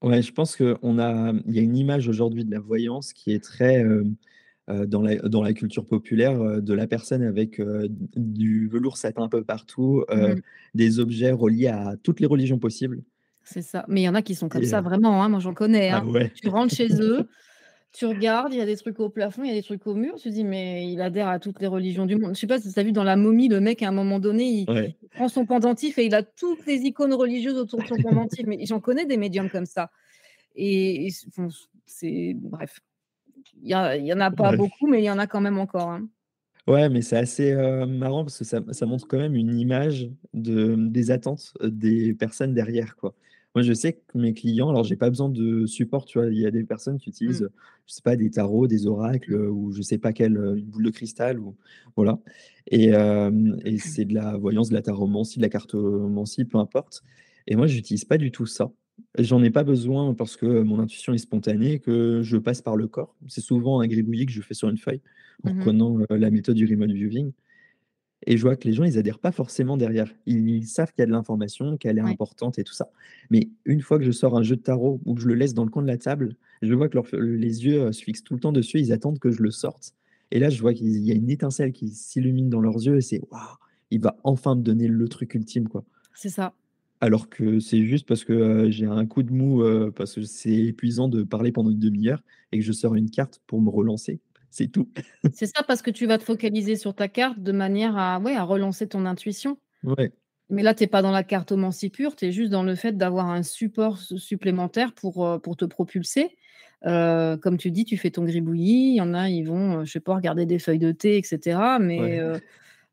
Ouais, 0.03 0.23
je 0.23 0.33
pense 0.33 0.55
qu'on 0.57 0.99
a 1.01 1.33
il 1.47 1.55
y 1.57 1.59
a 1.59 1.63
une 1.63 1.77
image 1.77 2.07
aujourd'hui 2.09 2.45
de 2.45 2.51
la 2.53 2.61
voyance 2.61 3.13
qui 3.13 3.33
est 3.33 3.43
très, 3.43 3.81
hem, 3.81 4.15
heu, 4.71 4.87
dans 4.89 5.03
la 5.03 5.17
dans 5.17 5.43
la 5.43 5.53
culture 5.55 5.87
populaire, 5.87 6.41
heu, 6.43 6.63
de 6.63 6.75
la 6.75 6.87
personne 6.89 7.23
avec, 7.23 7.61
du 8.17 8.69
velours 8.69 8.97
satin 8.97 9.23
un 9.25 9.29
peu 9.29 9.45
partout, 9.45 10.05
Mmh. 10.15 10.41
des 10.75 11.01
objets 11.01 11.33
reliés 11.33 11.69
à 11.69 11.97
toutes 12.03 12.21
les 12.21 12.27
religions 12.27 12.59
possibles 12.61 13.03
C'est 13.45 13.63
ça. 13.63 13.85
Mais 13.89 14.03
il 14.03 14.05
y 14.05 14.09
en 14.09 14.15
a 14.15 14.23
qui 14.23 14.35
sont 14.35 14.49
comme 14.49 14.63
et 14.63 14.65
ça 14.65 14.81
vraiment, 14.81 15.23
hein, 15.23 15.29
moi 15.29 15.41
j'en 15.41 15.55
connais, 15.55 15.91
ah 15.91 16.01
hein. 16.01 16.07
ouais. 16.07 16.33
Tu 16.35 16.49
rentres 16.49 16.75
chez 16.75 16.89
eux, 17.01 17.27
tu 17.93 18.07
regardes, 18.07 18.53
il 18.53 18.59
y 18.59 18.61
a 18.61 18.67
des 18.67 18.77
trucs 18.77 19.01
au 19.01 19.09
plafond, 19.11 19.43
il 19.45 19.49
y 19.49 19.53
a 19.53 19.55
des 19.55 19.63
trucs 19.63 19.87
au 19.87 19.95
mur, 19.95 20.15
tu 20.17 20.25
te 20.25 20.35
dis: 20.35 20.45
«Mais 20.45 20.91
il 20.93 21.01
adhère 21.01 21.29
à 21.29 21.39
toutes 21.39 21.61
les 21.61 21.67
religions 21.67 22.07
du 22.07 22.17
monde». 22.17 22.35
Je 22.35 22.41
sais 22.41 22.47
pas 22.47 22.61
si 22.61 22.73
tu 22.73 22.79
as 22.79 22.83
vu 22.83 22.93
dans 22.93 23.05
La 23.05 23.17
Momie, 23.17 23.49
le 23.49 23.61
mec 23.61 23.83
à 23.83 23.89
un 23.89 23.93
moment 23.93 24.19
donné, 24.21 24.45
il 24.49 24.69
Ouais. 24.69 24.95
il 25.03 25.09
prend 25.11 25.29
son 25.29 25.47
pendentif 25.47 25.99
et 25.99 26.07
il 26.07 26.15
a 26.15 26.23
toutes 26.25 26.67
les 26.67 26.83
icônes 26.83 27.15
religieuses 27.15 27.57
autour 27.59 27.83
de 27.83 27.87
son 27.89 28.01
pendentif. 28.01 28.47
Mais 28.47 28.65
j'en 28.67 28.81
connais 28.81 29.07
des 29.07 29.17
médiums 29.17 29.49
comme 29.49 29.67
ça 29.67 29.91
et 30.57 31.09
c'est 31.87 32.35
bref. 32.37 32.81
Il 33.63 33.69
y 33.71 33.75
a 33.75 33.97
il 33.97 34.07
y 34.07 34.13
en 34.15 34.21
a 34.21 34.31
pas 34.33 34.53
beaucoup, 34.53 34.87
mais 34.89 35.01
il 35.03 35.05
y 35.07 35.11
en 35.11 35.19
a 35.21 35.27
quand 35.29 35.41
même 35.43 35.59
encore, 35.59 35.91
hein. 35.91 36.09
Ouais, 36.67 36.89
mais 36.91 37.01
c'est 37.01 37.17
assez, 37.17 37.53
heu, 37.53 37.87
marrant 37.87 38.25
parce 38.25 38.39
que 38.39 38.45
ça 38.45 38.61
ça 38.73 38.85
montre 38.85 39.07
quand 39.09 39.17
même 39.19 39.35
une 39.35 39.59
image 39.59 40.11
de 40.35 40.75
des 40.79 41.11
attentes, 41.11 41.55
des 41.63 42.13
personnes 42.15 42.53
derrière, 42.53 42.97
quoi. 42.97 43.15
Moi, 43.59 43.63
je 43.63 43.73
sais 43.73 43.95
que 43.95 44.19
mes 44.19 44.35
clients 44.35 44.69
alors 44.71 44.85
j'ai 44.85 44.97
pas 44.97 45.11
besoin 45.11 45.29
de 45.31 45.67
support, 45.67 46.05
tu 46.07 46.19
vois? 46.19 46.29
Il 46.29 46.39
y 46.39 46.47
a 46.47 46.51
des 46.51 46.65
personnes 46.65 46.99
qui 46.99 47.11
utilisent, 47.11 47.49
Mmh. 47.49 47.59
je 47.87 47.95
sais 47.95 48.03
pas, 48.03 48.17
des 48.17 48.31
tarots, 48.31 48.67
des 48.69 48.87
oracles, 48.87 49.35
Mmh. 49.35 49.49
ou 49.51 49.73
je 49.73 49.83
sais 49.83 49.99
pas 49.99 50.13
quelle, 50.13 50.37
heu, 50.39 50.59
une 50.59 50.67
boule 50.67 50.85
de 50.85 50.91
cristal 50.91 51.39
ou 51.41 51.57
voilà 51.97 52.21
et 52.71 52.91
et 53.65 53.79
c'est 53.79 54.05
de 54.05 54.15
la 54.15 54.37
voyance, 54.37 54.69
de 54.71 54.75
la 54.75 54.83
taromancie, 54.83 55.39
de 55.39 55.43
la 55.45 55.49
cartomancie, 55.49 56.45
peu 56.45 56.59
importe 56.59 57.03
et 57.51 57.57
moi, 57.57 57.67
j'utilise 57.67 58.05
pas 58.05 58.19
du 58.19 58.31
tout 58.31 58.45
ça. 58.47 58.71
J'en 59.19 59.43
ai 59.43 59.51
pas 59.51 59.65
besoin 59.65 60.13
parce 60.15 60.37
que 60.37 60.61
mon 60.63 60.79
intuition 60.81 61.15
est 61.15 61.19
spontanée, 61.19 61.79
que 61.81 62.21
je 62.23 62.37
passe 62.37 62.61
par 62.61 62.77
le 62.77 62.89
corps. 62.89 63.17
C'est 63.27 63.41
souvent 63.41 63.81
un 63.81 63.87
gribouillis 63.87 64.27
que 64.27 64.33
je 64.33 64.43
fais 64.43 64.53
sur 64.55 64.69
une 64.69 64.77
feuille 64.77 65.01
en 65.45 65.49
Mmh 65.49 65.73
reprenant, 65.73 65.99
heu, 66.01 66.07
la 66.11 66.31
méthode 66.31 66.57
du 66.57 66.67
remote 66.67 66.91
viewing? 66.93 67.33
Et 68.29 68.37
je 68.39 68.43
vois 68.43 68.57
que 68.57 68.69
les 68.69 68.75
gens, 68.75 68.85
ils 68.85 68.99
adhèrent 68.99 69.19
pas 69.21 69.33
forcément 69.33 69.77
derrière. 69.79 70.13
Ils 70.27 70.67
savent 70.69 70.93
qu'il 70.93 71.03
y 71.03 71.05
a 71.05 71.07
de 71.07 71.13
l'information, 71.13 71.77
qu'elle 71.79 71.99
est 71.99 72.03
Ouais. 72.03 72.19
importante 72.19 72.59
et 72.61 72.65
tout 72.65 72.75
ça. 72.75 72.91
Mais 73.31 73.51
une 73.67 73.81
fois 73.83 73.99
que 73.99 74.05
je 74.05 74.13
sors 74.13 74.37
un 74.39 74.45
jeu 74.45 74.57
de 74.57 74.63
tarot 74.63 75.01
ou 75.07 75.15
que 75.17 75.23
je 75.23 75.29
le 75.29 75.35
laisse 75.35 75.55
dans 75.55 75.65
le 75.65 75.71
coin 75.71 75.83
de 75.83 75.89
la 75.89 75.99
table, 75.99 76.37
je 76.63 76.75
vois 76.75 76.89
que 76.91 76.99
les 77.17 77.67
yeux, 77.67 77.83
heu, 77.89 77.93
se 77.93 78.05
fixent 78.05 78.25
tout 78.25 78.35
le 78.35 78.41
temps 78.41 78.53
dessus, 78.53 78.81
ils 78.81 78.93
attendent 78.93 79.19
que 79.21 79.33
je 79.33 79.43
le 79.43 79.51
sorte 79.53 79.95
et 80.31 80.41
là, 80.41 80.51
je 80.51 80.61
vois 80.61 80.75
qu'il 80.75 80.89
y 80.89 81.11
a 81.13 81.15
une 81.15 81.31
étincelle 81.31 81.73
qui 81.73 81.89
s'illumine 81.89 82.51
dans 82.51 82.61
leurs 82.61 82.77
yeux 82.85 82.97
et 82.99 83.01
c'est: 83.01 83.21
«Waouh, 83.31 83.41
il 83.91 84.01
va 84.03 84.19
enfin 84.25 84.57
me 84.57 84.63
donner 84.63 84.87
le 84.89 85.09
truc 85.09 85.35
ultime, 85.35 85.69
quoi». 85.69 85.85
C'est 86.15 86.31
ça. 86.31 86.55
Alors 87.01 87.29
que 87.31 87.61
c'est 87.61 87.85
juste 87.85 88.09
parce 88.09 88.25
que, 88.25 88.33
heu, 88.33 88.71
j'ai 88.71 88.87
un 88.87 89.07
coup 89.07 89.23
de 89.23 89.33
mou, 89.33 89.63
heu, 89.63 89.93
parce 89.95 90.15
que 90.17 90.23
c'est 90.23 90.53
épuisant 90.53 91.09
de 91.09 91.23
parler 91.23 91.53
pendant 91.53 91.71
une 91.71 91.79
1/2 91.79 92.09
heure 92.09 92.23
et 92.51 92.59
que 92.59 92.65
je 92.65 92.73
sors 92.73 92.97
une 92.97 93.09
carte 93.11 93.41
pour 93.47 93.63
me 93.63 93.71
relancer, 93.71 94.21
c'est 94.51 94.69
tout. 94.69 94.89
C'est 95.33 95.47
ça, 95.47 95.63
parce 95.63 95.83
que 95.83 95.91
tu 95.91 96.07
vas 96.07 96.19
te 96.19 96.25
focaliser 96.25 96.77
sur 96.77 96.95
ta 96.95 97.09
carte 97.09 97.39
de 97.41 97.53
manière 97.53 97.97
à 97.97 98.19
ouais, 98.21 98.35
à 98.35 98.43
relancer 98.45 98.89
ton 98.89 99.07
intuition. 99.07 99.59
Ouais. 99.83 100.13
Mais 100.51 100.63
là, 100.63 100.75
tu 100.75 100.85
es 100.85 100.89
pas 100.89 101.03
dans 101.03 101.13
la 101.13 101.25
cartomancie 101.25 101.91
pure, 101.91 102.17
tu 102.17 102.27
es 102.27 102.33
juste 102.33 102.51
dans 102.53 102.63
le 102.65 102.75
fait 102.77 102.97
d'avoir 102.97 103.29
un 103.31 103.43
support 103.45 103.99
su 103.99 104.19
supplémentaire 104.19 104.95
pour, 104.95 105.27
heu, 105.27 105.41
pour 105.41 105.57
te 105.57 105.65
propulser. 105.67 106.37
Heu, 106.87 107.39
comme 107.43 107.59
tu 107.59 107.71
dis, 107.73 107.85
tu 107.87 107.97
fais 107.99 108.11
ton 108.13 108.25
gribouillis, 108.25 108.93
il 108.93 108.97
y 108.97 109.03
en 109.03 109.15
a, 109.15 109.31
ils 109.31 109.45
vont, 109.45 109.81
heu, 109.83 109.85
je 109.87 109.93
sais 109.93 110.01
pas, 110.01 110.15
regarder 110.17 110.47
des 110.47 110.59
feuilles 110.61 110.79
de 110.81 110.93
thé 110.93 111.19
et 111.19 111.23
cetera, 111.25 111.79
mais 111.81 112.19
Ouais. 112.19 112.39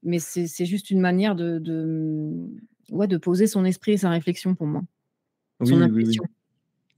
mais 0.04 0.20
c'est 0.20 0.65
juste 0.65 0.91
une 0.91 1.02
manière 1.02 1.36
de 1.36 1.60
de, 1.60 2.32
ouais, 2.91 3.08
de 3.08 3.18
poser 3.18 3.48
son 3.48 3.65
esprit 3.65 3.94
et 3.94 3.98
sa 3.98 4.10
réflexion 4.12 4.56
pour 4.56 4.68
moi. 4.68 4.84
Son 5.63 5.78
Oui, 5.78 5.89
oui, 5.89 6.06
oui. 6.06 6.28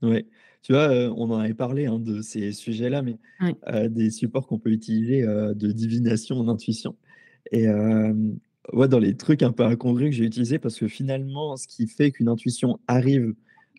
Ouais. 0.02 0.26
Tu 0.68 0.74
vois, 0.74 0.90
on 1.16 1.30
en 1.30 1.38
avait 1.38 1.54
parlé, 1.54 1.86
hein, 1.86 1.98
de 1.98 2.20
ces 2.20 2.52
sujets-là, 2.52 3.00
mais 3.00 3.16
des 3.88 4.10
supports 4.10 4.46
qu'on 4.46 4.58
peut 4.58 4.70
utiliser, 4.70 5.22
de 5.22 5.72
divination 5.72 6.36
en 6.38 6.46
intuition 6.48 6.94
et 7.52 7.66
ouais, 8.74 8.88
dans 8.88 8.98
les 8.98 9.16
trucs 9.16 9.42
un 9.42 9.52
peu 9.52 9.64
incongrus 9.64 10.10
que 10.10 10.16
j'ai 10.16 10.24
utilisés 10.26 10.58
parce 10.58 10.78
que 10.78 10.86
finalement, 10.86 11.56
ce 11.56 11.66
qui 11.66 11.86
fait 11.86 12.10
qu'une 12.10 12.28
intuition 12.28 12.80
arrive, 12.86 13.34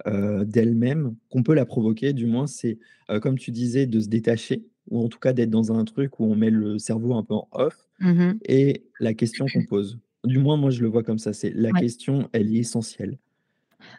d'elle-même, 0.08 1.16
qu'on 1.30 1.44
peut 1.44 1.54
la 1.54 1.66
provoquer 1.66 2.14
du 2.14 2.26
moins, 2.26 2.48
c'est, 2.48 2.80
comme 3.22 3.38
tu 3.38 3.52
disais, 3.52 3.86
de 3.86 4.00
se 4.00 4.08
détacher 4.08 4.64
ou 4.90 5.04
en 5.04 5.10
tout 5.10 5.20
cas 5.20 5.34
d'être 5.34 5.52
dans 5.52 5.72
un 5.72 5.86
truc 5.86 6.20
où 6.20 6.26
on 6.26 6.36
met 6.36 6.50
le 6.50 6.80
cerveau 6.80 7.14
un 7.14 7.24
peu 7.24 7.36
en 7.36 7.48
off 7.52 7.86
Mmh 8.00 8.12
mh. 8.12 8.40
et 8.46 8.86
la 9.00 9.14
question 9.14 9.46
qu'on 9.54 9.64
pose. 9.66 10.00
Du 10.24 10.40
moins, 10.40 10.58
moi, 10.58 10.72
je 10.72 10.82
le 10.82 10.88
vois 10.88 11.04
comme 11.04 11.20
ça, 11.20 11.34
c'est 11.34 11.52
la 11.54 11.72
question, 11.74 12.30
elle 12.34 12.56
est 12.56 12.60
essentielle. 12.60 13.20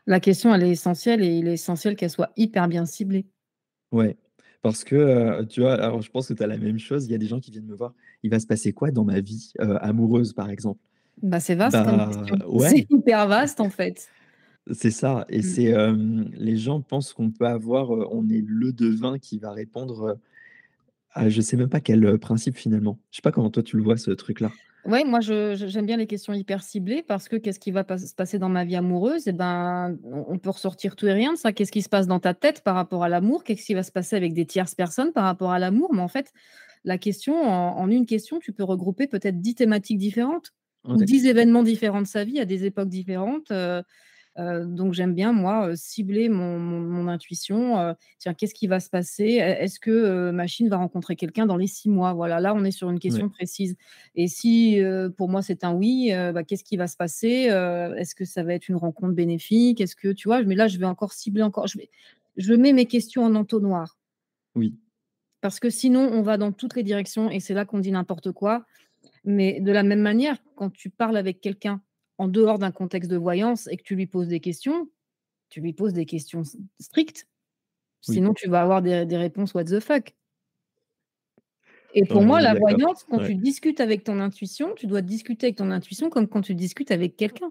La 0.07 0.21
question, 0.21 0.55
elle 0.55 0.63
est 0.63 0.71
essentielle 0.71 1.23
et 1.23 1.29
il 1.39 1.49
est 1.49 1.55
essentiel 1.55 1.97
qu'elle 1.97 2.11
soit 2.11 2.33
hyper 2.37 2.69
bien 2.69 2.87
ciblée. 2.87 3.27
Ouais, 3.93 4.17
parce 4.63 4.85
que, 4.85 4.95
heu, 5.43 5.47
tu 5.49 5.61
vois, 5.63 5.75
alors 5.75 6.01
je 6.01 6.11
pense 6.13 6.29
que 6.29 6.35
tu 6.35 6.43
as 6.45 6.47
la 6.47 6.59
même 6.59 6.79
chose, 6.79 7.07
il 7.07 7.11
y 7.13 7.15
a 7.15 7.19
des 7.19 7.27
gens 7.27 7.41
qui 7.41 7.51
viennent 7.51 7.67
me 7.67 7.75
voir: 7.75 7.93
«Il 8.23 8.31
va 8.31 8.39
se 8.39 8.47
passer 8.47 8.73
quoi 8.73 8.93
dans 8.93 9.05
ma 9.05 9.21
vie, 9.21 9.53
heu, 9.61 9.77
amoureuse?» 9.85 10.33
par 10.33 10.49
exemple? 10.49 10.81
Bah, 11.23 11.41
c'est 11.41 11.55
vaste 11.55 11.83
comme 11.83 12.03
Bah. 12.53 12.57
C'est 12.59 12.87
hyper 12.89 13.27
vaste, 13.29 13.61
en 13.61 13.71
fait. 13.71 14.11
C'est 14.73 14.91
ça 14.91 15.25
et 15.29 15.43
Mmh. 15.43 15.43
c'est, 15.43 15.65
hem, 15.65 16.31
les 16.35 16.57
gens 16.57 16.81
pensent 16.83 17.13
qu'on 17.15 17.31
peut 17.31 17.47
avoir, 17.47 17.91
on 17.91 18.29
est 18.29 18.43
le 18.47 18.73
devin 18.73 19.19
qui 19.19 19.39
va 19.39 19.53
répondre, 19.53 20.21
à 21.13 21.29
je 21.31 21.41
sais 21.43 21.57
même 21.57 21.71
pas 21.71 21.81
quel, 21.81 22.19
principe 22.21 22.57
finalement. 22.57 23.01
Je 23.13 23.17
sais 23.19 23.23
pas 23.23 23.33
comment 23.33 23.51
toi 23.51 23.63
tu 23.63 23.77
le 23.79 23.83
vois 23.85 23.97
ce 23.99 24.11
truc-là? 24.13 24.57
Ouais, 24.87 25.05
moi 25.05 25.21
je 25.21 25.55
je 25.57 25.67
j'aime 25.67 25.85
bien 25.85 25.99
les 25.99 26.07
questions 26.07 26.33
hyper 26.33 26.63
ciblées 26.63 27.03
parce 27.03 27.29
que 27.29 27.37
qu'est-ce 27.37 27.61
qui 27.61 27.71
va 27.71 27.85
pas 27.85 27.99
se 27.99 28.15
passer 28.15 28.39
dans 28.39 28.49
ma 28.49 28.65
vie 28.65 28.77
amoureuse? 28.77 29.29
Et 29.29 29.33
ben, 29.33 29.99
on 30.05 30.39
peut 30.39 30.49
ressortir 30.51 30.97
tout 30.97 31.07
et 31.07 31.13
rien 31.13 31.35
de 31.35 31.39
ça. 31.39 31.53
Qu'est-ce 31.53 31.71
qui 31.73 31.83
se 31.83 31.89
passe 31.91 32.07
dans 32.07 32.19
ta 32.19 32.33
tête 32.33 32.63
par 32.63 32.75
rapport 32.77 33.05
à 33.05 33.09
l'amour? 33.11 33.45
Qu'est-ce 33.45 33.67
qui 33.67 33.75
va 33.75 33.83
se 33.83 33.93
passer 33.93 34.17
avec 34.17 34.33
des 34.33 34.47
tierces 34.47 34.75
personnes 34.75 35.13
par 35.13 35.25
rapport 35.25 35.51
à 35.53 35.59
l'amour? 35.59 35.93
Mais 35.93 36.01
en 36.01 36.09
fait, 36.09 36.33
la 36.85 36.97
question 36.99 37.35
en 37.43 37.77
en 37.79 37.91
une 37.91 38.07
question, 38.07 38.39
tu 38.39 38.53
peux 38.55 38.65
regrouper 38.65 39.07
peut-être 39.07 39.41
10 39.41 39.55
thématiques 39.55 39.99
différentes 39.99 40.53
ou 40.95 41.03
Ouais. 41.03 41.07
10 41.07 41.27
événements 41.27 41.63
différents 41.63 42.03
de 42.03 42.07
sa 42.07 42.25
vie 42.25 42.41
à 42.41 42.47
des 42.47 42.65
époques 42.65 42.89
différentes, 42.89 43.51
heu 43.51 43.83
donc 44.39 44.95
j'aime 44.95 45.15
bien 45.15 45.33
moi, 45.33 45.77
cibler 45.77 46.29
mon 46.29 46.59
mon 46.59 46.81
mon 46.81 47.09
intuition, 47.09 47.95
tiens, 48.19 48.35
qu'est-ce 48.35 48.55
qui 48.55 48.67
va 48.69 48.81
se 48.81 48.89
passer? 48.91 49.25
Est 49.25 49.65
est-ce 49.65 49.81
que, 49.81 49.91
heu, 49.91 50.33
Machine 50.33 50.69
va 50.69 50.77
rencontrer 50.79 51.17
quelqu'un 51.17 51.47
dans 51.47 51.57
les 51.57 51.67
6 51.67 51.91
mois? 51.91 52.13
Voilà, 52.15 52.41
là, 52.41 52.55
on 52.55 52.65
est 52.65 52.71
sur 52.71 52.91
une 52.91 52.99
question 53.01 53.29
précise 53.29 53.77
et 54.15 54.29
si, 54.29 54.81
pour 55.17 55.29
moi 55.29 55.43
c'est 55.43 55.65
un 55.65 55.75
oui, 55.75 56.11
bah, 56.13 56.45
qu'est-ce 56.45 56.65
qui 56.65 56.77
va 56.77 56.87
se 56.87 56.97
passer? 56.97 57.49
Est-ce 57.97 58.15
que 58.15 58.25
ça 58.25 58.43
va 58.43 58.55
être 58.55 58.69
une 58.69 58.77
rencontre 58.77 59.15
bénéfique? 59.15 59.81
Est-ce 59.81 59.97
que 59.97 60.09
tu 60.13 60.29
vois? 60.29 60.43
Mais 60.45 60.55
là, 60.55 60.69
je 60.69 60.79
vais 60.79 60.87
encore 60.87 61.13
cibler 61.13 61.43
encore, 61.43 61.67
je 61.67 61.79
vais 61.79 61.91
je 62.37 62.55
mets 62.55 62.73
mes 62.73 62.87
questions 62.87 63.25
en 63.25 63.35
entonnoir. 63.35 63.99
Oui. 64.55 64.75
Parce 65.43 65.61
que 65.61 65.71
sinon, 65.71 66.11
on 66.13 66.23
va 66.23 66.37
dans 66.39 66.53
toutes 66.53 66.77
les 66.77 66.83
directions 66.83 67.31
et 67.31 67.41
c'est 67.41 67.55
là 67.55 67.65
qu'on 67.65 67.79
dit 67.81 67.93
n'importe 67.93 68.33
quoi. 68.33 68.65
Mais 69.25 69.61
de 69.61 69.73
la 69.73 69.83
même 69.85 70.01
manière, 70.03 70.39
quand 70.57 70.71
tu 70.71 70.91
parles 70.91 71.17
avec 71.19 71.41
quelqu'un 71.41 71.83
en 72.21 72.29
dehors 72.29 72.59
d'un 72.61 72.73
contexte 72.73 73.11
de 73.11 73.17
voyance 73.19 73.69
et 73.69 73.77
que 73.79 73.83
tu 73.85 73.97
lui 73.97 74.07
poses 74.09 74.29
des 74.29 74.41
questions, 74.41 74.91
tu 75.51 75.61
lui 75.63 75.75
poses 75.75 75.95
des 75.95 76.07
questions 76.07 76.43
strictes. 76.81 77.29
Oui. 78.09 78.21
Sinon, 78.21 78.35
tu 78.35 78.49
vas 78.51 78.63
avoir 78.63 78.83
des 78.83 79.07
des 79.07 79.17
réponses 79.19 79.55
what 79.55 79.65
the 79.67 79.81
fuck. 79.81 80.15
Et 81.93 82.05
pour 82.07 82.23
moi, 82.25 82.41
la 82.41 82.55
voyance, 82.55 83.05
quand 83.05 83.19
Ouais. 83.19 83.21
tu 83.21 83.35
discutes 83.35 83.81
avec 83.81 84.05
ton 84.05 84.21
intuition, 84.21 84.75
tu 84.77 84.87
dois 84.87 85.03
discuter 85.03 85.47
avec 85.47 85.57
ton 85.57 85.71
intuition 85.71 86.09
comme 86.11 86.29
quand 86.29 86.43
tu 86.43 86.55
discutes 86.55 86.91
avec 86.93 87.17
quelqu'un. 87.17 87.51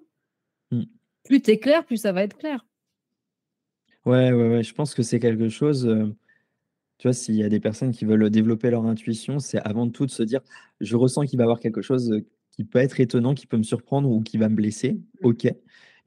Mmh. 0.72 1.00
Plus 1.26 1.42
tu 1.42 1.52
es 1.52 1.60
clair, 1.60 1.86
plus 1.86 1.98
ça 1.98 2.12
va 2.12 2.24
être 2.24 2.38
clair. 2.38 2.66
Ouais, 4.06 4.32
ouais, 4.32 4.50
ouais, 4.50 4.64
je 4.64 4.74
pense 4.74 4.94
que 4.96 5.04
c'est 5.04 5.20
quelque 5.20 5.50
chose, 5.50 5.86
heu, 5.86 6.16
tu 7.00 7.08
vois, 7.08 7.14
s'il 7.14 7.36
y 7.36 7.44
a 7.44 7.50
des 7.50 7.60
personnes 7.60 7.92
qui 7.92 8.06
veulent, 8.06 8.30
développer 8.32 8.72
leur 8.72 8.86
intuition, 8.86 9.40
c'est 9.40 9.60
avant 9.60 9.90
tout 9.90 10.06
de 10.06 10.12
se 10.12 10.24
dire: 10.24 10.42
«Je 10.82 10.96
ressens 10.98 11.26
qu'il 11.26 11.38
va 11.40 11.44
y 11.44 11.46
avoir 11.46 11.60
quelque 11.60 11.82
chose, 11.82 12.12
heu, 12.12 12.26
qui 12.60 12.66
peut 12.66 12.80
être 12.80 13.00
étonnant, 13.00 13.34
qui 13.34 13.48
peut 13.48 13.56
me 13.56 13.64
surprendre 13.64 14.12
ou 14.12 14.22
qui 14.22 14.38
va 14.38 14.50
me 14.50 14.56
blesser». 14.56 14.92
Mmh. 15.22 15.28
OK, 15.28 15.44
mais 15.46 15.54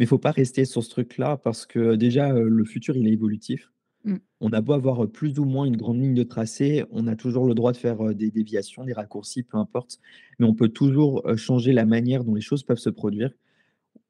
il 0.00 0.06
faut 0.06 0.18
pas 0.18 0.32
rester 0.32 0.66
sur 0.66 0.84
ce 0.84 0.90
truc-là 0.90 1.38
parce 1.38 1.64
que 1.64 1.94
déjà, 1.94 2.34
heu, 2.34 2.46
le 2.46 2.64
futur, 2.66 2.94
il 2.94 3.08
est 3.08 3.12
évolutif. 3.12 3.72
Mmh. 4.04 4.16
On 4.42 4.52
a 4.52 4.60
beau 4.60 4.74
avoir, 4.74 5.02
heu, 5.02 5.08
plus 5.08 5.38
ou 5.38 5.46
moins 5.46 5.64
une 5.64 5.78
grande 5.78 5.98
ligne 5.98 6.12
de 6.12 6.24
tracé, 6.24 6.84
on 6.90 7.06
a 7.06 7.16
toujours 7.16 7.46
le 7.46 7.54
droit 7.54 7.72
de 7.72 7.78
faire, 7.78 8.14
des 8.14 8.30
déviations, 8.30 8.84
des 8.84 8.92
raccourcis, 8.92 9.44
peu 9.44 9.56
importe, 9.56 9.98
mais 10.38 10.44
on 10.44 10.52
peut 10.52 10.68
toujours, 10.68 11.24
changer 11.36 11.72
la 11.72 11.86
manière 11.86 12.22
dont 12.22 12.34
les 12.34 12.42
choses 12.42 12.64
peuvent 12.64 12.76
se 12.76 12.90
produire 12.90 13.32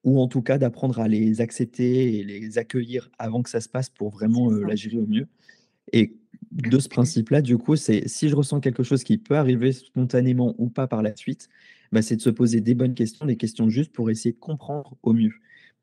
ou 0.02 0.20
en 0.20 0.26
tout 0.26 0.42
cas 0.42 0.58
d'apprendre 0.58 0.98
à 0.98 1.06
les 1.06 1.40
accepter 1.40 2.18
et 2.18 2.24
les 2.24 2.58
accueillir 2.58 3.08
avant 3.20 3.40
que 3.40 3.50
ça 3.50 3.60
se 3.60 3.68
passe 3.68 3.88
pour 3.88 4.10
vraiment, 4.10 4.50
la 4.50 4.74
gérer 4.74 4.98
au 4.98 5.06
mieux 5.06 5.28
et 5.92 6.14
de 6.50 6.78
ce 6.78 6.88
principe-là, 6.88 7.40
du 7.40 7.56
coup, 7.56 7.76
c'est 7.76 8.08
si 8.08 8.28
je 8.28 8.36
ressens 8.36 8.60
quelque 8.60 8.82
chose 8.82 9.04
qui 9.04 9.16
peut 9.18 9.36
arriver 9.36 9.72
spontanément 9.72 10.54
ou 10.58 10.68
pas 10.68 10.86
par 10.86 11.02
la 11.02 11.16
suite, 11.16 11.48
bah, 11.92 12.02
c'est 12.02 12.16
de 12.16 12.22
se 12.22 12.30
poser 12.30 12.60
des 12.60 12.74
bonnes 12.74 12.94
questions, 12.94 13.26
des 13.26 13.36
questions 13.36 13.68
justes 13.70 13.92
pour 13.92 14.10
essayer 14.10 14.32
de 14.34 14.38
comprendre 14.40 14.96
au 15.02 15.12
mieux. 15.14 15.32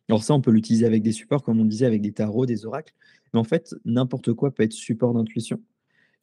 Alors 0.09 0.23
ça, 0.23 0.33
on 0.35 0.41
peut 0.41 0.51
l'utiliser 0.51 0.85
avec 0.87 1.03
des 1.03 1.11
supports, 1.13 1.43
comme 1.43 1.59
on 1.61 1.65
disait, 1.65 1.85
avec 1.87 2.01
des 2.01 2.13
tarots, 2.13 2.45
des 2.47 2.65
oracles, 2.65 2.93
mais 3.33 3.39
en 3.39 3.43
fait, 3.45 3.75
n'importe 3.85 4.33
quoi 4.33 4.53
peut 4.53 4.63
être 4.63 4.73
support 4.73 5.13
d'intuition. 5.13 5.61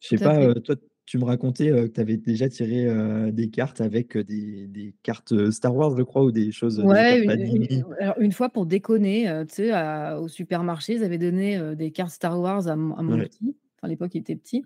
Je 0.01 0.09
sais 0.09 0.19
pas, 0.19 0.41
heu, 0.43 0.55
toi, 0.55 0.75
tu 1.05 1.17
me 1.19 1.25
racontais, 1.25 1.71
heu, 1.71 1.87
que 1.89 1.93
tu 1.95 2.01
avais 2.01 2.17
déjà 2.17 2.49
tiré, 2.49 2.87
heu, 2.87 3.31
des 3.33 3.49
cartes 3.51 3.81
avec, 3.81 4.17
des 4.17 4.67
des 4.67 4.95
cartes, 5.03 5.51
Star 5.51 5.75
Wars, 5.75 5.97
je 5.97 6.03
crois, 6.03 6.23
ou 6.25 6.31
des 6.31 6.51
choses, 6.53 6.77
des 6.79 7.05
Ouais, 7.05 7.25
une 7.25 7.39
une 7.39 7.65
Panini. 7.65 7.85
une 7.87 7.93
alors 7.99 8.19
une 8.19 8.31
fois 8.31 8.49
pour 8.49 8.67
déconner, 8.67 9.23
tu 9.49 9.55
sais, 9.55 10.13
au 10.13 10.27
supermarché, 10.27 10.93
ils 10.93 11.03
avaient 11.03 11.17
donné, 11.17 11.75
des 11.75 11.91
cartes 11.91 12.11
Star 12.11 12.39
Wars 12.39 12.67
à 12.67 12.75
mon 12.75 12.93
à 12.95 13.01
mon 13.01 13.19
Ouais. 13.19 13.29
petit, 13.29 13.57
enfin 13.77 13.87
à 13.87 13.87
l'époque, 13.87 14.13
il 14.13 14.19
était 14.19 14.35
petit 14.35 14.63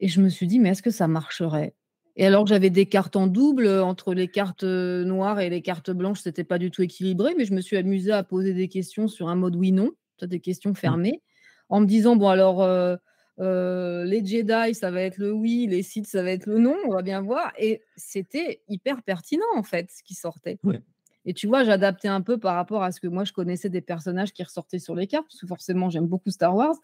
et 0.00 0.08
je 0.08 0.20
me 0.22 0.28
suis 0.30 0.46
dit: 0.48 0.60
«Mais 0.60 0.70
est-ce 0.70 0.82
que 0.82 0.90
ça 0.90 1.08
marcherait?» 1.08 1.74
Et 2.16 2.26
alors 2.26 2.44
que 2.44 2.50
j'avais 2.50 2.70
des 2.70 2.86
cartes 2.86 3.16
en 3.16 3.26
double, 3.26 3.66
heu, 3.66 3.82
entre 3.82 4.14
les 4.14 4.28
cartes, 4.28 4.64
heu, 4.64 5.04
noires 5.04 5.40
et 5.40 5.50
les 5.50 5.62
cartes 5.62 5.90
blanches, 5.90 6.20
c'était 6.20 6.44
pas 6.44 6.58
du 6.58 6.70
tout 6.70 6.82
équilibré, 6.82 7.34
mais 7.36 7.44
je 7.44 7.54
me 7.54 7.60
suis 7.60 7.76
amusée 7.76 8.12
à 8.12 8.22
poser 8.24 8.52
des 8.54 8.68
questions 8.68 9.08
sur 9.08 9.28
un 9.28 9.36
mode 9.36 9.56
oui, 9.56 9.72
non, 9.72 9.90
tu 10.18 10.24
vois, 10.26 10.28
des 10.28 10.40
questions 10.40 10.74
Mmh. 10.84 10.96
fermées, 10.96 11.22
en 11.68 11.80
me 11.80 11.86
disant: 11.86 12.16
«Bon 12.16 12.28
alors, 12.28 12.62
heu, 12.62 12.98
les 13.38 14.24
Jedi, 14.24 14.74
ça 14.74 14.90
va 14.90 15.02
être 15.02 15.18
le 15.18 15.32
oui, 15.32 15.66
les 15.68 15.82
Sith, 15.82 16.06
ça 16.06 16.22
va 16.22 16.30
être 16.32 16.46
le 16.46 16.58
non, 16.58 16.76
on 16.86 16.92
va 16.94 17.02
bien 17.02 17.22
voir» 17.22 17.52
et 17.58 17.82
c'était 17.96 18.62
hyper 18.68 19.02
pertinent, 19.02 19.44
en 19.56 19.62
fait, 19.62 19.90
ce 19.90 20.02
qui 20.02 20.14
sortait 20.14 20.60
Ouais. 20.62 20.82
et 21.26 21.34
tu 21.34 21.46
vois, 21.48 21.64
j'adaptais 21.64 22.08
un 22.08 22.22
peu 22.22 22.38
par 22.38 22.54
rapport 22.56 22.82
à 22.82 22.92
ce 22.92 23.00
que 23.00 23.06
moi 23.08 23.24
je 23.24 23.32
connaissais 23.32 23.68
des 23.70 23.82
personnages 23.82 24.32
qui 24.32 24.42
ressortaient 24.42 24.78
sur 24.78 24.94
les 24.94 25.06
cartes, 25.06 25.26
parce 25.28 25.40
que 25.40 25.46
forcément 25.46 25.90
j'aime 25.90 26.06
beaucoup 26.06 26.30
Star 26.30 26.56
Wars, 26.56 26.76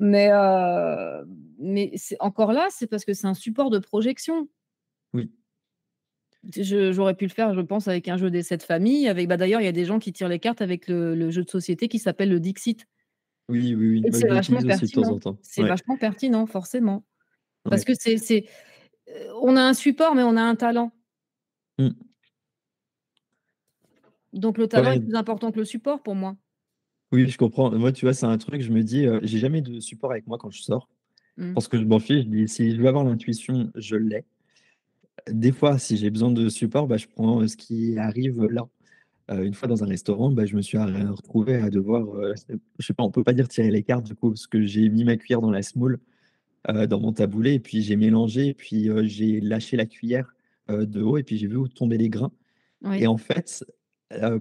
mais 0.00 0.30
mais 1.58 1.92
c'est 1.96 2.16
encore 2.20 2.52
là, 2.52 2.68
c'est 2.70 2.86
parce 2.86 3.04
que 3.04 3.14
c'est 3.14 3.26
un 3.26 3.34
support 3.34 3.70
de 3.70 3.78
projection. 3.78 4.48
Oui. 5.14 5.34
J'aurais 6.60 7.14
pu 7.14 7.24
le 7.24 7.30
faire, 7.30 7.54
je 7.54 7.60
pense, 7.60 7.88
avec 7.88 8.06
un 8.08 8.16
jeu 8.18 8.30
des 8.30 8.42
7 8.42 8.62
familles, 8.62 9.08
avec 9.08 9.28
bah, 9.28 9.36
d'ailleurs, 9.38 9.60
il 9.62 9.64
y 9.64 9.68
a 9.68 9.72
des 9.72 9.84
gens 9.86 9.98
qui 9.98 10.12
tirent 10.12 10.28
les 10.28 10.38
cartes 10.38 10.60
avec 10.60 10.88
le 10.88 11.14
le 11.14 11.30
jeu 11.30 11.42
de 11.42 11.48
société 11.50 11.88
qui 11.88 11.98
s'appelle 11.98 12.28
le 12.30 12.38
Dixit 12.40 12.86
Oui, 13.48 13.74
oui, 13.74 13.88
oui, 14.00 14.08
bah, 14.10 14.20
c'est 14.20 14.28
vachement 14.28 14.62
pertinent. 14.62 15.20
C'est 15.42 15.62
Ouais. 15.62 15.64
vachement 15.64 15.96
pertinent, 15.98 16.46
forcément, 16.46 17.04
parce 17.68 17.82
Ouais. 17.82 17.84
que 17.84 17.94
c'est 17.98 18.18
c'est, 18.18 18.46
heu, 19.10 19.30
on 19.42 19.56
a 19.56 19.62
un 19.62 19.74
support, 19.74 20.14
mais 20.16 20.24
on 20.24 20.36
a 20.36 20.42
un 20.42 20.56
talent. 20.56 20.92
Mmh. 21.78 22.14
Donc 24.34 24.58
le 24.58 24.68
talent 24.68 24.90
est 24.90 24.98
plus 25.00 25.14
important 25.14 25.50
que 25.52 25.58
le 25.58 25.64
support 25.64 26.02
pour 26.02 26.14
moi. 26.14 26.36
Oui, 27.12 27.28
je 27.28 27.38
comprends. 27.38 27.70
Moi, 27.70 27.92
tu 27.92 28.04
vois, 28.06 28.14
c'est 28.14 28.26
un 28.26 28.38
truc, 28.38 28.60
je 28.62 28.70
me 28.72 28.82
dis, 28.82 29.04
heu, 29.06 29.20
j'ai 29.22 29.38
jamais 29.38 29.60
de 29.62 29.78
support 29.80 30.10
avec 30.10 30.26
moi 30.26 30.38
quand 30.38 30.50
je 30.50 30.62
sors 30.62 30.88
Mmh. 31.36 31.54
parce 31.54 31.68
que 31.68 31.78
je 31.78 31.84
m'en 31.84 32.00
fiche, 32.00 32.24
je 32.24 32.30
dis: 32.30 32.48
«Si 32.48 32.72
je 32.76 32.80
veux 32.80 32.88
avoir 32.88 33.04
l'intuition, 33.04 33.70
je 33.76 33.96
l'ai». 33.96 34.24
Des 35.30 35.52
fois, 35.52 35.78
si 35.78 35.96
j'ai 35.96 36.10
besoin 36.10 36.30
de 36.30 36.48
support, 36.48 36.86
bah, 36.86 36.96
je 36.96 37.06
prends, 37.06 37.40
heu, 37.42 37.48
ce 37.48 37.56
qui 37.56 37.96
arrive 37.98 38.42
là. 38.44 38.62
Heu, 39.30 39.44
une 39.46 39.54
fois 39.54 39.68
dans 39.68 39.84
un 39.84 39.88
restaurant, 39.88 40.30
bah, 40.32 40.46
je 40.46 40.56
me 40.56 40.62
suis 40.62 40.78
retrouvé 40.78 41.56
à 41.56 41.70
devoir, 41.70 42.02
heu, 42.16 42.34
je 42.78 42.86
sais 42.86 42.94
pas, 42.94 43.04
on 43.04 43.10
peut 43.12 43.24
pas 43.24 43.34
dire 43.34 43.48
tirer 43.48 43.70
les 43.70 43.82
cartes 43.84 44.06
du 44.06 44.14
coup, 44.16 44.30
parce 44.30 44.46
que 44.48 44.64
j'ai 44.66 44.88
mis 44.90 45.04
ma 45.04 45.16
cuillère 45.16 45.40
dans 45.42 45.50
la 45.52 45.62
semoule, 45.62 46.00
heu, 46.70 46.86
dans 46.88 47.00
mon 47.00 47.12
taboulé 47.12 47.54
et 47.54 47.60
puis 47.60 47.82
j'ai 47.82 47.96
mélangé 47.96 48.48
et 48.48 48.54
puis, 48.54 48.88
j'ai 49.04 49.40
lâché 49.40 49.76
la 49.76 49.86
cuillère, 49.86 50.34
de 50.68 51.02
haut 51.02 51.18
et 51.18 51.24
puis 51.24 51.38
j'ai 51.38 51.48
vu 51.48 51.56
où 51.56 51.68
tombaient 51.68 51.98
les 51.98 52.10
grains. 52.10 52.32
Et 52.98 53.06
en 53.08 53.18
fait, 53.18 53.64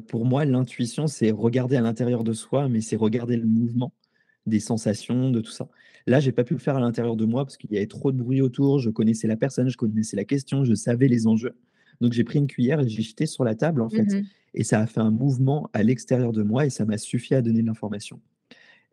pour 0.10 0.26
moi, 0.26 0.46
l'intuition, 0.46 1.08
c'est 1.08 1.32
regarder 1.32 1.78
à 1.78 1.82
l'intérieur 1.82 2.24
de 2.26 2.34
soi, 2.34 2.70
mais 2.70 2.82
c'est 2.82 2.98
regarder 2.98 3.38
le 3.38 3.46
mouvement 3.48 3.94
des 4.46 4.60
sensations, 4.60 5.30
de 5.32 5.42
tout 5.42 5.52
ça. 5.52 5.70
Là, 6.08 6.20
j'ai 6.20 6.32
pas 6.32 6.44
pu 6.44 6.54
le 6.54 6.60
faire 6.60 6.76
à 6.76 6.80
l'intérieur 6.82 7.16
de 7.16 7.26
moi 7.26 7.46
parce 7.46 7.58
qu'il 7.58 7.72
y 7.72 7.78
avait 7.78 7.88
trop 7.88 8.12
de 8.12 8.18
bruit 8.18 8.42
autour, 8.42 8.80
je 8.80 8.90
connaissais 8.90 9.28
la 9.28 9.38
personne, 9.38 9.70
je 9.70 9.78
connaissais 9.78 10.18
la 10.18 10.26
question, 10.26 10.64
je 10.66 10.74
savais 10.76 11.08
les 11.08 11.28
enjeux. 11.28 11.56
Donc 12.02 12.14
j'ai 12.14 12.24
pris 12.24 12.40
une 12.40 12.48
cuillère 12.48 12.80
et 12.82 12.90
j'ai 12.90 13.02
jeté 13.04 13.26
sur 13.26 13.44
la 13.44 13.56
table, 13.56 13.82
en 13.82 13.90
Mmh 13.92 14.00
fait 14.00 14.18
mh. 14.20 14.30
et 14.56 14.64
ça 14.64 14.80
a 14.82 14.88
fait 14.88 15.00
un 15.00 15.12
mouvement 15.12 15.70
à 15.74 15.84
l'extérieur 15.84 16.32
de 16.34 16.44
moi 16.44 16.66
et 16.66 16.70
ça 16.70 16.86
m'a 16.86 16.98
suffi 16.98 17.34
à 17.36 17.42
donner 17.42 17.62
de 17.62 17.68
l'information 17.68 18.22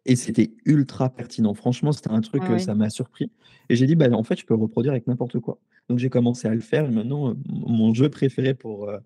et 0.07 0.17
c'était 0.17 0.53
ultra 0.65 1.11
pertinent. 1.11 1.55
Franchement, 1.55 1.93
c'était 1.93 2.11
un 2.11 2.21
truc, 2.21 2.49
Ah 2.49 2.51
heu, 2.51 2.59
ouais. 2.59 2.61
ça 2.61 2.75
m'a 2.75 2.91
surpris 2.91 3.31
et 3.69 3.77
j'ai 3.77 3.87
dit: 3.87 3.97
«Bah, 3.97 4.09
en 4.13 4.23
fait, 4.25 4.39
je 4.41 4.47
peux 4.47 4.55
reproduire 4.55 4.93
avec 4.93 5.07
n'importe 5.07 5.39
quoi». 5.41 5.61
Donc 5.89 5.99
j'ai 5.99 6.09
commencé 6.11 6.49
à 6.49 6.55
le 6.55 6.61
faire 6.61 6.87
et 6.87 6.91
maintenant, 6.91 7.31
heu, 7.33 7.37
mon 7.49 7.93
jeu 7.95 8.09
préféré 8.09 8.55
pour, 8.55 8.89
heu, 8.89 8.99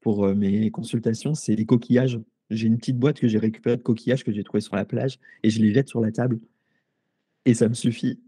pour, 0.00 0.28
mes 0.34 0.70
consultations, 0.70 1.34
c'est 1.34 1.56
les 1.56 1.66
coquillages. 1.66 2.20
J'ai 2.50 2.66
une 2.66 2.78
petite 2.78 2.98
boîte 2.98 3.20
que 3.20 3.28
j'ai 3.28 3.38
récupérée 3.38 3.76
de 3.76 3.82
coquillages 3.82 4.24
que 4.24 4.32
j'ai 4.32 4.44
trouvés 4.44 4.60
sur 4.60 4.76
la 4.76 4.84
plage 4.84 5.18
et 5.44 5.50
je 5.50 5.60
les 5.62 5.72
jette 5.74 5.88
sur 5.88 6.00
la 6.00 6.12
table 6.12 6.40
et 7.46 7.54
ça 7.54 7.68
me 7.68 7.74
suffit. 7.74 8.20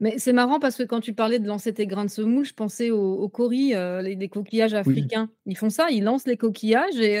Mais 0.00 0.18
c'est 0.18 0.32
marrant 0.32 0.58
parce 0.58 0.76
que 0.76 0.82
quand 0.82 1.00
tu 1.00 1.14
parlais 1.14 1.38
de 1.38 1.46
lancer 1.46 1.72
tes 1.74 1.86
grains 1.86 2.04
de 2.04 2.10
semoule, 2.10 2.44
je 2.44 2.54
pensais 2.54 2.90
aux 2.90 3.14
aux 3.14 3.28
kauris, 3.28 3.74
heu, 3.74 4.00
les 4.02 4.16
les 4.16 4.28
coquillages 4.28 4.74
Oui. 4.84 5.12
africains. 5.14 5.30
Ils 5.46 5.56
font 5.56 5.70
ça, 5.70 5.90
ils 5.90 6.02
lancent 6.02 6.26
les 6.26 6.36
coquillages 6.36 6.98
et 6.98 7.20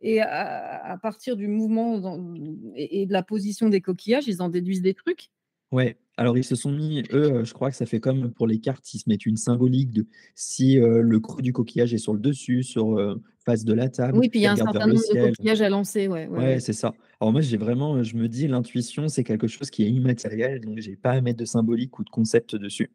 et 0.00 0.20
à 0.20 0.84
à 0.92 0.98
partir 0.98 1.36
du 1.36 1.48
mouvement 1.48 1.98
dans 1.98 2.34
et 2.76 3.02
et 3.02 3.06
de 3.06 3.12
la 3.12 3.22
position 3.22 3.68
des 3.68 3.80
coquillages, 3.80 4.28
ils 4.28 4.42
en 4.42 4.48
déduisent 4.50 4.82
des 4.82 4.94
trucs? 4.94 5.30
Ouais, 5.72 5.98
alors 6.16 6.38
ils 6.38 6.44
se 6.44 6.54
sont 6.54 6.72
mis, 6.72 7.02
eux, 7.12 7.44
je 7.44 7.52
crois 7.52 7.70
que 7.70 7.76
ça 7.76 7.86
fait 7.86 8.00
comme 8.00 8.32
pour 8.32 8.46
les 8.46 8.58
cartes, 8.58 8.94
ils 8.94 8.98
se 8.98 9.08
mettent 9.08 9.26
une 9.26 9.36
symbolique 9.36 9.90
de 9.90 10.06
si, 10.34 10.76
le 10.76 11.20
creux 11.20 11.42
du 11.42 11.52
coquillage 11.52 11.94
est 11.94 11.98
sur 11.98 12.14
le 12.14 12.20
dessus, 12.20 12.62
sur, 12.62 12.98
face 13.44 13.64
de 13.64 13.72
la 13.72 13.88
table, 13.88 14.18
Oui, 14.18 14.28
puis 14.28 14.40
il 14.40 14.42
y 14.42 14.46
a 14.46 14.52
un 14.52 14.56
certain 14.56 14.86
nombre 14.88 15.00
de 15.00 15.28
coquillages 15.28 15.62
à 15.62 15.68
lancer, 15.68 16.08
ouais, 16.08 16.26
ouais, 16.26 16.58
c'est 16.58 16.72
ça. 16.72 16.92
Alors 17.20 17.32
moi, 17.32 17.40
j'ai 17.40 17.56
vraiment, 17.56 18.02
je 18.02 18.16
me 18.16 18.28
dis: 18.28 18.48
«L'intuition, 18.48 19.08
c'est 19.08 19.22
quelque 19.22 19.46
chose 19.46 19.70
qui 19.70 19.84
est 19.84 19.88
immatériel, 19.88 20.60
donc 20.60 20.80
j'ai 20.80 20.96
pas 20.96 21.12
à 21.12 21.20
mettre 21.20 21.38
de 21.38 21.44
symbolique 21.44 21.98
ou 21.98 22.04
de 22.04 22.10
concept 22.10 22.56
dessus». 22.56 22.90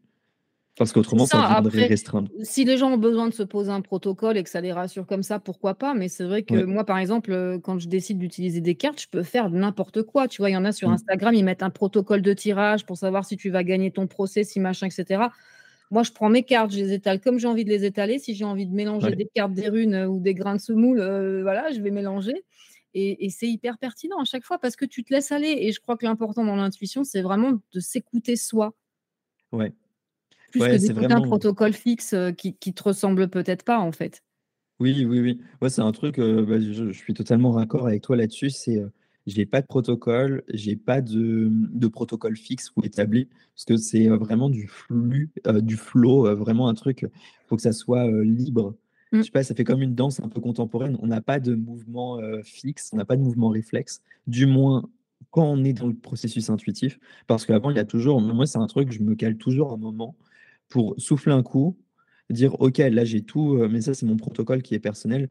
Parce 0.78 0.92
qu'autrement, 0.94 1.26
ça 1.26 1.40
ça, 1.40 1.48
viendrait 1.48 1.84
après, 1.84 1.84
restreindre. 1.84 2.32
si 2.44 2.64
les 2.64 2.78
gens 2.78 2.92
ont 2.92 2.98
besoin 2.98 3.28
de 3.28 3.34
se 3.34 3.44
poser 3.44 3.72
un 3.72 3.82
protocole 3.82 4.38
et 4.38 4.44
que 4.44 4.50
ça 4.50 4.62
les 4.62 4.72
rassure 4.72 5.06
comme 5.06 5.24
ça, 5.24 5.40
pourquoi 5.40 5.76
pas? 5.76 5.94
Mais 5.94 6.08
c'est 6.08 6.24
vrai 6.24 6.44
que 6.44 6.64
Ouais. 6.64 6.66
moi, 6.66 6.86
par 6.86 6.98
exemple, 6.98 7.32
heu, 7.34 7.60
quand 7.60 7.80
je 7.80 7.88
décide 7.90 8.18
d'utiliser 8.18 8.62
des 8.62 8.76
cartes, 8.76 9.02
je 9.02 9.08
peux 9.10 9.24
faire 9.24 9.50
n'importe 9.50 10.04
quoi. 10.04 10.28
Tu 10.28 10.42
vois? 10.42 10.50
Il 10.50 10.54
y 10.54 10.58
en 10.58 10.66
a 10.66 10.72
sur 10.72 10.90
Mmh. 10.90 10.92
Instagram, 10.92 11.34
ils 11.36 11.44
mettent 11.44 11.64
un 11.64 11.70
protocole 11.70 12.22
de 12.22 12.34
tirage 12.34 12.86
pour 12.86 12.98
savoir 12.98 13.26
si 13.26 13.36
tu 13.38 13.50
vas 13.50 13.64
gagner 13.64 13.92
ton 13.92 14.08
procès, 14.08 14.44
si 14.44 14.60
machin 14.60 14.88
et 14.88 14.90
cetera. 14.92 15.32
Moi, 15.92 16.04
je 16.04 16.12
prends 16.14 16.30
mes 16.30 16.44
cartes, 16.44 16.72
je 16.74 16.78
les 16.78 16.94
étale 16.94 17.20
comme 17.22 17.40
j'ai 17.40 17.48
envie 17.48 17.66
de 17.66 17.70
les 17.70 17.86
étaler. 17.86 18.20
Si 18.20 18.36
j'ai 18.36 18.46
envie 18.46 18.68
de 18.68 18.74
mélanger 18.74 19.12
Ouais. 19.12 19.16
des 19.16 19.28
cartes, 19.36 19.54
des 19.54 19.70
runes, 19.70 19.96
heu, 19.96 20.08
ou 20.08 20.20
des 20.22 20.34
grains 20.36 20.56
de 20.56 20.62
semoule, 20.62 21.00
heu, 21.02 21.42
voilà, 21.44 21.72
je 21.74 21.82
vais 21.82 21.92
mélanger 21.92 22.34
et 22.94 23.26
et 23.26 23.30
c'est 23.30 23.48
hyper 23.50 23.78
pertinent 23.80 24.20
à 24.22 24.26
chaque 24.26 24.44
fois 24.46 24.60
parce 24.60 24.76
que 24.78 24.86
tu 24.86 25.04
te 25.06 25.14
laisses 25.14 25.32
aller 25.32 25.50
et 25.62 25.72
je 25.74 25.80
crois 25.82 25.98
que 25.98 26.06
l'important 26.06 26.46
dans 26.46 26.56
l'intuition, 26.58 27.04
c'est 27.06 27.22
vraiment 27.24 27.54
de 27.74 27.80
s'écouter 27.82 28.36
soi. 28.38 28.74
Ouais. 29.52 29.74
Plus 30.52 30.68
que 30.68 30.76
Ouais, 30.76 30.80
c'est 30.80 30.94
d'écouter 30.94 31.14
un 31.14 31.22
vraiment 31.22 31.22
protocole 31.22 31.74
fixe, 31.74 32.14
heu, 32.14 32.32
qui 32.32 32.56
qui 32.58 32.74
te 32.74 32.84
ressemble 32.84 33.30
peut-être 33.30 33.64
pas, 33.66 33.80
en 33.80 33.92
fait. 33.92 34.24
Oui, 34.80 35.06
oui, 35.06 35.20
oui. 35.20 35.40
Ouais, 35.62 35.70
c'est 35.70 35.82
un 35.82 35.92
truc, 35.92 36.18
heu, 36.18 36.44
bah, 36.44 36.60
je 36.60 36.92
je 36.92 36.98
suis 36.98 37.14
totalement 37.14 37.52
raccord 37.52 37.86
avec 37.88 38.02
toi 38.02 38.16
là-dessus. 38.16 38.50
C'est, 38.50 38.78
heu, 38.80 38.92
j'ai 39.28 39.46
pas 39.46 39.62
de 39.62 39.68
protocole, 39.68 40.44
j'ai 40.52 40.76
pas 40.76 41.02
de, 41.02 41.50
de 41.52 41.88
protocole 41.88 42.36
fixe 42.36 42.72
ou 42.76 42.84
établi 42.84 43.26
parce 43.56 43.66
que 43.66 43.78
c'est, 43.78 44.08
heu, 44.08 44.16
vraiment 44.16 44.50
du 44.50 44.68
flux, 44.68 45.32
du 45.62 45.78
flow, 45.78 46.36
vraiment 46.36 46.68
un 46.68 46.74
truc, 46.74 47.04
heu, 47.04 47.12
faut 47.48 47.56
que 47.58 47.62
ça 47.62 47.74
soit, 47.74 48.10
libre. 48.24 48.76
Je 49.20 49.26
Mmh. 49.26 49.28
sais 49.28 49.32
pas, 49.32 49.44
ça 49.44 49.54
fait 49.54 49.64
comme 49.64 49.84
une 49.84 49.94
danse 49.94 50.20
un 50.20 50.30
peu 50.30 50.42
contemporaine. 50.42 50.98
On 51.00 51.06
n'a 51.08 51.22
pas 51.22 51.40
de 51.40 51.54
mouvement, 51.54 52.20
fixe, 52.44 52.90
on 52.92 52.98
n'a 52.98 53.06
pas 53.06 53.18
de 53.18 53.22
mouvement 53.22 53.50
réflexe, 53.50 54.02
du 54.26 54.48
moins 54.48 54.90
quand 55.30 55.46
on 55.46 55.64
est 55.64 55.74
dans 55.74 55.86
le 55.88 55.94
processus 55.94 56.50
intuitif. 56.50 56.98
Parce 57.28 57.46
qu'avant, 57.46 57.70
il 57.70 57.76
y 57.78 57.80
a 57.80 57.86
toujours 57.86 58.20
moi, 58.20 58.48
c'est 58.48 58.58
un 58.58 58.66
truc, 58.68 58.92
je 58.92 59.04
me 59.04 59.14
cale 59.16 59.38
toujours 59.38 59.74
un 59.74 59.78
moment 59.78 60.16
pour 60.72 60.96
souffler 61.00 61.34
un 61.34 61.44
coup, 61.44 61.78
dire: 62.32 62.60
«OK, 62.62 62.80
là, 62.80 63.06
j'ai 63.06 63.24
tout», 63.24 63.58
heu, 63.58 63.70
mais 63.70 63.82
ça, 63.82 63.94
c'est 63.96 64.08
mon 64.08 64.18
protocole 64.18 64.64
qui 64.64 64.76
est 64.76 64.80
personnel. 64.80 65.30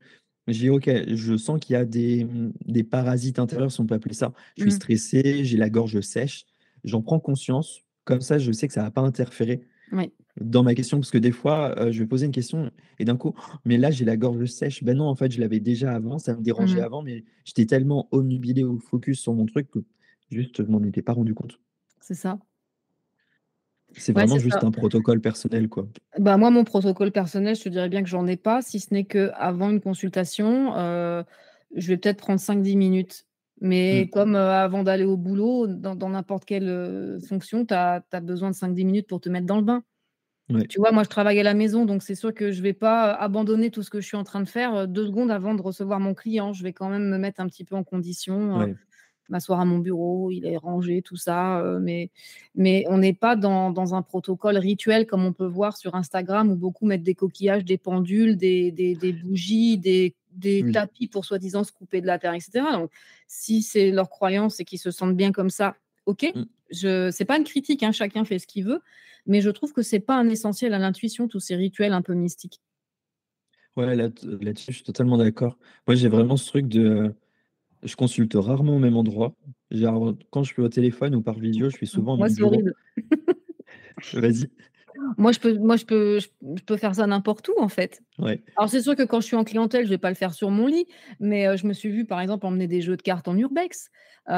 Je 0.48 0.58
dis: 0.60 0.70
«OK, 0.70 0.90
je 1.08 1.36
sens 1.38 1.60
qu'il 1.60 1.74
y 1.74 1.76
a 1.78 1.86
des, 1.86 2.24
mmh, 2.26 2.52
des 2.66 2.84
parasites 2.84 3.40
intérieurs», 3.40 3.72
si 3.72 3.80
on 3.80 3.86
peut 3.86 3.96
appeler 3.96 4.14
ça. 4.16 4.32
Je 4.56 4.62
suis 4.62 4.72
Mmh. 4.72 4.80
stressé, 4.80 5.44
j'ai 5.44 5.58
la 5.58 5.70
gorge 5.70 6.00
sèche. 6.02 6.46
J'en 6.84 7.02
prends 7.02 7.20
conscience. 7.20 7.82
Comme 8.06 8.22
ça, 8.22 8.38
je 8.38 8.52
sais 8.52 8.68
que 8.68 8.74
ça 8.74 8.82
va 8.84 8.92
pas 8.92 9.02
interférer 9.02 9.62
Oui. 9.92 10.12
dans 10.40 10.62
ma 10.64 10.74
question, 10.74 10.98
parce 10.98 11.10
que 11.12 11.18
des 11.18 11.32
fois, 11.32 11.74
heu, 11.80 11.92
je 11.92 12.00
vais 12.00 12.06
poser 12.08 12.26
une 12.26 12.32
question 12.32 12.70
et 13.00 13.04
d'un 13.06 13.16
coup: 13.18 13.34
«Mais 13.66 13.78
là, 13.78 13.90
j'ai 13.92 14.04
la 14.06 14.16
gorge 14.18 14.46
sèche». 14.46 14.84
Ben 14.84 14.96
non, 14.96 15.06
en 15.06 15.14
fait, 15.16 15.30
je 15.32 15.40
l'avais 15.40 15.60
déjà 15.60 15.92
avant, 15.94 16.18
ça 16.18 16.36
me 16.36 16.42
Mmh 16.58 16.70
dérangeait 16.70 16.80
mh. 16.80 16.82
avant, 16.82 17.02
mais 17.02 17.24
j'étais 17.44 17.66
tellement 17.66 18.08
obnubilé 18.12 18.64
ou 18.64 18.78
focus 18.80 19.20
sur 19.20 19.34
mon 19.34 19.46
truc 19.46 19.70
que 19.70 19.80
juste, 20.30 20.64
je 20.64 20.70
m'en 20.70 20.82
étais 20.84 21.02
pas 21.02 21.12
rendu 21.14 21.34
compte. 21.34 21.58
C'est 22.00 22.14
ça. 22.14 22.38
C'est 23.96 24.12
vraiment 24.12 24.38
juste 24.38 24.64
ça. 24.64 24.64
un 24.64 24.72
protocole 24.72 25.20
personnel, 25.20 25.68
quoi. 25.68 25.86
Bah, 26.18 26.36
moi, 26.36 26.50
mon 26.50 26.64
protocole 26.64 27.12
personnel, 27.12 27.54
je 27.56 27.62
te 27.62 27.68
dirais 27.68 27.88
bien 27.88 28.02
que 28.02 28.08
j'en 28.08 28.26
ai 28.26 28.36
pas, 28.36 28.62
si 28.62 28.80
ce 28.80 28.92
n'est 28.92 29.04
qu'avant 29.04 29.70
une 29.70 29.80
consultation, 29.80 30.76
heu, 30.76 31.24
je 31.74 31.86
vais 31.88 31.96
peut-être 31.98 32.18
prendre 32.18 32.40
5-10 32.40 32.76
minutes. 32.76 33.26
Mais 33.60 34.08
Mmh. 34.08 34.10
comme, 34.12 34.34
heu, 34.34 34.38
avant 34.38 34.82
d'aller 34.82 35.04
au 35.04 35.16
boulot, 35.16 35.66
dans 35.68 36.08
n'importe 36.08 36.44
quelle, 36.46 36.68
heu, 36.68 37.18
fonction, 37.28 37.64
tu 37.64 37.74
as 37.74 38.02
besoin 38.22 38.50
de 38.50 38.56
5-10 38.56 38.84
minutes 38.84 39.06
pour 39.08 39.20
te 39.20 39.28
mettre 39.28 39.46
dans 39.46 39.56
le 39.56 39.62
bain. 39.62 39.84
Ouais. 40.50 40.68
Tu 40.68 40.78
vois, 40.80 40.92
moi, 40.92 41.04
je 41.04 41.08
travaille 41.10 41.40
à 41.40 41.42
la 41.44 41.54
maison, 41.54 41.86
donc 41.86 42.02
c'est 42.02 42.14
sûr 42.14 42.34
que 42.34 42.52
je 42.52 42.62
vais 42.62 42.74
pas 42.74 43.12
abandonner 43.14 43.70
tout 43.70 43.82
ce 43.82 43.90
que 43.90 44.00
je 44.00 44.06
suis 44.06 44.16
en 44.16 44.24
train 44.24 44.40
de 44.42 44.48
faire, 44.48 44.74
heu, 44.76 44.86
2 44.86 45.06
secondes 45.06 45.30
avant 45.32 45.54
de 45.54 45.62
recevoir 45.62 46.00
mon 46.00 46.14
client. 46.14 46.52
Je 46.52 46.62
vais 46.64 46.72
quand 46.72 46.88
même 46.90 47.08
me 47.10 47.18
mettre 47.18 47.40
un 47.40 47.46
petit 47.48 47.64
peu 47.64 47.76
en 47.76 47.84
condition, 47.84 48.36
Ouais. 48.54 48.76
M'asseoir 49.30 49.60
à 49.60 49.64
mon 49.64 49.78
bureau, 49.78 50.30
il 50.30 50.44
est 50.46 50.56
rangé, 50.56 51.02
tout 51.02 51.16
ça, 51.16 51.60
heu, 51.62 51.78
mais 51.80 52.10
mais 52.54 52.84
on 52.88 52.98
n'est 52.98 53.12
pas 53.14 53.36
dans 53.36 53.70
dans 53.70 53.94
un 53.94 54.02
protocole 54.02 54.56
rituel 54.58 55.06
comme 55.06 55.24
on 55.24 55.32
peut 55.32 55.46
voir 55.46 55.76
sur 55.76 55.94
Instagram 55.94 56.50
où 56.50 56.56
beaucoup 56.56 56.86
mettent 56.86 57.02
des 57.02 57.14
coquillages, 57.14 57.64
des 57.64 57.78
pendules, 57.78 58.36
des 58.36 58.70
des 58.72 58.94
des 58.94 59.12
bougies, 59.12 59.78
des 59.78 60.14
des 60.32 60.64
Oui. 60.64 60.72
tapis 60.72 61.08
pour 61.08 61.24
soi-disant 61.24 61.64
se 61.64 61.72
couper 61.72 62.00
de 62.00 62.06
la 62.06 62.18
terre 62.18 62.34
et 62.34 62.40
cetera. 62.40 62.72
Donc 62.72 62.90
si 63.28 63.62
c'est 63.62 63.90
leur 63.90 64.10
croyance 64.10 64.60
et 64.60 64.64
qu'ils 64.64 64.78
se 64.78 64.90
sentent 64.90 65.16
bien 65.16 65.32
comme 65.32 65.50
ça, 65.50 65.76
OK. 66.06 66.32
Mmh. 66.34 66.42
Je 66.72 67.10
c'est 67.10 67.24
pas 67.24 67.36
une 67.38 67.44
critique, 67.44 67.82
hein, 67.82 67.92
chacun 67.92 68.24
fait 68.24 68.38
ce 68.38 68.46
qu'il 68.46 68.64
veut, 68.64 68.80
mais 69.26 69.40
je 69.40 69.50
trouve 69.50 69.72
que 69.72 69.82
c'est 69.82 70.00
pas 70.00 70.16
un 70.16 70.28
essentiel 70.28 70.72
à 70.74 70.78
l'intuition, 70.78 71.26
tous 71.28 71.40
ces 71.40 71.56
rituels 71.56 71.92
un 71.92 72.02
peu 72.02 72.14
mystiques. 72.14 72.60
Ouais, 73.76 73.94
là 73.96 74.08
là-dessus, 74.40 74.72
je 74.72 74.76
suis 74.76 74.84
totalement 74.84 75.16
d'accord. 75.16 75.56
Moi, 75.86 75.94
j'ai 75.94 76.08
vraiment 76.08 76.36
ce 76.36 76.46
truc 76.48 76.66
de, 76.68 76.80
heu, 76.82 77.14
je 77.82 77.96
consulte 77.96 78.34
rarement 78.34 78.76
au 78.76 78.78
même 78.78 78.96
endroit. 78.96 79.34
Genre, 79.70 80.14
quand 80.30 80.42
je 80.44 80.52
suis 80.52 80.62
au 80.62 80.68
téléphone 80.68 81.14
ou 81.14 81.22
par 81.22 81.38
visio, 81.38 81.68
je 81.70 81.76
suis 81.76 81.86
souvent 81.86 82.14
à 82.14 82.16
Moi, 82.16 82.28
c'est 82.28 82.42
horrible. 82.42 82.74
Vas-y. 84.12 84.50
Moi, 85.18 85.32
je 85.32 85.38
peux 85.40 85.56
moi, 85.58 85.76
je 85.76 85.84
peux 85.84 86.18
je 86.18 86.28
peux 86.64 86.76
faire 86.76 86.94
ça 86.94 87.06
n'importe 87.06 87.48
où, 87.48 87.54
en 87.60 87.68
fait. 87.68 88.02
Ouais. 88.18 88.42
Alors, 88.56 88.70
c'est 88.70 88.82
sûr 88.82 88.96
que 88.96 89.04
quand 89.04 89.20
je 89.20 89.26
suis 89.26 89.36
en 89.36 89.44
clientèle, 89.44 89.84
je 89.86 89.90
vais 89.90 89.98
pas 89.98 90.10
le 90.10 90.16
faire 90.16 90.34
sur 90.34 90.50
mon 90.50 90.66
lit, 90.68 90.86
mais 91.20 91.46
heu, 91.48 91.56
je 91.56 91.66
me 91.66 91.74
suis 91.74 91.90
vue, 91.90 92.06
par 92.06 92.20
exemple, 92.20 92.46
emmener 92.46 92.68
des 92.68 92.82
jeux 92.82 92.96
de 92.96 93.02
cartes 93.02 93.28
en 93.28 93.36
urbex, 93.38 93.90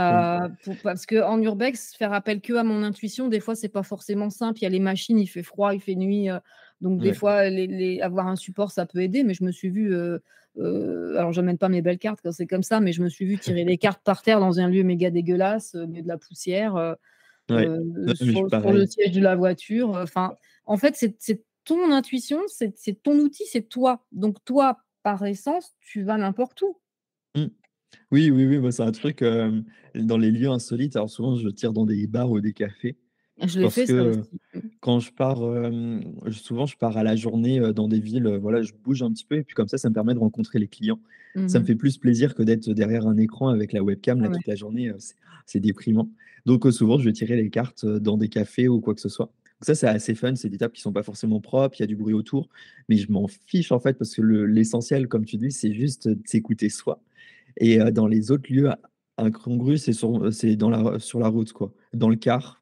Mmh. 0.09 0.27
heu, 0.31 0.39
pour 0.63 0.81
parce 0.83 1.07
qu'en 1.07 1.41
urbex, 1.43 1.95
faire 1.97 2.13
appel 2.15 2.41
qu'à 2.41 2.65
mon 2.65 2.83
intuition, 2.85 3.29
des 3.29 3.41
fois, 3.41 3.55
c'est 3.57 3.69
pas 3.71 3.83
forcément 3.85 4.31
simple. 4.31 4.61
Il 4.61 4.65
y 4.65 4.67
a 4.67 4.71
les 4.71 4.81
machines, 4.81 5.19
il 5.19 5.29
fait 5.29 5.43
froid, 5.45 5.75
il 5.75 5.81
fait 5.81 5.97
nuit, 5.97 6.31
heu, 6.31 6.41
donc 6.83 7.01
des 7.01 7.13
Ouais. 7.13 7.15
fois, 7.15 7.49
les 7.51 7.67
les 7.69 8.01
avoir 8.03 8.29
un 8.29 8.37
support, 8.37 8.73
ça 8.73 8.87
peut 8.87 9.01
aider, 9.03 9.25
mais 9.25 9.35
je 9.35 9.45
me 9.45 9.53
suis 9.53 9.71
vue, 9.71 9.95
heu 9.95 10.23
heu, 10.59 11.17
alors 11.19 11.33
pas 11.59 11.71
mes 11.71 11.83
belles 11.83 11.99
cartes 11.99 12.21
quand 12.23 12.33
c'est 12.33 12.47
comme 12.49 12.63
ça, 12.65 12.81
mais 12.81 12.93
je 12.93 13.03
me 13.03 13.09
suis 13.11 13.25
vue 13.27 13.39
tirer 13.41 13.65
les 13.65 13.79
cartes 13.79 14.03
par 14.05 14.23
terre 14.23 14.41
dans 14.41 14.61
un 14.61 14.69
lieu 14.69 14.85
méga 14.85 15.11
dégueulasse, 15.11 15.75
au 15.77 15.87
milieu 15.87 16.03
de 16.03 16.09
la 16.09 16.19
poussière, 16.19 16.97
Ouais. 17.51 17.71
Non, 18.07 18.15
je 18.21 18.25
suis 18.25 18.39
sur 18.39 18.51
sur 18.61 18.73
le 18.73 18.87
siège 18.87 19.13
de 19.13 19.21
la 19.21 19.37
voiture, 19.37 19.91
enfin, 19.91 20.37
en 20.67 20.77
fait, 20.77 20.97
c'est 20.97 21.45
ton 21.65 21.93
intuition, 21.93 22.41
c'est 22.49 23.03
ton 23.03 23.19
outil, 23.19 23.45
c'est 23.47 23.69
toi. 23.69 24.05
Donc 24.13 24.45
toi, 24.45 24.79
par 25.05 25.25
essence, 25.27 25.75
tu 25.81 26.03
vas 26.03 26.17
n'importe 26.19 26.63
où. 26.63 26.81
Mmh. 27.37 27.47
Oui, 28.13 28.31
oui, 28.31 28.47
oui, 28.47 28.59
moi, 28.59 28.73
c'est 28.73 28.83
un 28.83 28.93
truc, 28.93 29.23
dans 29.95 30.19
les 30.19 30.31
lieux 30.31 30.49
insolites, 30.51 30.97
alors 30.97 31.11
souvent, 31.11 31.37
je 31.37 31.49
tire 31.51 31.73
dans 31.73 31.87
des 31.87 32.07
bars 32.07 32.31
ou 32.31 32.41
des 32.41 32.53
cafés 32.55 32.99
Je 33.47 33.61
l'ai 33.61 33.69
parce 33.69 33.71
fait 33.71 33.87
que, 33.87 33.93
ça 33.93 34.05
heu, 34.19 34.21
aussi. 34.21 34.41
Mmh. 34.55 34.61
quand 34.81 35.01
je 35.01 35.13
pars, 35.13 35.43
hem, 35.43 36.03
souvent, 36.33 36.67
je 36.67 36.77
pars 36.77 36.97
à 36.97 37.05
la 37.05 37.17
journée, 37.17 37.61
heu, 37.61 37.73
dans 37.73 37.89
des 37.89 38.01
villes, 38.01 38.29
voilà, 38.41 38.63
je 38.63 38.73
bouge 38.75 39.03
un 39.03 39.13
petit 39.13 39.25
peu 39.25 39.37
et 39.37 39.45
puis 39.45 39.55
comme 39.55 39.69
ça, 39.69 39.79
ça 39.79 39.89
me 39.91 39.95
permet 39.95 40.15
de 40.15 40.19
rencontrer 40.21 40.59
les 40.59 40.69
clients. 40.69 41.01
Mmh 41.35 41.43
Ça 41.47 41.61
me 41.61 41.65
mh. 41.65 41.67
fait 41.67 41.75
plus 41.77 41.99
plaisir 41.99 42.35
que 42.35 42.43
d'être 42.43 42.71
derrière 42.73 43.07
un 43.07 43.17
écran 43.19 43.49
avec 43.49 43.73
la 43.73 43.83
webcam, 43.83 44.23
là, 44.23 44.31
ouais. 44.31 44.31
toute 44.31 44.47
la 44.47 44.55
journée, 44.57 44.93
c'est 45.47 45.61
déprimant. 45.61 46.11
Donc 46.47 46.67
souvent, 46.73 46.99
je 46.99 47.05
vais 47.05 47.13
tirer 47.13 47.37
les 47.37 47.51
cartes, 47.51 47.87
dans 47.87 48.17
des 48.19 48.29
cafés 48.29 48.69
ou 48.69 48.81
quoi 48.81 48.95
que 48.95 49.01
ce 49.01 49.09
soit. 49.09 49.33
Ça, 49.61 49.75
c'est 49.77 49.87
assez 49.87 50.15
fun, 50.17 50.35
c'est 50.35 50.49
des 50.49 50.59
tables 50.59 50.73
qui 50.75 50.81
sont 50.83 50.93
pas 50.93 51.05
forcément 51.05 51.41
propres, 51.41 51.77
il 51.79 51.83
y 51.83 51.85
a 51.85 51.87
du 51.87 51.95
bruit 51.97 52.15
autour, 52.15 52.49
mais 52.89 52.97
je 52.97 53.11
m'en 53.13 53.29
fiche, 53.29 53.71
en 53.73 53.79
fait, 53.81 53.97
parce 53.99 54.15
que 54.15 54.23
le 54.23 54.47
l'essentiel, 54.47 55.07
comme 55.09 55.25
tu 55.25 55.37
dis, 55.37 55.53
c'est 55.53 55.73
juste 55.73 56.09
de 56.09 56.21
s'écouter 56.27 56.69
soi 56.69 57.01
et 57.59 57.79
dans 57.93 58.07
les 58.07 58.31
autres 58.31 58.53
lieux 58.53 58.71
incongrus, 59.19 59.85
c'est 59.85 59.93
sur 59.93 60.21
dans 60.57 60.71
la 60.71 60.99
sur 60.99 61.19
la 61.21 61.29
route, 61.29 61.53
quoi, 61.53 61.75
dans 61.95 62.09
le 62.09 62.17
car. 62.17 62.62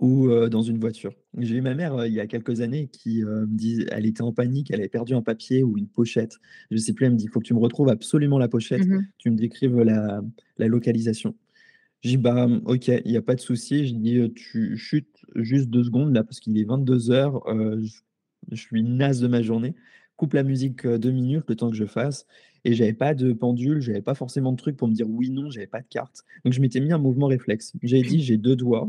Ou 0.00 0.28
dans 0.48 0.62
une 0.62 0.78
voiture. 0.78 1.12
J'ai 1.38 1.56
eu 1.56 1.60
ma 1.60 1.74
mère, 1.74 2.06
il 2.06 2.12
y 2.14 2.20
a 2.20 2.26
quelques 2.26 2.60
années 2.62 2.88
qui, 2.88 3.22
me 3.22 3.46
dis 3.46 3.84
elle 3.90 4.06
était 4.06 4.22
en 4.22 4.32
panique, 4.32 4.70
elle 4.70 4.80
avait 4.80 4.88
perdu 4.88 5.14
un 5.14 5.22
papier 5.22 5.62
ou 5.62 5.78
une 5.78 5.88
pochette, 5.88 6.38
je 6.70 6.76
sais 6.78 6.92
plus, 6.94 7.06
elle 7.06 7.12
me 7.12 7.16
dit: 7.18 7.24
«Il 7.26 7.30
faut 7.30 7.40
que 7.40 7.46
tu 7.46 7.54
me 7.54 7.60
retrouves 7.60 7.88
absolument 7.90 8.38
la 8.38 8.48
pochette, 8.48 8.88
mh. 8.88 9.12
tu 9.18 9.30
me 9.30 9.36
décrives 9.36 9.78
la 9.82 10.22
la 10.58 10.68
localisation». 10.68 11.36
Je 12.02 12.10
dis: 12.10 12.16
«Bah, 12.18 12.46
mmh, 12.46 12.62
OK, 12.66 12.88
il 12.88 13.10
y 13.12 13.16
a 13.16 13.22
pas 13.22 13.34
de 13.34 13.40
souci», 13.40 13.86
je 13.86 13.94
dis: 13.94 14.16
«Heu, 14.18 14.32
tu 14.32 14.76
chutes 14.76 15.22
juste 15.36 15.68
2 15.70 15.84
secondes 15.84 16.14
là 16.14 16.24
parce 16.24 16.40
qu'il 16.40 16.58
est 16.58 16.64
22:00, 16.64 17.42
heu, 17.50 17.80
j 17.82 18.00
je 18.50 18.56
suis 18.60 18.82
naze 18.82 19.20
de 19.20 19.28
ma 19.28 19.42
journée. 19.42 19.74
Coupe 20.16 20.34
la 20.34 20.42
musique, 20.42 20.86
heu, 20.86 20.98
2 20.98 21.10
minutes, 21.12 21.44
le 21.48 21.56
temps 21.56 21.70
que 21.70 21.76
je 21.76 21.86
fasse» 21.86 22.26
et 22.64 22.74
j'avais 22.74 22.92
pas 22.94 23.14
de 23.14 23.32
pendule, 23.32 23.80
j'avais 23.80 24.02
pas 24.02 24.14
forcément 24.14 24.52
de 24.52 24.56
trucs 24.58 24.76
pour 24.76 24.88
me 24.88 24.92
dire 24.94 25.08
oui, 25.08 25.30
non, 25.30 25.50
j'avais 25.50 25.66
pas 25.66 25.80
de 25.82 25.86
carte. 25.88 26.24
Donc 26.44 26.52
je 26.54 26.60
m'étais 26.60 26.80
mis 26.80 26.92
un 26.92 26.98
mouvement 26.98 27.26
réflexe. 27.28 27.72
J'avais 27.82 28.04
dit: 28.04 28.20
«J'ai 28.22 28.36
2 28.38 28.56
doigts, 28.56 28.88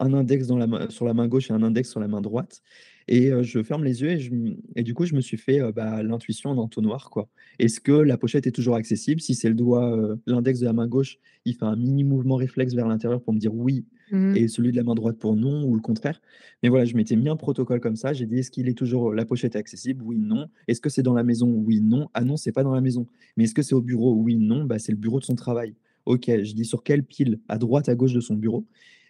un 0.00 0.12
index 0.14 0.46
dans 0.48 0.58
la 0.58 0.66
main 0.66 0.90
sur 0.90 1.04
la 1.06 1.14
main 1.14 1.28
gauche 1.28 1.50
et 1.50 1.54
un 1.54 1.62
index 1.62 1.90
sur 1.90 2.00
la 2.00 2.08
main 2.08 2.20
droite» 2.22 2.62
et 3.08 3.30
heu, 3.32 3.42
je 3.42 3.62
ferme 3.62 3.84
les 3.84 4.02
yeux 4.02 4.10
et 4.10 4.18
je 4.20 4.30
m 4.32 4.56
et 4.76 4.82
du 4.82 4.94
coup, 4.94 5.04
je 5.04 5.14
me 5.14 5.20
suis 5.20 5.36
fait, 5.36 5.60
heu, 5.60 5.72
bah, 5.72 6.02
l'intuition 6.02 6.50
en 6.50 6.58
entonnoir, 6.58 7.10
quoi. 7.10 7.28
Est-ce 7.58 7.80
que 7.80 7.92
la 7.92 8.16
pochette 8.18 8.46
est 8.46 8.52
toujours 8.52 8.76
accessible? 8.76 9.20
Si 9.20 9.34
c'est 9.34 9.48
le 9.48 9.54
doigt, 9.56 9.96
heu, 9.96 10.20
l'index 10.26 10.60
de 10.60 10.64
la 10.66 10.72
main 10.72 10.86
gauche, 10.86 11.18
il 11.44 11.54
fait 11.54 11.64
un 11.64 11.76
mini 11.76 12.04
mouvement 12.04 12.36
réflexe 12.36 12.74
vers 12.74 12.86
l'intérieur 12.88 13.22
pour 13.22 13.32
me 13.34 13.38
dire 13.38 13.54
«oui» 13.54 13.86
Mmh 14.10 14.34
mh. 14.34 14.40
et 14.40 14.46
celui 14.48 14.70
de 14.70 14.76
la 14.76 14.84
main 14.84 14.94
droite 14.94 15.18
pour 15.18 15.34
«non» 15.36 15.64
ou 15.64 15.74
le 15.74 15.80
contraire. 15.80 16.20
Mais 16.62 16.68
voilà, 16.68 16.84
je 16.84 16.94
m'étais 16.94 17.16
mis 17.16 17.28
un 17.28 17.36
protocole 17.36 17.80
comme 17.80 17.96
ça, 17.96 18.12
j'ai 18.12 18.26
dit: 18.26 18.38
«Est-ce 18.38 18.50
qu'il 18.50 18.68
est 18.68 18.78
toujours 18.78 19.12
la 19.14 19.24
pochette 19.24 19.56
est 19.56 19.58
accessible? 19.58 20.02
Oui, 20.04 20.18
non. 20.18 20.48
Est-ce 20.68 20.80
que 20.80 20.88
c'est 20.90 21.02
dans 21.02 21.14
la 21.14 21.24
maison? 21.24 21.48
Oui, 21.50 21.80
non. 21.80 22.08
Ah 22.14 22.22
non, 22.24 22.36
c'est 22.36 22.52
pas 22.52 22.62
dans 22.62 22.74
la 22.74 22.80
maison. 22.80 23.06
Mais 23.36 23.44
est-ce 23.44 23.54
que 23.54 23.62
c'est 23.62 23.74
au 23.74 23.82
bureau? 23.82 24.14
Oui, 24.14 24.36
non. 24.36 24.64
Bah, 24.64 24.78
c'est 24.78 24.92
le 24.92 24.98
bureau 24.98 25.18
de 25.20 25.24
son 25.24 25.34
travail. 25.34 25.74
OK». 26.06 26.26
Je 26.28 26.54
dis: 26.54 26.64
«Sur 26.64 26.82
quelle 26.84 27.02
pile? 27.04 27.40
À 27.48 27.58
droite, 27.58 27.88
à 27.88 27.94
gauche 27.96 28.12
de 28.12 28.20
son 28.20 28.36
bureau?» 28.36 28.66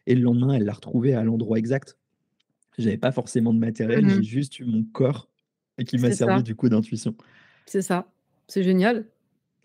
Et 0.06 0.14
le 0.14 0.22
lendemain, 0.22 0.54
elle 0.54 0.64
l'a 0.64 0.72
retrouvé 0.72 1.14
à 1.14 1.24
l'endroit 1.24 1.58
exact. 1.58 1.98
J'avais 2.78 2.98
pas 2.98 3.12
forcément 3.12 3.54
de 3.54 3.58
matériel, 3.60 4.08
Mmh 4.08 4.10
j'ai 4.10 4.24
juste 4.24 4.58
eu 4.60 4.64
mon 4.66 4.84
corps 4.84 5.30
et 5.78 5.84
qui 5.86 5.98
m'a 5.98 6.12
servi 6.12 6.42
ça. 6.42 6.44
du 6.44 6.56
coup 6.56 6.68
d'intuition. 6.70 7.16
C'est 7.66 7.82
ça, 7.82 8.12
c'est 8.48 8.62
génial 8.62 9.06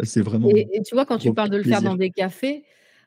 C'est 0.04 0.22
vraiment 0.22 0.58
et 0.58 0.68
et 0.78 0.82
tu 0.84 0.96
vois, 0.96 1.06
quand 1.06 1.18
tu 1.18 1.34
parles 1.34 1.50
de 1.50 1.58
le 1.58 1.64
faire 1.64 1.82
dans 1.82 1.96
des 1.96 2.12
cafés, 2.12 2.66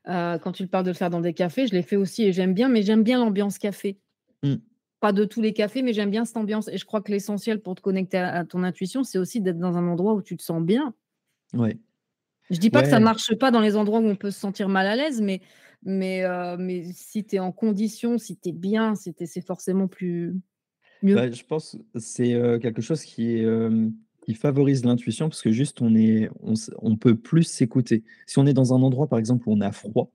heu, 0.09 0.39
quand 0.43 0.53
tu 0.53 0.67
parles 0.67 0.85
de 0.85 0.91
le 0.91 0.95
faire 0.95 1.11
dans 1.11 1.21
des 1.21 1.35
cafés, 1.35 1.67
je 1.67 1.73
l'ai 1.75 1.83
fait 1.83 1.97
aussi 1.97 2.25
et 2.25 2.33
j'aime 2.33 2.55
bien, 2.55 2.69
mais 2.69 2.83
j'aime 2.83 3.03
bien 3.03 3.19
l'ambiance 3.21 3.59
café. 3.59 4.01
Mmh. 4.43 4.59
Pas 5.01 5.13
de 5.13 5.25
tous 5.25 5.41
les 5.41 5.53
cafés, 5.53 5.83
mais 5.83 5.93
j'aime 5.93 6.11
bien 6.11 6.25
cette 6.25 6.37
ambiance 6.37 6.69
et 6.69 6.77
je 6.79 6.85
crois 6.85 7.01
que 7.03 7.11
l'essentiel 7.13 7.61
pour 7.63 7.75
te 7.77 7.81
connecter 7.81 8.19
à 8.19 8.35
à 8.41 8.45
ton 8.45 8.63
intuition, 8.65 9.03
c'est 9.05 9.19
aussi 9.19 9.41
d'être 9.41 9.59
dans 9.59 9.77
un 9.77 9.87
endroit 9.89 10.15
où 10.15 10.23
tu 10.23 10.37
te 10.37 10.43
sens 10.43 10.63
bien. 10.63 10.95
Ouais. 11.55 11.79
Je 12.51 12.59
dis 12.59 12.71
pas 12.71 12.83
que 12.83 12.89
ça 12.89 12.99
Ouais. 12.99 13.01
marche 13.01 13.35
pas 13.39 13.51
dans 13.51 13.61
les 13.61 13.77
endroits 13.77 14.01
où 14.01 14.07
on 14.07 14.17
peut 14.17 14.31
se 14.31 14.41
sentir 14.41 14.69
mal 14.69 14.87
à 14.87 14.97
l'aise, 14.97 15.21
mais 15.21 15.41
mais 15.83 16.23
mais 16.59 16.85
si 16.95 17.25
tu 17.25 17.37
es 17.37 17.39
en 17.39 17.53
condition, 17.53 18.19
si 18.19 18.39
tu 18.39 18.51
es 18.51 18.53
bien, 18.53 18.95
si 18.95 19.15
tu 19.15 19.25
es 19.25 19.27
c'est 19.27 19.43
forcément 19.47 19.87
plus 19.89 20.35
mieux. 21.03 21.23
Bah, 21.23 21.31
je 21.31 21.43
pense, 21.45 21.77
c'est, 21.97 22.35
heu, 22.35 22.59
quelque 22.59 22.83
chose 22.83 23.03
qui 23.03 24.35
favorise 24.35 24.85
l'intuition 24.85 25.29
parce 25.31 25.41
que 25.41 25.51
juste 25.51 25.81
on 25.81 25.95
est 25.95 26.29
on 26.41 26.53
on 26.83 26.97
peut 26.99 27.17
plus 27.17 27.45
s'écouter. 27.45 28.05
Si 28.27 28.39
on 28.39 28.47
est 28.47 28.53
dans 28.53 28.75
un 28.75 28.83
endroit, 28.83 29.07
par 29.09 29.19
exemple, 29.19 29.49
où 29.49 29.53
on 29.53 29.61
a 29.63 29.73
froid 29.73 30.11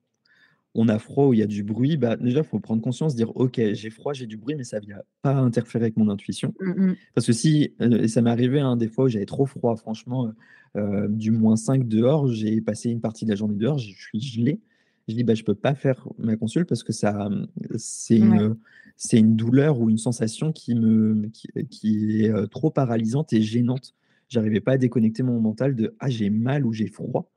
on 0.76 0.88
a 0.90 1.00
froid, 1.00 1.28
où 1.28 1.34
il 1.34 1.40
y 1.40 1.44
a 1.44 1.48
du 1.48 1.64
bruit, 1.64 1.98
bah, 1.98 2.16
déjà, 2.18 2.40
il 2.40 2.46
faut 2.46 2.60
prendre 2.60 2.82
conscience, 2.82 3.16
dire: 3.16 3.36
«OK, 3.38 3.62
j'ai 3.74 3.90
froid, 3.92 4.14
j'ai 4.14 4.28
du 4.28 4.38
bruit, 4.38 4.56
mais 4.56 4.64
ça 4.64 4.80
vient 4.80 5.02
pas 5.22 5.36
interférer 5.36 5.86
avec 5.86 5.98
mon 5.98 6.10
intuition». 6.10 6.56
Mmh 6.60 6.74
mh. 6.78 7.04
Parce 7.16 7.28
que 7.28 7.34
si, 7.34 7.76
et 7.82 8.08
ça 8.10 8.22
m'est 8.24 8.32
arrivé, 8.32 8.60
hein, 8.62 8.78
des 8.78 8.88
fois 8.90 9.06
où 9.06 9.10
j'avais 9.10 9.26
trop 9.28 9.46
froid, 9.48 9.76
franchement, 9.78 10.34
heu, 10.78 11.08
du 11.10 11.32
-5 11.32 11.88
dehors, 11.88 12.28
j'ai 12.30 12.62
passé 12.62 12.90
une 12.92 13.02
partie 13.02 13.26
de 13.26 13.32
la 13.32 13.36
journée 13.38 13.56
dehors, 13.58 13.80
je 13.80 13.92
suis 13.94 14.22
gelé. 14.22 14.62
Je 15.10 15.16
dis: 15.16 15.24
«Bah, 15.26 15.36
je 15.36 15.44
peux 15.44 15.56
pas 15.56 15.76
faire 15.76 16.08
ma 16.20 16.38
consul 16.38 16.66
parce 16.68 16.84
que 16.84 16.94
ça, 16.94 17.30
mmh, 17.30 17.48
c'est 17.78 18.20
une, 18.20 18.38
Ouais. 18.38 18.40
heu, 18.40 18.60
c'est 18.98 19.20
une 19.20 19.36
douleur 19.38 19.80
ou 19.82 19.90
une 19.92 19.98
sensation 20.00 20.52
qui 20.54 20.76
me 20.76 21.28
qui 21.30 21.50
qui 21.72 22.24
est, 22.26 22.50
trop 22.52 22.72
paralysante 22.72 23.34
et 23.34 23.42
gênante». 23.44 23.96
J'arrivais 24.30 24.62
pas 24.62 24.74
à 24.74 24.78
déconnecter 24.80 25.24
mon 25.24 25.40
mental 25.42 25.76
de: 25.76 25.96
«Ah, 26.00 26.10
j'ai 26.10 26.30
mal 26.32 26.66
ou 26.68 26.74
j'ai 26.74 26.88
froid». 26.88 27.33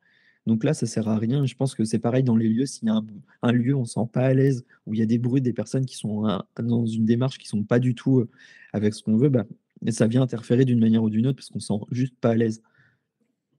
Donc 0.47 0.65
là, 0.65 0.75
ça 0.75 0.87
sert 0.87 1.09
à 1.09 1.19
rien. 1.19 1.45
Je 1.47 1.55
pense 1.57 1.75
que 1.75 1.85
c'est 1.85 1.99
pareil 1.99 2.23
dans 2.23 2.37
les 2.37 2.49
lieux, 2.49 2.67
s'il 2.67 2.87
y 2.89 2.91
a 2.91 2.95
un 2.95 3.07
un 3.43 3.53
lieu, 3.53 3.75
on 3.75 3.85
se 3.85 3.95
sent 3.95 4.09
pas 4.13 4.23
à 4.27 4.35
l'aise, 4.35 4.65
où 4.87 4.95
il 4.95 5.01
y 5.01 5.03
a 5.03 5.07
des 5.07 5.19
bruits, 5.19 5.41
des 5.43 5.53
personnes 5.53 5.87
qui 5.87 5.97
sont 5.97 6.25
à 6.27 6.47
dans 6.63 6.87
une 6.87 7.05
démarche 7.05 7.39
qui 7.39 7.49
sont 7.49 7.65
pas 7.65 7.79
du 7.81 7.95
tout, 7.95 8.21
heu, 8.21 8.31
avec 8.73 8.95
ce 8.95 9.03
qu'on 9.03 9.17
veut, 9.17 9.29
bah, 9.29 9.45
ça 9.91 10.07
vient 10.07 10.23
interférer 10.23 10.65
d'une 10.65 10.81
manière 10.81 11.03
ou 11.03 11.11
d'une 11.11 11.27
autre 11.27 11.37
parce 11.37 11.49
qu'on 11.51 11.61
se 11.61 11.69
sent 11.69 11.81
juste 11.91 12.17
pas 12.21 12.31
à 12.31 12.35
l'aise. 12.37 12.63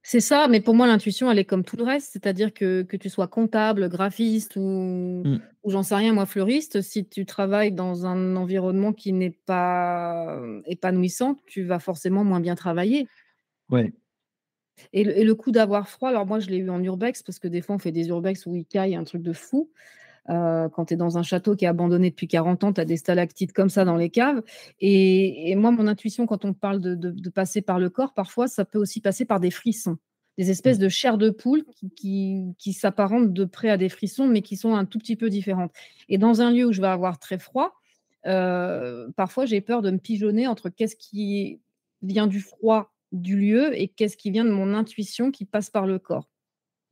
C'est 0.03 0.21
ça, 0.21 0.47
mais 0.47 0.61
pour 0.61 0.73
moi, 0.73 0.87
l'intuition, 0.87 1.29
elle 1.29 1.39
est 1.39 1.43
comme 1.45 1.65
tout 1.65 1.75
le 1.75 1.83
reste, 1.83 2.11
c'est-à-dire 2.13 2.53
que 2.53 2.83
que 2.83 2.95
tu 2.95 3.09
sois 3.09 3.27
comptable, 3.27 3.89
graphiste 3.89 4.55
ou 4.55 5.25
Mmh. 5.25 5.41
ou 5.63 5.69
j'en 5.71 5.83
sais 5.83 5.95
rien 5.95 6.13
moi, 6.13 6.25
fleuriste, 6.25 6.81
si 6.81 7.05
tu 7.09 7.25
travailles 7.25 7.73
dans 7.73 8.05
un 8.05 8.37
environnement 8.37 8.93
qui 8.93 9.11
n'est 9.11 9.31
pas, 9.31 10.37
hem, 10.41 10.61
épanouissant, 10.65 11.35
tu 11.45 11.63
vas 11.63 11.79
forcément 11.79 12.23
moins 12.23 12.39
bien 12.39 12.55
travailler. 12.55 13.09
Ouais. 13.69 13.91
Et 14.93 15.03
le 15.03 15.17
et 15.17 15.23
le 15.23 15.35
coup 15.35 15.51
d'avoir 15.51 15.89
froid, 15.89 16.09
alors 16.09 16.25
moi, 16.25 16.39
je 16.39 16.47
l'ai 16.49 16.57
eu 16.57 16.69
en 16.69 16.81
urbex 16.83 17.23
parce 17.23 17.39
que 17.39 17.47
des 17.47 17.61
fois, 17.61 17.75
on 17.75 17.79
fait 17.79 17.91
des 17.91 18.07
urbex 18.09 18.45
où 18.45 18.55
il 18.55 18.65
caille 18.65 18.95
un 18.95 19.03
truc 19.03 19.21
de 19.23 19.33
fou. 19.33 19.69
Heu, 20.29 20.69
quand 20.73 20.85
tu 20.87 20.93
es 20.95 20.97
dans 20.97 21.17
un 21.17 21.23
château 21.23 21.55
qui 21.55 21.65
est 21.65 21.67
abandonné 21.69 22.09
depuis 22.11 22.27
40 22.27 22.63
ans, 22.63 22.73
tu 22.73 22.81
as 22.81 22.85
des 22.85 22.97
stalactites 22.97 23.53
comme 23.53 23.69
ça 23.69 23.85
dans 23.85 23.97
les 23.97 24.09
caves 24.09 24.41
et 24.79 25.51
et 25.51 25.55
moi, 25.55 25.71
mon 25.71 25.87
intuition, 25.87 26.25
quand 26.27 26.45
on 26.45 26.53
parle 26.53 26.81
de 26.81 26.95
de 26.95 27.11
de 27.11 27.29
passer 27.29 27.61
par 27.61 27.79
le 27.79 27.89
corps, 27.89 28.13
parfois, 28.13 28.47
ça 28.47 28.65
peut 28.65 28.79
aussi 28.79 29.01
passer 29.01 29.25
par 29.25 29.39
des 29.39 29.51
frissons, 29.51 29.97
des 30.37 30.51
espèces 30.51 30.77
Mmh. 30.77 30.83
de 30.83 30.89
chair 30.89 31.17
de 31.17 31.29
poule 31.29 31.63
qui 31.75 31.89
qui 31.91 32.43
qui 32.57 32.73
s'apparentent 32.73 33.33
de 33.33 33.45
près 33.45 33.69
à 33.69 33.77
des 33.77 33.89
frissons, 33.89 34.27
mais 34.27 34.41
qui 34.41 34.57
sont 34.57 34.75
un 34.75 34.85
tout 34.85 34.99
petit 34.99 35.15
peu 35.15 35.29
différentes 35.29 35.71
et 36.09 36.17
dans 36.17 36.41
un 36.41 36.51
lieu 36.51 36.65
où 36.65 36.73
je 36.73 36.81
vais 36.81 36.87
avoir 36.87 37.19
très 37.19 37.39
froid, 37.39 37.73
heu, 38.25 39.11
parfois, 39.15 39.45
j'ai 39.45 39.61
peur 39.61 39.81
de 39.81 39.91
me 39.91 39.97
pigeonner 39.99 40.47
entre 40.47 40.69
qu'est-ce 40.69 40.95
qui 40.95 41.61
vient 42.01 42.27
du 42.27 42.39
froid 42.41 42.91
du 43.11 43.37
lieu 43.37 43.77
et 43.79 43.87
qu'est-ce 43.89 44.17
qui 44.17 44.31
vient 44.31 44.45
de 44.45 44.51
mon 44.51 44.73
intuition 44.73 45.31
qui 45.31 45.45
passe 45.45 45.69
par 45.69 45.87
le 45.87 45.99
corps. 45.99 46.29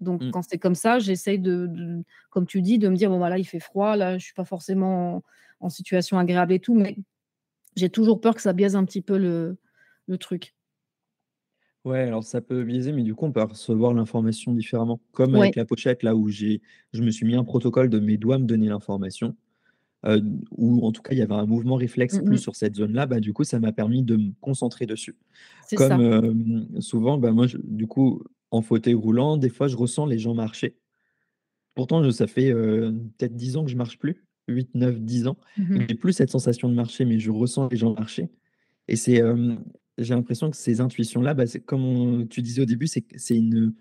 Donc 0.01 0.23
Mmh. 0.23 0.31
quand 0.31 0.43
c'est 0.43 0.59
comme 0.59 0.75
ça, 0.75 0.99
j'essaye 0.99 1.39
de 1.39 1.67
de 1.69 2.03
comme 2.31 2.47
tu 2.47 2.61
dis, 2.61 2.79
de 2.79 2.89
me 2.89 2.95
dire: 2.97 3.09
«Bon, 3.11 3.19
bah, 3.19 3.29
là, 3.29 3.39
il 3.39 3.45
fait 3.45 3.59
froid, 3.61 3.95
là, 3.97 4.17
je 4.17 4.25
suis 4.25 4.33
pas 4.35 4.45
forcément 4.45 5.17
en 5.17 5.23
en 5.61 5.69
situation 5.69 6.19
agréable 6.19 6.53
et 6.53 6.59
tout», 6.59 6.75
mais 6.75 6.97
j'ai 7.77 7.89
toujours 7.91 8.21
peur 8.21 8.35
que 8.35 8.41
ça 8.43 8.53
biaise 8.53 8.75
un 8.77 8.85
petit 8.85 9.01
peu 9.03 9.17
le 9.19 9.57
le 10.07 10.17
truc. 10.19 10.55
Ouais, 11.85 11.99
alors 11.99 12.23
ça 12.23 12.41
peut 12.41 12.63
biaiser, 12.63 12.91
mais 12.91 13.03
du 13.03 13.13
coup, 13.13 13.25
on 13.25 13.31
peut 13.31 13.43
recevoir 13.43 13.93
l'information 13.93 14.53
différemment. 14.53 14.99
Comme 15.11 15.35
avec 15.35 15.55
la 15.55 15.65
pochette, 15.65 16.01
là 16.01 16.15
où 16.15 16.27
j'ai 16.29 16.61
je 16.93 17.01
me 17.03 17.11
suis 17.11 17.25
mis 17.27 17.35
un 17.35 17.43
protocole 17.43 17.89
de 17.89 17.99
mes 17.99 18.17
doigts 18.17 18.39
me 18.39 18.45
donner 18.45 18.67
l'information, 18.69 19.35
heu, 20.07 20.23
ou 20.51 20.85
en 20.85 20.91
tout 20.91 21.01
cas, 21.01 21.13
il 21.13 21.19
y 21.19 21.21
avait 21.21 21.33
un 21.33 21.45
mouvement 21.45 21.75
réflexe 21.75 22.19
Mmh 22.19 22.21
plus 22.21 22.37
mh. 22.37 22.39
sur 22.39 22.55
cette 22.55 22.75
zone-là, 22.75 23.05
bah, 23.07 23.19
du 23.19 23.33
coup, 23.33 23.43
ça 23.43 23.59
m'a 23.59 23.71
permis 23.73 24.03
de 24.03 24.17
me 24.17 24.31
concentrer 24.41 24.85
dessus. 24.85 25.17
Comme, 25.75 25.99
hem, 26.01 26.81
souvent, 26.81 27.17
bah, 27.19 27.31
moi, 27.33 27.47
je 27.47 27.57
du 27.63 27.87
coup, 27.87 28.23
en 28.51 28.61
fauteuil 28.61 28.95
roulant, 28.95 29.37
des 29.37 29.49
fois, 29.49 29.67
je 29.69 29.77
ressens 29.77 30.05
les 30.07 30.19
gens 30.19 30.33
marcher. 30.35 30.77
Pourtant, 31.75 32.09
ça 32.11 32.27
fait, 32.27 32.51
heu, 32.51 32.93
peut-être 33.17 33.35
10 33.35 33.57
ans 33.57 33.65
que 33.65 33.71
je 33.71 33.75
marche 33.75 33.97
plus, 33.99 34.23
8-9-10 34.47 35.27
ans. 35.27 35.37
Mmh 35.57 35.69
mh. 35.75 35.87
J'ai 35.89 35.95
plus 35.95 36.13
cette 36.13 36.31
sensation 36.31 36.69
de 36.69 36.73
marcher, 36.73 37.03
mais 37.05 37.19
je 37.19 37.31
ressens 37.31 37.67
les 37.69 37.77
gens 37.77 37.93
marcher 37.93 38.29
et 38.89 38.95
c'est, 38.97 39.15
hem, 39.15 39.63
j'ai 39.97 40.15
l'impression 40.15 40.51
que 40.51 40.57
ces 40.57 40.81
intuitions-là, 40.81 41.33
bah, 41.35 41.45
comme 41.65 41.83
on 41.85 42.27
tu 42.27 42.41
disais 42.43 42.61
au 42.63 42.65
début, 42.65 42.87
c'est 42.87 43.05
une, 43.37 43.73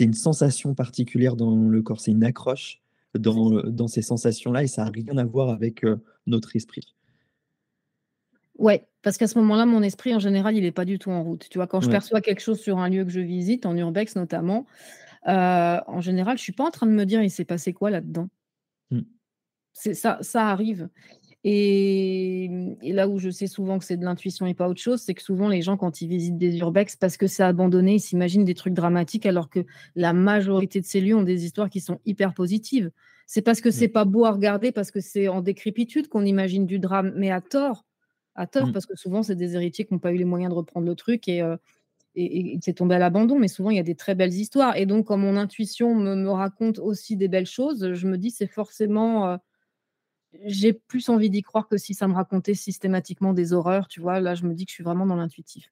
une 0.00 0.14
sensation 0.14 0.74
particulière 0.74 1.36
dans 1.36 1.56
le 1.56 1.82
corps, 1.82 2.00
c'est 2.00 2.12
une 2.12 2.24
accroche 2.24 2.82
dans, 3.18 3.52
heu, 3.52 3.62
dans 3.70 3.88
ces 3.88 4.02
sensations-là 4.02 4.62
et 4.64 4.66
ça 4.68 4.84
a 4.84 4.90
rien 4.90 5.16
à 5.18 5.24
voir 5.24 5.50
avec, 5.50 5.84
heu, 5.84 6.00
notre 6.26 6.56
esprit. 6.56 6.94
Ouais, 8.58 8.86
parce 9.02 9.16
qu'à 9.16 9.26
ce 9.26 9.38
moment-là, 9.38 9.64
mon 9.64 9.82
esprit, 9.82 10.14
en 10.14 10.18
général, 10.18 10.56
il 10.56 10.64
est 10.64 10.72
pas 10.72 10.84
du 10.84 10.98
tout 10.98 11.10
en 11.10 11.22
route. 11.22 11.48
Tu 11.48 11.58
vois? 11.58 11.66
Quand 11.66 11.80
je 11.80 11.88
Ouais. 11.88 12.00
perçois 12.00 12.20
quelque 12.20 12.40
chose 12.40 12.60
sur 12.60 12.78
un 12.78 12.88
lieu 12.88 13.04
que 13.04 13.10
je 13.10 13.20
visite, 13.20 13.64
en 13.64 13.76
urbex 13.76 14.16
notamment, 14.16 14.66
heu, 15.28 15.32
en 15.86 16.00
général, 16.00 16.38
je 16.38 16.42
suis 16.44 16.52
pas 16.52 16.64
en 16.64 16.70
train 16.70 16.86
de 16.86 16.92
me 16.92 17.06
dire: 17.06 17.22
«Il 17.22 17.30
s'est 17.30 17.44
passé 17.46 17.72
quoi 17.74 17.90
là-dedans?» 17.90 18.28
C'est 19.74 19.94
ça 19.94 20.18
ça 20.22 20.48
arrive 20.48 20.88
et 21.44 22.48
mmh 22.50 22.76
et 22.82 22.92
là 22.92 23.08
où 23.08 23.18
je 23.18 23.30
sais 23.30 23.46
souvent 23.46 23.78
que 23.78 23.84
c'est 23.84 23.96
de 23.96 24.04
l'intuition 24.04 24.46
et 24.46 24.54
pas 24.54 24.68
autre 24.68 24.80
chose, 24.80 25.00
c'est 25.02 25.14
que 25.14 25.22
souvent 25.22 25.48
les 25.48 25.62
gens 25.62 25.76
quand 25.76 26.00
ils 26.02 26.08
visitent 26.08 26.36
des 26.38 26.58
urbex 26.58 26.96
parce 26.96 27.16
que 27.16 27.26
c'est 27.26 27.42
abandonné, 27.42 27.94
ils 27.96 28.00
s'imaginent 28.00 28.44
des 28.44 28.54
trucs 28.54 28.74
dramatiques 28.74 29.26
alors 29.26 29.48
que 29.50 29.60
la 29.96 30.12
majorité 30.12 30.80
de 30.80 30.86
ces 30.86 31.00
lieux 31.00 31.16
ont 31.16 31.22
des 31.22 31.44
histoires 31.46 31.70
qui 31.70 31.80
sont 31.80 32.00
hyper 32.06 32.34
positives. 32.34 32.90
C'est 33.26 33.42
parce 33.42 33.60
que 33.60 33.70
c'est 33.70 33.88
Ouais. 33.88 33.90
pas 33.90 34.04
beau 34.04 34.24
à 34.24 34.32
regarder, 34.32 34.72
parce 34.72 34.90
que 34.90 35.00
c'est 35.00 35.28
en 35.28 35.40
décrépitude 35.42 36.08
qu'on 36.08 36.24
imagine 36.24 36.66
du 36.66 36.78
drame, 36.78 37.12
mais 37.16 37.30
à 37.30 37.40
tort, 37.40 37.86
à 38.34 38.46
tort, 38.46 38.70
Mmh. 38.70 38.72
parce 38.72 38.86
que 38.86 38.96
souvent 38.96 39.22
c'est 39.22 39.36
des 39.36 39.54
héritiers 39.56 39.84
qui 39.86 39.94
ont 39.94 39.98
pas 39.98 40.12
eu 40.12 40.16
les 40.18 40.24
moyens 40.24 40.50
de 40.52 40.56
reprendre 40.56 40.86
le 40.86 40.94
truc 40.96 41.28
et 41.28 41.42
heu 41.42 41.58
et 42.16 42.54
et 42.54 42.58
c'est 42.62 42.74
tombé 42.74 42.96
à 42.96 42.98
l'abandon, 42.98 43.38
mais 43.38 43.48
souvent 43.48 43.70
il 43.70 43.76
y 43.76 43.80
a 43.80 43.82
des 43.84 43.94
très 43.96 44.14
belles 44.14 44.34
histoires 44.34 44.76
et 44.76 44.86
donc 44.86 45.06
quand 45.08 45.18
mon 45.18 45.36
intuition 45.36 45.94
me 45.94 46.14
me 46.16 46.30
raconte 46.30 46.78
aussi 46.80 47.16
des 47.16 47.28
belles 47.28 47.46
choses, 47.46 47.94
je 47.94 48.06
me 48.08 48.18
dis: 48.18 48.30
«C'est 48.30 48.46
forcément, 48.48 49.34
heu» 49.34 49.38
j'ai 50.44 50.72
plus 50.72 51.08
envie 51.08 51.30
d'y 51.30 51.42
croire 51.42 51.68
que 51.68 51.76
si 51.78 51.94
ça 51.94 52.08
me 52.08 52.14
racontait 52.14 52.54
systématiquement 52.54 53.32
des 53.34 53.52
horreurs, 53.52 53.88
tu 53.88 54.00
vois? 54.00 54.20
Là, 54.20 54.34
je 54.34 54.44
me 54.46 54.54
dis 54.54 54.64
que 54.66 54.70
je 54.70 54.74
suis 54.76 54.84
vraiment 54.84 55.06
dans 55.06 55.16
l'intuitif. 55.16 55.70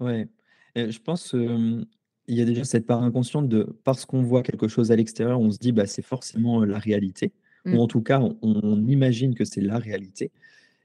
Ouais 0.00 0.28
et 0.76 0.90
je 0.92 1.00
pense, 1.00 1.34
hem, 1.34 1.86
il 2.28 2.36
y 2.36 2.40
a 2.42 2.44
déjà 2.44 2.62
cette 2.64 2.86
part 2.86 3.02
inconsciente 3.02 3.48
de 3.48 3.64
parce 3.84 4.04
qu'on 4.04 4.22
voit 4.22 4.42
quelque 4.44 4.68
chose 4.68 4.92
à 4.92 4.96
l'extérieur, 4.96 5.40
on 5.40 5.50
se 5.50 5.58
dit: 5.58 5.72
«Bah, 5.72 5.86
c'est 5.86 6.02
forcément, 6.02 6.64
la 6.64 6.78
réalité». 6.78 7.32
ou 7.72 7.80
Mmh. 7.80 7.82
en 7.82 7.86
tout 7.88 8.00
cas, 8.02 8.20
on 8.20 8.36
on 8.42 8.86
imagine 8.86 9.34
que 9.34 9.44
c'est 9.44 9.60
la 9.60 9.78
réalité. 9.78 10.30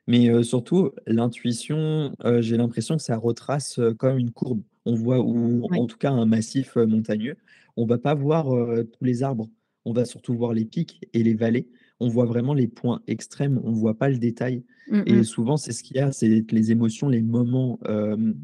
Mais, 0.07 0.43
surtout 0.43 0.91
l'intuition, 1.07 2.13
j'ai 2.41 2.57
l'impression 2.57 2.97
que 2.97 3.03
ça 3.03 3.17
retrace, 3.17 3.79
comme 3.99 4.17
une 4.19 4.31
courbe. 4.31 4.63
On 4.85 4.95
voit 4.95 5.19
ou 5.21 5.69
Oui. 5.69 5.79
en 5.79 5.87
tout 5.87 5.97
cas 5.97 6.11
un 6.11 6.25
massif, 6.27 6.75
montagneux. 6.77 7.37
On 7.77 7.85
va 7.85 7.97
pas 7.99 8.15
voir, 8.15 8.47
tous 8.93 9.03
les 9.05 9.23
arbres. 9.23 9.49
On 9.85 9.93
va 9.93 10.05
surtout 10.05 10.35
voir 10.35 10.53
les 10.53 10.65
pics 10.65 11.01
et 11.13 11.23
les 11.23 11.35
vallées. 11.35 11.69
On 11.99 12.09
voit 12.09 12.25
vraiment 12.25 12.53
les 12.53 12.67
points 12.67 13.01
extrêmes, 13.07 13.61
on 13.63 13.71
voit 13.71 13.97
pas 13.97 14.09
le 14.09 14.17
détail 14.17 14.63
Mmh 14.87 15.03
et 15.05 15.21
mh. 15.21 15.23
souvent 15.23 15.57
c'est 15.57 15.73
ce 15.73 15.83
qu'il 15.83 15.97
y 15.97 15.99
a, 15.99 16.11
c'est 16.11 16.45
les 16.51 16.71
émotions, 16.71 17.09
les 17.09 17.21
moments, 17.21 17.79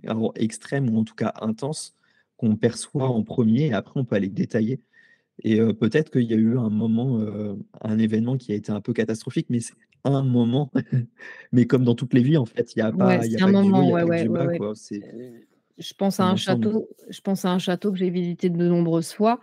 alors 0.08 0.34
extrêmes 0.36 0.90
ou 0.90 0.98
en 1.00 1.04
tout 1.04 1.16
cas 1.16 1.34
intenses 1.42 1.96
qu'on 2.38 2.56
perçoit 2.58 3.08
en 3.10 3.24
1er 3.24 3.68
et 3.68 3.74
après 3.74 4.00
on 4.00 4.06
peut 4.06 4.16
aller 4.16 4.30
détailler 4.30 4.82
et 5.44 5.60
heu, 5.62 5.74
peut-être 5.74 6.12
qu'il 6.12 6.24
y 6.32 6.34
a 6.34 6.38
eu 6.38 6.58
un 6.58 6.70
moment, 6.70 7.20
heu, 7.22 7.58
un 7.82 8.00
événement 8.00 8.38
qui 8.38 8.52
a 8.54 8.56
été 8.56 8.72
un 8.72 8.82
peu 8.82 8.94
catastrophique, 8.94 9.48
mais 9.50 9.60
c'est 9.62 9.76
un 10.06 10.24
moment. 10.24 10.72
Mais 11.54 11.66
comme 11.68 11.84
dans 11.86 11.96
toutes 11.96 12.14
les 12.16 12.24
vies 12.24 12.38
en 12.38 12.46
fait, 12.46 12.76
il 12.76 12.80
y 12.80 12.84
a 12.84 12.94
Ouais, 12.94 13.20
pas 13.20 13.26
il 13.26 13.32
y 13.34 13.38
a 13.38 13.40
c'est 13.40 13.44
un 13.44 13.48
pas 13.48 13.54
que 13.54 13.60
du 13.60 13.72
haut, 13.72 13.82
il 13.84 13.90
moment, 13.90 13.92
ouais, 13.92 14.04
ouais, 14.04 14.26
du 14.26 14.30
ouais, 14.30 14.42
ouais. 14.42 14.62
je 15.78 15.94
pense 15.94 16.20
à 16.20 16.26
un 16.26 16.36
château 16.36 16.90
je 17.10 17.22
pense 17.22 17.46
à 17.46 17.52
un 17.52 17.60
château 17.60 17.92
que 17.92 17.98
j'ai 17.98 18.10
visité 18.10 18.50
de 18.50 18.68
nombreuses 18.68 19.14
fois 19.14 19.40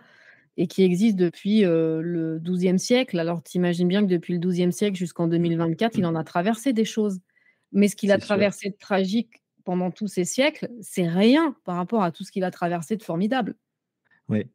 et 0.57 0.67
qui 0.67 0.83
existe 0.83 1.15
depuis, 1.17 1.63
heu, 1.65 2.01
le 2.01 2.39
XIIe 2.39 2.79
siècle. 2.79 3.19
Alors 3.19 3.43
tu 3.43 3.57
imagines 3.57 3.87
bien 3.87 4.01
que 4.05 4.09
depuis 4.11 4.33
le 4.33 4.39
XIIe 4.39 4.73
siècle 4.73 4.97
jusqu'en 4.97 5.27
2024, 5.27 5.97
il 5.97 6.05
en 6.05 6.15
a 6.15 6.23
traversé 6.23 6.73
des 6.73 6.85
choses. 6.85 7.19
Mais 7.71 7.87
ce 7.89 7.95
qu'il 7.95 8.11
a 8.11 8.17
sûr. 8.19 8.19
traversé 8.19 8.69
de 8.71 8.75
tragique 8.77 9.43
pendant 9.65 9.91
tous 9.91 10.07
ces 10.07 10.25
siècles, 10.25 10.69
c'est 10.81 11.07
rien 11.07 11.55
par 11.65 11.75
rapport 11.77 12.03
à 12.03 12.11
tout 12.11 12.23
ce 12.23 12.31
qu'il 12.31 12.43
a 12.45 12.51
traversé 12.51 12.95
de 12.97 13.03
formidable. 13.03 13.55
Ouais. 14.29 14.49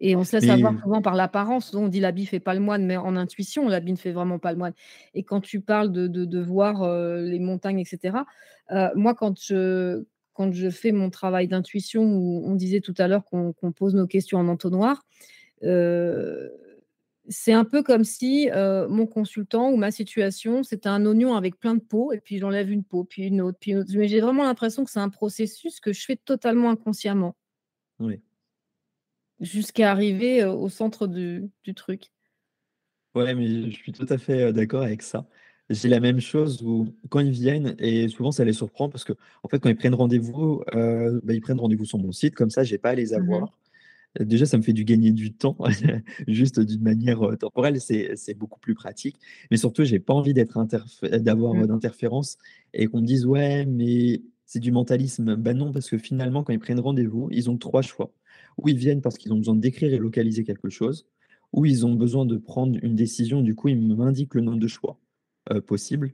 Et 0.00 0.14
on 0.16 0.22
se 0.24 0.36
laisse 0.36 0.48
avoir 0.48 0.72
Mais 0.72 0.82
souvent 0.82 1.02
par 1.02 1.14
l'apparence. 1.16 1.74
On 1.74 1.88
dit: 1.88 2.00
«L'habit 2.00 2.26
fait 2.26 2.38
pas 2.40 2.54
le 2.54 2.60
moine», 2.60 2.86
mais 2.86 2.96
en 2.96 3.16
intuition, 3.16 3.68
l'habit 3.68 3.92
ne 3.92 3.96
fait 3.98 4.12
vraiment 4.12 4.38
pas 4.38 4.52
le 4.52 4.58
moine 4.58 4.74
et 5.14 5.24
quand 5.24 5.40
tu 5.40 5.60
parles 5.60 5.90
de 5.92 6.06
de 6.06 6.24
de 6.24 6.40
voir, 6.40 6.84
heu, 6.84 7.24
les 7.24 7.38
montagnes 7.40 7.80
et 7.80 7.84
cetera, 7.84 8.26
heu, 8.72 8.88
moi 8.94 9.14
quand 9.14 9.40
je 9.42 10.04
quand 10.34 10.52
je 10.52 10.70
fais 10.70 10.92
mon 10.92 11.10
travail 11.10 11.48
d'intuition 11.48 12.02
où 12.04 12.42
on 12.46 12.54
disait 12.54 12.80
tout 12.80 12.94
à 12.98 13.08
l'heure 13.08 13.24
qu'on 13.24 13.52
pose 13.76 13.94
nos 13.96 14.06
questions 14.06 14.38
en 14.38 14.46
entonnoir, 14.48 15.04
c'est 17.30 17.52
un 17.52 17.64
peu 17.64 17.82
comme 17.82 18.04
si, 18.04 18.48
mon 18.88 19.06
consultant 19.06 19.70
ou 19.70 19.76
ma 19.76 19.90
situation, 19.90 20.62
c'était 20.62 20.88
un 20.88 21.04
oignon 21.06 21.34
avec 21.34 21.58
plein 21.58 21.74
de 21.74 21.80
peaux 21.80 22.12
et 22.12 22.20
puis 22.20 22.38
j'enlève 22.38 22.70
une 22.70 22.84
peau, 22.84 23.04
puis 23.04 23.24
une 23.24 23.40
autre, 23.40 23.58
puis 23.60 23.72
une 23.72 23.78
autre. 23.78 23.90
Mais 23.94 24.08
j'ai 24.08 24.20
vraiment 24.20 24.44
l'impression 24.44 24.84
que 24.84 24.90
c'est 24.90 25.00
un 25.00 25.10
processus 25.10 25.80
que 25.80 25.92
je 25.92 26.04
fais 26.04 26.16
totalement 26.16 26.70
inconsciemment. 26.70 27.34
Oui. 28.00 28.20
Jusqu'à 29.40 29.92
arriver, 29.92 30.44
au 30.44 30.68
centre 30.68 31.06
du 31.06 31.48
du 31.62 31.72
truc. 31.74 32.10
Ouais, 33.14 33.34
mais 33.34 33.70
je 33.70 33.76
suis 33.76 33.92
tout 33.92 34.06
à 34.08 34.18
fait, 34.18 34.52
d'accord 34.52 34.82
avec 34.82 35.02
ça. 35.02 35.26
J'ai 35.70 35.88
la 35.88 36.00
même 36.00 36.20
chose 36.20 36.62
où 36.62 36.88
quand 37.10 37.20
ils 37.20 37.30
viennent 37.30 37.74
et 37.78 38.08
souvent 38.08 38.32
ça 38.32 38.44
les 38.44 38.52
surprend 38.52 38.88
parce 38.88 39.04
qu'en 39.04 39.48
fait, 39.50 39.58
quand 39.60 39.68
ils 39.68 39.76
prennent 39.76 39.94
rendez-vous, 39.94 40.62
bah, 40.72 41.32
ils 41.34 41.40
prennent 41.40 41.60
rendez-vous 41.60 41.84
sur 41.84 41.98
mon 41.98 42.12
site, 42.12 42.34
comme 42.34 42.50
ça 42.50 42.64
j'ai 42.64 42.78
pas 42.78 42.90
à 42.90 42.94
les 42.94 43.12
Mmh 43.14 43.16
mh. 43.16 43.18
avoir. 43.34 43.58
Déjà 44.20 44.46
ça 44.46 44.56
me 44.58 44.62
fait 44.62 44.72
du 44.72 44.84
gagner 44.84 45.12
du 45.12 45.32
temps, 45.34 45.56
juste 46.28 46.60
d'une 46.60 46.82
manière, 46.82 47.22
heu, 47.24 47.36
temporelle, 47.36 47.80
c'est 47.80 48.34
beaucoup 48.34 48.60
plus 48.60 48.74
pratique. 48.74 49.16
Mais 49.50 49.56
surtout, 49.56 49.84
j'ai 49.84 50.00
pas 50.00 50.14
envie 50.14 50.34
d'être 50.34 50.56
interf 50.58 51.00
d'avoir, 51.02 51.54
Mmh. 51.54 51.66
d'interférences 51.66 52.38
et 52.74 52.86
qu'on 52.86 53.00
me 53.00 53.06
dise: 53.06 53.26
«Ouais, 53.26 53.66
mais 53.66 54.22
c'est 54.46 54.60
du 54.60 54.72
mentalisme». 54.72 55.36
Bah 55.36 55.54
non, 55.54 55.72
parce 55.72 55.88
que 55.90 55.98
finalement, 55.98 56.42
quand 56.44 56.52
ils 56.52 56.58
prennent 56.58 56.80
rendez-vous, 56.80 57.28
ils 57.32 57.50
ont 57.50 57.58
3 57.58 57.82
choix. 57.82 58.12
Ou 58.58 58.68
ils 58.68 58.76
viennent 58.76 59.02
parce 59.02 59.18
qu'ils 59.18 59.32
ont 59.32 59.36
besoin 59.38 59.54
d'écrire 59.56 59.92
et 59.92 59.98
localiser 59.98 60.44
quelque 60.44 60.68
chose, 60.70 61.06
ou 61.52 61.64
ils 61.66 61.86
ont 61.86 61.94
besoin 61.94 62.26
de 62.26 62.36
prendre 62.36 62.78
une 62.82 62.94
décision, 62.96 63.40
du 63.42 63.54
coup 63.54 63.68
ils 63.68 63.80
m'indiquent 63.96 64.34
le 64.34 64.40
nombre 64.42 64.58
de 64.58 64.66
choix, 64.68 64.98
heu, 65.52 65.60
possibles, 65.60 66.12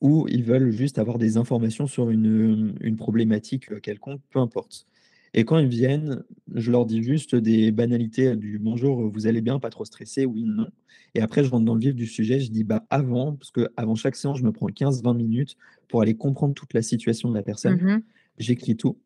ou 0.00 0.26
ils 0.28 0.44
veulent 0.44 0.70
juste 0.70 0.98
avoir 0.98 1.18
des 1.18 1.36
informations 1.36 1.86
sur 1.86 2.10
une, 2.10 2.74
problématique, 2.98 3.80
quelconque, 3.82 4.22
peu 4.30 4.38
importe. 4.40 4.86
Et 5.34 5.44
quand 5.44 5.58
ils 5.58 5.68
viennent, 5.68 6.22
je 6.54 6.70
leur 6.70 6.86
dis 6.86 7.02
juste 7.02 7.34
des 7.34 7.72
banalités 7.72 8.36
du: 8.36 8.58
«Bonjour, 8.58 9.10
vous 9.10 9.26
allez 9.26 9.40
bien? 9.40 9.58
Pas 9.58 9.70
trop 9.70 9.84
stressé? 9.84 10.24
Oui, 10.26 10.44
non». 10.44 10.68
Et 11.14 11.20
après 11.20 11.44
je 11.44 11.50
rentre 11.50 11.64
dans 11.64 11.74
le 11.74 11.80
vif 11.80 11.94
du 11.94 12.06
sujet, 12.06 12.38
je 12.40 12.50
dis: 12.50 12.64
«Bah, 12.64 12.86
avant» 12.90 13.34
parce 13.34 13.50
qu'avant 13.50 13.94
chaque 13.96 14.16
séance, 14.16 14.38
je 14.38 14.44
me 14.44 14.52
prends 14.52 14.68
15-20 14.68 15.14
minutes 15.14 15.56
pour 15.88 16.02
aller 16.02 16.16
comprendre 16.16 16.54
toute 16.54 16.72
la 16.74 16.82
situation 16.82 17.30
de 17.30 17.34
la 17.34 17.42
Mmh 17.66 17.72
personne. 17.72 17.80
mh. 17.84 18.04
J'écris 18.38 18.76
tout 18.76 18.98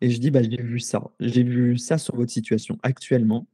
et 0.00 0.10
je 0.10 0.20
dis: 0.20 0.30
«Bah, 0.30 0.42
j'ai 0.42 0.62
vu 0.62 0.80
ça. 0.80 1.02
J'ai 1.20 1.44
vu 1.44 1.78
ça 1.78 1.98
sur 1.98 2.16
votre 2.16 2.32
situation 2.32 2.78
actuellement, 2.82 3.48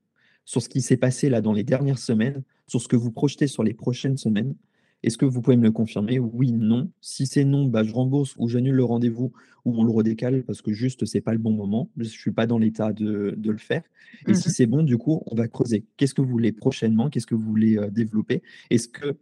sur 0.45 0.63
ce 0.63 0.69
qui 0.71 0.83
s'est 0.83 0.97
passé 0.99 1.31
là 1.31 1.41
dans 1.43 1.53
les 1.55 1.65
dernières 1.65 1.99
semaines, 1.99 2.45
sur 2.69 2.81
ce 2.83 2.89
que 2.89 2.97
vous 2.97 3.13
projetez 3.13 3.49
sur 3.49 3.65
les 3.65 3.75
prochaines 3.75 4.17
semaines. 4.19 4.57
Est-ce 5.03 5.19
que 5.19 5.25
vous 5.25 5.41
pouvez 5.43 5.57
me 5.57 5.63
le 5.63 5.71
confirmer? 5.73 6.19
Oui, 6.19 6.53
non. 6.53 6.91
Si 7.01 7.27
c'est 7.27 7.45
non, 7.45 7.67
bah, 7.67 7.85
je 7.85 7.93
rembourse 7.93 8.35
ou 8.39 8.49
j'annule 8.49 8.75
le 8.75 8.85
rendez-vous 8.85 9.33
ou 9.65 9.75
on 9.81 9.85
le 9.85 9.91
redécale 9.93 10.43
parce 10.45 10.63
que 10.63 10.73
juste 10.73 11.05
c'est 11.07 11.21
pas 11.21 11.33
le 11.33 11.39
bon 11.39 11.53
moment. 11.53 11.91
Je 11.97 12.05
suis 12.05 12.33
pas 12.33 12.47
dans 12.47 12.59
l'état 12.59 12.93
de 12.93 13.35
de 13.37 13.51
le 13.51 13.59
faire. 13.59 13.83
Et 14.27 14.35
Mmh 14.35 14.35
si 14.35 14.51
c'est 14.51 14.67
bon, 14.67 14.83
du 14.83 14.97
coup, 14.99 15.23
on 15.27 15.35
va 15.37 15.49
creuser. 15.49 15.85
Qu'est-ce 15.97 16.15
que 16.15 16.23
vous 16.23 16.29
voulez 16.31 16.53
prochainement? 16.53 17.11
Qu'est-ce 17.11 17.27
que 17.27 17.35
vous 17.35 17.43
voulez, 17.45 17.77
heu, 17.79 17.91
développer? 17.91 18.43
Est-ce 18.71 18.89
que 18.89 19.17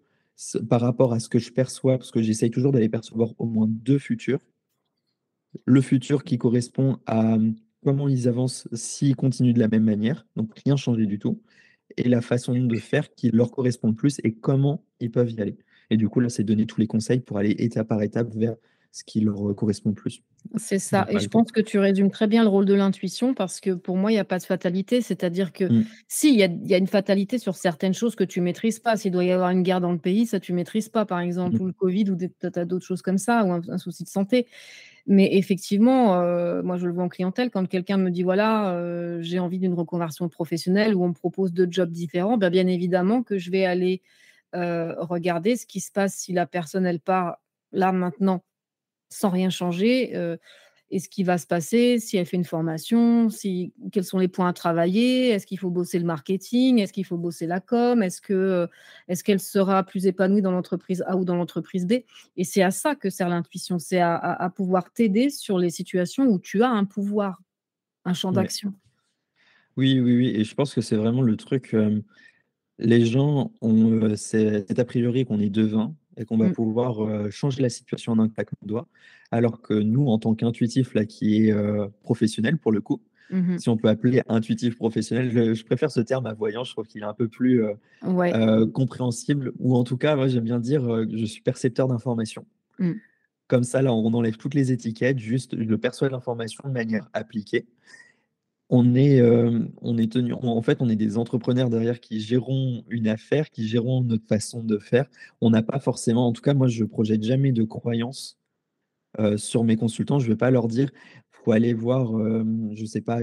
par 0.68 0.80
rapport 0.80 1.12
à 1.12 1.20
ce 1.20 1.28
que 1.28 1.38
je 1.38 1.52
perçois» 1.52 1.98
parce 1.98 2.10
que 2.10 2.22
j'essaye 2.22 2.50
toujours 2.50 2.72
d'aller 2.72 2.88
percevoir 2.88 3.34
au 3.38 3.46
moins 3.46 3.66
2 3.68 3.98
futurs 3.98 4.40
le 5.66 5.80
futur 5.80 6.24
qui 6.24 6.38
correspond 6.38 6.98
à, 7.06 7.38
mmh, 7.38 7.54
comment 7.84 8.08
ils 8.08 8.28
avancent 8.28 8.68
s'ils 8.72 9.16
continuent 9.16 9.54
de 9.54 9.60
la 9.60 9.68
même 9.68 9.84
manière, 9.84 10.26
donc 10.36 10.50
rien 10.64 10.76
changer 10.76 11.06
du 11.06 11.18
tout 11.18 11.42
et 11.96 12.08
la 12.08 12.20
façon 12.22 12.54
de 12.54 12.78
faire 12.78 13.14
qui 13.14 13.30
leur 13.30 13.50
correspond 13.50 13.88
le 13.88 13.94
plus 13.94 14.20
et 14.24 14.34
comment 14.34 14.84
ils 15.00 15.10
peuvent 15.10 15.30
y 15.32 15.40
aller. 15.40 15.58
Et 15.90 15.96
du 15.96 16.08
coup, 16.08 16.20
là, 16.20 16.28
c'est 16.28 16.44
donner 16.44 16.66
tous 16.66 16.80
les 16.80 16.86
conseils 16.86 17.20
pour 17.20 17.38
aller 17.38 17.50
étape 17.58 17.88
par 17.88 18.02
étape 18.02 18.34
vers 18.34 18.56
ce 18.92 19.04
qui 19.04 19.20
leur, 19.20 19.48
heu, 19.50 19.54
correspond 19.54 19.90
le 19.90 19.94
plus. 19.96 20.22
C'est 20.56 20.78
ça 20.78 21.06
et 21.08 21.18
je 21.18 21.28
pense 21.28 21.50
que 21.52 21.60
tu 21.62 21.78
résumes 21.78 22.10
très 22.10 22.26
bien 22.26 22.42
le 22.42 22.48
rôle 22.50 22.66
de 22.66 22.74
l'intuition 22.74 23.32
parce 23.32 23.60
que 23.60 23.70
pour 23.70 23.96
moi, 23.96 24.12
il 24.12 24.16
y 24.16 24.18
a 24.18 24.24
pas 24.26 24.38
de 24.38 24.44
fatalité. 24.44 25.00
C'est-à-dire 25.00 25.52
que 25.54 25.64
Mmh. 25.68 25.94
si, 26.06 26.34
il 26.34 26.36
y 26.36 26.68
y 26.68 26.74
a 26.74 26.76
une 26.78 26.86
fatalité 26.86 27.38
sur 27.38 27.56
certaines 27.56 27.94
choses 27.94 28.14
que 28.14 28.24
tu 28.24 28.42
maîtrises 28.42 28.78
pas. 28.78 28.96
S'il 28.98 29.10
doit 29.12 29.24
y 29.24 29.30
avoir 29.32 29.50
une 29.50 29.62
guerre 29.62 29.80
dans 29.80 29.92
le 29.92 29.98
pays, 29.98 30.26
ça 30.26 30.40
tu 30.40 30.52
maîtrises 30.52 30.90
pas, 30.90 31.06
par 31.06 31.20
exemple, 31.20 31.56
Mmh. 31.56 31.62
ou 31.62 31.66
le 31.66 31.72
covid 31.72 32.10
ou 32.10 32.16
d'autres 32.16 32.84
choses 32.86 33.00
comme 33.00 33.16
ça 33.18 33.42
ou 33.46 33.52
un 33.52 33.62
un 33.68 33.78
souci 33.78 34.04
de 34.04 34.08
santé. 34.08 34.46
Mais 35.06 35.34
effectivement, 35.36 36.18
heu, 36.22 36.62
moi 36.62 36.78
je 36.78 36.86
le 36.86 36.92
vois 36.94 37.04
en 37.04 37.08
clientèle. 37.10 37.50
Quand 37.50 37.66
quelqu'un 37.68 37.98
me 37.98 38.10
dit: 38.10 38.22
«Voilà, 38.22 38.74
heu, 38.78 39.20
j'ai 39.20 39.38
envie 39.38 39.58
d'une 39.58 39.74
reconversion 39.74 40.28
professionnelle» 40.30 40.94
ou 40.94 41.04
on 41.04 41.08
me 41.08 41.12
propose 41.14 41.52
2 41.52 41.68
jobs 41.70 41.90
différents, 41.90 42.38
bah, 42.38 42.48
bien 42.50 42.66
évidemment 42.66 43.22
que 43.22 43.36
je 43.38 43.50
vais 43.50 43.66
aller, 43.66 44.00
heu, 44.56 44.94
regarder 44.98 45.56
ce 45.56 45.66
qui 45.66 45.80
se 45.80 45.92
passe 45.92 46.14
si 46.16 46.32
la 46.34 46.46
personne 46.46 46.86
elle 46.86 47.00
part 47.00 47.38
là 47.72 47.92
maintenant 47.92 48.44
sans 49.10 49.30
rien 49.30 49.50
changer, 49.50 50.12
et 50.94 51.00
ce 51.00 51.08
qui 51.08 51.24
va 51.24 51.38
se 51.38 51.46
passer 51.48 51.98
si 51.98 52.16
elle 52.16 52.24
fait 52.24 52.36
une 52.36 52.44
formation, 52.44 53.28
si 53.28 53.72
quels 53.90 54.04
sont 54.04 54.18
les 54.18 54.28
points 54.28 54.46
à 54.46 54.52
travailler? 54.52 55.30
Est-ce 55.30 55.44
qu'il 55.44 55.58
faut 55.58 55.68
bosser 55.68 55.98
le 55.98 56.04
marketing? 56.04 56.78
Est-ce 56.78 56.92
qu'il 56.92 57.04
faut 57.04 57.16
bosser 57.16 57.48
la 57.48 57.58
com? 57.58 58.00
Est-ce 58.00 58.68
est-ce 59.08 59.24
qu'elle 59.24 59.40
sera 59.40 59.82
plus 59.82 60.06
épanouie 60.06 60.40
dans 60.40 60.52
l'entreprise 60.52 61.02
A 61.08 61.16
ou 61.16 61.24
dans 61.24 61.34
l'entreprise 61.34 61.84
B? 61.84 61.94
Et 62.36 62.44
c'est 62.44 62.62
à 62.62 62.70
ça 62.70 62.94
que 62.94 63.10
sert 63.10 63.28
l'intuition, 63.28 63.80
c'est 63.80 63.98
à 63.98 64.14
à 64.14 64.44
à 64.44 64.50
pouvoir 64.50 64.92
t'aider 64.92 65.30
sur 65.30 65.58
les 65.58 65.70
situations 65.70 66.26
où 66.28 66.38
tu 66.38 66.62
as 66.62 66.70
un 66.70 66.84
pouvoir, 66.84 67.42
un 68.04 68.14
champ 68.14 68.30
Ouais. 68.30 68.36
d'action. 68.36 68.72
Oui, 69.76 69.98
oui, 69.98 70.16
oui 70.16 70.28
et 70.28 70.44
je 70.44 70.54
pense 70.54 70.72
que 70.72 70.80
c'est 70.80 70.94
vraiment 70.94 71.22
le 71.22 71.36
truc, 71.36 71.74
hem, 71.74 72.04
les 72.78 73.04
gens 73.04 73.52
ont, 73.62 74.14
cet 74.14 74.78
a 74.78 74.84
priori 74.84 75.24
qu'on 75.24 75.40
est 75.40 75.50
devin 75.50 75.92
et 76.16 76.24
qu'on 76.26 76.38
va 76.38 76.48
Mmh. 76.48 76.52
pouvoir, 76.52 77.02
heu, 77.04 77.30
changer 77.30 77.62
la 77.62 77.68
situation 77.70 78.12
en 78.12 78.18
un 78.20 78.28
claquement 78.28 78.58
de 78.62 78.68
doigts. 78.68 78.88
Alors 79.30 79.60
que 79.62 79.74
nous, 79.74 80.06
en 80.08 80.18
tant 80.18 80.34
qu'intuitif 80.34 80.94
là 80.94 81.04
qui 81.06 81.46
est, 81.48 81.52
heu, 81.52 81.88
professionnel 82.02 82.58
pour 82.58 82.72
le 82.72 82.80
coup, 82.80 83.02
Mmh 83.30 83.48
mh. 83.50 83.62
si 83.62 83.68
on 83.70 83.76
peut 83.76 83.88
appeler 83.88 84.22
intuitif 84.28 84.76
professionnel, 84.76 85.30
je 85.32 85.54
je 85.54 85.64
préfère 85.64 85.90
ce 85.92 86.00
terme 86.00 86.26
à 86.26 86.34
voyant, 86.34 86.64
je 86.64 86.72
trouve 86.72 86.86
qu'il 86.86 87.02
est 87.02 87.06
un 87.06 87.14
peu 87.14 87.28
plus, 87.28 87.62
Ouais. 88.02 88.36
heu, 88.36 88.66
compréhensible 88.68 89.52
ou 89.58 89.76
en 89.76 89.84
tout 89.84 89.98
cas, 89.98 90.16
moi 90.16 90.28
j'aime 90.28 90.44
bien 90.44 90.60
dire, 90.60 90.82
je 91.10 91.24
suis 91.26 91.42
percepteur 91.42 91.88
d'informations. 91.88 92.46
Mmh. 92.78 93.00
Comme 93.48 93.64
ça, 93.64 93.82
là, 93.82 93.92
on 93.92 94.12
enlève 94.14 94.36
toutes 94.38 94.54
les 94.54 94.72
étiquettes, 94.72 95.18
juste 95.18 95.54
je 95.62 95.74
perçois 95.74 96.08
l'information 96.08 96.62
de 96.66 96.72
manière 96.72 97.08
appliquée. 97.12 97.66
On 98.70 98.94
est, 98.94 99.16
hem, 99.16 99.70
on 99.82 99.98
est 99.98 100.10
tenu 100.10 100.32
en 100.32 100.62
fait, 100.62 100.80
on 100.80 100.88
est 100.88 100.96
des 100.96 101.18
entrepreneurs 101.18 101.68
derrière 101.68 102.00
qui 102.00 102.20
gérons 102.20 102.82
une 102.88 103.08
affaire, 103.08 103.50
qui 103.50 103.66
gérons 103.68 104.02
notre 104.02 104.26
façon 104.26 104.62
de 104.62 104.78
faire. 104.78 105.06
On 105.42 105.50
n'a 105.50 105.62
pas 105.62 105.78
forcément 105.78 106.26
en 106.26 106.32
tout 106.32 106.40
cas, 106.42 106.54
moi, 106.54 106.68
je 106.68 106.84
projette 106.84 107.22
jamais 107.22 107.52
de 107.52 107.62
croyances, 107.64 108.38
heu, 109.20 109.38
sur 109.38 109.64
mes 109.64 109.76
consultants. 109.76 110.18
Je 110.20 110.28
vais 110.28 110.36
pas 110.36 110.50
leur 110.50 110.68
dire: 110.68 110.90
«Faut 111.32 111.52
aller 111.52 111.74
voir, 111.74 112.10
hem, 112.26 112.70
je 112.74 112.84
sais 112.86 113.02
pas, 113.02 113.20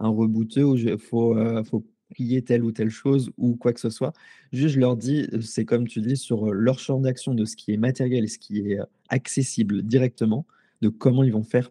un 0.00 0.08
rebouteux 0.08 0.64
ou 0.64 0.76
je 0.76 0.96
faut, 0.96 1.36
faut 1.64 1.86
prier 2.10 2.42
telle 2.42 2.64
ou 2.64 2.72
telle 2.72 2.90
chose 2.90 3.30
ou 3.38 3.56
quoi 3.56 3.72
que 3.72 3.80
ce 3.80 3.90
soit». 3.90 4.12
Juste, 4.52 4.74
je 4.76 4.80
leur 4.80 4.96
dis, 4.96 5.28
c'est 5.42 5.64
comme 5.64 5.88
tu 5.88 6.00
dis 6.00 6.16
sur, 6.16 6.52
leur 6.52 6.78
champ 6.80 7.00
d'action 7.00 7.34
de 7.34 7.44
ce 7.44 7.56
qui 7.56 7.72
est 7.72 7.76
matériel 7.78 8.24
et 8.24 8.28
ce 8.28 8.38
qui 8.38 8.60
est, 8.60 8.78
accessible 9.10 9.82
directement, 9.82 10.46
de 10.82 10.88
comment 10.88 11.22
ils 11.24 11.32
vont 11.32 11.44
faire 11.44 11.70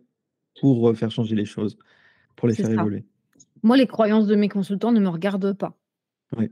pour, 0.62 0.96
faire 0.98 1.12
changer 1.12 1.36
les 1.36 1.46
choses, 1.46 1.78
pour 2.42 2.50
les 2.50 2.56
faire 2.56 2.72
ça. 2.76 2.88
évoluer. 2.88 3.06
Moi, 3.64 3.78
les 3.78 3.88
croyances 3.88 4.28
de 4.28 4.36
mes 4.36 4.50
consultants 4.50 4.92
ne 4.94 5.00
me 5.02 5.10
regardent 5.10 5.54
pas. 5.54 5.78
Ouais. 6.38 6.52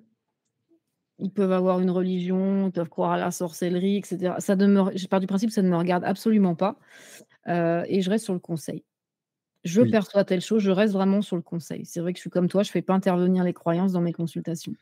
Ils 1.21 1.31
peuvent 1.31 1.51
avoir 1.51 1.81
une 1.81 1.89
religion, 1.91 2.67
ils 2.67 2.71
peuvent 2.71 2.87
croire 2.89 3.11
à 3.11 3.17
la 3.17 3.31
sorcellerie, 3.31 3.97
et 3.97 4.01
cetera. 4.05 4.39
Ça 4.39 4.55
ne 4.55 4.67
me 4.67 4.97
je 4.97 5.07
pars 5.07 5.19
du 5.19 5.27
principe 5.27 5.49
que 5.49 5.53
ça 5.55 5.61
ne 5.61 5.69
me 5.69 5.75
regarde 5.75 6.03
absolument 6.05 6.55
pas, 6.55 6.77
heu 7.49 7.83
et 7.87 8.01
je 8.01 8.09
reste 8.09 8.25
sur 8.25 8.33
le 8.33 8.39
conseil. 8.39 8.85
Je 9.65 9.81
Oui. 9.81 9.83
perçois 9.83 10.25
telle 10.25 10.41
chose, 10.41 10.63
je 10.63 10.71
reste 10.71 10.93
vraiment 10.93 11.21
sur 11.23 11.35
le 11.37 11.43
conseil. 11.43 11.85
C'est 11.85 12.01
vrai 12.01 12.13
que 12.13 12.17
je 12.19 12.21
suis 12.23 12.31
comme 12.31 12.49
toi, 12.49 12.63
je 12.63 12.71
fais 12.71 12.81
pas 12.83 12.95
intervenir 12.95 13.43
les 13.45 13.53
croyances 13.53 13.93
dans 13.93 14.01
mes 14.01 14.13
consultations. 14.13 14.75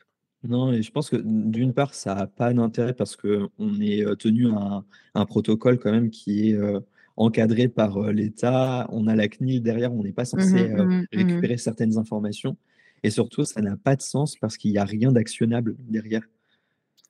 Non 0.44 0.72
et 0.72 0.82
je 0.82 0.92
pense 0.92 1.10
que 1.10 1.16
d'une 1.16 1.74
part, 1.74 1.94
ça 1.94 2.14
a 2.14 2.26
pas 2.28 2.52
d'intérêt 2.54 2.94
parce 2.94 3.16
qu'on 3.16 3.48
est, 3.80 4.02
heu, 4.04 4.14
tenu 4.16 4.48
à 4.48 4.56
un 4.56 4.84
un 5.14 5.26
protocole 5.26 5.78
quand 5.80 5.90
même 5.90 6.10
qui 6.10 6.50
est, 6.50 6.54
heu, 6.54 6.84
encadré 7.18 7.68
par, 7.68 7.98
heu, 8.02 8.12
l'État. 8.12 8.88
On 8.92 9.08
a 9.08 9.16
la 9.16 9.28
CNIL 9.28 9.62
derrière, 9.62 9.92
on 9.94 10.04
n'est 10.04 10.12
pas 10.14 10.26
Mmh 10.36 10.44
censé, 10.46 10.70
heu, 10.70 10.88
mmh 10.88 11.02
mh, 11.02 11.06
mmh 11.14 11.38
mh. 11.42 11.48
récupérer 11.48 11.58
certaines 11.58 11.98
informations 11.98 12.56
et 13.04 13.10
surtout 13.10 13.44
ça 13.44 13.62
n'a 13.62 13.76
pas 13.76 13.96
de 13.96 14.02
sens 14.02 14.36
parce 14.38 14.56
qu'il 14.58 14.72
y 14.72 14.78
a 14.78 14.84
rien 14.86 15.12
d'actionnable 15.12 15.76
derrière. 15.80 16.22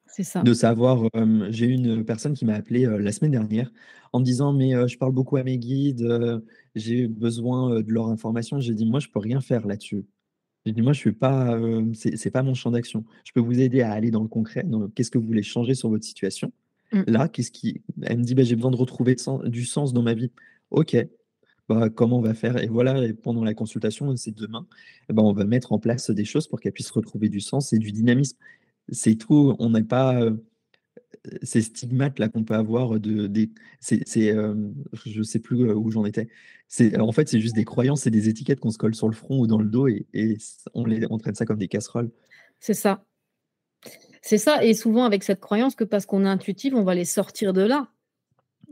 C'est 0.07 0.25
ça. 0.25 0.43
De 0.43 0.55
savoir, 0.55 1.03
j'ai 1.51 1.67
eu 1.67 1.71
une 1.73 2.05
personne 2.05 2.33
qui 2.35 2.45
m'a 2.45 2.55
appelé, 2.55 2.87
la 2.87 3.11
semaine 3.11 3.33
dernière 3.33 3.73
en 4.13 4.21
me 4.21 4.25
disant: 4.25 4.53
«Mais, 4.53 4.71
je 4.89 4.97
parle 4.97 5.13
beaucoup 5.13 5.37
à 5.37 5.43
mes 5.43 5.59
guides, 5.59 6.07
j'ai 6.77 7.09
besoin, 7.09 7.81
de 7.83 7.93
leur 7.93 8.07
information». 8.09 8.61
J'ai 8.61 8.75
dit: 8.75 8.87
«Moi, 8.87 9.01
je 9.01 9.09
peux 9.09 9.19
rien 9.19 9.41
faire 9.41 9.67
là-dessus». 9.67 10.07
J'ai 10.67 10.73
dit: 10.73 10.83
«Moi, 10.83 10.93
je 10.95 11.01
suis 11.01 11.13
pas, 11.13 11.59
hem, 11.59 11.95
c'est 11.95 12.17
c'est 12.17 12.31
pas 12.33 12.43
mon 12.45 12.55
champ 12.55 12.71
d'action. 12.73 13.05
Je 13.25 13.33
peux 13.33 13.41
vous 13.41 13.61
aider 13.61 13.83
à 13.83 13.93
aller 13.93 14.11
dans 14.13 14.23
le 14.23 14.29
concret, 14.29 14.65
qu'est-ce 14.97 15.11
que 15.11 15.19
vous 15.19 15.27
voulez 15.27 15.43
changer 15.45 15.75
sur 15.75 15.91
votre 15.91 16.05
situation? 16.05 16.53
Mmh. 16.93 17.03
Là, 17.07 17.29
qu'est-ce 17.29 17.51
qui» 17.51 17.83
elle 18.03 18.19
me 18.19 18.25
dit: 18.25 18.35
«Bah, 18.35 18.43
j'ai 18.45 18.57
besoin 18.57 18.71
de 18.71 18.77
retrouver 18.77 19.17
du 19.45 19.65
sens 19.65 19.93
dans 19.93 20.03
ma 20.03 20.15
vie». 20.15 20.31
OK, 20.71 20.97
bah, 21.69 21.91
comment 21.91 22.19
on 22.19 22.23
va 22.23 22.35
faire? 22.35 22.63
Et 22.63 22.69
voilà 22.69 23.05
et 23.05 23.13
pendant 23.15 23.45
la 23.45 23.55
consultation, 23.55 24.15
c'est 24.17 24.35
demain, 24.35 24.67
et 25.11 25.13
bah, 25.13 25.23
on 25.23 25.33
va 25.33 25.45
mettre 25.45 25.73
en 25.73 25.79
place 25.79 26.11
des 26.11 26.25
choses 26.25 26.47
pour 26.49 26.61
qu'elle 26.61 26.73
puisse 26.73 26.91
retrouver 26.91 27.29
du 27.29 27.41
sens 27.41 27.73
et 27.73 27.79
du 27.79 27.93
dynamisme. 27.93 28.39
C'est 28.91 29.17
tout, 29.17 29.55
on 29.59 29.71
n'est 29.71 29.83
pas, 29.85 30.21
heu, 30.23 30.45
ces 31.43 31.63
stigmates-là 31.63 32.29
qu'on 32.31 32.45
peut 32.45 32.55
avoir 32.55 33.01
de 33.01 33.27
des 33.29 33.51
c'est 33.81 34.03
c'est, 34.09 34.27
hem, 34.27 34.75
je 35.07 35.23
sais 35.23 35.41
plus, 35.41 35.65
heu, 35.71 35.77
où 35.77 35.91
j'en 35.91 36.05
étais. 36.07 36.29
C'est 36.69 36.99
en 37.01 37.13
fait, 37.13 37.29
c'est 37.29 37.41
juste 37.41 37.55
des 37.57 37.65
croyances 37.65 38.07
et 38.07 38.11
des 38.11 38.29
étiquettes 38.29 38.61
qu'on 38.61 38.71
se 38.71 38.79
colle 38.79 38.95
sur 38.95 39.09
le 39.09 39.15
front 39.15 39.41
ou 39.41 39.47
dans 39.47 39.59
le 39.59 39.69
dos 39.69 39.89
et 39.89 40.07
et 40.15 40.39
on 40.75 40.85
les 40.87 41.07
on 41.11 41.19
traite 41.19 41.37
ça 41.37 41.47
comme 41.47 41.59
des 41.59 41.69
casseroles. 41.69 42.11
C'est 42.61 42.75
ça. 42.75 43.05
C'est 44.23 44.39
ça 44.39 44.65
et 44.65 44.75
souvent 44.75 45.05
avec 45.05 45.23
cette 45.23 45.41
croyance 45.41 45.75
que 45.75 45.85
parce 45.85 46.07
qu'on 46.07 46.25
est 46.25 46.29
intuitive, 46.29 46.75
on 46.75 46.83
va 46.85 46.95
les 46.95 47.05
sortir 47.05 47.53
de 47.53 47.63
là. 47.63 47.89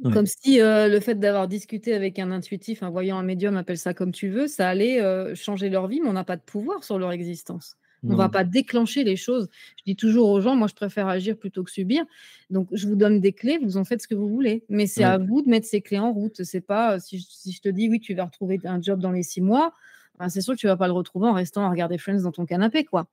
Ouais. 0.05 0.13
Comme 0.13 0.27
si, 0.27 0.61
heu, 0.61 0.89
le 0.91 1.01
fait 1.01 1.17
d'avoir 1.17 1.49
discuté 1.49 1.95
avec 1.95 2.19
un 2.19 2.33
intuitif, 2.33 2.83
un 2.83 2.91
voyant, 2.91 3.19
un 3.19 3.25
médium, 3.25 3.57
appelle 3.57 3.79
ça 3.79 3.95
comme 3.95 4.13
tu 4.13 4.29
veux, 4.31 4.49
ça 4.49 4.69
allait, 4.69 5.03
heu, 5.03 5.35
changer 5.35 5.71
leur 5.71 5.89
vie, 5.89 6.01
mais 6.03 6.09
on 6.09 6.15
n'a 6.15 6.25
pas 6.25 6.37
de 6.37 6.43
pouvoir 6.43 6.85
sur 6.85 6.99
leur 6.99 7.13
existence. 7.13 7.77
On 8.09 8.17
va 8.17 8.29
Non. 8.29 8.31
pas 8.31 8.45
déclencher 8.45 9.05
les 9.05 9.17
choses. 9.17 9.49
Je 9.79 9.85
dis 9.87 9.97
toujours 9.97 10.31
aux 10.31 10.41
gens: 10.41 10.57
«Moi, 10.57 10.69
je 10.69 10.75
préfère 10.75 11.09
agir 11.09 11.39
plutôt 11.39 11.65
que 11.65 11.71
subir». 11.73 12.05
Donc 12.51 12.69
je 12.73 12.87
vous 12.89 12.97
donne 12.97 13.21
des 13.21 13.33
clés, 13.33 13.59
vous 13.63 13.79
en 13.79 13.85
faites 13.85 14.03
ce 14.03 14.09
que 14.09 14.15
vous 14.17 14.29
voulez. 14.29 14.65
Mais 14.71 14.87
c'est 14.87 15.05
Ouais. 15.05 15.17
à 15.17 15.19
vous 15.19 15.43
de 15.43 15.49
mettre 15.51 15.67
ces 15.69 15.83
clés 15.83 15.99
en 16.01 16.13
route. 16.13 16.43
C'est 16.45 16.61
pas, 16.63 16.97
heu, 16.97 17.01
si 17.01 17.19
je 17.53 17.61
te 17.63 17.69
dis: 17.71 17.89
«Oui, 17.91 18.01
tu 18.01 18.15
vas 18.15 18.25
retrouver 18.27 18.61
un 18.65 18.81
job 18.83 19.01
dans 19.01 19.13
les 19.13 19.23
6 19.25 19.43
mois», 19.43 19.73
ben, 20.21 20.29
c'est 20.31 20.43
sûr 20.43 20.55
que 20.55 20.61
tu 20.61 20.67
vas 20.69 20.77
pas 20.79 20.89
le 20.89 20.95
retrouver 20.95 21.29
en 21.29 21.35
restant 21.35 21.65
à 21.67 21.71
regarder 21.71 21.99
Friends 21.99 22.23
dans 22.23 22.33
ton 22.33 22.47
canapé, 22.47 22.85
quoi. 22.85 23.09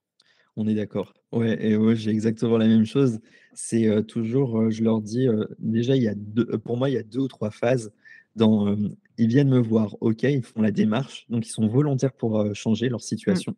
On 0.55 0.67
est 0.67 0.75
d'accord. 0.75 1.13
Ouais 1.31 1.57
et 1.65 1.75
ouais, 1.75 1.95
j'ai 1.95 2.11
exactement 2.11 2.57
la 2.57 2.67
même 2.67 2.85
chose. 2.85 3.19
C'est, 3.53 3.87
toujours, 4.07 4.69
je 4.69 4.83
leur 4.83 5.01
dis, 5.01 5.27
déjà 5.59 5.95
il 5.95 6.03
y 6.03 6.07
a 6.07 6.15
2 6.15 6.45
pour 6.59 6.77
moi, 6.77 6.89
il 6.89 6.93
y 6.93 6.97
a 6.97 7.03
2 7.03 7.19
ou 7.19 7.27
3 7.27 7.51
phases 7.51 7.91
dans, 8.35 8.75
ils 9.17 9.27
viennent 9.27 9.49
me 9.49 9.59
voir, 9.59 9.95
OK, 10.01 10.23
ils 10.23 10.43
font 10.43 10.61
la 10.61 10.71
démarche, 10.71 11.25
donc 11.29 11.45
ils 11.45 11.51
sont 11.51 11.67
volontaires 11.67 12.13
pour, 12.13 12.55
changer 12.55 12.89
leur 12.89 12.99
Mmh. 12.99 13.03
situation 13.03 13.55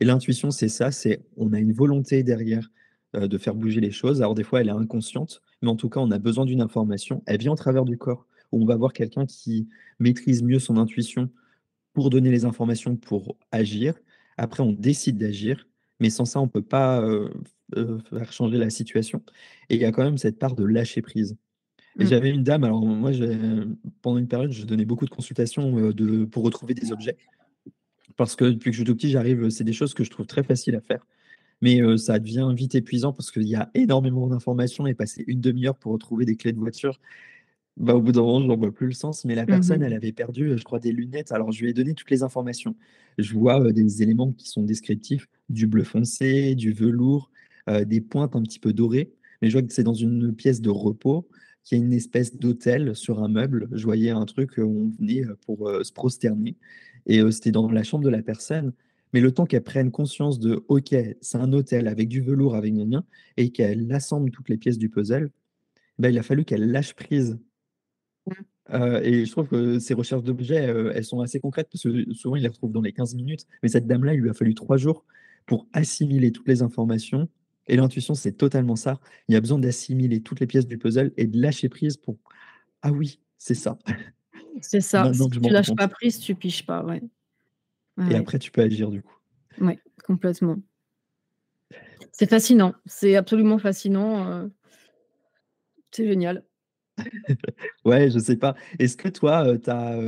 et 0.00 0.04
l'intuition, 0.04 0.50
c'est 0.50 0.68
ça, 0.68 0.90
c'est 0.90 1.20
on 1.36 1.52
a 1.52 1.58
une 1.58 1.72
volonté 1.72 2.22
derrière, 2.22 2.70
de 3.14 3.38
faire 3.38 3.54
bouger 3.54 3.80
les 3.80 3.92
choses. 3.92 4.20
Alors 4.20 4.34
des 4.34 4.42
fois, 4.42 4.60
elle 4.60 4.68
est 4.68 4.72
inconsciente, 4.72 5.40
mais 5.62 5.68
en 5.68 5.76
tout 5.76 5.88
cas, 5.88 6.00
on 6.00 6.10
a 6.10 6.18
besoin 6.18 6.44
d'une 6.44 6.60
information. 6.60 7.22
Elle 7.26 7.38
vient 7.38 7.52
au 7.52 7.56
travers 7.56 7.84
du 7.84 7.96
corps, 7.96 8.26
où 8.52 8.62
on 8.62 8.66
va 8.66 8.76
voir 8.76 8.92
quelqu'un 8.92 9.24
qui 9.24 9.68
maîtrise 9.98 10.42
mieux 10.42 10.58
son 10.58 10.76
intuition 10.76 11.30
pour 11.94 12.10
donner 12.10 12.30
les 12.30 12.44
informations 12.44 12.96
pour 12.96 13.36
agir. 13.52 13.94
Après, 14.36 14.62
on 14.62 14.72
décide 14.72 15.16
d'agir, 15.16 15.66
mais 16.00 16.10
sans 16.10 16.24
ça, 16.24 16.40
on 16.40 16.48
peut 16.48 16.62
pas, 16.62 17.04
faire 18.10 18.32
changer 18.32 18.58
la 18.58 18.70
situation. 18.70 19.22
Et 19.70 19.76
il 19.76 19.80
y 19.80 19.84
a 19.84 19.92
quand 19.92 20.04
même 20.04 20.18
cette 20.18 20.38
part 20.38 20.54
de 20.54 20.64
lâcher 20.64 21.02
prise. 21.02 21.36
Et 21.98 22.04
Mmh. 22.04 22.06
j'avais 22.08 22.30
une 22.30 22.42
dame, 22.42 22.62
alors 22.64 22.84
moi, 22.84 23.10
pendant 24.02 24.18
une 24.18 24.28
période, 24.28 24.52
je 24.52 24.66
donnais 24.66 24.84
beaucoup 24.84 25.06
de 25.06 25.10
consultations, 25.10 25.90
de 25.90 26.24
pour 26.26 26.44
retrouver 26.44 26.74
des 26.74 26.92
objets. 26.92 27.16
Parce 28.16 28.36
que 28.36 28.44
depuis 28.44 28.70
que 28.70 28.76
je 28.76 28.82
suis 28.82 28.86
tout 28.86 28.94
petit, 28.94 29.10
j'arrive 29.10 29.48
c'est 29.48 29.64
des 29.64 29.72
choses 29.72 29.94
que 29.94 30.04
je 30.04 30.10
trouve 30.10 30.26
très 30.26 30.42
faciles 30.42 30.76
à 30.76 30.80
faire, 30.80 31.06
mais 31.62 31.80
ça 31.96 32.18
devient 32.18 32.52
vite 32.54 32.74
épuisant 32.74 33.12
parce 33.12 33.30
qu'il 33.30 33.48
y 33.48 33.56
a 33.56 33.70
énormément 33.74 34.26
d'informations 34.26 34.86
et 34.86 34.94
passer 34.94 35.24
une 35.26 35.40
1/2 35.40 35.66
heure 35.66 35.78
pour 35.78 35.92
retrouver 35.92 36.26
des 36.26 36.36
clés 36.36 36.52
de 36.52 36.58
voiture, 36.58 37.00
bah, 37.76 37.94
au 37.94 38.00
bout 38.02 38.12
d'un 38.12 38.22
moment, 38.22 38.46
j'en 38.46 38.56
vois 38.56 38.72
plus 38.72 38.86
le 38.86 38.92
sens. 38.92 39.24
Mais 39.24 39.34
la 39.34 39.46
Mmh 39.46 39.48
personne, 39.50 39.80
mh. 39.80 39.82
elle 39.82 39.94
avait 39.94 40.12
perdu, 40.12 40.56
je 40.56 40.64
crois 40.64 40.78
des 40.80 40.92
lunettes. 40.92 41.32
Alors 41.32 41.52
je 41.52 41.62
lui 41.62 41.70
ai 41.70 41.72
donné 41.74 41.94
toutes 41.94 42.10
les 42.10 42.22
informations. 42.22 42.74
Je 43.18 43.34
vois, 43.34 43.72
des 43.72 44.02
éléments 44.02 44.32
qui 44.32 44.48
sont 44.48 44.62
descriptifs, 44.62 45.26
du 45.48 45.66
bleu 45.66 45.84
foncé, 45.84 46.54
du 46.54 46.72
velours, 46.72 47.30
des 47.86 48.00
pointes 48.00 48.36
un 48.36 48.42
petit 48.42 48.58
peu 48.58 48.72
dorées, 48.72 49.12
mais 49.42 49.48
je 49.50 49.54
vois 49.58 49.62
que 49.66 49.72
c'est 49.72 49.82
dans 49.82 49.94
une 49.94 50.34
pièce 50.34 50.60
de 50.60 50.70
repos, 50.70 51.28
qu'il 51.64 51.78
y 51.78 51.80
a 51.80 51.84
une 51.84 51.92
espèce 51.92 52.36
d'autel 52.36 52.94
sur 52.94 53.22
un 53.22 53.28
meuble. 53.28 53.68
Je 53.72 53.84
voyais 53.84 54.10
un 54.10 54.24
truc, 54.24 54.52
où 54.58 54.62
on 54.62 54.88
venait, 54.98 55.22
pour, 55.46 55.68
se 55.82 55.92
prosterner 55.92 56.56
et 57.06 57.20
c'était 57.30 57.52
dans 57.52 57.70
la 57.70 57.82
chambre 57.84 58.04
de 58.04 58.10
la 58.10 58.22
personne, 58.22 58.72
mais 59.12 59.20
le 59.20 59.32
temps 59.32 59.46
qu'elle 59.46 59.62
prenne 59.62 59.90
conscience 59.90 60.38
de: 60.40 60.64
«OK, 60.68 60.94
c'est 61.20 61.38
un 61.38 61.52
autel 61.52 61.88
avec 61.88 62.08
du 62.08 62.20
velours, 62.20 62.54
avec 62.56 62.74
gna» 62.74 63.04
et 63.36 63.50
qu'elle 63.50 63.90
assemble 63.92 64.30
toutes 64.30 64.48
les 64.48 64.56
pièces 64.58 64.78
du 64.78 64.88
puzzle, 64.90 65.30
bah, 65.98 66.10
il 66.10 66.18
a 66.18 66.22
fallu 66.24 66.44
qu'elle 66.44 66.70
lâche 66.70 66.94
prise. 66.94 67.38
Heu 68.72 69.00
et 69.04 69.24
je 69.26 69.30
trouve 69.32 69.48
que 69.48 69.78
ces 69.78 69.94
recherches 69.94 70.22
d'objets, 70.24 70.68
heu, 70.68 70.92
elles 70.94 71.04
sont 71.04 71.20
assez 71.20 71.40
concrètes 71.40 71.68
parce 71.72 71.82
que 71.84 72.12
souvent, 72.14 72.36
il 72.36 72.42
les 72.42 72.48
retrouve 72.48 72.72
dans 72.72 72.80
les 72.82 72.92
15 72.92 73.14
minutes, 73.14 73.46
mais 73.62 73.68
cette 73.68 73.86
dame-là, 73.86 74.14
il 74.14 74.20
lui 74.20 74.30
a 74.30 74.34
fallu 74.34 74.54
3 74.54 74.76
jours 74.76 75.04
pour 75.46 75.68
assimiler 75.72 76.32
toutes 76.32 76.48
les 76.48 76.62
informations 76.62 77.28
et 77.68 77.76
l'intuition, 77.76 78.14
c'est 78.14 78.32
totalement 78.32 78.76
ça. 78.76 79.00
Il 79.28 79.34
y 79.34 79.36
a 79.36 79.40
besoin 79.40 79.58
d'assimiler 79.58 80.20
toutes 80.22 80.40
les 80.40 80.46
pièces 80.46 80.66
du 80.66 80.78
puzzle 80.78 81.12
et 81.16 81.26
de 81.26 81.40
lâcher 81.40 81.68
prise 81.68 81.96
pour: 81.96 82.18
«Ah 82.82 82.92
oui, 82.92 83.20
c'est 83.38 83.54
ça. 83.54 83.78
C'est 84.62 84.80
ça, 84.82 85.10
Maintenant 85.10 85.30
si 85.30 85.30
tu 85.40 85.52
lâches 85.52 85.74
pas 85.74 85.88
compte» 85.88 85.88
prise, 85.88 86.18
tu 86.20 86.34
piges 86.34 86.64
pas, 86.66 86.84
ouais. 86.84 87.02
Et 88.08 88.14
ouais. 88.14 88.16
après 88.16 88.38
tu 88.38 88.50
peux 88.50 88.62
agir 88.62 88.90
du 88.90 89.02
coup. 89.02 89.16
Ouais, 89.58 89.78
complètement. 90.04 90.56
C'est 92.12 92.28
fascinant, 92.28 92.74
c'est 92.86 93.16
absolument 93.16 93.58
fascinant, 93.58 94.26
heu 94.44 94.50
c'est 95.90 96.06
génial. 96.06 96.45
Ouais, 97.84 98.10
je 98.10 98.18
sais 98.18 98.36
pas. 98.36 98.54
Est-ce 98.78 98.96
que 98.96 99.08
toi, 99.08 99.58
tu 99.58 99.70
as, 99.70 100.00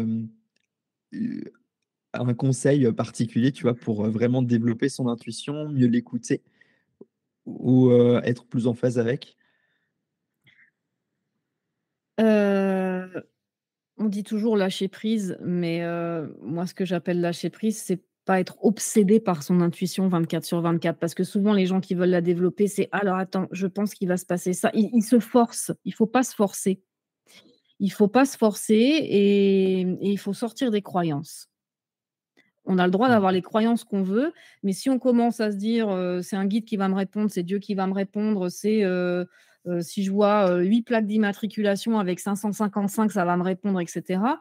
un 2.14 2.34
conseil, 2.34 2.91
particulier, 2.93 3.53
tu 3.53 3.62
vois, 3.62 3.74
pour, 3.74 4.09
vraiment 4.09 4.43
développer 4.43 4.89
son 4.89 5.09
intuition, 5.09 5.68
mieux 5.68 5.86
l'écouter 5.86 6.43
ou 7.47 7.93
être 8.24 8.47
plus 8.47 8.66
en 8.66 8.74
phase 8.74 8.99
avec? 8.99 9.36
On 12.18 14.09
dit 14.09 14.22
toujours 14.22 14.57
lâcher 14.57 14.89
prise, 14.89 15.36
mais 15.43 15.82
moi, 16.41 16.66
ce 16.66 16.74
que 16.74 16.84
j'appelle 16.84 17.20
lâcher 17.20 17.51
prise, 17.51 17.78
c'est 17.78 18.08
pas 18.29 18.41
être 18.41 18.59
obsédé 18.64 19.20
par 19.20 19.43
son 19.43 19.62
intuition 19.62 20.09
24/24 20.11 21.01
parce 21.01 21.14
que 21.16 21.24
souvent 21.24 21.55
les 21.55 21.66
gens 21.66 21.81
qui 21.81 21.97
veulent 21.97 22.11
la 22.11 22.22
développer, 22.22 22.68
c'est: 22.68 22.89
«Alors 22.93 23.16
attends, 23.16 23.49
je 23.53 23.66
pense 23.68 23.95
qu'il 23.95 24.09
va 24.09 24.18
se 24.18 24.26
passer 24.26 24.55
ça». 24.55 24.70
Ils 24.74 25.03
se 25.05 25.20
forcent, 25.20 25.72
il 25.87 25.95
faut 25.95 26.07
pas 26.07 26.24
se 26.24 26.35
forcer. 26.37 26.83
Il 27.81 27.93
faut 27.93 28.09
pas 28.09 28.24
se 28.26 28.37
forcer 28.39 28.74
et 28.74 29.81
et 29.83 30.11
il 30.12 30.18
faut 30.18 30.35
sortir 30.35 30.70
des 30.72 30.83
croyances. 30.83 31.47
On 32.66 32.79
a 32.79 32.85
le 32.87 32.91
droit 32.91 33.09
d'avoir 33.09 33.33
les 33.33 33.43
croyances 33.43 33.85
qu'on 33.85 34.03
veut, 34.03 34.33
mais 34.62 34.72
si 34.72 34.91
on 34.91 34.99
commence 34.99 35.41
à 35.41 35.51
se 35.51 35.57
dire, 35.57 35.89
heu: 35.91 36.22
«C'est 36.22 36.37
un 36.37 36.47
guide 36.47 36.64
qui 36.64 36.76
va 36.76 36.89
me 36.89 36.95
répondre, 36.95 37.31
c'est 37.31 37.43
Dieu 37.43 37.59
qui 37.59 37.74
va 37.74 37.87
me 37.87 37.95
répondre, 37.95 38.49
c'est, 38.49 38.85
heu 38.85 39.26
heu, 39.66 39.81
si 39.83 40.03
je 40.05 40.11
vois, 40.12 40.57
8 40.61 40.83
plaques 40.83 41.07
d'immatriculation 41.07 41.99
avec 41.99 42.20
555, 42.20 43.12
ça 43.12 43.24
va 43.24 43.37
me 43.37 43.43
répondre» 43.43 43.81
et 43.81 43.87
cetera. 43.87 44.41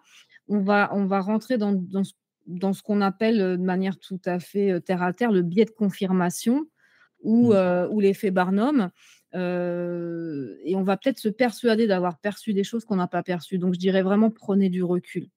On 0.50 0.60
va 0.60 0.90
on 0.94 1.06
va 1.06 1.20
rentrer 1.22 1.58
dans 1.58 1.74
ce 2.04 2.14
dans 2.48 2.74
ce 2.74 2.82
qu'on 2.84 3.02
appelle, 3.02 3.42
heu, 3.42 3.58
de 3.58 3.64
manière 3.64 4.00
tout 4.00 4.20
à 4.26 4.40
fait, 4.40 4.72
heu, 4.74 4.82
terre 4.82 5.04
à 5.04 5.14
terre, 5.14 5.32
le 5.32 5.42
biais 5.44 5.66
de 5.66 5.72
confirmation 5.72 6.66
ou 7.24 7.54
Mmh. 7.54 7.88
ou 7.92 8.00
l'effet 8.00 8.32
Barnum, 8.32 8.90
et 9.34 10.76
on 10.76 10.84
va 10.84 10.98
peut-être 10.98 11.20
se 11.20 11.30
persuader 11.30 11.88
d'avoir 11.88 12.20
perçu 12.20 12.54
des 12.54 12.64
choses 12.64 12.86
qu'on 12.86 12.96
n'a 12.98 13.08
pas 13.08 13.24
perçues. 13.24 13.58
Donc 13.60 13.74
je 13.74 13.80
dirais 13.80 14.04
vraiment 14.04 14.30
prenez 14.32 14.70
du 14.70 14.84
recul. 14.84 15.30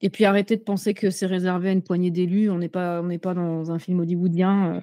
Et 0.00 0.10
puis 0.10 0.24
arrêtez 0.24 0.56
de 0.56 0.62
penser 0.62 0.94
que 0.94 1.10
c'est 1.10 1.26
réservé 1.26 1.70
à 1.70 1.72
une 1.72 1.82
poignée 1.82 2.10
d'élus. 2.10 2.50
On 2.50 2.58
n'est 2.58 2.68
pas 2.68 3.00
on 3.02 3.06
n'est 3.06 3.18
pas 3.18 3.34
dans 3.34 3.70
un 3.72 3.78
film 3.78 4.00
hollywoodien, 4.00 4.82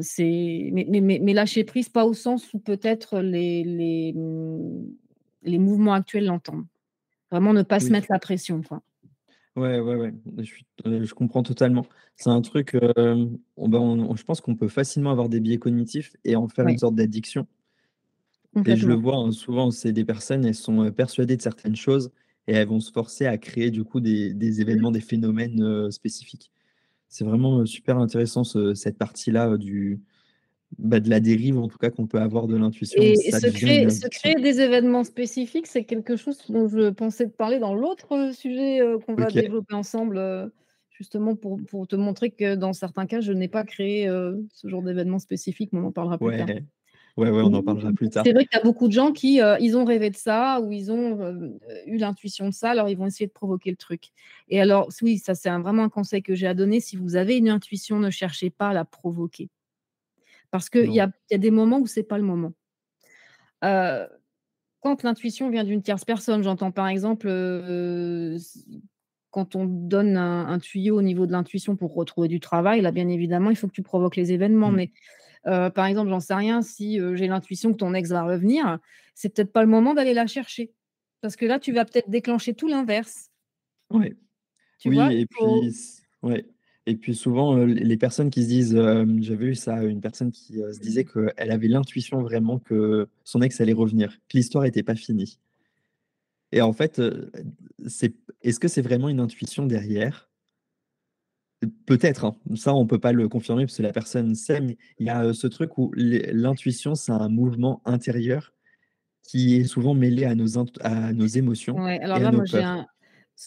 c'est 0.00 0.70
mais 0.72 0.86
mais 0.88 1.00
mais 1.00 1.20
mais 1.22 1.34
lâcher 1.34 1.64
prise, 1.64 1.88
pas 1.88 2.06
au 2.06 2.14
sens 2.14 2.52
où 2.54 2.58
peut-être 2.60 3.20
les 3.20 3.64
les, 3.64 4.14
les 5.42 5.58
mouvements 5.58 5.94
actuels 5.94 6.26
l'entendent. 6.26 6.66
Vraiment 7.30 7.52
ne 7.54 7.62
pas 7.62 7.80
se 7.80 7.92
mettre 7.92 8.08
la 8.10 8.18
pression, 8.18 8.62
quoi. 8.62 8.82
Ouais, 9.58 9.80
ouais, 9.80 9.96
ouais, 9.96 10.12
je 10.38 10.42
suis 10.44 10.66
heu, 10.86 11.04
je 11.04 11.14
comprends 11.14 11.42
totalement. 11.42 11.86
C'est 12.16 12.28
un 12.30 12.42
truc, 12.42 12.76
on 13.56 13.68
ben, 13.68 13.78
on 13.78 14.14
je 14.14 14.22
pense 14.24 14.40
qu'on 14.40 14.54
peut 14.54 14.68
facilement 14.68 15.10
avoir 15.10 15.28
des 15.28 15.40
biais 15.40 15.58
cognitifs 15.58 16.16
et 16.24 16.36
en 16.36 16.48
faire 16.48 16.68
une 16.68 16.76
sorte 16.78 16.94
d'addiction 16.94 17.48
et 18.64 18.76
je 18.76 18.86
le 18.88 18.94
Complètement. 18.94 18.96
vois, 18.96 19.16
hein, 19.16 19.32
souvent, 19.32 19.70
c'est 19.70 19.92
des 19.92 20.04
personnes, 20.04 20.44
elles 20.44 20.54
sont, 20.54 20.84
heu, 20.84 20.92
persuadées 20.92 21.36
de 21.36 21.42
certaines 21.42 21.76
choses 21.76 22.10
et 22.46 22.52
elles 22.54 22.68
vont 22.68 22.80
se 22.80 22.90
forcer 22.92 23.26
à 23.26 23.38
créer, 23.38 23.70
du 23.70 23.84
coup, 23.84 24.00
des 24.00 24.34
des 24.34 24.60
événements, 24.60 24.90
des 24.90 25.00
phénomènes, 25.00 25.90
spécifiques. 25.90 26.52
C'est 27.08 27.24
vraiment, 27.24 27.66
super 27.66 27.98
intéressant 27.98 28.44
ce 28.44 28.74
cette 28.74 28.98
partie-là, 28.98 29.58
du 29.58 30.00
bah, 30.76 31.00
de 31.00 31.08
la 31.10 31.20
dérive, 31.20 31.58
en 31.58 31.68
tout 31.68 31.78
cas, 31.78 31.90
qu'on 31.90 32.06
peut 32.06 32.20
avoir 32.20 32.46
de 32.46 32.56
l'intuition, 32.56 33.14
Et 33.16 33.32
se 33.32 33.46
créer 33.48 33.90
se 33.90 34.06
addiction. 34.06 34.08
créer 34.08 34.34
des 34.36 34.60
événements 34.60 35.04
spécifiques, 35.04 35.66
c'est 35.66 35.84
quelque 35.84 36.16
chose 36.16 36.38
dont 36.48 36.68
je 36.68 36.88
pensais 36.90 37.26
te 37.26 37.36
parler 37.36 37.58
dans 37.58 37.74
l'autre, 37.74 38.32
sujet, 38.34 38.80
heu, 38.80 38.98
qu'on 38.98 39.14
va 39.16 39.30
développer 39.30 39.74
ensemble, 39.74 40.16
heu, 40.18 40.52
justement 40.90 41.36
pour 41.36 41.60
pour 41.66 41.86
te 41.86 41.96
montrer 41.96 42.30
que 42.30 42.54
dans 42.54 42.72
certains 42.72 43.06
cas, 43.06 43.20
je 43.20 43.32
n'ai 43.32 43.48
pas 43.48 43.64
créé, 43.64 44.08
heu, 44.08 44.46
ce 44.52 44.68
genre 44.68 44.82
d'événement 44.82 45.18
spécifique, 45.18 45.70
mais 45.72 45.80
on 45.80 45.86
en 45.88 45.92
parlera 45.92 46.18
plus 46.18 46.32
tard. 46.32 46.48
Ouais. 46.48 46.64
Ouais, 47.16 47.30
on 47.30 47.54
en 47.54 47.62
parlera 47.62 47.92
plus 47.92 48.10
tard. 48.10 48.26
C'est 48.26 48.32
vrai 48.32 48.44
qu'il 48.46 48.56
y 48.58 48.60
a 48.60 48.64
beaucoup 48.64 48.88
de 48.88 48.92
gens 48.92 49.12
qui, 49.12 49.40
ils 49.60 49.76
ont 49.76 49.84
rêvé 49.84 50.10
de 50.10 50.16
ça 50.16 50.60
ou 50.60 50.72
ils 50.72 50.90
ont, 50.90 51.58
eu 51.86 51.96
l'intuition 51.98 52.46
de 52.48 52.52
ça, 52.54 52.70
alors 52.70 52.88
ils 52.88 52.96
vont 52.96 53.06
essayer 53.06 53.26
de 53.26 53.32
provoquer 53.32 53.70
le 53.70 53.76
truc 53.76 54.10
et 54.48 54.60
alors 54.60 54.88
oui, 55.02 55.18
ça, 55.18 55.34
c'est 55.34 55.50
vraiment 55.50 55.84
un 55.84 55.88
conseil 55.88 56.22
que 56.22 56.34
j'ai 56.34 56.46
à 56.46 56.54
donner. 56.54 56.80
Si 56.80 56.96
vous 56.96 57.16
avez 57.16 57.36
une 57.36 57.48
intuition, 57.48 57.98
ne 58.00 58.10
cherchez 58.10 58.50
pas 58.50 58.68
à 58.70 58.72
la 58.74 58.84
provoquer 58.84 59.50
parce 60.50 60.70
qu'il 60.70 60.92
y 60.92 61.00
a 61.00 61.08
il 61.30 61.34
y 61.34 61.36
a 61.36 61.38
des 61.38 61.50
moments 61.52 61.78
où 61.80 61.86
c'est 61.86 62.02
pas 62.04 62.18
le 62.18 62.24
moment. 62.24 62.52
Heu, 63.62 64.06
quand 64.82 65.02
l'intuition 65.04 65.50
vient 65.50 65.64
d'une 65.64 65.82
tierce 65.82 66.04
personne, 66.04 66.42
j'entends 66.44 66.72
par 66.72 66.88
exemple, 66.88 67.28
quand 69.30 69.56
on 69.56 69.66
donne 69.66 70.16
un 70.16 70.48
un 70.48 70.58
tuyau 70.60 70.98
au 70.98 71.02
niveau 71.02 71.26
de 71.26 71.32
l'intuition 71.32 71.76
pour 71.76 71.94
retrouver 71.94 72.28
du 72.28 72.40
travail, 72.40 72.80
là, 72.82 72.92
bien 72.92 73.08
évidemment, 73.08 73.50
il 73.50 73.56
faut 73.56 73.68
que 73.68 73.72
tu 73.74 73.82
provoques 73.82 74.16
les 74.16 74.32
événements, 74.32 74.70
Mmh. 74.70 74.72
mais 74.72 74.92
par 75.44 75.86
exemple, 75.86 76.10
j'en 76.10 76.20
sais 76.20 76.34
rien, 76.34 76.62
si, 76.62 77.00
j'ai 77.14 77.28
l'intuition 77.28 77.72
que 77.72 77.78
ton 77.78 77.94
ex 77.94 78.10
va 78.10 78.24
revenir, 78.24 78.78
c'est 79.14 79.34
peut-être 79.34 79.52
pas 79.52 79.62
le 79.62 79.68
moment 79.70 79.94
d'aller 79.94 80.14
la 80.14 80.26
chercher 80.28 80.74
parce 81.22 81.36
que 81.36 81.46
là, 81.46 81.58
tu 81.60 81.72
vas 81.72 81.84
peut-être 81.86 82.10
déclencher 82.10 82.54
tout 82.54 82.68
l'inverse. 82.68 83.28
Ouais. 83.90 84.14
Tu 84.80 84.90
Oui 84.90 84.92
vois? 84.92 85.14
et 85.20 85.26
puis 85.26 85.40
Faut 85.40 85.74
ouais 86.22 86.46
et 86.88 86.96
puis 86.96 87.14
souvent, 87.14 87.54
les 87.66 87.98
personnes 87.98 88.30
qui 88.30 88.44
se 88.44 88.48
disent, 88.48 88.74
hem, 88.74 89.22
j'avais 89.22 89.44
eu 89.44 89.54
ça, 89.54 89.84
une 89.84 90.00
personne 90.00 90.32
qui, 90.32 90.54
se 90.54 90.80
disait 90.80 91.04
qu'elle 91.04 91.50
avait 91.50 91.68
l'intuition 91.68 92.22
vraiment 92.22 92.58
que 92.58 93.08
son 93.24 93.42
ex 93.42 93.60
allait 93.60 93.74
revenir, 93.74 94.10
que 94.26 94.38
l'histoire 94.38 94.64
était 94.64 94.82
pas 94.82 94.94
finie. 94.94 95.38
Et 96.50 96.62
en 96.62 96.72
fait, 96.72 97.02
c'est 97.86 98.14
est-ce 98.40 98.58
que 98.58 98.68
c'est 98.68 98.80
vraiment 98.80 99.10
une 99.10 99.20
intuition 99.20 99.66
derrière? 99.66 100.30
Peut-être, 101.84 102.24
hein, 102.24 102.36
ça, 102.54 102.72
on 102.72 102.86
peut 102.86 103.00
pas 103.00 103.12
le 103.12 103.28
confirmer 103.28 103.66
parce 103.66 103.76
que 103.76 103.82
la 103.82 103.92
personne 103.92 104.34
sait, 104.34 104.62
mais 104.62 104.78
il 104.98 105.08
y 105.08 105.10
a, 105.10 105.34
ce 105.34 105.46
truc 105.46 105.76
où 105.76 105.92
l'intuition, 105.94 106.94
c'est 106.94 107.12
un 107.12 107.28
mouvement 107.28 107.82
intérieur 107.84 108.54
qui 109.24 109.56
est 109.56 109.64
souvent 109.64 109.92
mêlé 109.92 110.24
à 110.24 110.34
nos 110.34 110.56
à 110.80 111.12
nos 111.12 111.26
émotions 111.26 111.76
Ouais, 111.76 112.00
alors 112.00 112.16
et 112.16 112.20
à 112.20 112.24
là, 112.24 112.30
nos 112.30 112.38
moi, 112.38 112.46
j'ai 112.46 112.62
un 112.62 112.86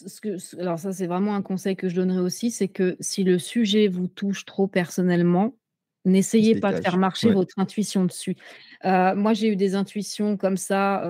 ce 0.08 0.20
que 0.20 0.58
alors 0.60 0.78
ça, 0.78 0.92
c'est 0.92 1.06
vraiment 1.06 1.34
un 1.34 1.42
conseil 1.42 1.76
que 1.76 1.88
je 1.88 1.96
donnerais 1.96 2.20
aussi, 2.20 2.50
c'est 2.50 2.68
que 2.68 2.96
si 3.00 3.24
le 3.24 3.38
sujet 3.38 3.88
vous 3.88 4.06
touche 4.08 4.44
trop 4.46 4.66
personnellement, 4.66 5.56
n'essayez 6.04 6.56
pas 6.56 6.72
de 6.72 6.78
faire 6.82 6.96
marcher 6.96 7.30
ouais. 7.30 7.32
votre 7.32 7.58
intuition 7.58 8.04
dessus. 8.06 8.36
Heu, 8.84 9.14
moi, 9.14 9.34
j'ai 9.34 9.48
eu 9.48 9.56
des 9.56 9.74
intuitions 9.74 10.36
comme 10.38 10.56
ça, 10.56 11.02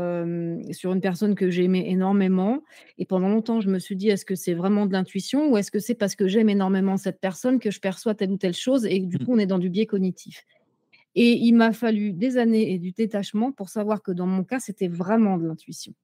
sur 0.73 0.93
une 0.93 1.01
personne 1.01 1.35
que 1.37 1.51
j'aimais 1.51 1.89
énormément 1.91 2.63
et 2.99 3.07
pendant 3.07 3.29
longtemps, 3.29 3.61
je 3.61 3.71
me 3.71 3.79
suis 3.79 3.97
dit: 3.97 4.09
«Est-ce 4.11 4.25
que 4.25 4.35
c'est 4.35 4.55
vraiment 4.55 4.87
de 4.87 4.93
l'intuition 4.93 5.51
ou 5.53 5.57
est-ce 5.59 5.71
que 5.71 5.79
c'est 5.79 5.95
parce 5.95 6.17
que 6.17 6.27
j'aime 6.29 6.49
énormément 6.51 6.97
cette 6.97 7.21
personne 7.21 7.59
que 7.61 7.71
je 7.71 7.81
perçois 7.81 8.15
telle 8.15 8.33
ou 8.33 8.37
telle 8.39 8.55
chose?» 8.55 8.85
et 8.87 8.99
du 9.01 9.19
Mmh. 9.19 9.27
coup, 9.27 9.33
on 9.35 9.39
est 9.39 9.47
dans 9.47 9.59
du 9.59 9.71
biais 9.71 9.87
cognitif 9.87 10.45
et 11.17 11.33
il 11.35 11.53
m'a 11.55 11.73
fallu 11.73 12.13
des 12.15 12.39
années 12.39 12.73
et 12.73 12.79
du 12.79 12.93
détachement 12.93 13.53
pour 13.53 13.69
savoir 13.71 14.03
que 14.03 14.13
dans 14.13 14.27
mon 14.27 14.45
cas, 14.45 14.61
c'était 14.61 14.89
vraiment 14.89 15.39
de 15.39 15.47
l'intuition. 15.47 15.95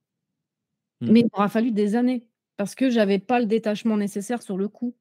Mmh. 1.00 1.12
Mais 1.12 1.20
il 1.20 1.28
m'aura 1.32 1.48
fallu 1.48 1.72
des 1.72 1.96
années 1.96 2.26
parce 2.58 2.76
que 2.76 2.90
j'avais 2.90 3.20
pas 3.20 3.40
le 3.40 3.46
détachement 3.46 3.98
nécessaire 3.98 4.42
sur 4.42 4.58
le 4.58 4.68
coup 4.68 4.96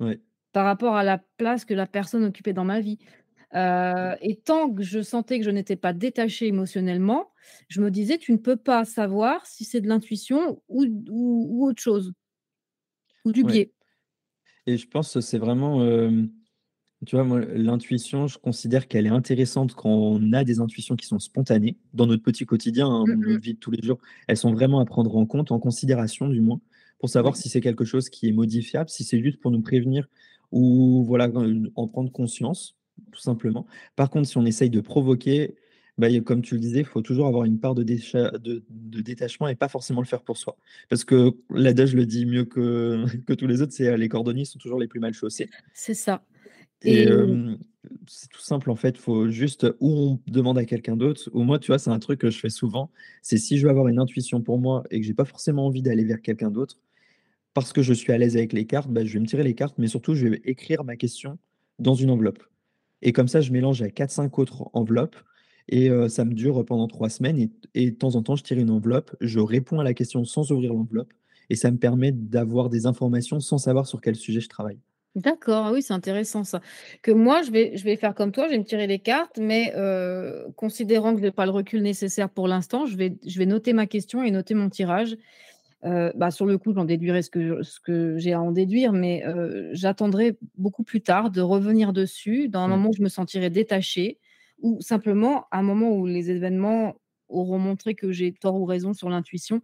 Ouais. 0.00 0.20
par 0.54 0.64
rapport 0.64 0.96
à 0.96 1.04
la 1.04 1.18
place 1.36 1.64
que 1.64 1.74
la 1.74 1.86
personne 1.86 2.24
occupait 2.24 2.52
dans 2.52 2.64
ma 2.64 2.80
vie. 2.80 2.98
Heu 3.54 4.14
et 4.22 4.36
tant 4.36 4.72
que 4.72 4.82
je 4.82 5.02
sentais 5.02 5.38
que 5.40 5.44
je 5.44 5.50
n'étais 5.50 5.76
pas 5.76 5.92
détachée 5.92 6.46
émotionnellement, 6.48 7.32
je 7.68 7.80
me 7.82 7.90
disais: 7.90 8.18
«Tu 8.18 8.32
ne 8.32 8.38
peux 8.38 8.56
pas 8.56 8.84
savoir 8.84 9.46
si 9.46 9.64
c'est 9.64 9.80
de 9.82 9.88
l'intuition 9.88 10.62
ou 10.68 10.86
d 10.86 11.10
ou 11.10 11.48
ou 11.50 11.66
autre 11.68 11.82
chose» 11.82 12.12
«ou 13.24 13.32
du 13.32 13.44
Ouais 13.44 13.44
biais». 13.44 13.72
et 14.66 14.76
je 14.76 14.86
pense 14.88 15.14
que 15.14 15.20
c'est 15.20 15.38
vraiment, 15.38 15.80
tu 17.06 17.16
vois, 17.16 17.24
moi, 17.24 17.40
l'intuition, 17.40 18.26
je 18.28 18.38
considère 18.38 18.88
qu'elle 18.88 19.06
est 19.06 19.10
intéressante 19.10 19.74
quand 19.74 19.90
on 19.90 20.32
a 20.34 20.44
des 20.44 20.60
intuitions 20.60 20.96
qui 20.96 21.06
sont 21.06 21.18
spontanées 21.18 21.78
dans 21.94 22.06
notre 22.06 22.22
petit 22.22 22.46
quotidien, 22.46 22.88
hein, 22.88 23.06
Mmh 23.06 23.14
mh. 23.26 23.40
notre 23.40 23.42
vie 23.42 23.54
de 23.54 23.58
tous 23.60 23.70
les 23.72 23.82
jours. 23.86 23.98
Elles 24.28 24.36
sont 24.38 24.52
vraiment 24.54 24.80
à 24.80 24.84
prendre 24.86 25.16
en 25.16 25.26
compte, 25.26 25.52
en 25.52 25.60
considération 25.60 26.28
du 26.28 26.40
moins, 26.40 26.60
pour 27.00 27.10
savoir 27.10 27.36
Oui. 27.36 27.42
si 27.42 27.48
c'est 27.50 27.60
quelque 27.62 27.84
chose 27.84 28.10
qui 28.10 28.28
est 28.28 28.32
modifiable, 28.32 28.90
si 28.90 29.04
c'est 29.04 29.22
juste 29.22 29.40
pour 29.40 29.50
nous 29.50 29.62
prévenir 29.62 30.08
ou 30.52 31.04
voilà, 31.06 31.28
en 31.34 31.64
en 31.76 31.88
prendre 31.88 32.12
conscience, 32.12 32.76
tout 33.12 33.20
simplement. 33.20 33.66
Par 33.96 34.10
contre, 34.10 34.28
si 34.28 34.36
on 34.38 34.44
essaye 34.46 34.70
de 34.70 34.80
provoquer, 34.80 35.54
bah, 35.98 36.08
il 36.10 36.22
comme 36.24 36.42
tu 36.42 36.54
le 36.54 36.60
disais, 36.60 36.80
il 36.80 36.84
faut 36.86 37.02
toujours 37.02 37.26
avoir 37.26 37.44
une 37.44 37.58
part 37.60 37.74
de 37.74 37.82
de 37.84 38.64
de 38.68 39.00
détachement 39.02 39.48
et 39.48 39.54
pas 39.56 39.68
forcément 39.68 40.00
le 40.00 40.06
faire 40.06 40.22
pour 40.22 40.36
soi. 40.38 40.56
Parce 40.88 41.04
que 41.04 41.32
l'adage 41.50 41.94
le 41.94 42.06
dit 42.06 42.26
mieux 42.26 42.44
que 42.44 43.04
que 43.26 43.32
tous 43.34 43.46
les 43.46 43.62
autres, 43.62 43.72
c'est, 43.72 43.88
heu: 43.88 43.96
«Les 43.96 44.08
cordonniers 44.08 44.44
sont 44.44 44.58
toujours 44.58 44.80
les 44.80 44.88
plus 44.88 45.00
mal 45.00 45.14
chaussés». 45.14 45.50
C'est 45.72 45.94
ça 45.94 46.24
Et 46.84 47.02
et 47.04 47.04
hem, 47.04 47.58
c'est 48.08 48.28
tout 48.30 48.40
simple, 48.40 48.70
en 48.70 48.76
fait, 48.76 48.96
faut 48.98 49.28
juste 49.28 49.66
ou 49.80 49.90
on 49.92 50.20
demande 50.32 50.58
à 50.58 50.64
quelqu'un 50.64 50.96
d'autre 50.96 51.28
ou 51.32 51.42
moi, 51.42 51.58
tu 51.58 51.68
vois, 51.68 51.78
c'est 51.78 51.90
un 51.90 51.98
truc 51.98 52.20
que 52.20 52.30
je 52.30 52.38
fais 52.38 52.50
souvent, 52.50 52.90
c'est 53.22 53.36
si 53.38 53.58
je 53.58 53.64
veux 53.64 53.70
avoir 53.70 53.88
une 53.88 53.98
intuition 53.98 54.40
pour 54.42 54.58
moi 54.58 54.84
et 54.90 55.00
que 55.00 55.06
j'ai 55.06 55.14
pas 55.14 55.24
forcément 55.26 55.66
envie 55.66 55.82
d'aller 55.82 56.04
vers 56.04 56.22
quelqu'un 56.22 56.50
d'autre, 56.50 56.78
parce 57.54 57.72
que 57.72 57.82
je 57.82 57.92
suis 57.92 58.12
à 58.12 58.18
l'aise 58.18 58.36
avec 58.36 58.52
les 58.52 58.66
cartes, 58.66 58.90
bah, 58.90 59.04
je 59.04 59.12
vais 59.14 59.20
me 59.20 59.26
tirer 59.26 59.42
les 59.42 59.54
cartes, 59.54 59.76
mais 59.78 59.88
surtout, 59.88 60.14
je 60.14 60.26
vais 60.26 60.40
écrire 60.44 60.84
ma 60.84 60.96
question 60.96 61.38
dans 61.78 61.94
une 61.94 62.10
enveloppe 62.10 62.42
et 63.02 63.12
comme 63.12 63.28
ça, 63.28 63.40
je 63.40 63.50
mélange 63.52 63.80
avec 63.82 63.96
4-5 63.96 64.38
autres 64.40 64.70
enveloppes 64.72 65.16
et 65.68 65.90
ça 66.08 66.24
me 66.24 66.34
dure 66.34 66.64
pendant 66.64 66.88
3 66.88 67.08
semaines 67.08 67.48
et 67.74 67.90
de 67.90 67.96
temps 67.96 68.14
en 68.14 68.22
temps, 68.22 68.36
je 68.36 68.42
tire 68.42 68.58
une 68.58 68.70
enveloppe, 68.70 69.16
je 69.20 69.38
réponds 69.40 69.80
à 69.80 69.84
la 69.84 69.94
question 69.94 70.24
sans 70.24 70.50
ouvrir 70.52 70.74
l'enveloppe 70.74 71.12
et 71.48 71.56
ça 71.56 71.70
me 71.70 71.78
permet 71.78 72.12
d'avoir 72.12 72.68
des 72.68 72.86
informations 72.86 73.40
sans 73.40 73.58
savoir 73.58 73.86
sur 73.86 74.00
quel 74.00 74.16
sujet 74.16 74.40
je 74.40 74.48
travaille. 74.48 74.78
D'accord, 75.16 75.66
ah 75.66 75.72
oui, 75.72 75.82
c'est 75.82 75.92
intéressant 75.92 76.44
ça. 76.44 76.60
Que 77.02 77.10
moi, 77.10 77.42
je 77.42 77.50
vais 77.50 77.76
je 77.76 77.82
vais 77.82 77.96
faire 77.96 78.14
comme 78.14 78.30
toi, 78.30 78.46
je 78.46 78.52
vais 78.52 78.58
me 78.58 78.64
tirer 78.64 78.86
les 78.86 79.00
cartes, 79.00 79.38
mais 79.38 79.72
considérant 80.56 81.14
que 81.14 81.20
j'ai 81.20 81.32
pas 81.32 81.46
le 81.46 81.52
recul 81.52 81.82
nécessaire 81.82 82.30
pour 82.30 82.46
l'instant, 82.46 82.86
je 82.86 82.96
vais 82.96 83.16
je 83.26 83.38
vais 83.38 83.46
noter 83.46 83.72
ma 83.72 83.86
question 83.86 84.22
et 84.22 84.30
noter 84.30 84.54
mon 84.54 84.68
tirage. 84.70 85.16
Bah, 85.82 86.30
sur 86.30 86.46
le 86.46 86.58
coup, 86.58 86.74
j'en 86.74 86.84
déduirai 86.84 87.22
ce 87.22 87.30
que 87.30 87.62
ce 87.62 87.80
que 87.80 88.18
j'ai 88.18 88.32
à 88.34 88.40
en 88.42 88.52
déduire, 88.52 88.92
mais 88.92 89.24
j'attendrai 89.72 90.38
beaucoup 90.56 90.84
plus 90.84 91.00
tard 91.02 91.30
de 91.30 91.40
revenir 91.40 91.92
dessus, 91.92 92.48
dans 92.48 92.60
un 92.60 92.68
Ouais. 92.68 92.76
moment 92.76 92.90
où 92.90 92.94
je 92.96 93.02
me 93.02 93.08
sentirai 93.08 93.50
détachée 93.50 94.18
ou 94.62 94.78
simplement 94.82 95.46
un 95.52 95.62
moment 95.62 95.90
où 95.96 96.06
les 96.06 96.30
événements 96.30 96.96
auront 97.28 97.58
montré 97.58 97.94
que 97.94 98.12
j'ai 98.12 98.32
tort 98.34 98.56
ou 98.56 98.64
raison 98.66 98.92
sur 98.92 99.08
l'intuition, 99.10 99.62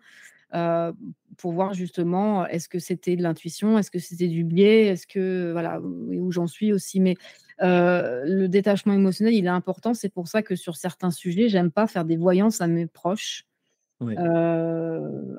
pour 1.39 1.53
voir 1.53 1.75
justement, 1.75 2.47
est-ce 2.47 2.69
que 2.69 2.79
c'était 2.79 3.17
de 3.17 3.23
l'intuition? 3.23 3.79
Est-ce 3.79 3.91
que 3.91 3.99
c'était 3.99 4.29
du 4.29 4.45
biais? 4.45 4.87
Est-ce 4.87 5.07
que 5.07 5.53
voilà, 5.53 5.81
où 5.83 6.33
j'en 6.33 6.47
suis 6.47 6.73
aussi, 6.73 7.01
mais 7.01 7.17
le 7.61 8.47
détachement 8.49 8.95
émotionnel, 8.95 9.35
il 9.35 9.47
est 9.47 9.49
important. 9.49 9.95
C'est 9.95 10.09
pour 10.13 10.29
ça 10.29 10.43
que 10.43 10.57
sur 10.57 10.77
certains 10.77 11.11
sujets, 11.11 11.49
j'aime 11.49 11.71
pas 11.73 11.87
faire 11.87 12.05
des 12.07 12.17
voyances 12.17 12.61
à 12.63 12.69
mes 12.69 12.87
proches, 12.87 13.45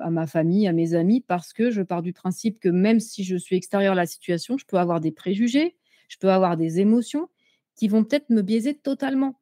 À 0.00 0.10
ma 0.10 0.26
famille, 0.26 0.66
à 0.68 0.72
mes 0.72 0.94
amis, 0.94 1.20
parce 1.20 1.52
que 1.52 1.70
je 1.70 1.82
pars 1.82 2.02
du 2.02 2.12
principe 2.12 2.60
que 2.60 2.68
même 2.68 3.00
si 3.00 3.24
je 3.24 3.36
suis 3.36 3.56
extérieure 3.56 3.92
à 3.92 3.96
la 3.96 4.06
situation, 4.06 4.56
je 4.58 4.64
peux 4.66 4.78
avoir 4.78 5.00
des 5.00 5.12
préjugés, 5.12 5.76
je 6.08 6.16
peux 6.18 6.30
avoir 6.30 6.56
des 6.56 6.80
émotions 6.80 7.28
qui 7.76 7.88
vont 7.88 8.04
peut-être 8.04 8.30
me 8.30 8.42
biaiser 8.42 8.74
totalement. 8.76 9.38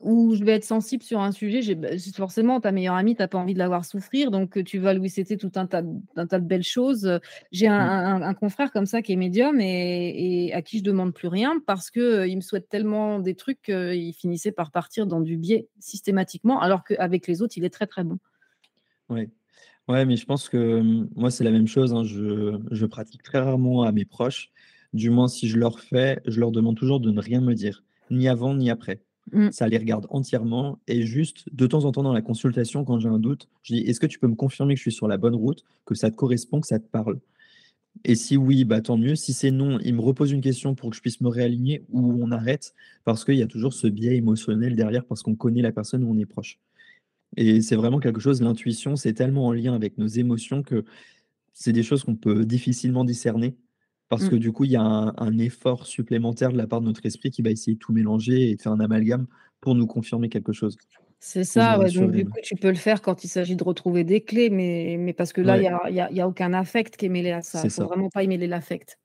Ou 0.00 0.34
je 0.34 0.44
vais 0.44 0.52
être 0.52 0.64
sensible 0.64 1.02
sur 1.02 1.20
un 1.20 1.30
sujet, 1.30 1.74
bah, 1.74 1.88
forcément 2.14 2.58
ta 2.60 2.72
meilleure 2.72 2.94
amie, 2.94 3.14
tu 3.16 3.22
as 3.22 3.28
pas 3.28 3.36
envie 3.38 3.52
de 3.52 3.58
la 3.58 3.68
voir 3.68 3.84
souffrir, 3.84 4.30
donc 4.30 4.56
heu, 4.56 4.64
tu 4.64 4.78
vas 4.78 4.94
lui 4.94 5.10
citer 5.10 5.36
tout 5.36 5.52
un 5.56 5.66
tas 5.66 5.82
d 5.82 5.90
un 6.16 6.26
tas 6.26 6.38
de 6.40 6.46
belles 6.46 6.62
choses. 6.62 7.20
J'ai 7.52 7.68
un 7.68 7.78
Mmh. 7.78 7.90
un 8.22 8.34
confrère 8.34 8.72
comme 8.72 8.86
ça 8.86 9.02
qui 9.02 9.12
est 9.12 9.16
médium 9.16 9.60
et 9.60 10.46
et 10.48 10.54
à 10.54 10.62
qui 10.62 10.78
je 10.78 10.84
demande 10.84 11.12
plus 11.12 11.28
rien 11.28 11.60
parce 11.66 11.90
que, 11.90 12.00
heu, 12.24 12.28
il 12.28 12.36
me 12.36 12.40
souhaite 12.40 12.68
tellement 12.70 13.18
des 13.18 13.34
trucs 13.34 13.60
qu'il 13.62 14.14
finissait 14.14 14.52
par 14.52 14.70
partir 14.70 15.06
dans 15.06 15.20
du 15.20 15.36
biais 15.36 15.68
systématiquement, 15.80 16.60
alors 16.60 16.82
qu'avec 16.84 17.26
les 17.26 17.42
autres, 17.42 17.54
il 17.58 17.64
est 17.64 17.70
très, 17.70 17.86
très 17.86 18.02
bon. 18.04 18.18
Ouais. 19.08 19.30
Ouais, 19.88 20.06
mais 20.06 20.16
je 20.16 20.26
pense 20.26 20.48
que, 20.48 20.80
mmh, 20.82 21.10
moi, 21.16 21.30
c'est 21.30 21.44
la 21.44 21.50
même 21.52 21.68
chose, 21.68 21.94
hein. 21.94 22.04
Je 22.04 22.58
je 22.72 22.86
pratique 22.86 23.22
très 23.22 23.40
rarement 23.40 23.82
à 23.84 23.92
mes 23.92 24.04
proches. 24.06 24.50
Du 24.94 25.10
moins, 25.10 25.28
si 25.28 25.48
je 25.48 25.58
leur 25.58 25.80
fais, 25.80 26.20
je 26.26 26.40
leur 26.40 26.52
demande 26.52 26.76
toujours 26.76 27.00
de 27.00 27.10
ne 27.12 27.20
rien 27.20 27.40
me 27.42 27.54
dire, 27.54 27.84
ni 28.10 28.28
avant 28.28 28.54
ni 28.54 28.70
après. 28.70 29.02
Mmh. 29.32 29.50
Ça 29.52 29.68
les 29.68 29.78
regarde 29.78 30.06
entièrement 30.10 30.80
et 30.88 31.02
juste 31.02 31.44
de 31.52 31.66
temps 31.66 31.84
en 31.84 31.92
temps 31.92 32.02
dans 32.02 32.12
la 32.12 32.22
consultation, 32.22 32.84
quand 32.84 32.98
j'ai 32.98 33.08
un 33.08 33.18
doute, 33.18 33.48
je 33.62 33.74
dis: 33.74 33.80
«Est-ce 33.82 34.00
que 34.00 34.06
tu 34.06 34.18
peux 34.18 34.26
me 34.28 34.34
confirmer 34.34 34.74
que 34.74 34.78
je 34.78 34.82
suis 34.82 34.92
sur 34.92 35.08
la 35.08 35.18
bonne 35.18 35.34
route, 35.36 35.64
que 35.84 35.94
ça 35.94 36.10
te 36.10 36.16
correspond, 36.16 36.60
que 36.60 36.66
ça 36.66 36.78
te 36.78 36.88
parle?» 36.88 37.20
et 38.04 38.14
si 38.16 38.36
oui, 38.36 38.64
bah, 38.64 38.80
tant 38.82 38.96
mieux. 38.96 39.16
Si 39.16 39.32
c'est 39.32 39.50
non, 39.50 39.78
il 39.80 39.94
me 39.94 40.00
repose 40.02 40.32
une 40.32 40.40
question 40.42 40.74
pour 40.74 40.90
que 40.90 40.96
je 40.96 41.00
puisse 41.02 41.20
me 41.20 41.28
réaligner 41.28 41.84
ou 41.90 42.18
on 42.22 42.30
arrête 42.32 42.74
parce 43.04 43.24
qu'il 43.24 43.36
y 43.36 43.42
a 43.42 43.46
toujours 43.46 43.74
ce 43.74 43.88
biais 43.88 44.16
émotionnel 44.16 44.76
derrière 44.76 45.04
parce 45.06 45.22
qu'on 45.22 45.34
connaît 45.36 45.62
la 45.62 45.72
personne 45.72 46.04
ou 46.04 46.10
on 46.12 46.18
est 46.18 46.26
proche 46.26 46.58
et 47.36 47.62
c'est 47.62 47.76
vraiment 47.76 48.00
quelque 48.00 48.20
chose 48.20 48.42
l'intuition, 48.42 48.96
c'est 48.96 49.14
tellement 49.14 49.46
en 49.48 49.52
lien 49.52 49.74
avec 49.74 49.98
nos 49.98 50.06
émotions 50.08 50.62
que 50.62 50.84
c'est 51.54 51.72
des 51.72 51.82
choses 51.82 52.04
qu'on 52.04 52.16
peut 52.16 52.44
difficilement 52.44 53.04
discerner 53.04 53.56
parce 54.10 54.28
que 54.28 54.34
Mmh. 54.34 54.38
du 54.38 54.52
coup, 54.52 54.64
il 54.66 54.72
y 54.72 54.76
a 54.76 54.82
un 54.82 55.14
un 55.18 55.38
effort 55.38 55.86
supplémentaire 55.86 56.52
de 56.52 56.58
la 56.58 56.68
part 56.68 56.82
de 56.82 56.86
notre 56.86 57.06
esprit 57.06 57.30
qui 57.32 57.42
va 57.42 57.50
essayer 57.52 57.74
de 57.76 57.80
tout 57.80 57.94
mélanger 57.94 58.50
et 58.50 58.56
de 58.56 58.62
faire 58.62 58.72
un 58.72 58.80
amalgame 58.80 59.28
pour 59.62 59.76
nous 59.76 59.88
confirmer 59.88 60.30
quelque 60.30 60.52
chose, 60.54 60.80
C'est 61.22 61.44
ça, 61.44 61.78
ouais, 61.78 61.90
donc 61.92 62.12
du 62.12 62.24
coup, 62.24 62.38
tu 62.42 62.56
peux 62.56 62.68
le 62.70 62.74
faire 62.76 63.02
quand 63.02 63.24
il 63.24 63.28
s'agit 63.28 63.54
de 63.56 63.62
retrouver 63.64 64.04
des 64.04 64.22
clés, 64.24 64.48
mais 64.48 64.96
mais 64.98 65.12
parce 65.12 65.32
que 65.34 65.42
là, 65.42 65.58
il 65.58 65.62
y 65.62 65.66
Ouais. 65.66 65.80
a 66.00 66.24
a 66.24 66.28
aucun 66.28 66.52
affect 66.54 66.96
qui 66.96 67.06
est 67.06 67.08
mêlé 67.10 67.30
à 67.32 67.42
ça. 67.42 67.66
Il 67.66 67.70
faut 67.70 67.84
ça. 67.84 67.86
vraiment 67.86 68.08
pas 68.08 68.22
y 68.22 68.28
mêler 68.28 68.46
l'affect. 68.46 68.98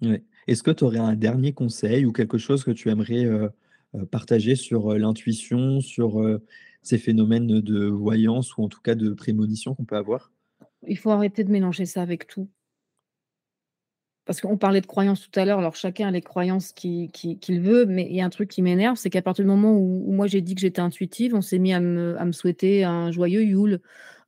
Ouais. 0.00 0.24
Est-ce 0.48 0.62
que 0.62 0.70
tu 0.70 0.84
aurais 0.84 0.98
un 0.98 1.14
dernier 1.14 1.52
conseil 1.52 2.04
ou 2.06 2.12
quelque 2.12 2.38
chose 2.38 2.64
que 2.64 2.70
tu 2.72 2.88
aimerais, 2.90 3.24
heu 3.24 3.50
heu, 3.94 4.06
partager 4.06 4.56
sur, 4.56 4.90
heu, 4.92 4.98
l'intuition, 4.98 5.80
sur, 5.80 6.18
ces 6.82 6.98
phénomènes 6.98 7.60
de 7.60 7.84
voyance 7.86 8.56
ou 8.56 8.62
en 8.64 8.68
tout 8.68 8.80
cas 8.80 8.94
de 8.96 9.10
prémonition 9.14 9.74
qu'on 9.74 9.84
peut 9.84 9.96
avoir? 9.96 10.32
Il 10.86 10.96
faut 10.96 11.10
arrêter 11.10 11.42
de 11.42 11.50
mélanger 11.50 11.86
ça 11.86 12.02
avec 12.02 12.26
tout. 12.28 12.48
Parce 14.26 14.40
qu'on 14.40 14.56
parlait 14.56 14.80
de 14.80 14.86
croyances 14.86 15.28
tout 15.28 15.40
à 15.40 15.44
l'heure, 15.44 15.58
alors 15.58 15.74
chacun 15.74 16.06
a 16.06 16.10
les 16.12 16.20
croyances 16.20 16.72
qui 16.72 17.10
qui 17.12 17.38
qu'il 17.40 17.60
veut, 17.60 17.86
mais 17.86 18.06
il 18.08 18.14
y 18.14 18.20
a 18.20 18.24
un 18.24 18.30
truc 18.30 18.48
qui 18.48 18.62
m'énerve, 18.62 18.96
c'est 18.96 19.10
qu'à 19.10 19.20
partir 19.20 19.44
du 19.44 19.50
moment 19.50 19.72
où 19.76 20.12
moi 20.12 20.28
j'ai 20.28 20.40
dit 20.40 20.54
que 20.54 20.60
j'étais 20.60 20.80
intuitive, 20.80 21.34
on 21.34 21.40
s'est 21.42 21.58
mis 21.58 21.72
à 21.72 21.80
me 21.80 22.30
souhaiter 22.32 22.84
un 22.84 23.10
joyeux 23.10 23.42
Youl 23.44 23.80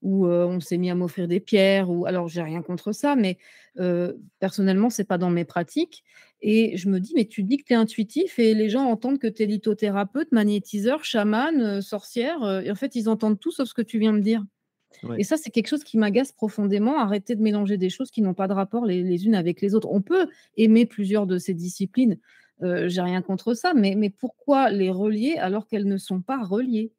ou, 0.03 0.26
heu, 0.26 0.45
on 0.47 0.59
s'est 0.61 0.76
mis 0.78 0.90
à 0.90 0.95
m'offrir 0.97 1.28
des 1.28 1.38
pierres 1.40 1.90
ou 1.90 2.05
alors 2.07 2.28
j'ai 2.28 2.42
rien 2.42 2.61
contre 2.61 2.92
ça, 2.92 3.14
mais, 3.16 3.38
heu, 3.78 4.18
personnellement, 4.40 4.90
c'est 4.90 5.05
pas 5.05 5.16
dans 5.16 5.30
mes 5.30 5.45
pratiques 5.47 6.03
et 6.42 6.76
je 6.76 6.88
me 6.90 6.99
dis: 7.01 7.12
«Mais 7.14 7.24
tu 7.26 7.42
dis 7.45 7.57
que 7.57 7.64
tu 7.64 7.72
es 7.72 7.76
intuitif 7.76 8.38
et 8.40 8.53
les 8.55 8.68
gens 8.68 8.84
entendent 8.84 9.18
que 9.18 9.28
tu 9.28 9.45
es 9.45 9.47
lithothérapeute, 9.47 10.30
magnétiseur, 10.32 11.05
chamane, 11.05 11.61
heu, 11.78 11.80
sorcière, 11.80 12.42
heu 12.45 12.62
et 12.66 12.70
en 12.70 12.74
fait, 12.74 12.97
ils 12.97 13.09
entendent 13.09 13.38
tout 13.40 13.53
sauf 13.53 13.68
ce 13.68 13.74
que 13.74 13.80
tu 13.82 13.99
viens 14.01 14.12
de 14.12 14.18
dire». 14.20 14.45
Et 15.16 15.24
ça, 15.24 15.36
c'est 15.36 15.51
quelque 15.51 15.68
chose 15.68 15.84
qui 15.84 15.99
m'agace 15.99 16.32
profondément. 16.32 16.99
Arrêter 16.99 17.36
de 17.36 17.42
mélanger 17.42 17.76
des 17.78 17.90
choses 17.90 18.11
qui 18.11 18.22
n'ont 18.22 18.34
pas 18.34 18.49
de 18.49 18.53
rapport 18.55 18.84
les 18.86 19.03
les 19.03 19.26
unes 19.26 19.34
avec 19.34 19.61
les 19.61 19.74
autres. 19.74 19.88
On 19.90 20.03
peut 20.03 20.28
aimer 20.57 20.86
plusieurs 20.86 21.26
de 21.26 21.38
ces 21.38 21.55
disciplines, 21.55 22.18
heu, 22.62 22.88
j'ai 22.88 23.01
rien 23.03 23.22
contre 23.22 23.55
ça, 23.55 23.74
mais 23.74 23.95
mais 23.97 24.11
pourquoi 24.11 24.70
les 24.70 24.90
relier 24.90 25.36
alors 25.38 25.66
qu'elles 25.68 25.86
ne 25.88 25.97
sont 25.99 26.20
pas 26.22 26.42
reliées? 26.45 26.92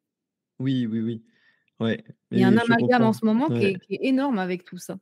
Oui, 0.58 0.86
oui, 0.86 1.00
oui. 1.00 1.24
Ouais 1.80 2.04
Il 2.34 2.38
y 2.40 2.44
a 2.44 2.46
un 2.46 2.56
amalgame 2.56 3.04
en 3.04 3.12
ce 3.12 3.24
moment 3.24 3.50
qui 3.50 3.64
est 3.64 3.78
qui 3.80 3.94
est 3.94 4.04
énorme 4.06 4.38
avec 4.38 4.64
tout 4.64 4.78
ça. 4.78 4.96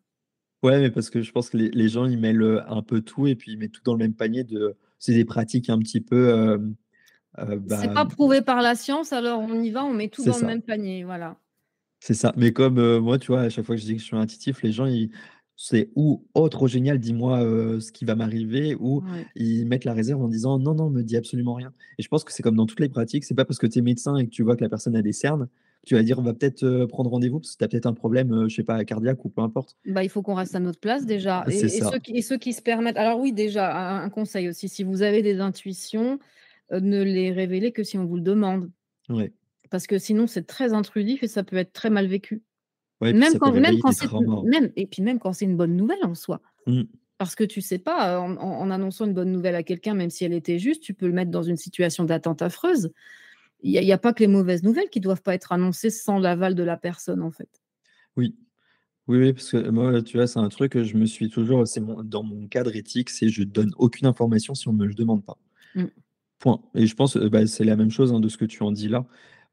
Ouais, 0.62 0.80
mais 0.80 0.90
parce 0.90 1.10
que 1.10 1.20
je 1.22 1.30
pense 1.30 1.50
que 1.50 1.58
les 1.58 1.70
les 1.70 1.88
gens, 1.90 2.06
ils 2.06 2.18
mêlent, 2.18 2.40
heu, 2.42 2.62
un 2.70 2.82
peu 2.82 3.02
tout 3.02 3.26
et 3.26 3.36
puis 3.36 3.52
ils 3.52 3.58
mettent 3.58 3.72
tout 3.72 3.82
dans 3.84 3.92
le 3.92 3.98
même 3.98 4.14
panier 4.14 4.44
de 4.44 4.76
c'est 4.98 5.12
des 5.12 5.24
pratiques 5.26 5.68
un 5.68 5.78
petit 5.78 6.00
peu, 6.00 6.16
heu, 6.32 6.74
C'est 7.66 7.88
bah, 7.88 7.92
pas 7.92 8.06
prouvé 8.06 8.40
par 8.42 8.62
la 8.62 8.74
science, 8.74 9.12
alors 9.12 9.40
on 9.40 9.62
y 9.62 9.70
va, 9.70 9.84
on 9.84 9.92
met 9.92 10.08
tout 10.08 10.24
dans 10.24 10.38
le 10.38 10.44
même 10.44 10.62
panier, 10.62 11.04
voilà. 11.04 11.38
C'est 12.06 12.12
ça, 12.12 12.34
mais 12.36 12.52
comme, 12.52 12.98
moi, 12.98 13.18
tu 13.18 13.28
vois, 13.28 13.40
à 13.40 13.48
chaque 13.48 13.64
fois 13.64 13.76
que 13.76 13.80
je 13.80 13.86
dis 13.86 13.94
que 13.94 14.00
je 14.00 14.04
suis 14.04 14.14
intuitif, 14.16 14.60
les 14.62 14.72
gens, 14.72 14.84
ils 14.84 15.10
c'est 15.56 15.90
ou: 15.96 16.26
«Oh 16.34 16.50
trop 16.50 16.66
génial, 16.68 16.98
dis-moi, 16.98 17.40
ce 17.80 17.92
qui 17.92 18.04
va 18.04 18.14
m'arriver» 18.14 18.74
ou 18.78 19.02
Ouais. 19.02 19.30
ils 19.36 19.64
mettent 19.66 19.86
la 19.86 19.94
réserve 19.94 20.20
en 20.22 20.28
disant: 20.28 20.58
«Non, 20.58 20.74
non, 20.74 20.90
me 20.90 21.00
dis 21.02 21.16
absolument 21.16 21.54
rien» 21.54 21.72
et 21.98 22.02
je 22.02 22.08
pense 22.08 22.22
que 22.22 22.30
c'est 22.32 22.42
comme 22.42 22.56
dans 22.56 22.66
toutes 22.66 22.80
les 22.80 22.90
pratiques, 22.90 23.24
c'est 23.24 23.34
pas 23.34 23.46
parce 23.46 23.58
que 23.58 23.66
tu 23.66 23.78
es 23.78 23.82
médecin 23.82 24.16
et 24.18 24.26
que 24.26 24.30
tu 24.30 24.42
vois 24.42 24.54
que 24.56 24.62
la 24.62 24.68
personne 24.68 24.96
a 24.96 25.00
des 25.02 25.12
cernes, 25.14 25.48
que 25.82 25.86
tu 25.88 25.94
vas 25.94 26.02
dire: 26.02 26.18
«On 26.18 26.22
va 26.22 26.34
peut-être, 26.34 26.84
prendre 26.90 27.08
rendez-vous 27.10 27.40
parce 27.40 27.52
que 27.54 27.58
tu 27.58 27.64
as 27.64 27.68
peut-être 27.68 27.86
un 27.86 27.94
problème, 27.94 28.34
heu, 28.34 28.48
je 28.50 28.54
sais 28.56 28.64
pas, 28.64 28.84
cardiaque 28.84 29.24
ou 29.24 29.30
peu 29.30 29.40
importe». 29.40 29.74
Bah, 29.86 30.02
il 30.02 30.08
faut 30.08 30.22
qu'on 30.22 30.34
reste 30.34 30.54
à 30.56 30.60
notre 30.60 30.80
place 30.80 31.04
déjà 31.04 31.44
et 31.46 31.76
et 31.76 31.82
ceux 31.82 31.98
qui 31.98 32.16
et 32.16 32.22
ceux 32.22 32.38
qui 32.38 32.54
se 32.54 32.62
permettent 32.62 32.96
alors 32.96 33.20
oui, 33.20 33.34
déjà, 33.34 33.70
un 34.02 34.08
conseil 34.08 34.48
aussi, 34.48 34.66
si 34.70 34.82
vous 34.82 35.02
avez 35.02 35.20
des 35.20 35.40
intuitions, 35.40 36.18
ne 36.70 37.02
les 37.02 37.32
révélez 37.32 37.72
que 37.72 37.82
si 37.82 37.98
on 37.98 38.06
vous 38.06 38.16
le 38.16 38.22
demande. 38.22 38.70
Ouais. 39.08 39.34
Parce 39.74 39.88
que 39.88 39.98
sinon, 39.98 40.28
c'est 40.28 40.46
très 40.46 40.72
intrusif 40.72 41.24
et 41.24 41.26
ça 41.26 41.42
peut 41.42 41.56
être 41.56 41.72
très 41.72 41.90
mal 41.90 42.06
vécu. 42.06 42.44
Ouais, 43.00 43.12
Même 43.12 43.36
quand 43.40 43.52
même 43.52 43.76
quand 43.80 44.44
même 44.44 44.70
et 44.76 44.86
puis 44.86 45.02
même 45.02 45.18
quand 45.18 45.32
c'est 45.32 45.46
une 45.46 45.56
bonne 45.56 45.74
nouvelle 45.74 46.04
en 46.04 46.14
soi. 46.14 46.40
Mmh. 46.68 46.82
Parce 47.18 47.34
que 47.34 47.42
tu 47.42 47.60
sais 47.60 47.80
pas, 47.80 48.20
en 48.20 48.70
annonçant 48.70 49.04
une 49.04 49.14
bonne 49.14 49.32
nouvelle 49.32 49.56
à 49.56 49.64
quelqu'un, 49.64 49.94
même 49.94 50.10
si 50.10 50.24
elle 50.24 50.32
était 50.32 50.60
juste, 50.60 50.84
tu 50.84 50.94
peux 50.94 51.08
le 51.08 51.12
mettre 51.12 51.32
dans 51.32 51.42
une 51.42 51.56
situation 51.56 52.04
d'attente 52.04 52.40
affreuse. 52.40 52.92
Il 53.64 53.72
y 53.72 53.90
a 53.90 53.98
pas 53.98 54.12
que 54.12 54.20
les 54.20 54.28
mauvaises 54.28 54.62
nouvelles 54.62 54.90
qui 54.90 55.00
doivent 55.00 55.22
pas 55.22 55.34
être 55.34 55.50
annoncées 55.50 55.90
sans 55.90 56.20
l'aval 56.20 56.54
de 56.54 56.62
la 56.62 56.76
personne, 56.76 57.20
en 57.20 57.32
fait. 57.32 57.50
Oui. 58.16 58.36
Oui, 59.08 59.18
oui, 59.18 59.32
parce 59.32 59.50
que 59.50 59.70
moi, 59.70 60.02
tu 60.02 60.18
vois, 60.18 60.28
c'est 60.28 60.38
un 60.38 60.50
truc 60.50 60.70
que 60.70 60.84
je 60.84 60.96
me 60.96 61.06
suis 61.06 61.30
toujours 61.30 61.66
c'est 61.66 61.80
mon 61.80 62.04
dans 62.04 62.22
mon 62.22 62.46
cadre 62.46 62.76
éthique, 62.76 63.10
c'est 63.10 63.28
je 63.28 63.42
donne 63.42 63.72
aucune 63.76 64.06
information 64.06 64.54
si 64.54 64.68
on 64.68 64.72
me 64.72 64.86
le 64.86 64.94
demande 64.94 65.24
pas. 65.24 65.36
Mmh. 65.74 65.86
Point 66.38 66.62
et 66.76 66.86
je 66.86 66.94
pense, 66.94 67.16
heu, 67.16 67.28
bah, 67.28 67.44
c'est 67.48 67.64
la 67.64 67.74
même 67.74 67.90
chose, 67.90 68.12
hein, 68.12 68.20
de 68.20 68.28
ce 68.28 68.36
que 68.36 68.44
tu 68.44 68.62
en 68.62 68.70
dis 68.70 68.88
là, 68.88 69.04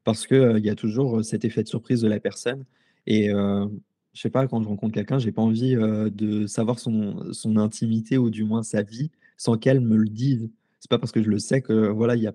parce 0.04 0.26
que, 0.26 0.34
heu, 0.34 0.58
il 0.58 0.64
y 0.66 0.70
a 0.70 0.74
toujours, 0.74 1.24
cet 1.24 1.44
effet 1.44 1.62
de 1.62 1.68
surprise 1.68 2.00
de 2.02 2.08
la 2.08 2.20
personne 2.20 2.64
et 3.06 3.30
heu, 3.32 3.68
je 4.14 4.20
sais 4.20 4.30
pas, 4.30 4.46
quand 4.48 4.62
je 4.62 4.68
rencontre 4.68 4.94
quelqu'un, 4.94 5.18
j'ai 5.18 5.32
pas 5.32 5.42
envie, 5.42 5.74
de 5.76 6.46
savoir 6.46 6.78
son 6.78 7.32
son 7.32 7.56
intimité 7.56 8.18
ou 8.18 8.30
du 8.30 8.44
moins 8.44 8.62
sa 8.62 8.82
vie 8.82 9.10
sans 9.38 9.56
qu'elle 9.58 9.80
me 9.80 9.96
le 9.96 10.08
dise. 10.08 10.50
C'est 10.80 10.90
pas 10.90 10.98
parce 10.98 11.12
que 11.12 11.22
je 11.22 11.30
le 11.30 11.38
sais 11.38 11.62
que, 11.62 11.88
voilà, 11.88 12.16
il 12.16 12.22
y 12.22 12.26
a 12.26 12.34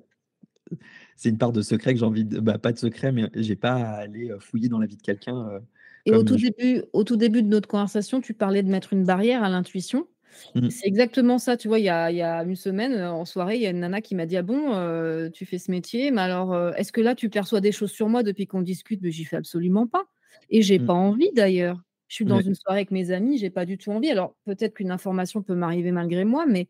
c'est 1.15 1.29
une 1.29 1.37
part 1.39 1.51
de 1.51 1.61
secret 1.61 1.93
que 1.93 1.99
j'ai 1.99 2.05
envie 2.05 2.25
de 2.25 2.39
bah, 2.39 2.59
pas 2.59 2.71
de 2.71 2.77
secret, 2.77 3.11
mais 3.11 3.29
j'ai 3.35 3.55
pas 3.55 3.73
à 3.75 3.93
aller, 3.97 4.31
fouiller 4.39 4.69
dans 4.69 4.79
la 4.79 4.85
vie 4.87 4.97
de 4.97 5.01
quelqu'un, 5.01 5.61
Et 6.05 6.13
au 6.15 6.23
tout 6.23 6.37
je 6.37 6.37
début 6.37 6.83
au 6.93 7.03
tout 7.03 7.17
début 7.17 7.43
de 7.43 7.47
notre 7.49 7.67
conversation, 7.67 8.21
tu 8.21 8.33
parlais 8.33 8.63
de 8.63 8.69
mettre 8.69 8.93
une 8.93 9.03
barrière 9.05 9.43
à 9.43 9.49
l'intuition? 9.49 10.07
Mmh, 10.55 10.69
C'est 10.69 10.87
exactement 10.87 11.37
ça, 11.39 11.57
tu 11.57 11.67
vois? 11.67 11.79
Il 11.79 11.85
y 11.85 11.89
a 11.89 12.11
il 12.11 12.17
y 12.17 12.21
a 12.21 12.43
une 12.43 12.55
semaine, 12.55 12.93
heu, 12.93 13.07
en 13.07 13.25
soirée, 13.25 13.55
il 13.55 13.61
y 13.61 13.67
a 13.67 13.69
une 13.71 13.79
nana 13.79 14.01
qui 14.01 14.15
m'a 14.15 14.25
dit: 14.25 14.37
«Ah 14.37 14.41
bon, 14.43 14.73
heu, 14.75 15.29
tu 15.33 15.45
fais 15.45 15.57
ce 15.59 15.71
métier, 15.71 16.11
mais 16.11 16.21
alors, 16.21 16.53
heu, 16.53 16.73
est-ce 16.77 16.91
que 16.91 17.01
là, 17.01 17.15
tu 17.15 17.29
perçois 17.29 17.61
des 17.61 17.71
choses 17.71 17.91
sur 17.91 18.09
moi 18.09 18.23
depuis 18.23 18.47
qu'on 18.47 18.61
discute?» 18.61 19.01
mais 19.01 19.11
j'y 19.11 19.25
fais 19.25 19.37
absolument 19.37 19.87
pas 19.87 20.05
et 20.49 20.61
j'ai 20.61 20.79
mmh, 20.79 20.79
pas 20.79 20.93
envie 20.93 21.31
d'ailleurs. 21.33 21.81
Je 22.09 22.15
suis 22.15 22.25
dans 22.25 22.39
une 22.41 22.55
soirée 22.55 22.79
avec 22.79 22.91
mes 22.91 23.11
amis, 23.11 23.37
j'ai 23.37 23.49
pas 23.49 23.65
du 23.65 23.77
tout 23.77 23.91
envie. 23.91 24.09
Alors 24.11 24.35
peut-être 24.45 24.73
qu'une 24.75 24.91
information 24.91 25.41
peut 25.43 25.55
m'arriver 25.55 25.91
malgré 25.91 26.25
moi, 26.25 26.45
mais, 26.45 26.67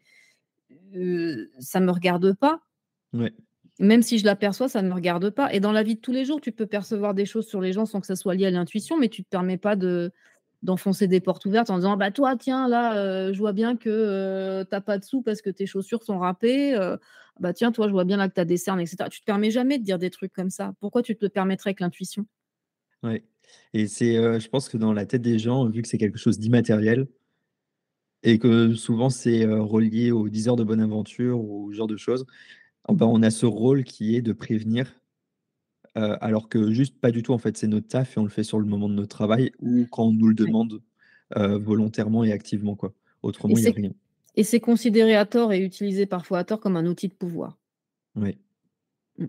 heu, 0.96 1.52
ça 1.60 1.80
me 1.80 1.92
regarde 1.92 2.34
pas. 2.38 2.62
Même 3.80 4.02
si 4.02 4.18
je 4.18 4.26
l'aperçois, 4.26 4.70
ça 4.70 4.82
ne 4.82 4.90
me 4.90 4.94
regarde 4.94 5.30
pas 5.30 5.54
et 5.54 5.60
dans 5.60 5.72
la 5.72 5.84
vie 5.84 5.96
de 5.96 6.00
tous 6.02 6.12
les 6.12 6.26
jours, 6.26 6.42
tu 6.42 6.52
peux 6.52 6.66
percevoir 6.66 7.14
des 7.14 7.26
choses 7.26 7.46
sur 7.48 7.62
les 7.62 7.74
gens 7.74 7.86
sans 7.86 8.02
que 8.02 8.08
ça 8.08 8.16
soit 8.16 8.34
lié 8.34 8.48
à 8.48 8.52
l'intuition, 8.52 8.98
mais 8.98 9.08
tu 9.10 9.24
te 9.24 9.30
permets 9.30 9.58
pas 9.58 9.76
de 9.76 10.12
d'enfoncer 10.64 11.08
des 11.08 11.20
portes 11.22 11.46
ouvertes 11.46 11.70
en 11.70 11.78
disant: 11.78 11.98
«Bah, 11.98 12.12
toi, 12.12 12.36
tiens, 12.38 12.68
là, 12.68 13.28
heu, 13.30 13.34
je 13.34 13.40
vois 13.40 13.54
bien 13.54 13.78
que, 13.78 13.90
heu, 13.90 14.66
tu 14.70 14.76
as 14.76 14.82
pas 14.82 14.98
de 15.00 15.04
sous 15.06 15.22
parce 15.22 15.42
que 15.42 15.50
tes 15.50 15.66
chaussures 15.66 16.04
sont 16.04 16.20
râpées, 16.20 16.76
heu, 16.76 16.98
bah, 17.40 17.54
tiens, 17.54 17.72
toi, 17.72 17.88
je 17.88 17.94
vois 17.94 18.06
bien 18.06 18.18
là 18.18 18.28
que 18.30 18.34
tu 18.36 18.42
as 18.42 18.46
des 18.46 18.58
cernes» 18.58 18.80
et 18.82 18.86
cetera. 18.88 19.10
Tu 19.10 19.20
te 19.22 19.26
permets 19.26 19.52
jamais 19.52 19.78
de 19.80 19.84
dire 19.84 20.00
des 20.00 20.10
trucs 20.10 20.34
comme 20.34 20.50
ça. 20.50 20.74
Pourquoi 20.80 21.04
tu 21.04 21.16
te 21.18 21.26
permettrais 21.28 21.70
avec 21.72 21.80
l'intuition? 21.82 22.26
ouais 23.04 23.24
et 23.74 23.88
c'est, 23.88 24.18
heu, 24.18 24.40
je 24.40 24.50
pense 24.50 24.70
que 24.70 24.78
dans 24.78 24.94
la 24.94 25.06
tête 25.06 25.22
des 25.22 25.40
gens, 25.40 25.68
vu 25.70 25.82
que 25.82 25.88
c'est 25.88 25.98
quelque 25.98 26.18
chose 26.20 26.38
d'immatériel 26.40 27.08
et 28.24 28.40
que 28.40 28.74
souvent 28.76 29.10
c'est, 29.10 29.46
relié 29.46 30.12
aux 30.12 30.30
10 30.30 30.48
heures 30.48 30.56
de 30.56 30.64
bonne 30.64 30.82
aventure 30.82 31.40
ou 31.40 31.72
ce 31.72 31.78
genre 31.78 31.88
de 31.88 31.98
choses, 31.98 32.26
ah 32.86 32.94
bah, 32.94 33.08
on 33.08 33.24
a 33.24 33.32
ce 33.32 33.46
rôle 33.48 33.84
qui 33.86 34.16
est 34.18 34.22
de 34.24 34.34
prévenir, 34.34 35.02
heu, 35.98 36.18
alors 36.24 36.50
que 36.50 36.72
juste 36.72 37.00
pas 37.00 37.12
du 37.12 37.24
tout 37.24 37.34
en 37.34 37.38
fait, 37.38 37.58
c'est 37.58 37.68
notre 37.68 37.88
taf 37.88 38.18
et 38.18 38.20
on 38.20 38.24
le 38.24 38.30
fait 38.30 38.44
sur 38.44 38.60
le 38.60 38.66
moment 38.66 38.90
de 38.90 38.94
notre 38.96 39.10
travail 39.10 39.52
ou 39.60 39.88
quand 39.92 40.06
on 40.06 40.14
nous 40.14 40.28
le 40.30 40.36
demande, 40.36 40.82
heu, 41.38 41.58
volontairement 41.58 42.24
et 42.24 42.32
activement 42.32 42.76
quoi. 42.76 42.94
Autrement, 43.24 43.58
il 43.58 43.64
y 43.66 43.68
a 43.68 43.72
rien. 43.72 43.92
et 44.36 44.44
c'est 44.44 44.60
considéré 44.60 45.16
à 45.16 45.26
tort 45.26 45.52
et 45.54 45.60
utilisé 45.60 46.06
parfois 46.06 46.40
à 46.40 46.44
tort 46.44 46.60
comme 46.60 46.78
un 46.78 46.86
outil 46.86 47.08
de 47.10 47.14
pouvoir. 47.16 47.58
Ouais, 48.16 48.38
Mmh. 49.20 49.28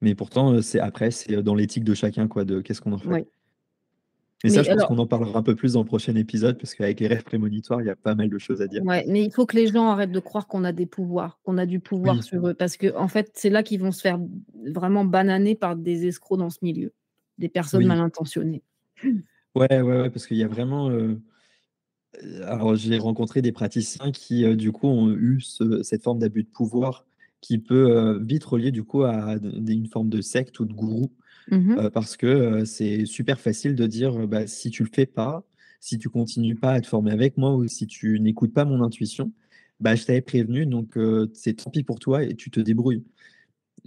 mais 0.00 0.14
pourtant, 0.14 0.52
heu, 0.54 0.62
c'est 0.62 0.80
après 0.80 1.10
c'est, 1.10 1.42
dans 1.42 1.54
l'éthique 1.54 1.84
de 1.84 1.94
chacun 1.94 2.28
quoi, 2.28 2.44
de 2.44 2.60
qu'est-ce 2.60 2.80
qu'on 2.80 2.92
en 2.92 2.98
fait. 2.98 3.08
Ouais. 3.08 3.26
Mais 4.42 4.50
ça, 4.50 4.62
je 4.62 4.70
pense 4.70 4.84
qu'on 4.84 4.98
en 4.98 5.06
parlera 5.06 5.38
un 5.38 5.42
peu 5.42 5.54
plus 5.54 5.74
dans 5.74 5.80
le 5.80 5.86
prochain 5.86 6.14
épisode 6.16 6.58
parce 6.58 6.74
qu'avec 6.74 7.00
les 7.00 7.06
rêves 7.08 7.24
prémonitoires, 7.24 7.82
il 7.82 7.86
y 7.86 7.90
a 7.90 7.96
pas 7.96 8.14
mal 8.14 8.30
de 8.30 8.38
choses 8.38 8.62
à 8.62 8.66
dire. 8.66 8.82
Ouais, 8.82 9.04
mais 9.08 9.24
il 9.24 9.30
faut 9.32 9.44
que 9.46 9.56
les 9.56 9.66
gens 9.66 9.88
arrêtent 9.90 10.12
de 10.12 10.20
croire 10.20 10.46
qu'on 10.46 10.64
a 10.64 10.72
des 10.72 10.86
pouvoirs, 10.86 11.38
qu'on 11.44 11.58
a 11.58 11.66
du 11.66 11.80
pouvoir 11.80 12.16
Oui, 12.16 12.22
sur 12.22 12.46
eux, 12.48 12.54
parce 12.54 12.76
qu'en 12.78 13.08
fait, 13.08 13.30
c'est 13.34 13.50
là 13.50 13.62
qu'ils 13.62 13.80
vont 13.80 13.92
se 13.92 14.00
faire 14.00 14.18
vraiment 14.74 15.04
bananer 15.04 15.54
par 15.54 15.76
des 15.76 16.06
escrocs 16.06 16.38
dans 16.38 16.48
ce 16.50 16.58
milieu, 16.62 16.94
des 17.36 17.48
personnes 17.50 17.84
mal 17.84 18.00
intentionnées. 18.00 18.62
Ouais, 19.56 19.66
ouais, 19.82 20.00
ouais, 20.02 20.10
parce 20.10 20.26
qu'il 20.28 20.36
y 20.36 20.44
a 20.44 20.48
vraiment, 20.48 20.90
heu 20.90 21.20
heu, 22.22 22.44
alors 22.46 22.76
j'ai 22.76 22.98
rencontré 22.98 23.42
des 23.42 23.52
praticiens 23.52 24.12
qui, 24.12 24.44
heu, 24.44 24.56
du 24.56 24.72
coup, 24.72 24.88
ont 24.88 25.10
eu 25.12 25.40
ce 25.40 25.82
cette 25.82 26.02
forme 26.04 26.20
d'abus 26.20 26.44
de 26.44 26.48
pouvoir 26.50 27.06
qui 27.40 27.58
peut, 27.58 28.18
vite 28.22 28.44
relier 28.44 28.72
du 28.72 28.84
coup 28.84 29.04
à 29.04 29.36
une 29.68 29.86
forme 29.88 30.10
de 30.10 30.20
secte 30.22 30.60
ou 30.60 30.66
de 30.66 30.72
gourou, 30.74 31.12
Mmh 31.48 31.88
parce 31.92 32.16
que, 32.16 32.64
c'est 32.64 33.06
super 33.06 33.40
facile 33.40 33.74
de 33.74 33.86
dire, 33.86 34.26
«Bah, 34.28 34.46
si 34.46 34.70
tu 34.70 34.82
le 34.84 34.90
fais 34.92 35.06
pas, 35.06 35.44
si 35.80 35.98
tu 35.98 36.08
continues 36.08 36.56
pas 36.56 36.72
à 36.72 36.80
te 36.80 36.86
former 36.86 37.12
avec 37.12 37.36
moi 37.38 37.54
ou 37.54 37.66
si 37.68 37.86
tu 37.86 38.20
n'écoutes 38.20 38.52
pas 38.52 38.64
mon 38.64 38.82
intuition, 38.82 39.32
bah, 39.80 39.94
je 39.94 40.04
t'avais 40.04 40.20
prévenu 40.20 40.66
donc 40.66 40.98
c'est 41.32 41.54
tant 41.54 41.70
pis 41.70 41.82
pour 41.82 41.98
toi 41.98 42.22
et 42.24 42.34
tu 42.34 42.50
te 42.50 42.60
débrouilles» 42.60 43.04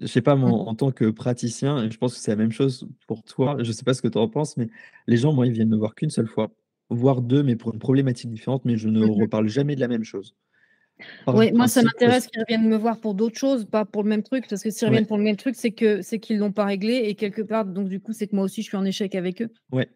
Je 0.01 0.07
sais 0.07 0.21
pas, 0.21 0.35
moi, 0.35 0.49
mmh. 0.49 0.53
en 0.53 0.75
tant 0.75 0.91
que 0.91 1.11
praticien, 1.11 1.83
et 1.85 1.91
je 1.91 1.97
pense 1.99 2.15
que 2.15 2.19
c'est 2.19 2.31
la 2.31 2.37
même 2.37 2.51
chose 2.51 2.87
pour 3.07 3.23
toi, 3.23 3.57
je 3.61 3.71
sais 3.71 3.83
pas 3.83 3.93
ce 3.93 4.01
que 4.01 4.07
tu 4.07 4.17
en 4.17 4.27
penses, 4.27 4.57
mais 4.57 4.67
les 5.07 5.17
gens, 5.17 5.33
moi, 5.33 5.45
ils 5.45 5.53
viennent 5.53 5.69
me 5.69 5.77
voir 5.77 5.93
qu'une 5.95 6.09
seule 6.09 6.27
fois, 6.27 6.51
voire 6.89 7.21
deux, 7.21 7.43
mais 7.43 7.55
pour 7.55 7.73
une 7.73 7.79
problématique 7.79 8.31
différente, 8.31 8.65
mais 8.65 8.75
je 8.77 8.89
ne 8.89 9.05
mmh 9.05 9.11
reparle 9.11 9.47
jamais 9.47 9.75
de 9.75 9.81
la 9.81 9.87
même 9.87 10.03
chose. 10.03 10.35
Oui, 11.27 11.51
moi, 11.51 11.67
ça 11.67 11.81
m'intéresse 11.81 12.27
qu'ils 12.27 12.41
reviennent 12.41 12.67
me 12.67 12.77
voir 12.77 12.99
pour 12.99 13.13
d'autres 13.13 13.37
choses, 13.37 13.65
pas 13.65 13.85
pour 13.85 14.03
le 14.03 14.09
même 14.09 14.23
truc, 14.23 14.45
parce 14.47 14.63
que 14.63 14.69
s'ils 14.69 14.87
reviennent 14.87 15.07
pour 15.07 15.17
le 15.17 15.23
même 15.23 15.35
truc, 15.35 15.55
c'est 15.55 15.71
que 15.71 16.01
c'est 16.01 16.19
qu'ils 16.19 16.37
l'ont 16.37 16.51
pas 16.51 16.65
réglé 16.65 17.03
et 17.05 17.15
quelque 17.15 17.41
part, 17.41 17.65
donc 17.65 17.89
du 17.89 17.99
coup, 17.99 18.13
c'est 18.13 18.27
que 18.27 18.35
moi 18.35 18.45
aussi, 18.45 18.61
je 18.61 18.67
suis 18.67 18.77
en 18.77 18.85
échec 18.85 19.15
avec 19.15 19.41
eux. 19.41 19.49
Ouais. 19.71 19.89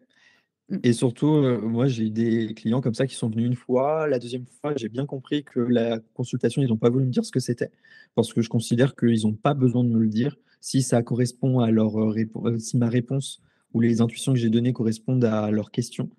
Mmh. 0.68 0.78
Et 0.82 0.92
surtout, 0.92 1.40
moi, 1.62 1.86
j'ai 1.86 2.04
eu 2.04 2.10
des 2.10 2.52
clients 2.54 2.80
comme 2.80 2.94
ça 2.94 3.06
qui 3.06 3.14
sont 3.14 3.30
venus 3.30 3.46
une 3.46 3.54
fois. 3.54 4.06
La 4.06 4.18
deuxième 4.18 4.44
fois, 4.60 4.74
j'ai 4.76 4.88
bien 4.88 5.06
compris 5.06 5.44
que 5.44 5.60
la 5.60 5.98
consultation, 6.14 6.60
ils 6.60 6.68
n'ont 6.68 6.76
pas 6.76 6.90
voulu 6.90 7.06
me 7.06 7.10
dire 7.10 7.24
ce 7.24 7.32
que 7.32 7.40
c'était, 7.40 7.70
parce 8.14 8.34
que 8.34 8.42
je 8.42 8.48
considère 8.50 8.94
qu'ils 8.94 9.22
n'ont 9.22 9.34
pas 9.34 9.54
besoin 9.54 9.84
de 9.84 9.88
me 9.88 9.98
le 9.98 10.08
dire. 10.08 10.36
Si 10.60 10.82
ça 10.82 11.02
correspond 11.02 11.60
à 11.60 11.70
leur 11.70 11.94
si 12.58 12.76
ma 12.76 12.88
réponse 12.88 13.40
ou 13.72 13.80
les 13.80 14.00
intuitions 14.00 14.32
que 14.32 14.38
j'ai 14.38 14.50
données 14.50 14.72
correspondent 14.72 15.24
à 15.24 15.50
leurs 15.50 15.70
questions 15.70 16.10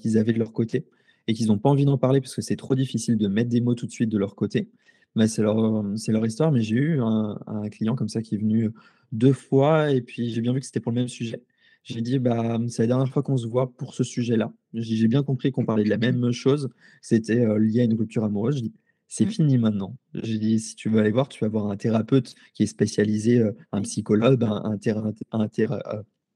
qu'ils 0.00 0.16
avaient 0.16 0.32
de 0.32 0.38
leur 0.38 0.52
côté 0.52 0.86
et 1.26 1.34
qu'ils 1.34 1.48
n'ont 1.48 1.58
pas 1.58 1.70
envie 1.70 1.84
d'en 1.84 1.98
parler 1.98 2.20
parce 2.20 2.34
que 2.34 2.42
c'est 2.42 2.56
trop 2.56 2.74
difficile 2.74 3.16
de 3.16 3.28
mettre 3.28 3.50
des 3.50 3.60
mots 3.60 3.74
tout 3.74 3.86
de 3.86 3.90
suite 3.90 4.10
de 4.10 4.18
leur 4.18 4.34
côté, 4.34 4.70
bah, 5.16 5.28
c'est 5.28 5.42
leur, 5.42 5.84
c'est 5.96 6.12
leur 6.12 6.26
histoire. 6.26 6.52
Mais 6.52 6.62
j'ai 6.62 6.76
eu 6.76 7.00
un, 7.00 7.38
un, 7.46 7.68
client 7.68 7.94
comme 7.94 8.08
ça 8.08 8.22
qui 8.22 8.34
est 8.34 8.38
venu 8.38 8.70
deux 9.12 9.32
fois 9.32 9.90
et 9.90 10.02
puis 10.02 10.30
j'ai 10.30 10.40
bien 10.40 10.52
vu 10.52 10.60
que 10.60 10.66
c'était 10.66 10.80
pour 10.80 10.92
le 10.92 10.96
même 10.96 11.08
sujet. 11.08 11.42
J'ai 11.84 12.00
dit, 12.00 12.18
bah, 12.18 12.58
c'est 12.68 12.82
la 12.82 12.86
dernière 12.88 13.08
fois 13.08 13.22
qu'on 13.22 13.36
se 13.36 13.46
voit 13.46 13.70
pour 13.76 13.94
ce 13.94 14.04
sujet-là. 14.04 14.52
J'ai 14.72 15.06
bien 15.06 15.22
compris 15.22 15.52
qu'on 15.52 15.66
parlait 15.66 15.84
de 15.84 15.90
la 15.90 15.98
même 15.98 16.32
chose. 16.32 16.70
C'était 17.02 17.44
lié 17.58 17.80
à 17.80 17.84
une 17.84 17.94
rupture 17.94 18.24
amoureuse. 18.24 18.56
Je 18.56 18.62
dis, 18.62 18.74
c'est 19.06 19.26
mmh. 19.26 19.30
fini 19.30 19.58
maintenant. 19.58 19.96
J'ai 20.14 20.38
dit, 20.38 20.58
si 20.58 20.76
tu 20.76 20.88
veux 20.88 20.98
aller 20.98 21.10
voir, 21.10 21.28
tu 21.28 21.44
vas 21.44 21.48
voir 21.48 21.70
un 21.70 21.76
thérapeute 21.76 22.34
qui 22.54 22.62
est 22.62 22.66
spécialisé, 22.66 23.44
un 23.70 23.82
psychologue, 23.82 24.42
un, 24.44 24.78
un, 24.80 25.14
un, 25.32 25.48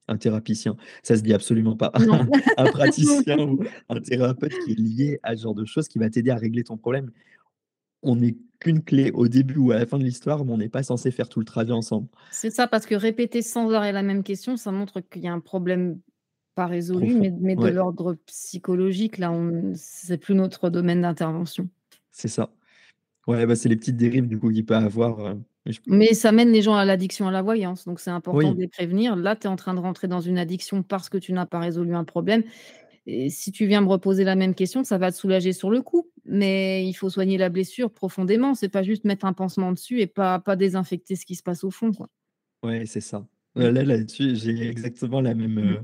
un 0.09 0.17
thérapicien. 0.17 0.77
Ça 1.03 1.17
se 1.17 1.23
dit 1.23 1.33
absolument 1.33 1.77
pas. 1.77 1.93
un 2.57 2.71
praticien 2.71 3.39
ou 3.39 3.61
un 3.89 4.01
thérapeute 4.01 4.53
qui 4.65 4.73
est 4.73 4.79
lié 4.79 5.21
à 5.23 5.37
ce 5.37 5.43
genre 5.43 5.55
de 5.55 5.65
choses 5.65 5.89
qui 5.89 5.99
va 5.99 6.11
t'aider 6.11 6.31
à 6.31 6.37
régler 6.37 6.65
ton 6.65 6.77
problème. 6.77 7.11
On 8.03 8.17
n'est 8.17 8.37
qu'une 8.61 8.83
clé 8.83 9.11
au 9.13 9.29
début 9.29 9.59
ou 9.59 9.73
à 9.73 9.79
la 9.79 9.87
fin 9.87 9.99
de 9.99 10.05
l'histoire, 10.05 10.45
mais 10.45 10.53
on 10.53 10.59
n'est 10.59 10.69
pas 10.69 10.83
censé 10.83 11.11
faire 11.11 11.29
tout 11.29 11.41
le 11.41 11.45
trajet 11.45 11.73
ensemble. 11.73 12.09
C'est 12.31 12.51
ça, 12.51 12.67
parce 12.67 12.87
que 12.87 12.95
répéter 12.95 13.43
sans 13.43 13.71
arrêt 13.73 13.93
la 13.93 14.03
même 14.03 14.23
question, 14.23 14.57
ça 14.57 14.73
montre 14.73 15.01
qu'il 15.01 15.23
y 15.23 15.29
a 15.29 15.33
un 15.33 15.41
problème 15.41 16.01
pas 16.55 16.67
résolu, 16.67 17.15
mais, 17.15 17.33
mais, 17.39 17.55
de 17.55 17.69
l'ordre 17.69 18.15
psychologique. 18.27 19.19
Là, 19.19 19.33
c'est 19.75 20.19
plus 20.19 20.35
notre 20.35 20.71
domaine 20.71 21.03
d'intervention. 21.03 21.69
C'est 22.11 22.27
ça. 22.27 22.51
Ouais, 23.29 23.47
bah, 23.47 23.55
c'est 23.55 23.69
les 23.69 23.77
petites 23.77 23.97
dérives 23.97 24.27
du 24.27 24.39
coup 24.39 24.51
qu'il 24.51 24.67
peut 24.67 24.75
avoir. 24.75 25.37
Mais 25.87 26.15
ça 26.15 26.33
mène 26.33 26.51
les 26.51 26.63
gens 26.63 26.75
à 26.75 26.85
l'addiction 26.85 27.29
à 27.29 27.31
la 27.31 27.43
voyance, 27.43 27.85
donc 27.85 28.01
c'est 28.01 28.11
important 28.11 28.53
de 28.53 28.61
les 28.61 28.69
prévenir. 28.69 29.17
Là, 29.17 29.37
tu 29.37 29.47
es 29.47 29.51
en 29.51 29.57
train 29.57 29.75
de 29.75 29.81
rentrer 29.81 30.09
dans 30.09 30.21
une 30.21 30.39
addiction 30.39 30.83
parce 30.83 31.09
que 31.09 31.19
tu 31.19 31.33
n'as 31.33 31.47
pas 31.47 31.59
résolu 31.59 31.95
un 31.95 32.05
problème. 32.05 32.43
Et 33.11 33.31
si 33.31 33.53
tu 33.53 33.67
viens 33.67 33.81
me 33.81 33.89
reposer 33.89 34.23
la 34.23 34.35
même 34.35 34.55
question, 34.55 34.85
ça 34.85 34.99
va 34.99 35.11
te 35.11 35.17
soulager 35.17 35.55
sur 35.55 35.71
le 35.71 35.81
coup. 35.81 36.11
Mais 36.27 36.87
il 36.87 36.93
faut 36.93 37.09
soigner 37.09 37.39
la 37.39 37.49
blessure 37.49 37.91
profondément. 37.91 38.55
C'est 38.55 38.69
pas 38.69 38.83
juste 38.83 39.05
mettre 39.05 39.25
un 39.25 39.33
pansement 39.33 39.73
dessus 39.73 40.03
et 40.03 40.07
pas, 40.07 40.39
pas 40.41 40.57
désinfecter 40.57 41.17
ce 41.17 41.25
qui 41.25 41.35
se 41.35 41.43
passe 41.43 41.65
au 41.65 41.71
fond. 41.71 41.91
Ouais, 42.63 42.85
c'est 42.85 43.01
ça. 43.01 43.27
Mmh. 43.55 43.63
Là, 43.63 43.83
là-dessus, 43.85 44.37
j'ai 44.37 44.69
exactement 44.69 45.23
la 45.23 45.35
même, 45.35 45.55
mmh. 45.55 45.59
euh, 45.59 45.81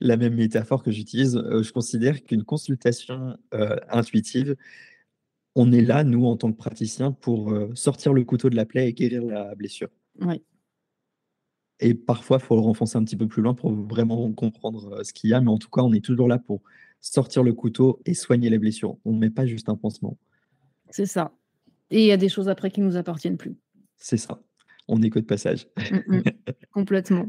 la 0.00 0.18
même 0.18 0.34
métaphore 0.34 0.82
que 0.82 0.90
j'utilise. 0.90 1.36
Euh, 1.36 1.62
je 1.62 1.72
considère 1.72 2.22
qu'une 2.22 2.44
consultation 2.44 3.38
euh, 3.54 3.76
intuitive, 3.88 4.54
on 5.56 5.72
est 5.72 5.80
là, 5.80 6.04
nous, 6.04 6.26
en 6.26 6.36
tant 6.36 6.52
que 6.52 6.56
praticiens, 6.56 7.10
pour 7.10 7.52
sortir 7.74 8.12
le 8.12 8.22
couteau 8.22 8.48
de 8.48 8.56
la 8.56 8.64
plaie 8.64 8.88
et 8.88 8.92
guérir 8.92 9.24
la 9.24 9.54
blessure. 9.56 9.88
Oui. 10.20 10.42
Et 11.80 11.94
parfois, 11.94 12.38
il 12.40 12.44
faut 12.44 12.54
le 12.54 12.60
renfoncer 12.60 12.96
un 12.96 13.04
petit 13.04 13.16
peu 13.16 13.26
plus 13.26 13.42
loin 13.42 13.54
pour 13.54 13.72
vraiment 13.72 14.32
comprendre 14.32 15.02
ce 15.02 15.12
qu'il 15.12 15.30
y 15.30 15.34
a, 15.34 15.40
mais 15.40 15.50
en 15.50 15.58
tout 15.58 15.68
cas, 15.68 15.82
on 15.82 15.92
est 15.92 16.04
toujours 16.04 16.28
là 16.28 16.38
pour 16.38 16.62
sortir 17.00 17.42
le 17.42 17.52
couteau 17.52 18.00
et 18.06 18.14
soigner 18.14 18.48
les 18.48 18.58
blessures. 18.58 18.96
On 19.04 19.12
ne 19.12 19.18
met 19.18 19.30
pas 19.30 19.46
juste 19.46 19.68
un 19.68 19.76
pansement. 19.76 20.16
C'est 20.90 21.06
ça. 21.06 21.32
Et 21.90 22.02
il 22.02 22.06
y 22.06 22.12
a 22.12 22.16
des 22.16 22.28
choses 22.28 22.48
après 22.48 22.70
qui 22.70 22.80
ne 22.80 22.86
nous 22.86 22.96
appartiennent 22.96 23.36
plus. 23.36 23.56
C'est 23.96 24.16
ça. 24.16 24.40
On 24.88 25.02
est 25.02 25.10
que 25.10 25.18
de 25.18 25.24
passage. 25.24 25.66
Mmh, 25.90 26.16
mmh. 26.16 26.22
Complètement. 26.72 27.28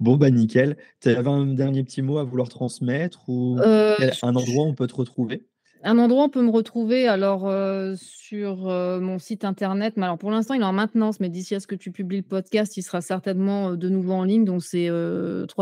Bon, 0.00 0.16
bah 0.16 0.30
nickel. 0.30 0.76
Tu 1.00 1.10
avais 1.10 1.30
un 1.30 1.46
dernier 1.46 1.84
petit 1.84 2.02
mot 2.02 2.18
à 2.18 2.24
vouloir 2.24 2.48
transmettre 2.48 3.28
ou 3.28 3.56
un 3.60 4.34
endroit 4.34 4.64
où 4.64 4.68
on 4.68 4.74
peut 4.74 4.86
te 4.86 4.94
retrouver? 4.94 5.46
Un 5.82 5.98
endroit 5.98 6.22
où 6.22 6.26
on 6.26 6.28
peut 6.28 6.42
me 6.42 6.50
retrouver 6.50 7.08
alors 7.08 7.48
euh, 7.48 7.94
sur 7.96 8.68
euh, 8.68 9.00
mon 9.00 9.18
site 9.18 9.44
internet. 9.44 9.94
Mais 9.96 10.04
alors 10.04 10.18
pour 10.18 10.30
l'instant, 10.30 10.54
il 10.54 10.62
est 10.62 10.64
en 10.64 10.72
maintenance, 10.72 11.20
mais 11.20 11.28
d'ici 11.28 11.54
à 11.54 11.60
ce 11.60 11.66
que 11.66 11.74
tu 11.74 11.90
publies 11.90 12.18
le 12.18 12.22
podcast, 12.22 12.76
il 12.76 12.82
sera 12.82 13.00
certainement 13.00 13.70
euh, 13.70 13.76
de 13.76 13.88
nouveau 13.88 14.12
en 14.12 14.24
ligne. 14.24 14.44
Donc 14.44 14.62
c'est 14.62 14.88
euh, 14.88 15.46
tout 15.46 15.56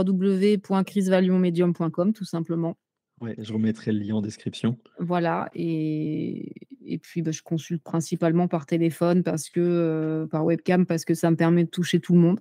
simplement. 2.25 2.77
Ouais, 3.21 3.35
je 3.39 3.53
remettrai 3.53 3.93
le 3.93 3.99
lien 3.99 4.17
en 4.17 4.23
description. 4.23 4.79
Voilà, 4.99 5.51
et, 5.55 6.53
et 6.87 6.99
puis 6.99 7.21
bah, 7.21 7.33
je 7.33 7.43
consulte 7.43 7.83
principalement 7.83 8.49
par 8.49 8.65
téléphone 8.65 9.23
parce 9.23 9.51
que 9.51 10.27
par 10.31 10.45
webcam 10.45 10.87
parce 10.87 11.05
que 11.05 11.15
ça 11.15 11.31
me 11.31 11.37
permet 11.37 11.65
de 11.65 11.69
toucher 11.69 12.01
tout 12.01 12.15
le 12.15 12.21
monde. 12.21 12.41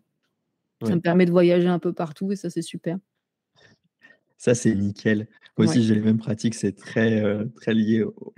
Ça 0.85 0.95
me 0.95 1.01
permet 1.01 1.25
de 1.25 1.31
voyager 1.31 1.67
un 1.67 1.79
peu 1.79 1.91
partout 1.91 2.31
et 2.31 2.37
ça 2.37 2.49
c'est 2.49 2.61
super. 2.61 2.97
Ça, 4.39 4.55
c'est 4.55 4.73
nickel. 4.73 5.27
Moi 5.59 5.69
aussi, 5.69 5.83
j'ai 5.83 5.95
les 5.95 6.01
mêmes 6.01 6.17
pratiques. 6.17 6.55
C'est 6.55 6.71
très, 6.71 7.21
euh, 7.21 7.45
très 7.55 7.73
lié 7.73 8.03
au, 8.03 8.33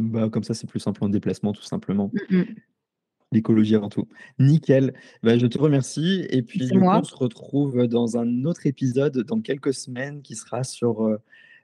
bah, 0.00 0.28
comme 0.30 0.44
ça, 0.44 0.54
c'est 0.54 0.68
plus 0.68 0.80
simple 0.80 1.02
en 1.04 1.08
déplacement, 1.08 1.52
tout 1.52 1.62
simplement. 1.62 2.10
Mmh, 2.30 2.36
mmh. 2.38 2.44
L'écologie 3.32 3.74
avant 3.74 3.88
tout. 3.88 4.08
Nickel. 4.38 4.94
Bah, 5.22 5.36
je 5.36 5.46
te 5.46 5.58
remercie. 5.58 6.26
Et 6.30 6.42
puis, 6.42 6.68
on 6.72 7.02
se 7.02 7.14
retrouve 7.14 7.86
dans 7.86 8.16
un 8.16 8.44
autre 8.44 8.66
épisode 8.66 9.18
dans 9.18 9.40
quelques 9.40 9.74
semaines 9.74 10.22
qui 10.22 10.36
sera 10.36 10.64
sur 10.64 11.06
euh, 11.06 11.18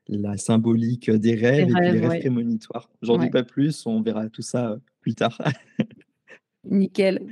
la 0.09 0.37
symbolique 0.37 1.11
des 1.11 1.35
rêves 1.35 1.71
et 1.71 1.93
les 1.93 2.07
rêves 2.07 2.21
prémonitoires. 2.21 2.91
J'en 3.03 3.19
dis 3.19 3.31
pas 3.31 3.45
plus. 3.45 3.87
On 3.87 4.03
verra 4.03 4.29
tout 4.29 4.43
ça 4.43 4.73
euh, 4.73 4.77
plus 5.01 5.15
tard. 5.15 5.41
Nickel. 6.65 7.27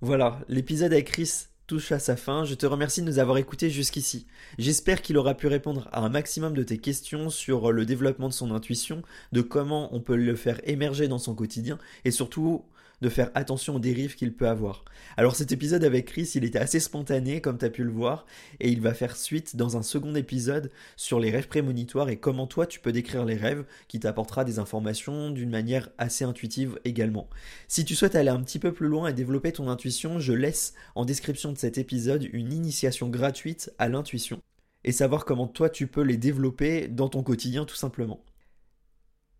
Voilà, 0.00 0.40
l'épisode 0.48 0.92
avec 0.92 1.06
Chris 1.06 1.48
touche 1.68 1.92
à 1.92 2.00
sa 2.00 2.16
fin. 2.16 2.44
Je 2.44 2.54
te 2.54 2.66
remercie 2.66 3.02
de 3.02 3.06
nous 3.06 3.18
avoir 3.20 3.36
écoutés 3.36 3.70
jusqu'ici. 3.70 4.26
J'espère 4.58 5.02
qu'il 5.02 5.18
aura 5.18 5.34
pu 5.34 5.46
répondre 5.46 5.88
à 5.92 6.00
un 6.00 6.08
maximum 6.08 6.54
de 6.54 6.62
tes 6.64 6.78
questions 6.78 7.30
sur 7.30 7.70
le 7.70 7.84
développement 7.84 8.28
de 8.28 8.32
son 8.32 8.50
intuition, 8.50 9.02
de 9.32 9.42
comment 9.42 9.94
on 9.94 10.00
peut 10.00 10.16
le 10.16 10.34
faire 10.34 10.60
émerger 10.64 11.06
dans 11.08 11.18
son 11.18 11.34
quotidien 11.34 11.78
et 12.04 12.10
surtout 12.10 12.64
de 13.00 13.08
faire 13.08 13.30
attention 13.34 13.76
aux 13.76 13.78
dérives 13.78 14.14
qu'il 14.14 14.34
peut 14.34 14.48
avoir. 14.48 14.84
Alors 15.16 15.36
cet 15.36 15.52
épisode 15.52 15.84
avec 15.84 16.06
Chris, 16.06 16.32
il 16.34 16.44
était 16.44 16.58
assez 16.58 16.80
spontané 16.80 17.40
comme 17.40 17.58
tu 17.58 17.64
as 17.64 17.70
pu 17.70 17.84
le 17.84 17.90
voir 17.90 18.26
et 18.60 18.70
il 18.70 18.80
va 18.80 18.94
faire 18.94 19.16
suite 19.16 19.56
dans 19.56 19.76
un 19.76 19.82
second 19.82 20.14
épisode 20.14 20.70
sur 20.96 21.20
les 21.20 21.30
rêves 21.30 21.48
prémonitoires 21.48 22.08
et 22.08 22.16
comment 22.16 22.46
toi 22.46 22.66
tu 22.66 22.80
peux 22.80 22.92
décrire 22.92 23.24
les 23.24 23.36
rêves 23.36 23.64
qui 23.88 24.00
t'apportera 24.00 24.44
des 24.44 24.58
informations 24.58 25.30
d'une 25.30 25.50
manière 25.50 25.88
assez 25.98 26.24
intuitive 26.24 26.78
également. 26.84 27.28
Si 27.68 27.84
tu 27.84 27.94
souhaites 27.94 28.16
aller 28.16 28.30
un 28.30 28.42
petit 28.42 28.58
peu 28.58 28.72
plus 28.72 28.88
loin 28.88 29.08
et 29.08 29.12
développer 29.12 29.52
ton 29.52 29.68
intuition, 29.68 30.18
je 30.18 30.32
laisse 30.32 30.74
en 30.94 31.04
description 31.04 31.52
de 31.52 31.58
cet 31.58 31.78
épisode 31.78 32.28
une 32.32 32.52
initiation 32.52 33.08
gratuite 33.08 33.72
à 33.78 33.88
l'intuition 33.88 34.40
et 34.84 34.92
savoir 34.92 35.24
comment 35.24 35.46
toi 35.46 35.68
tu 35.68 35.86
peux 35.86 36.02
les 36.02 36.16
développer 36.16 36.88
dans 36.88 37.08
ton 37.08 37.22
quotidien 37.22 37.64
tout 37.64 37.76
simplement. 37.76 38.24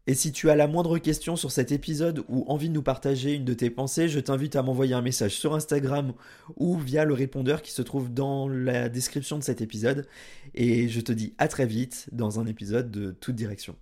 Et 0.09 0.15
si 0.15 0.33
tu 0.33 0.49
as 0.49 0.57
la 0.57 0.67
moindre 0.67 0.97
question 0.97 1.37
sur 1.37 1.53
cet 1.53 1.71
épisode 1.71 2.25
ou 2.31 2.43
envie 2.49 2.71
de 2.71 2.75
nous 2.75 2.83
partager 2.83 3.35
une 3.35 3.45
de 3.45 3.53
tes 3.53 3.69
pensées, 3.69 4.09
je 4.09 4.19
t'invite 4.19 4.57
à 4.57 4.63
m'envoyer 4.63 4.95
un 4.95 5.03
message 5.03 5.33
sur 5.33 5.55
Instagram 5.55 6.15
ou 6.57 6.79
via 6.79 7.05
le 7.05 7.13
répondeur 7.13 7.61
qui 7.61 7.73
se 7.73 7.83
trouve 7.83 8.11
dans 8.11 8.49
la 8.49 8.89
description 8.89 9.37
de 9.37 9.45
cet 9.45 9.61
épisode. 9.61 10.07
Et 10.55 10.89
je 10.89 11.03
te 11.03 11.13
dis 11.13 11.35
à 11.37 11.47
très 11.47 11.67
vite 11.67 12.09
dans 12.11 12.41
un 12.41 12.47
épisode 12.47 12.91
de 12.91 13.11
toute 13.11 13.37
direction. 13.37 13.77